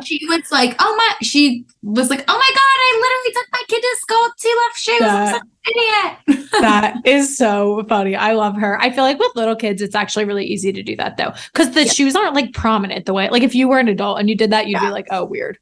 she 0.02 0.18
was 0.26 0.42
like, 0.50 0.74
"Oh 0.80 0.94
my!" 0.96 1.14
She 1.22 1.64
was 1.82 2.10
like, 2.10 2.24
"Oh 2.26 2.36
my 2.36 2.50
god! 2.54 2.60
I 2.64 3.00
literally 3.00 3.34
took 3.34 3.46
my 3.52 3.62
kid 3.68 3.80
to 3.82 3.96
school 4.00 4.18
with 4.24 4.32
two 4.40 4.56
left 4.64 4.78
shoes. 4.80 5.00
I'm 5.04 5.26
such 5.28 5.42
an 5.66 6.28
idiot." 6.34 6.50
that 6.60 6.96
is 7.04 7.36
so 7.36 7.84
funny. 7.88 8.16
I 8.16 8.32
love 8.32 8.56
her. 8.56 8.80
I 8.80 8.90
feel 8.90 9.04
like 9.04 9.20
with 9.20 9.36
little 9.36 9.54
kids, 9.54 9.80
it's 9.80 9.94
actually 9.94 10.24
really 10.24 10.44
easy 10.44 10.72
to 10.72 10.82
do 10.82 10.96
that 10.96 11.18
though, 11.18 11.34
because 11.52 11.70
the 11.70 11.84
Yeah. 11.84 11.92
shoes 11.92 12.16
aren't 12.16 12.34
like 12.34 12.52
prominent 12.52 13.06
the 13.06 13.14
way. 13.14 13.28
Like 13.30 13.44
if 13.44 13.54
you 13.54 13.68
were 13.68 13.78
an 13.78 13.86
adult 13.86 14.18
and 14.18 14.28
you 14.28 14.34
did 14.34 14.50
that, 14.50 14.66
you'd 14.66 14.80
be 14.80 14.90
like, 14.90 15.06
oh, 15.12 15.24
weird. 15.24 15.56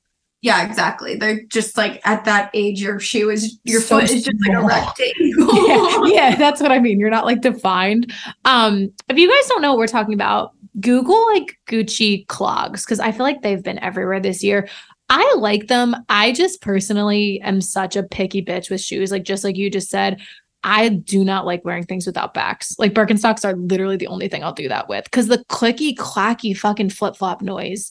Yeah, 0.47 0.65
exactly. 0.65 1.17
They're 1.17 1.43
just 1.47 1.77
like 1.77 2.01
at 2.05 2.25
that 2.25 2.51
age, 2.55 2.81
your 2.81 3.01
shoe 3.01 3.31
is 3.31 3.59
your 3.65 3.81
So 3.81 3.99
foot 3.99 4.11
is 4.11 4.23
just 4.23 4.37
like 4.47 4.57
a 4.57 4.65
rectangle. 4.65 5.67
yeah, 5.67 6.01
yeah, 6.05 6.37
that's 6.37 6.61
what 6.61 6.71
I 6.71 6.79
mean. 6.79 7.01
You're 7.01 7.11
not 7.11 7.25
like 7.25 7.41
defined. 7.41 8.13
Um, 8.45 8.93
if 9.09 9.19
you 9.19 9.29
guys 9.29 9.49
don't 9.49 9.61
know 9.61 9.73
what 9.73 9.79
we're 9.79 9.89
talking 9.89 10.15
about, 10.15 10.53
Google 10.79 11.27
like 11.35 11.59
Gucci 11.67 12.29
clogs 12.29 12.85
because 12.85 13.01
I 13.01 13.11
feel 13.11 13.25
like 13.25 13.43
they've 13.43 13.63
been 13.63 13.81
everywhere 13.81 14.21
this 14.21 14.45
year. 14.45 14.69
I 15.11 15.35
like 15.37 15.67
them. 15.67 15.97
I 16.09 16.31
just 16.31 16.63
personally 16.63 17.41
am 17.41 17.61
such 17.61 17.97
a 17.97 18.05
picky 18.05 18.41
bitch 18.41 18.71
with 18.71 18.81
shoes. 18.81 19.11
Like 19.11 19.25
just 19.25 19.43
like 19.43 19.57
you 19.57 19.69
just 19.69 19.91
said, 19.91 20.21
I 20.63 20.91
do 20.91 21.25
not 21.25 21.45
like 21.45 21.65
wearing 21.65 21.87
things 21.87 22.07
without 22.07 22.35
backs. 22.35 22.77
Like 22.79 22.95
Birkenstocks 22.95 23.45
are 23.45 23.57
literally 23.57 23.97
the 23.97 24.07
only 24.07 24.29
thing 24.29 24.45
I'll 24.45 24.53
do 24.53 24.69
that 24.69 24.89
with 24.89 25.07
because 25.07 25.27
the 25.27 25.45
clicky 25.49 25.97
clacky 25.97 26.57
fucking 26.57 26.91
flip 26.91 27.17
flop 27.17 27.43
noise 27.43 27.91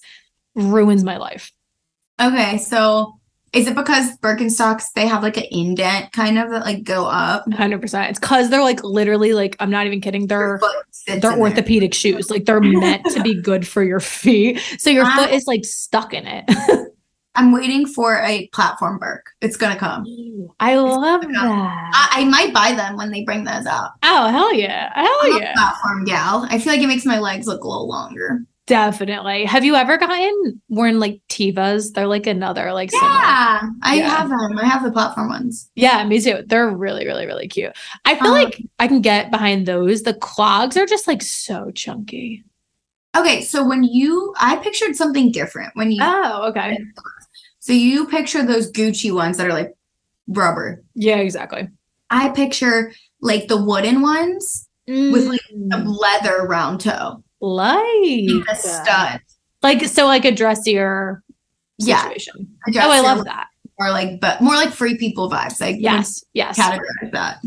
ruins 0.55 1.03
my 1.03 1.17
life. 1.17 1.51
Okay, 2.19 2.57
so 2.57 3.19
is 3.55 3.67
it 3.67 3.75
because 3.75 4.17
Birkenstocks 4.17 4.91
they 4.95 5.07
have 5.07 5.23
like 5.23 5.37
an 5.37 5.45
indent 5.49 6.11
kind 6.11 6.37
of 6.37 6.49
that 6.49 6.63
like 6.65 6.83
go 6.83 7.05
up? 7.05 7.51
Hundred 7.53 7.81
percent. 7.81 8.09
It's 8.09 8.19
because 8.19 8.49
they're 8.49 8.61
like 8.61 8.83
literally 8.83 9.33
like 9.33 9.55
I'm 9.59 9.69
not 9.69 9.85
even 9.87 10.01
kidding. 10.01 10.27
They're 10.27 10.39
Your 10.39 10.59
foot 10.59 10.75
sits 10.91 11.21
they're 11.21 11.31
in 11.31 11.39
there. 11.39 11.47
orthopedic 11.47 11.93
shoes. 11.93 12.29
Like 12.29 12.45
they're 12.45 12.59
meant 12.59 13.05
to 13.11 13.23
be 13.23 13.33
good 13.41 13.65
for 13.65 13.81
your 13.81 14.01
feet. 14.01 14.59
So 14.77 14.89
your 14.89 15.05
foot 15.11 15.31
is 15.31 15.47
like 15.47 15.63
stuck 15.63 16.13
in 16.13 16.27
it. 16.27 16.45
I'm 17.37 17.51
waiting 17.51 17.85
for 17.85 18.21
a 18.21 18.47
platform 18.47 18.97
Birk. 18.97 19.25
It's 19.41 19.57
gonna 19.57 19.77
come. 19.77 20.05
I 20.59 20.75
love 20.75 21.21
that. 21.21 21.31
I, 21.33 22.09
I 22.11 22.25
might 22.25 22.53
buy 22.53 22.73
them 22.73 22.97
when 22.97 23.11
they 23.11 23.23
bring 23.23 23.43
those 23.43 23.65
out. 23.65 23.91
oh 24.03 24.27
hell 24.29 24.53
yeah. 24.53 24.91
Hell 24.95 25.17
I'm 25.23 25.35
a 25.35 25.39
yeah. 25.39 25.53
platform 25.53 26.05
gal. 26.05 26.47
I 26.49 26.59
feel 26.59 26.73
like 26.73 26.81
it 26.81 26.87
makes 26.87 27.05
my 27.05 27.19
legs 27.19 27.47
look 27.47 27.63
a 27.63 27.67
little 27.67 27.87
longer. 27.87 28.41
Definitely. 28.67 29.45
Have 29.45 29.63
you 29.63 29.75
ever 29.75 29.97
gotten 29.97 30.61
worn 30.69 30.99
like 30.99 31.21
Tevas? 31.29 31.93
They're 31.93 32.07
like 32.07 32.25
another 32.25 32.73
like 32.73 32.91
similar. 32.91 33.19
Yeah, 33.27 33.69
I 33.83 33.95
Yeah. 33.97 34.09
have 34.09 34.29
them. 34.29 34.57
I 34.57 34.65
have 34.65 34.83
the 34.83 34.91
platform 34.91 35.29
ones. 35.29 35.69
Yeah, 35.75 36.03
me 36.07 36.19
too. 36.21 36.43
They're 36.47 36.69
really, 36.69 37.05
really, 37.05 37.25
really 37.27 37.47
cute. 37.47 37.73
I 38.05 38.15
feel 38.15 38.31
Um, 38.31 38.33
like 38.33 38.65
I 38.79 38.87
can 38.87 39.01
get 39.01 39.29
behind 39.29 39.67
those. 39.67 40.03
The 40.03 40.13
clogs 40.15 40.77
are 40.77 40.85
just 40.85 41.07
like 41.07 41.21
so 41.21 41.69
chunky. 41.71 42.43
Okay, 43.17 43.41
so 43.43 43.65
when 43.65 43.83
you, 43.83 44.33
I 44.39 44.57
pictured 44.57 44.95
something 44.95 45.31
different 45.31 45.71
when 45.75 45.91
you. 45.91 46.01
Oh, 46.03 46.47
okay. 46.49 46.77
so 47.59 47.73
you 47.73 48.07
picture 48.07 48.43
those 48.45 48.71
Gucci 48.71 49.13
ones 49.13 49.37
that 49.37 49.47
are 49.47 49.53
like 49.53 49.73
rubber. 50.27 50.83
Yeah, 50.95 51.17
exactly. 51.17 51.69
I 52.09 52.29
picture 52.29 52.93
like 53.21 53.47
the 53.47 53.63
wooden 53.63 54.01
ones 54.01 54.67
with 54.87 55.27
like 55.27 55.41
a 55.73 55.77
Mm, 55.77 55.97
leather 55.99 56.45
round 56.47 56.81
toe, 56.81 57.23
like 57.45 58.47
a 58.51 58.55
stud. 58.55 59.21
Like 59.61 59.83
so 59.85 60.05
like 60.05 60.25
a 60.25 60.31
dressier 60.31 61.21
Yeah, 61.77 62.01
situation. 62.03 62.47
Oh, 62.75 62.91
I 62.91 63.01
love 63.01 63.25
that. 63.25 63.47
Or 63.77 63.89
like, 63.91 64.19
but 64.21 64.41
more 64.41 64.55
like 64.55 64.71
free 64.71 64.97
people 64.97 65.29
vibes. 65.29 65.59
Like 65.59 65.77
Yes, 65.79 66.23
yes. 66.33 66.57
categorize 66.57 67.11
that. 67.11 67.39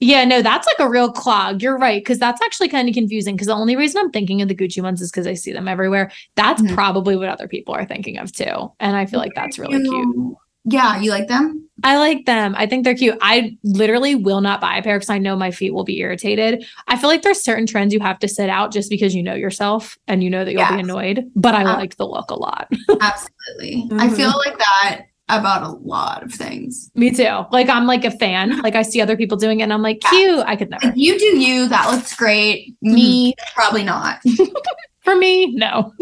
Yeah, 0.00 0.24
no, 0.24 0.42
that's 0.42 0.66
like 0.66 0.78
a 0.86 0.90
real 0.90 1.10
clog. 1.10 1.62
You're 1.62 1.78
right. 1.78 2.04
Cause 2.04 2.18
that's 2.18 2.42
actually 2.42 2.68
kind 2.68 2.86
of 2.88 2.94
confusing. 2.94 3.36
Cause 3.38 3.46
the 3.46 3.54
only 3.54 3.76
reason 3.76 4.00
I'm 4.02 4.10
thinking 4.10 4.42
of 4.42 4.48
the 4.48 4.54
Gucci 4.54 4.82
ones 4.82 5.00
is 5.00 5.10
because 5.10 5.26
I 5.26 5.32
see 5.34 5.52
them 5.52 5.68
everywhere. 5.68 6.10
That's 6.34 6.60
Mhm. 6.60 6.74
probably 6.74 7.16
what 7.16 7.28
other 7.30 7.48
people 7.48 7.72
are 7.74 7.86
thinking 7.86 8.18
of 8.18 8.30
too. 8.32 8.72
And 8.78 8.94
I 8.94 9.06
feel 9.06 9.20
like 9.20 9.32
that's 9.34 9.58
really 9.58 9.80
cute. 9.82 10.36
Yeah, 10.68 11.00
you 11.00 11.10
like 11.10 11.28
them? 11.28 11.62
I 11.84 11.98
like 11.98 12.24
them. 12.26 12.54
I 12.56 12.66
think 12.66 12.84
they're 12.84 12.94
cute. 12.94 13.16
I 13.20 13.56
literally 13.62 14.14
will 14.14 14.40
not 14.40 14.60
buy 14.60 14.78
a 14.78 14.82
pair 14.82 14.96
because 14.98 15.10
I 15.10 15.18
know 15.18 15.36
my 15.36 15.50
feet 15.50 15.72
will 15.74 15.84
be 15.84 15.98
irritated. 16.00 16.64
I 16.88 16.96
feel 16.96 17.08
like 17.08 17.22
there's 17.22 17.42
certain 17.42 17.66
trends 17.66 17.92
you 17.94 18.00
have 18.00 18.18
to 18.20 18.28
sit 18.28 18.48
out 18.48 18.72
just 18.72 18.90
because 18.90 19.14
you 19.14 19.22
know 19.22 19.34
yourself 19.34 19.96
and 20.08 20.24
you 20.24 20.30
know 20.30 20.44
that 20.44 20.52
you'll 20.52 20.66
be 20.68 20.80
annoyed. 20.80 21.30
But 21.36 21.54
I 21.54 21.62
like 21.64 21.96
the 21.96 22.06
look 22.06 22.30
a 22.30 22.34
lot. 22.34 22.68
Absolutely. 23.00 23.88
I 23.98 24.08
Mhm. 24.08 24.16
feel 24.16 24.32
like 24.44 24.58
that 24.58 25.02
about 25.28 25.62
a 25.64 25.70
lot 25.86 26.22
of 26.22 26.32
things. 26.32 26.90
Me 26.94 27.10
too. 27.10 27.44
Like 27.52 27.68
I'm 27.68 27.86
like 27.86 28.04
a 28.04 28.10
fan. 28.10 28.60
Like 28.62 28.74
I 28.74 28.82
see 28.82 29.00
other 29.00 29.16
people 29.16 29.36
doing 29.36 29.60
it 29.60 29.64
and 29.64 29.72
I'm 29.72 29.82
like, 29.82 30.02
Yeah. 30.04 30.10
cute. 30.10 30.44
I 30.46 30.56
could 30.56 30.70
never. 30.70 30.86
Like 30.86 30.96
you 30.96 31.18
do 31.18 31.38
you, 31.38 31.68
that 31.68 31.90
looks 31.90 32.14
great. 32.16 32.74
Me, 32.80 33.34
probably 33.54 33.84
not. 33.84 34.20
For 35.06 35.14
me, 35.14 35.54
no. 35.54 35.92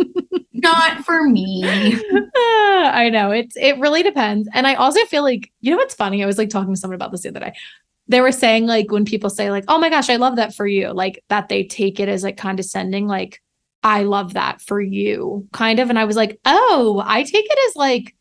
not 0.54 1.04
for 1.04 1.28
me. 1.28 1.62
Ah, 2.36 2.90
I 2.94 3.10
know 3.10 3.32
it's 3.32 3.54
it 3.56 3.78
really 3.78 4.02
depends. 4.02 4.48
And 4.54 4.66
I 4.66 4.74
also 4.76 5.04
feel 5.04 5.22
like 5.22 5.52
you 5.60 5.70
know 5.70 5.76
what's 5.76 5.94
funny? 5.94 6.22
I 6.22 6.26
was 6.26 6.38
like 6.38 6.48
talking 6.48 6.72
to 6.72 6.80
someone 6.80 6.94
about 6.94 7.12
this 7.12 7.20
the 7.20 7.28
other 7.28 7.40
day. 7.40 7.52
They 8.08 8.22
were 8.22 8.32
saying 8.32 8.66
like 8.66 8.90
when 8.90 9.04
people 9.04 9.28
say 9.28 9.50
like, 9.50 9.64
"Oh 9.68 9.78
my 9.78 9.90
gosh, 9.90 10.08
I 10.08 10.16
love 10.16 10.36
that 10.36 10.54
for 10.54 10.66
you," 10.66 10.90
like 10.90 11.22
that 11.28 11.50
they 11.50 11.64
take 11.64 12.00
it 12.00 12.08
as 12.08 12.24
like 12.24 12.38
condescending, 12.38 13.06
like 13.06 13.42
I 13.82 14.04
love 14.04 14.32
that 14.34 14.62
for 14.62 14.80
you, 14.80 15.46
kind 15.52 15.80
of. 15.80 15.90
And 15.90 15.98
I 15.98 16.06
was 16.06 16.16
like, 16.16 16.40
"Oh, 16.46 17.02
I 17.06 17.24
take 17.24 17.44
it 17.44 17.58
as 17.68 17.76
like 17.76 18.14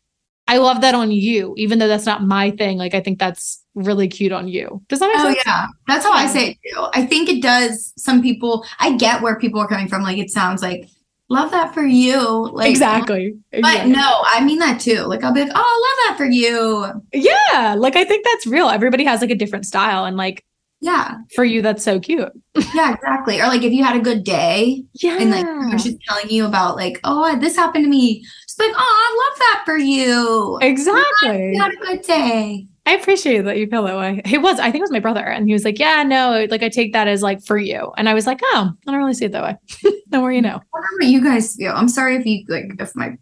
I 0.46 0.58
love 0.58 0.82
that 0.82 0.94
on 0.94 1.10
you, 1.12 1.54
even 1.56 1.78
though 1.78 1.88
that's 1.88 2.04
not 2.04 2.22
my 2.22 2.50
thing. 2.50 2.76
Like 2.76 2.92
I 2.94 3.00
think 3.00 3.18
that's 3.18 3.63
really 3.74 4.08
cute 4.08 4.32
on 4.32 4.48
you." 4.48 4.82
Does 4.88 5.00
that 5.00 5.08
make 5.08 5.18
Oh 5.18 5.24
sense? 5.24 5.42
yeah, 5.46 5.66
that's 5.88 6.04
how 6.04 6.12
I 6.12 6.26
say 6.26 6.50
it 6.50 6.58
too. 6.74 6.86
I 6.94 7.04
think 7.06 7.28
it 7.28 7.42
does. 7.42 7.92
Some 7.96 8.22
people, 8.22 8.64
I 8.80 8.96
get 8.96 9.22
where 9.22 9.38
people 9.38 9.60
are 9.60 9.68
coming 9.68 9.88
from. 9.88 10.02
Like 10.02 10.18
it 10.18 10.30
sounds 10.30 10.62
like 10.62 10.88
love 11.30 11.50
that 11.52 11.74
for 11.74 11.82
you. 11.84 12.50
Like 12.52 12.70
exactly. 12.70 13.34
But 13.52 13.86
no, 13.86 14.22
I 14.26 14.44
mean 14.44 14.58
that 14.60 14.80
too. 14.80 15.00
Like 15.02 15.24
I'll 15.24 15.32
be 15.34 15.40
like, 15.42 15.52
oh, 15.54 15.58
I 15.58 16.06
love 16.08 16.16
that 16.16 16.18
for 16.18 16.26
you. 16.30 16.86
Yeah, 17.12 17.74
like 17.78 17.96
I 17.96 18.04
think 18.04 18.24
that's 18.24 18.46
real. 18.46 18.68
Everybody 18.68 19.04
has 19.04 19.20
like 19.20 19.30
a 19.30 19.34
different 19.34 19.66
style, 19.66 20.04
and 20.04 20.16
like 20.16 20.44
Yeah, 20.80 21.16
for 21.34 21.44
you, 21.44 21.62
that's 21.62 21.82
so 21.84 21.98
cute. 22.00 22.30
yeah, 22.74 22.94
exactly. 22.94 23.40
Or 23.40 23.46
like 23.48 23.62
if 23.62 23.72
you 23.72 23.82
had 23.84 23.96
a 23.96 24.00
good 24.00 24.24
day 24.24 24.84
Yeah, 24.94 25.18
and 25.20 25.30
like 25.30 25.46
just 25.78 25.96
telling 26.06 26.28
you 26.30 26.46
about 26.46 26.76
like, 26.76 27.00
oh, 27.04 27.36
this 27.38 27.56
happened 27.56 27.84
to 27.84 27.90
me. 27.90 28.22
Just 28.46 28.58
like, 28.60 28.72
oh, 28.76 28.76
I 28.78 29.28
love 29.30 29.38
that 29.38 29.62
for 29.64 29.76
you. 29.78 30.58
exactly. 30.62 31.52
You 31.54 31.60
had 31.62 31.72
a 31.72 31.76
good 31.76 32.02
day. 32.02 32.66
I 32.86 32.92
appreciate 32.96 33.42
that 33.46 33.56
you 33.56 33.66
feel 33.66 33.82
that 33.84 33.96
way. 33.96 34.20
He 34.26 34.36
was, 34.36 34.60
I 34.60 34.64
think 34.64 34.76
it 34.76 34.80
was 34.82 34.90
my 34.90 35.00
brother, 35.00 35.24
and 35.24 35.46
he 35.48 35.54
was 35.54 35.64
like, 35.64 35.78
"Yeah, 35.78 36.02
no, 36.02 36.46
like 36.50 36.62
I 36.62 36.68
take 36.68 36.92
that 36.92 37.08
as 37.08 37.22
like 37.22 37.42
for 37.42 37.56
you," 37.56 37.90
and 37.96 38.08
I 38.10 38.14
was 38.14 38.26
like, 38.26 38.40
"Oh, 38.42 38.70
I 38.86 38.90
don't 38.90 39.00
really 39.00 39.14
see 39.14 39.24
it 39.24 39.32
that 39.32 39.42
way." 39.42 39.56
the 40.10 40.18
more 40.18 40.30
you 40.32 40.42
know. 40.42 40.60
Wonder 40.72 41.06
you 41.06 41.22
guys 41.24 41.56
feel. 41.56 41.72
I'm 41.72 41.88
sorry 41.88 42.16
if 42.16 42.26
you 42.26 42.44
like 42.48 42.66
if 42.78 42.94
my 42.94 43.16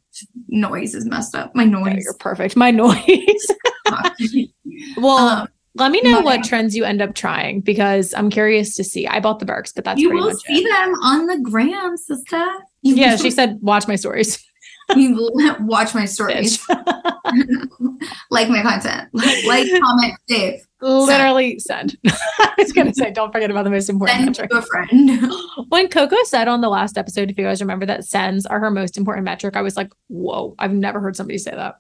noise 0.48 0.94
is 0.96 1.04
messed 1.06 1.36
up. 1.36 1.54
My 1.54 1.64
No, 1.64 1.78
noise. 1.78 2.02
you're 2.02 2.14
perfect. 2.14 2.56
My 2.56 2.70
noise. 2.82 3.46
well, 4.96 5.18
Um, 5.42 5.48
let 5.74 5.90
me 5.90 6.00
know 6.02 6.20
what 6.20 6.44
trends 6.44 6.76
you 6.76 6.84
end 6.84 7.00
up 7.00 7.14
trying 7.14 7.60
because 7.60 8.12
I'm 8.14 8.30
curious 8.30 8.76
to 8.76 8.84
see. 8.84 9.06
I 9.06 9.20
bought 9.20 9.38
the 9.38 9.46
Birks, 9.46 9.72
but 9.72 9.84
that's 9.84 10.00
you 10.00 10.10
will 10.12 10.30
see 10.34 10.64
it. 10.64 10.68
them 10.68 10.92
on 11.02 11.26
the 11.26 11.38
gram, 11.38 11.96
sister. 11.96 12.44
You 12.82 12.96
Yeah, 12.96 13.12
will- 13.12 13.18
she 13.18 13.30
said, 13.30 13.58
"Watch 13.62 13.86
my 13.88 13.94
stories." 13.96 14.44
You 14.96 15.30
watch 15.60 15.94
my 15.94 16.04
stories, 16.04 16.64
like 18.30 18.48
my 18.48 18.62
content, 18.62 19.08
like, 19.12 19.68
comment, 19.80 20.14
save, 20.28 20.66
Literally 20.82 21.60
send. 21.60 21.96
I 22.06 22.54
was 22.58 22.72
gonna 22.72 22.92
say, 22.92 23.12
don't 23.12 23.32
forget 23.32 23.50
about 23.50 23.62
the 23.62 23.70
most 23.70 23.88
important 23.88 24.16
send 24.16 24.26
metric. 24.26 24.50
to 24.50 24.58
a 24.58 24.62
friend. 24.62 25.32
When 25.68 25.88
Coco 25.88 26.16
said 26.24 26.48
on 26.48 26.60
the 26.60 26.68
last 26.68 26.98
episode, 26.98 27.30
if 27.30 27.38
you 27.38 27.44
guys 27.44 27.60
remember 27.60 27.86
that 27.86 28.04
sends 28.04 28.46
are 28.46 28.58
her 28.58 28.70
most 28.70 28.98
important 28.98 29.24
metric, 29.24 29.56
I 29.56 29.62
was 29.62 29.76
like, 29.76 29.92
whoa, 30.08 30.54
I've 30.58 30.72
never 30.72 31.00
heard 31.00 31.16
somebody 31.16 31.38
say 31.38 31.52
that. 31.52 31.76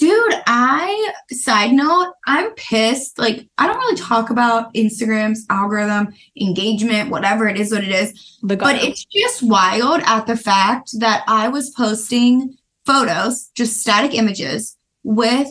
Dude, 0.00 0.32
I 0.46 1.12
side 1.30 1.72
note, 1.72 2.14
I'm 2.26 2.52
pissed. 2.54 3.18
Like, 3.18 3.46
I 3.58 3.66
don't 3.66 3.76
really 3.76 3.96
talk 3.96 4.30
about 4.30 4.72
Instagram's 4.72 5.44
algorithm, 5.50 6.14
engagement, 6.40 7.10
whatever 7.10 7.46
it 7.46 7.60
is, 7.60 7.70
what 7.70 7.84
it 7.84 7.90
is. 7.90 8.38
But 8.42 8.82
it's 8.82 9.04
just 9.04 9.42
wild 9.42 10.00
at 10.06 10.26
the 10.26 10.38
fact 10.38 10.98
that 11.00 11.22
I 11.28 11.48
was 11.48 11.68
posting 11.68 12.56
photos, 12.86 13.50
just 13.54 13.78
static 13.78 14.14
images 14.14 14.78
with 15.04 15.48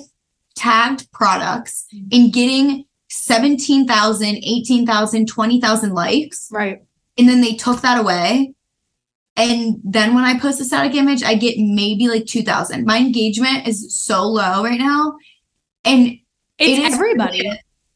tagged 0.56 1.12
products 1.12 1.86
mm-hmm. 1.94 2.08
and 2.12 2.34
getting 2.34 2.86
17,000, 3.12 4.36
18,000, 4.36 5.28
20,000 5.28 5.94
likes. 5.94 6.50
right. 6.52 6.82
And 7.20 7.30
then 7.30 7.42
they 7.42 7.54
took 7.54 7.82
that 7.82 8.00
away. 8.00 8.56
And 9.40 9.80
then 9.84 10.14
when 10.16 10.24
I 10.26 10.38
post 10.40 10.60
a 10.62 10.66
static 10.66 10.96
image, 10.96 11.24
I 11.24 11.36
get 11.36 11.56
maybe 11.58 12.08
like 12.10 12.26
2,000. 12.26 12.86
My 12.86 12.98
engagement 12.98 13.68
is 13.68 13.96
so 13.96 14.24
low 14.24 14.64
right 14.64 14.80
now. 14.80 15.16
And 15.86 16.08
It's 16.58 16.80
it 16.80 16.80
is 16.86 16.94
everybody 16.94 17.50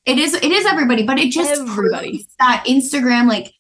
It 0.06 0.18
is 0.20 0.34
it 0.36 0.52
is 0.52 0.66
everybody, 0.66 1.04
but 1.04 1.20
it 1.20 1.32
just 1.32 1.60
Everybody. 1.62 2.10
proves 2.12 2.26
that 2.40 2.64
Instagram 2.68 3.28
like 3.28 3.54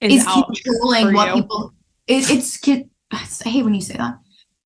is 0.00 0.14
is 0.14 0.24
controlling 0.26 1.14
what 1.14 1.34
you. 1.36 1.42
people 1.42 1.72
it, 2.08 2.28
it's 2.30 2.58
I 3.12 3.48
hate 3.48 3.62
when 3.64 3.74
you 3.74 3.80
say 3.80 3.96
that. 3.96 4.14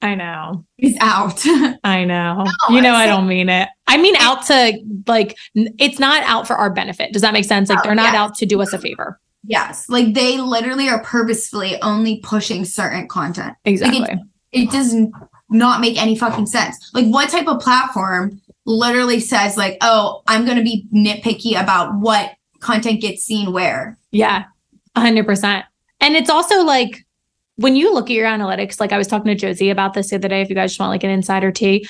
I 0.01 0.15
know. 0.15 0.65
Is 0.79 0.97
out. 0.99 1.41
I 1.83 2.03
know. 2.03 2.43
No, 2.69 2.75
you 2.75 2.81
know, 2.81 2.93
I 2.93 3.05
so- 3.05 3.11
don't 3.15 3.27
mean 3.27 3.49
it. 3.49 3.69
I 3.87 3.97
mean 3.97 4.15
out 4.17 4.45
to 4.47 4.79
like, 5.07 5.37
it's 5.53 5.99
not 5.99 6.23
out 6.23 6.47
for 6.47 6.55
our 6.55 6.71
benefit. 6.73 7.13
Does 7.13 7.21
that 7.21 7.33
make 7.33 7.45
sense? 7.45 7.69
Like, 7.69 7.79
Oh, 7.79 7.81
they're 7.83 7.95
not 7.95 8.13
yes. 8.13 8.15
out 8.15 8.35
to 8.35 8.45
do 8.45 8.61
us 8.61 8.73
a 8.73 8.79
favor. 8.79 9.19
Yes. 9.43 9.89
Like 9.89 10.13
they 10.13 10.37
literally 10.37 10.89
are 10.89 11.03
purposefully 11.03 11.81
only 11.81 12.19
pushing 12.19 12.65
certain 12.65 13.07
content. 13.07 13.55
Exactly. 13.65 14.17
It 14.51 14.69
does 14.71 14.93
n- 14.93 15.11
not 15.49 15.81
make 15.81 16.01
any 16.01 16.15
fucking 16.17 16.47
sense. 16.47 16.91
Like 16.93 17.07
what 17.07 17.29
type 17.29 17.47
of 17.47 17.59
platform 17.59 18.41
literally 18.65 19.19
says 19.19 19.57
like, 19.57 19.77
"Oh, 19.81 20.21
I'm 20.27 20.45
going 20.45 20.57
to 20.57 20.63
be 20.63 20.87
nitpicky 20.93 21.59
about 21.61 21.99
what 21.99 22.31
content 22.59 23.01
gets 23.01 23.23
seen 23.23 23.51
where." 23.51 23.97
Yeah, 24.11 24.45
a 24.95 25.01
hundred 25.01 25.25
percent. 25.25 25.65
And 25.99 26.15
it's 26.15 26.29
also 26.29 26.63
like 26.63 27.05
when 27.55 27.75
you 27.75 27.93
look 27.93 28.09
at 28.09 28.13
your 28.13 28.27
analytics, 28.27 28.79
like 28.79 28.91
I 28.91 28.97
was 28.97 29.07
talking 29.07 29.27
to 29.27 29.35
Josie 29.35 29.69
about 29.69 29.93
this 29.93 30.09
the 30.09 30.17
other 30.17 30.27
day. 30.27 30.41
If 30.41 30.49
you 30.49 30.55
guys 30.55 30.71
just 30.71 30.79
want 30.79 30.91
like 30.91 31.03
an 31.03 31.09
insider 31.09 31.51
tea, 31.51 31.87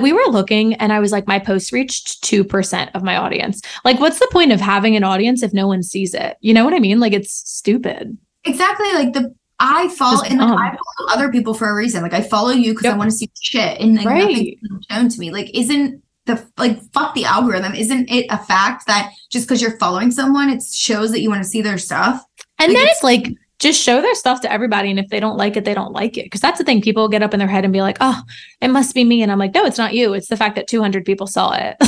We 0.00 0.12
were 0.12 0.26
looking 0.28 0.74
and 0.74 0.92
I 0.92 1.00
was 1.00 1.12
like, 1.12 1.26
my 1.26 1.38
post 1.38 1.72
reached 1.72 2.22
2% 2.24 2.90
of 2.94 3.02
my 3.02 3.16
audience. 3.16 3.60
Like, 3.84 4.00
what's 4.00 4.18
the 4.18 4.28
point 4.32 4.52
of 4.52 4.60
having 4.60 4.96
an 4.96 5.04
audience 5.04 5.42
if 5.42 5.52
no 5.52 5.66
one 5.66 5.82
sees 5.82 6.14
it? 6.14 6.36
You 6.40 6.54
know 6.54 6.64
what 6.64 6.74
I 6.74 6.78
mean? 6.78 6.98
Like, 7.00 7.12
it's 7.12 7.32
stupid. 7.32 8.16
Exactly. 8.44 8.92
Like 8.92 9.12
the 9.12 9.34
I 9.58 9.88
follow 9.88 10.18
Just 10.20 10.30
and 10.30 10.38
like. 10.40 10.50
I 10.74 10.76
follow 10.76 11.10
other 11.12 11.30
people 11.30 11.54
for 11.54 11.68
a 11.70 11.74
reason. 11.74 12.02
Like 12.02 12.12
I 12.12 12.20
follow 12.20 12.50
you 12.50 12.72
because 12.74 12.86
I 12.86 12.96
want 12.96 13.10
to 13.10 13.16
see 13.16 13.30
shit 13.40 13.80
and 13.80 13.96
like 13.96 14.06
Right. 14.06 14.58
nothing's 14.62 14.86
shown 14.90 15.08
to 15.08 15.18
me. 15.20 15.30
Like 15.30 15.50
isn't 15.54 16.02
the 16.26 16.44
like 16.58 16.80
fuck 16.92 17.14
the 17.14 17.24
algorithm? 17.24 17.74
Isn't 17.74 18.10
it 18.10 18.26
a 18.30 18.38
fact 18.38 18.86
that 18.86 19.12
just 19.30 19.46
because 19.46 19.62
you're 19.62 19.78
following 19.78 20.10
someone, 20.10 20.50
it 20.50 20.62
shows 20.62 21.10
that 21.12 21.20
you 21.20 21.30
want 21.30 21.42
to 21.42 21.48
see 21.48 21.62
their 21.62 21.78
stuff? 21.78 22.22
And 22.58 22.72
Like, 22.72 22.78
then 22.82 22.88
it's 22.88 23.02
like, 23.02 23.28
just 23.58 23.80
show 23.80 24.00
their 24.02 24.14
stuff 24.14 24.40
to 24.42 24.52
everybody. 24.52 24.90
And 24.90 24.98
if 24.98 25.08
they 25.08 25.18
don't 25.20 25.36
like 25.36 25.56
it, 25.56 25.64
they 25.64 25.72
don't 25.74 25.92
like 25.92 26.18
it. 26.18 26.30
Cause 26.30 26.40
that's 26.42 26.58
the 26.58 26.64
thing. 26.64 26.82
People 26.82 27.08
get 27.08 27.22
up 27.22 27.32
in 27.32 27.38
their 27.38 27.48
head 27.48 27.64
and 27.64 27.72
be 27.72 27.80
like, 27.80 27.96
oh, 28.00 28.20
it 28.60 28.68
must 28.68 28.94
be 28.94 29.02
me. 29.04 29.22
And 29.22 29.32
I'm 29.32 29.38
like, 29.38 29.54
no, 29.54 29.64
it's 29.64 29.78
not 29.78 29.94
you. 29.94 30.12
It's 30.12 30.28
the 30.28 30.36
fact 30.36 30.56
that 30.56 30.68
200 30.68 31.04
people 31.04 31.26
saw 31.26 31.52
it. 31.52 31.76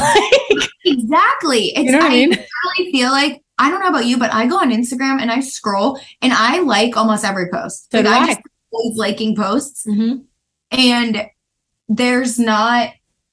Like, 0.51 0.69
Exactly. 0.85 1.67
It's 1.77 1.85
you 1.85 1.93
know 1.93 1.99
what 1.99 2.07
I 2.07 2.15
mean? 2.15 2.31
really 2.31 2.93
feel 2.93 3.11
like 3.11 3.43
I 3.59 3.71
don't 3.71 3.81
know 3.81 3.89
about 3.89 4.07
you, 4.07 4.17
but 4.19 4.33
I 4.33 4.47
go 4.47 4.57
on 4.59 4.71
Instagram 4.71 5.21
and 5.21 5.31
I 5.31 5.41
scroll 5.41 6.01
and 6.23 6.33
I 6.33 6.61
like 6.61 6.97
almost 6.97 7.25
every 7.25 7.51
post. 7.51 7.93
So 7.93 7.99
like 8.01 8.07
do 8.07 8.11
I. 8.13 8.27
just 8.29 8.41
always 8.73 8.97
liking 8.97 9.37
posts. 9.37 9.85
Mhm. 9.87 10.25
And 10.71 11.27
there's 11.89 12.39
not 12.39 12.91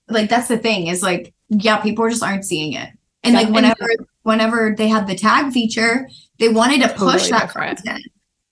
like 0.09 0.29
that's 0.29 0.47
the 0.49 0.57
thing 0.57 0.87
is 0.87 1.01
like 1.03 1.33
yeah 1.49 1.77
people 1.77 2.07
just 2.09 2.23
aren't 2.23 2.45
seeing 2.45 2.73
it 2.73 2.89
and 3.23 3.33
Yeah, 3.33 3.39
like 3.39 3.45
and- 3.47 3.55
whenever 3.55 3.87
whenever 4.23 4.75
they 4.77 4.87
had 4.87 5.07
the 5.07 5.15
tag 5.15 5.51
feature 5.51 6.07
they 6.39 6.49
wanted 6.49 6.81
to 6.81 6.89
push 6.89 7.23
Totally 7.29 7.31
that 7.31 7.41
different. 7.47 7.77
content 7.83 8.03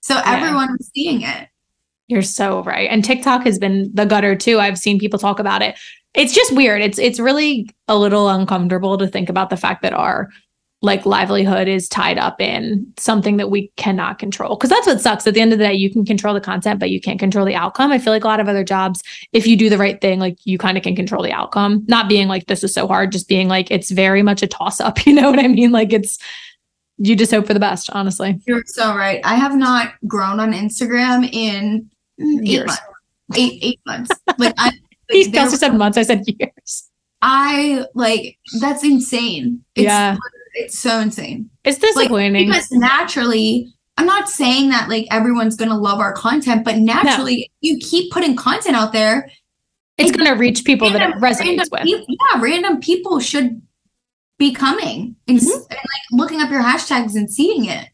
so 0.03 0.21
everyone 0.25 0.73
was 0.77 0.91
seeing 0.93 1.21
it 1.21 1.47
You're 2.09 2.21
so 2.21 2.61
right. 2.63 2.89
And 2.89 3.03
TikTok 3.05 3.43
has 3.45 3.57
been 3.57 3.89
the 3.93 4.05
gutter 4.05 4.35
too. 4.35 4.59
I've 4.59 4.77
seen 4.77 4.99
people 4.99 5.17
talk 5.17 5.39
about 5.39 5.61
it. 5.61 5.79
It's 6.13 6.33
just 6.33 6.53
weird. 6.53 6.81
It's 6.81 6.99
it's 6.99 7.19
really 7.19 7.69
a 7.87 7.97
little 7.97 8.27
uncomfortable 8.29 8.97
to 8.97 9.07
think 9.07 9.29
about 9.29 9.49
the 9.49 9.57
fact 9.57 9.81
that 9.81 9.93
our 9.93 10.29
like 10.81 11.05
livelihood 11.05 11.69
is 11.69 11.87
tied 11.87 12.17
up 12.17 12.41
in 12.41 12.85
something 12.97 13.37
that 13.37 13.49
we 13.49 13.71
cannot 13.77 14.19
control. 14.19 14.57
Cuz 14.57 14.69
that's 14.69 14.85
what 14.85 14.99
sucks. 14.99 15.25
At 15.25 15.35
the 15.35 15.39
end 15.39 15.53
of 15.53 15.59
the 15.59 15.65
day, 15.65 15.73
you 15.73 15.89
can 15.89 16.03
control 16.03 16.33
the 16.33 16.41
content, 16.41 16.81
but 16.81 16.89
you 16.89 16.99
can't 16.99 17.17
control 17.17 17.45
the 17.45 17.55
outcome. 17.55 17.93
I 17.93 17.97
feel 17.97 18.11
like 18.11 18.25
a 18.25 18.27
lot 18.27 18.41
of 18.41 18.49
other 18.49 18.65
jobs, 18.65 19.01
if 19.31 19.47
you 19.47 19.55
do 19.55 19.69
the 19.69 19.77
right 19.77 20.01
thing, 20.01 20.19
like 20.19 20.37
you 20.43 20.57
kind 20.57 20.77
of 20.77 20.83
can 20.83 20.97
control 20.97 21.23
the 21.23 21.31
outcome. 21.31 21.85
Not 21.87 22.09
being 22.09 22.27
like 22.27 22.47
this 22.47 22.65
is 22.65 22.73
so 22.73 22.87
hard, 22.87 23.13
just 23.13 23.29
being 23.29 23.47
like 23.47 23.71
it's 23.71 23.91
very 23.91 24.21
much 24.21 24.43
a 24.43 24.47
toss 24.47 24.81
up, 24.81 25.05
you 25.05 25.13
know 25.13 25.31
what 25.31 25.39
I 25.39 25.47
mean? 25.47 25.71
Like 25.71 25.93
it's 25.93 26.19
you 26.97 27.15
just 27.15 27.31
hope 27.31 27.47
for 27.47 27.53
the 27.53 27.59
best, 27.59 27.89
honestly. 27.91 28.39
you're 28.47 28.63
so 28.65 28.95
right 28.95 29.19
i 29.23 29.35
have 29.35 29.55
not 29.55 29.93
grown 30.07 30.39
on 30.39 30.53
instagram 30.53 31.27
in 31.33 31.89
mm, 32.21 32.39
eight 32.41 32.47
Years. 32.47 32.67
months 32.67 32.81
eight 33.35 33.59
eight 33.63 33.79
months 33.85 34.11
like 34.37 34.53
i 34.57 34.71
He 35.09 35.23
like, 35.25 35.33
there- 35.33 35.41
also 35.43 35.57
said 35.57 35.75
months, 35.75 35.97
I 35.97 36.03
said 36.03 36.23
years. 36.27 36.89
i 37.21 37.85
like 37.93 38.37
that's 38.59 38.83
insane 38.83 39.63
it's, 39.75 39.85
yeah. 39.85 40.17
it's 40.55 40.77
so 40.79 40.99
insane 40.99 41.49
It's 41.63 41.77
disappointing. 41.79 42.49
Like, 42.49 42.61
because 42.61 42.71
naturally 42.71 43.73
i'm 43.97 44.05
not 44.05 44.29
saying 44.29 44.69
that 44.69 44.89
like 44.89 45.07
everyone's 45.11 45.55
gonna 45.55 45.77
love 45.77 45.99
our 45.99 46.13
content 46.13 46.63
but 46.63 46.77
naturally 46.77 47.51
you 47.61 47.77
keep 47.79 48.11
putting 48.11 48.35
content 48.35 48.75
out 48.75 48.91
there 48.93 49.29
it's 49.97 50.09
It- 50.11 50.17
to 50.17 50.31
reach 50.33 50.63
people 50.63 50.89
that 50.89 51.09
it 51.11 51.15
resonates 51.17 51.69
with. 51.71 51.83
peop- 51.83 52.05
yeah, 52.07 52.41
random 52.41 52.79
people 52.79 53.19
should 53.19 53.61
be 54.49 54.53
coming 54.53 55.15
and, 55.27 55.39
Mhm. 55.39 55.51
and 55.53 55.69
like 55.69 56.05
looking 56.11 56.41
up 56.41 56.49
your 56.51 56.61
hashtags 56.63 57.15
and 57.15 57.29
seeing 57.31 57.65
it. 57.65 57.87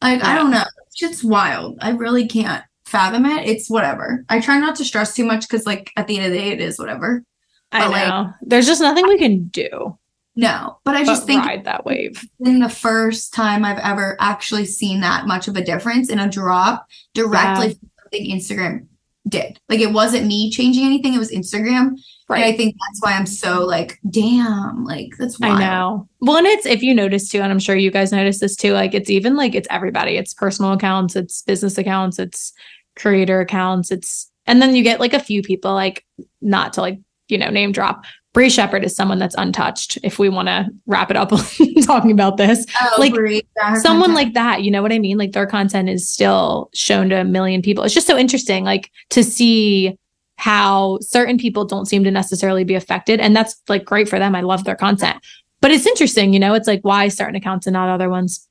Like 0.00 0.22
I 0.24 0.34
don't 0.34 0.50
know, 0.50 0.64
it's 0.86 0.96
just 0.96 1.24
wild. 1.24 1.78
I 1.80 1.90
really 1.90 2.26
can't 2.26 2.62
fathom 2.86 3.24
it. 3.26 3.48
It's 3.48 3.68
whatever. 3.70 4.24
I 4.28 4.40
try 4.40 4.58
not 4.58 4.76
to 4.76 4.84
stress 4.84 5.14
too 5.14 5.24
much 5.24 5.48
because 5.48 5.66
like 5.66 5.90
at 5.96 6.06
the 6.06 6.16
end 6.18 6.26
of 6.26 6.32
the 6.32 6.38
day, 6.38 6.48
it 6.50 6.60
is 6.60 6.78
whatever. 6.78 7.24
I 7.72 7.80
but, 7.80 7.90
like, 7.90 8.08
know. 8.08 8.30
There's 8.42 8.66
just 8.66 8.80
nothing 8.82 9.06
we 9.08 9.16
can 9.18 9.44
do 9.48 9.96
No, 10.36 10.78
but 10.84 10.94
I 10.94 11.00
but 11.00 11.06
just 11.06 11.26
think 11.26 11.44
ride 11.44 11.64
that 11.64 11.84
wave. 11.86 12.22
in 12.40 12.58
the 12.60 12.68
first 12.68 13.32
time 13.32 13.64
I've 13.64 13.78
ever 13.78 14.16
actually 14.20 14.66
seen 14.66 15.00
that 15.00 15.26
much 15.26 15.48
of 15.48 15.56
a 15.56 15.64
difference 15.64 16.10
in 16.10 16.18
a 16.18 16.28
drop 16.28 16.86
directly 17.14 17.68
Yeah. 17.68 17.72
from 17.74 17.90
something 18.02 18.30
Instagram 18.36 18.86
did. 19.28 19.58
Like 19.68 19.80
it 19.80 19.92
wasn't 19.92 20.26
me 20.26 20.50
changing 20.50 20.84
anything, 20.84 21.14
it 21.14 21.18
was 21.18 21.30
Instagram. 21.32 21.96
And 22.36 22.44
I 22.44 22.56
think 22.56 22.74
that's 22.88 23.02
why 23.02 23.12
I'm 23.12 23.26
so 23.26 23.64
like, 23.64 23.98
damn, 24.10 24.84
like 24.84 25.10
that's 25.18 25.38
wild. 25.40 25.54
I 25.56 25.60
know. 25.60 26.08
Well, 26.20 26.36
and 26.38 26.46
it's 26.46 26.66
if 26.66 26.82
you 26.82 26.94
notice 26.94 27.28
too, 27.28 27.40
and 27.40 27.50
I'm 27.52 27.58
sure 27.58 27.76
you 27.76 27.90
guys 27.90 28.12
notice 28.12 28.40
this 28.40 28.56
too, 28.56 28.72
like 28.72 28.94
it's 28.94 29.10
even 29.10 29.36
like 29.36 29.54
it's 29.54 29.68
everybody. 29.70 30.16
It's 30.16 30.34
personal 30.34 30.72
accounts, 30.72 31.16
it's 31.16 31.42
business 31.42 31.78
accounts, 31.78 32.18
it's 32.18 32.52
creator 32.96 33.40
accounts, 33.40 33.90
it's 33.90 34.30
and 34.46 34.60
then 34.60 34.74
you 34.74 34.82
get 34.82 35.00
like 35.00 35.14
a 35.14 35.20
few 35.20 35.42
people, 35.42 35.72
like 35.74 36.04
not 36.40 36.72
to 36.74 36.80
like, 36.80 36.98
you 37.28 37.38
know, 37.38 37.50
name 37.50 37.72
drop. 37.72 38.04
Bree 38.34 38.48
Shepherd 38.48 38.82
is 38.82 38.96
someone 38.96 39.18
that's 39.18 39.34
untouched. 39.36 39.98
If 40.02 40.18
we 40.18 40.30
want 40.30 40.48
to 40.48 40.66
wrap 40.86 41.10
it 41.10 41.18
up 41.18 41.30
talking 41.84 42.10
about 42.10 42.38
this, 42.38 42.64
Oh, 42.80 42.94
Like, 42.98 43.12
Brie, 43.12 43.42
someone 43.82 44.10
content. 44.10 44.14
like 44.14 44.32
that, 44.32 44.62
you 44.62 44.70
know 44.70 44.80
what 44.80 44.90
I 44.90 44.98
mean? 44.98 45.18
Like 45.18 45.32
their 45.32 45.46
content 45.46 45.90
is 45.90 46.08
still 46.08 46.70
shown 46.72 47.10
to 47.10 47.16
a 47.16 47.24
million 47.24 47.60
people. 47.60 47.84
It's 47.84 47.92
just 47.92 48.06
so 48.06 48.16
interesting, 48.16 48.64
like 48.64 48.90
to 49.10 49.22
see 49.22 49.98
how 50.42 50.98
certain 51.00 51.38
people 51.38 51.64
don't 51.64 51.86
seem 51.86 52.02
to 52.02 52.10
necessarily 52.10 52.64
be 52.64 52.74
affected. 52.74 53.20
And 53.20 53.36
that's 53.36 53.62
like 53.68 53.84
great 53.84 54.08
for 54.08 54.18
them. 54.18 54.34
I 54.34 54.40
love 54.40 54.64
their 54.64 54.74
content. 54.74 55.24
But 55.60 55.70
it's 55.70 55.86
interesting, 55.86 56.32
you 56.32 56.40
know, 56.40 56.54
it's 56.54 56.66
like 56.66 56.80
why 56.82 57.06
certain 57.06 57.36
accounts 57.36 57.68
and 57.68 57.74
not 57.74 57.88
other 57.88 58.10
ones. 58.10 58.48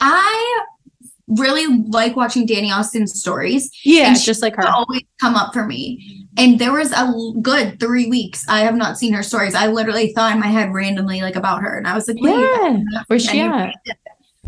I 0.00 0.64
really 1.28 1.68
like 1.86 2.16
watching 2.16 2.48
Dani 2.48 2.76
Austin's 2.76 3.16
stories. 3.16 3.70
Yeah, 3.84 4.06
And 4.06 4.16
it's 4.16 4.24
just 4.24 4.42
like 4.42 4.56
her. 4.56 4.66
Always 4.66 5.02
come 5.20 5.36
up 5.36 5.52
for 5.52 5.64
me. 5.64 6.26
And 6.36 6.58
there 6.58 6.72
was 6.72 6.90
a 6.90 7.12
good 7.40 7.78
three 7.78 8.08
weeks 8.08 8.44
I 8.48 8.62
have 8.62 8.74
not 8.74 8.98
seen 8.98 9.12
her 9.12 9.22
stories. 9.22 9.54
I 9.54 9.68
literally 9.68 10.12
thought 10.14 10.32
in 10.32 10.40
my 10.40 10.48
head 10.48 10.74
randomly 10.74 11.20
like 11.20 11.36
about 11.36 11.62
her. 11.62 11.78
And 11.78 11.86
I 11.86 11.94
was 11.94 12.08
like, 12.08 12.20
wait. 12.20 12.40
Yeah. 12.40 13.04
Where's 13.06 13.24
she 13.24 13.40
at? 13.40 13.72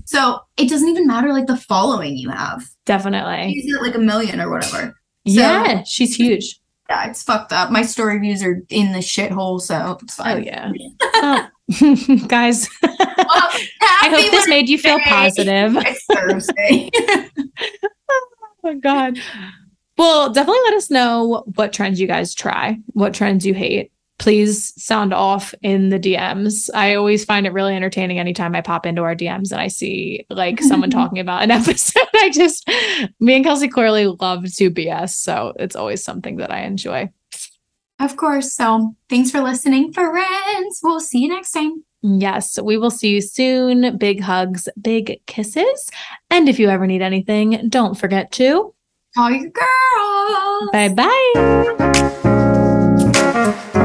So 0.05 0.41
it 0.57 0.69
doesn't 0.69 0.89
even 0.89 1.07
matter 1.07 1.33
like 1.33 1.47
the 1.47 1.57
following 1.57 2.17
you 2.17 2.31
have. 2.31 2.69
Definitely. 2.87 3.53
She's 3.53 3.73
at 3.73 3.83
like 3.83 3.95
a 3.95 4.01
million 4.01 4.41
or 4.41 4.51
whatever. 4.51 4.97
Yeah, 5.27 5.83
she's 5.85 6.17
huge. 6.17 6.61
Yeah, 6.89 7.11
it's 7.11 7.23
fucked 7.23 7.53
up. 7.53 7.71
My 7.71 7.83
story 7.83 8.19
views 8.19 8.43
are 8.43 8.63
in 8.69 8.93
the 8.93 9.01
shithole, 9.01 9.61
so 9.61 9.99
it's 10.03 10.19
oh, 10.21 10.23
fine. 10.23 10.37
Oh 10.37 10.41
yeah. 10.41 10.73
Oh, 11.19 11.49
guys, 12.29 12.69
Well, 12.81 12.93
I 13.27 14.09
hope 14.09 14.31
this 14.31 14.47
made 14.47 14.69
you 14.69 14.79
feel 14.79 15.01
positive. 15.01 15.75
It's 15.77 16.05
Thursday. 16.05 16.91
Oh 16.95 18.19
my 18.63 18.75
god. 18.75 19.19
Well, 19.99 20.33
definitely 20.33 20.61
let 20.65 20.75
us 20.75 20.91
know 20.91 21.43
what 21.55 21.73
trends 21.73 21.99
you 21.99 22.07
guys 22.07 22.35
try, 22.35 22.79
what 22.93 23.15
trends 23.15 23.45
you 23.47 23.55
hate. 23.55 23.91
Please 24.19 24.73
sound 24.83 25.13
off 25.13 25.55
in 25.63 25.91
the 25.91 25.99
DMs. 26.01 26.71
I 26.75 26.95
always 26.95 27.25
find 27.25 27.47
it 27.47 27.53
really 27.53 27.75
entertaining 27.77 28.19
anytime 28.19 28.55
I 28.55 28.61
pop 28.63 28.87
into 28.87 29.03
our 29.03 29.15
DMs 29.15 29.53
and 29.53 29.61
I 29.61 29.69
see 29.69 30.25
like 30.31 30.61
someone 30.63 30.91
talking 30.99 31.19
about 31.19 31.43
an 31.43 31.51
episode. 31.61 32.03
I 32.15 32.31
just 32.31 32.69
me 33.21 33.35
and 33.37 33.45
Kelsey 33.45 33.69
clearly 33.69 34.07
love 34.07 34.45
to 34.55 34.71
BS, 34.71 35.11
so 35.11 35.53
it's 35.59 35.77
always 35.77 36.03
something 36.03 36.37
that 36.37 36.51
I 36.51 36.61
enjoy. 36.63 37.11
of 38.01 38.17
course. 38.17 38.55
So 38.55 38.95
thanks 39.11 39.31
for 39.31 39.41
listening, 39.43 39.93
friends. 39.93 40.81
We'll 40.83 41.01
see 41.01 41.21
you 41.21 41.29
next 41.29 41.53
time. 41.53 41.85
Yes, 42.03 42.59
we 42.63 42.77
will 42.79 42.91
see 42.91 43.09
you 43.11 43.21
soon. 43.21 43.97
Big 43.99 44.21
hugs, 44.21 44.69
big 44.81 45.21
kisses. 45.27 45.91
And 46.31 46.49
if 46.49 46.59
you 46.59 46.69
ever 46.69 46.87
need 46.87 47.03
anything, 47.03 47.69
don't 47.69 47.95
forget 47.99 48.31
to 48.33 48.73
Call 49.15 49.31
your 49.31 49.51
girl. 49.51 50.71
bye 50.73 50.89
bye. 53.75 53.83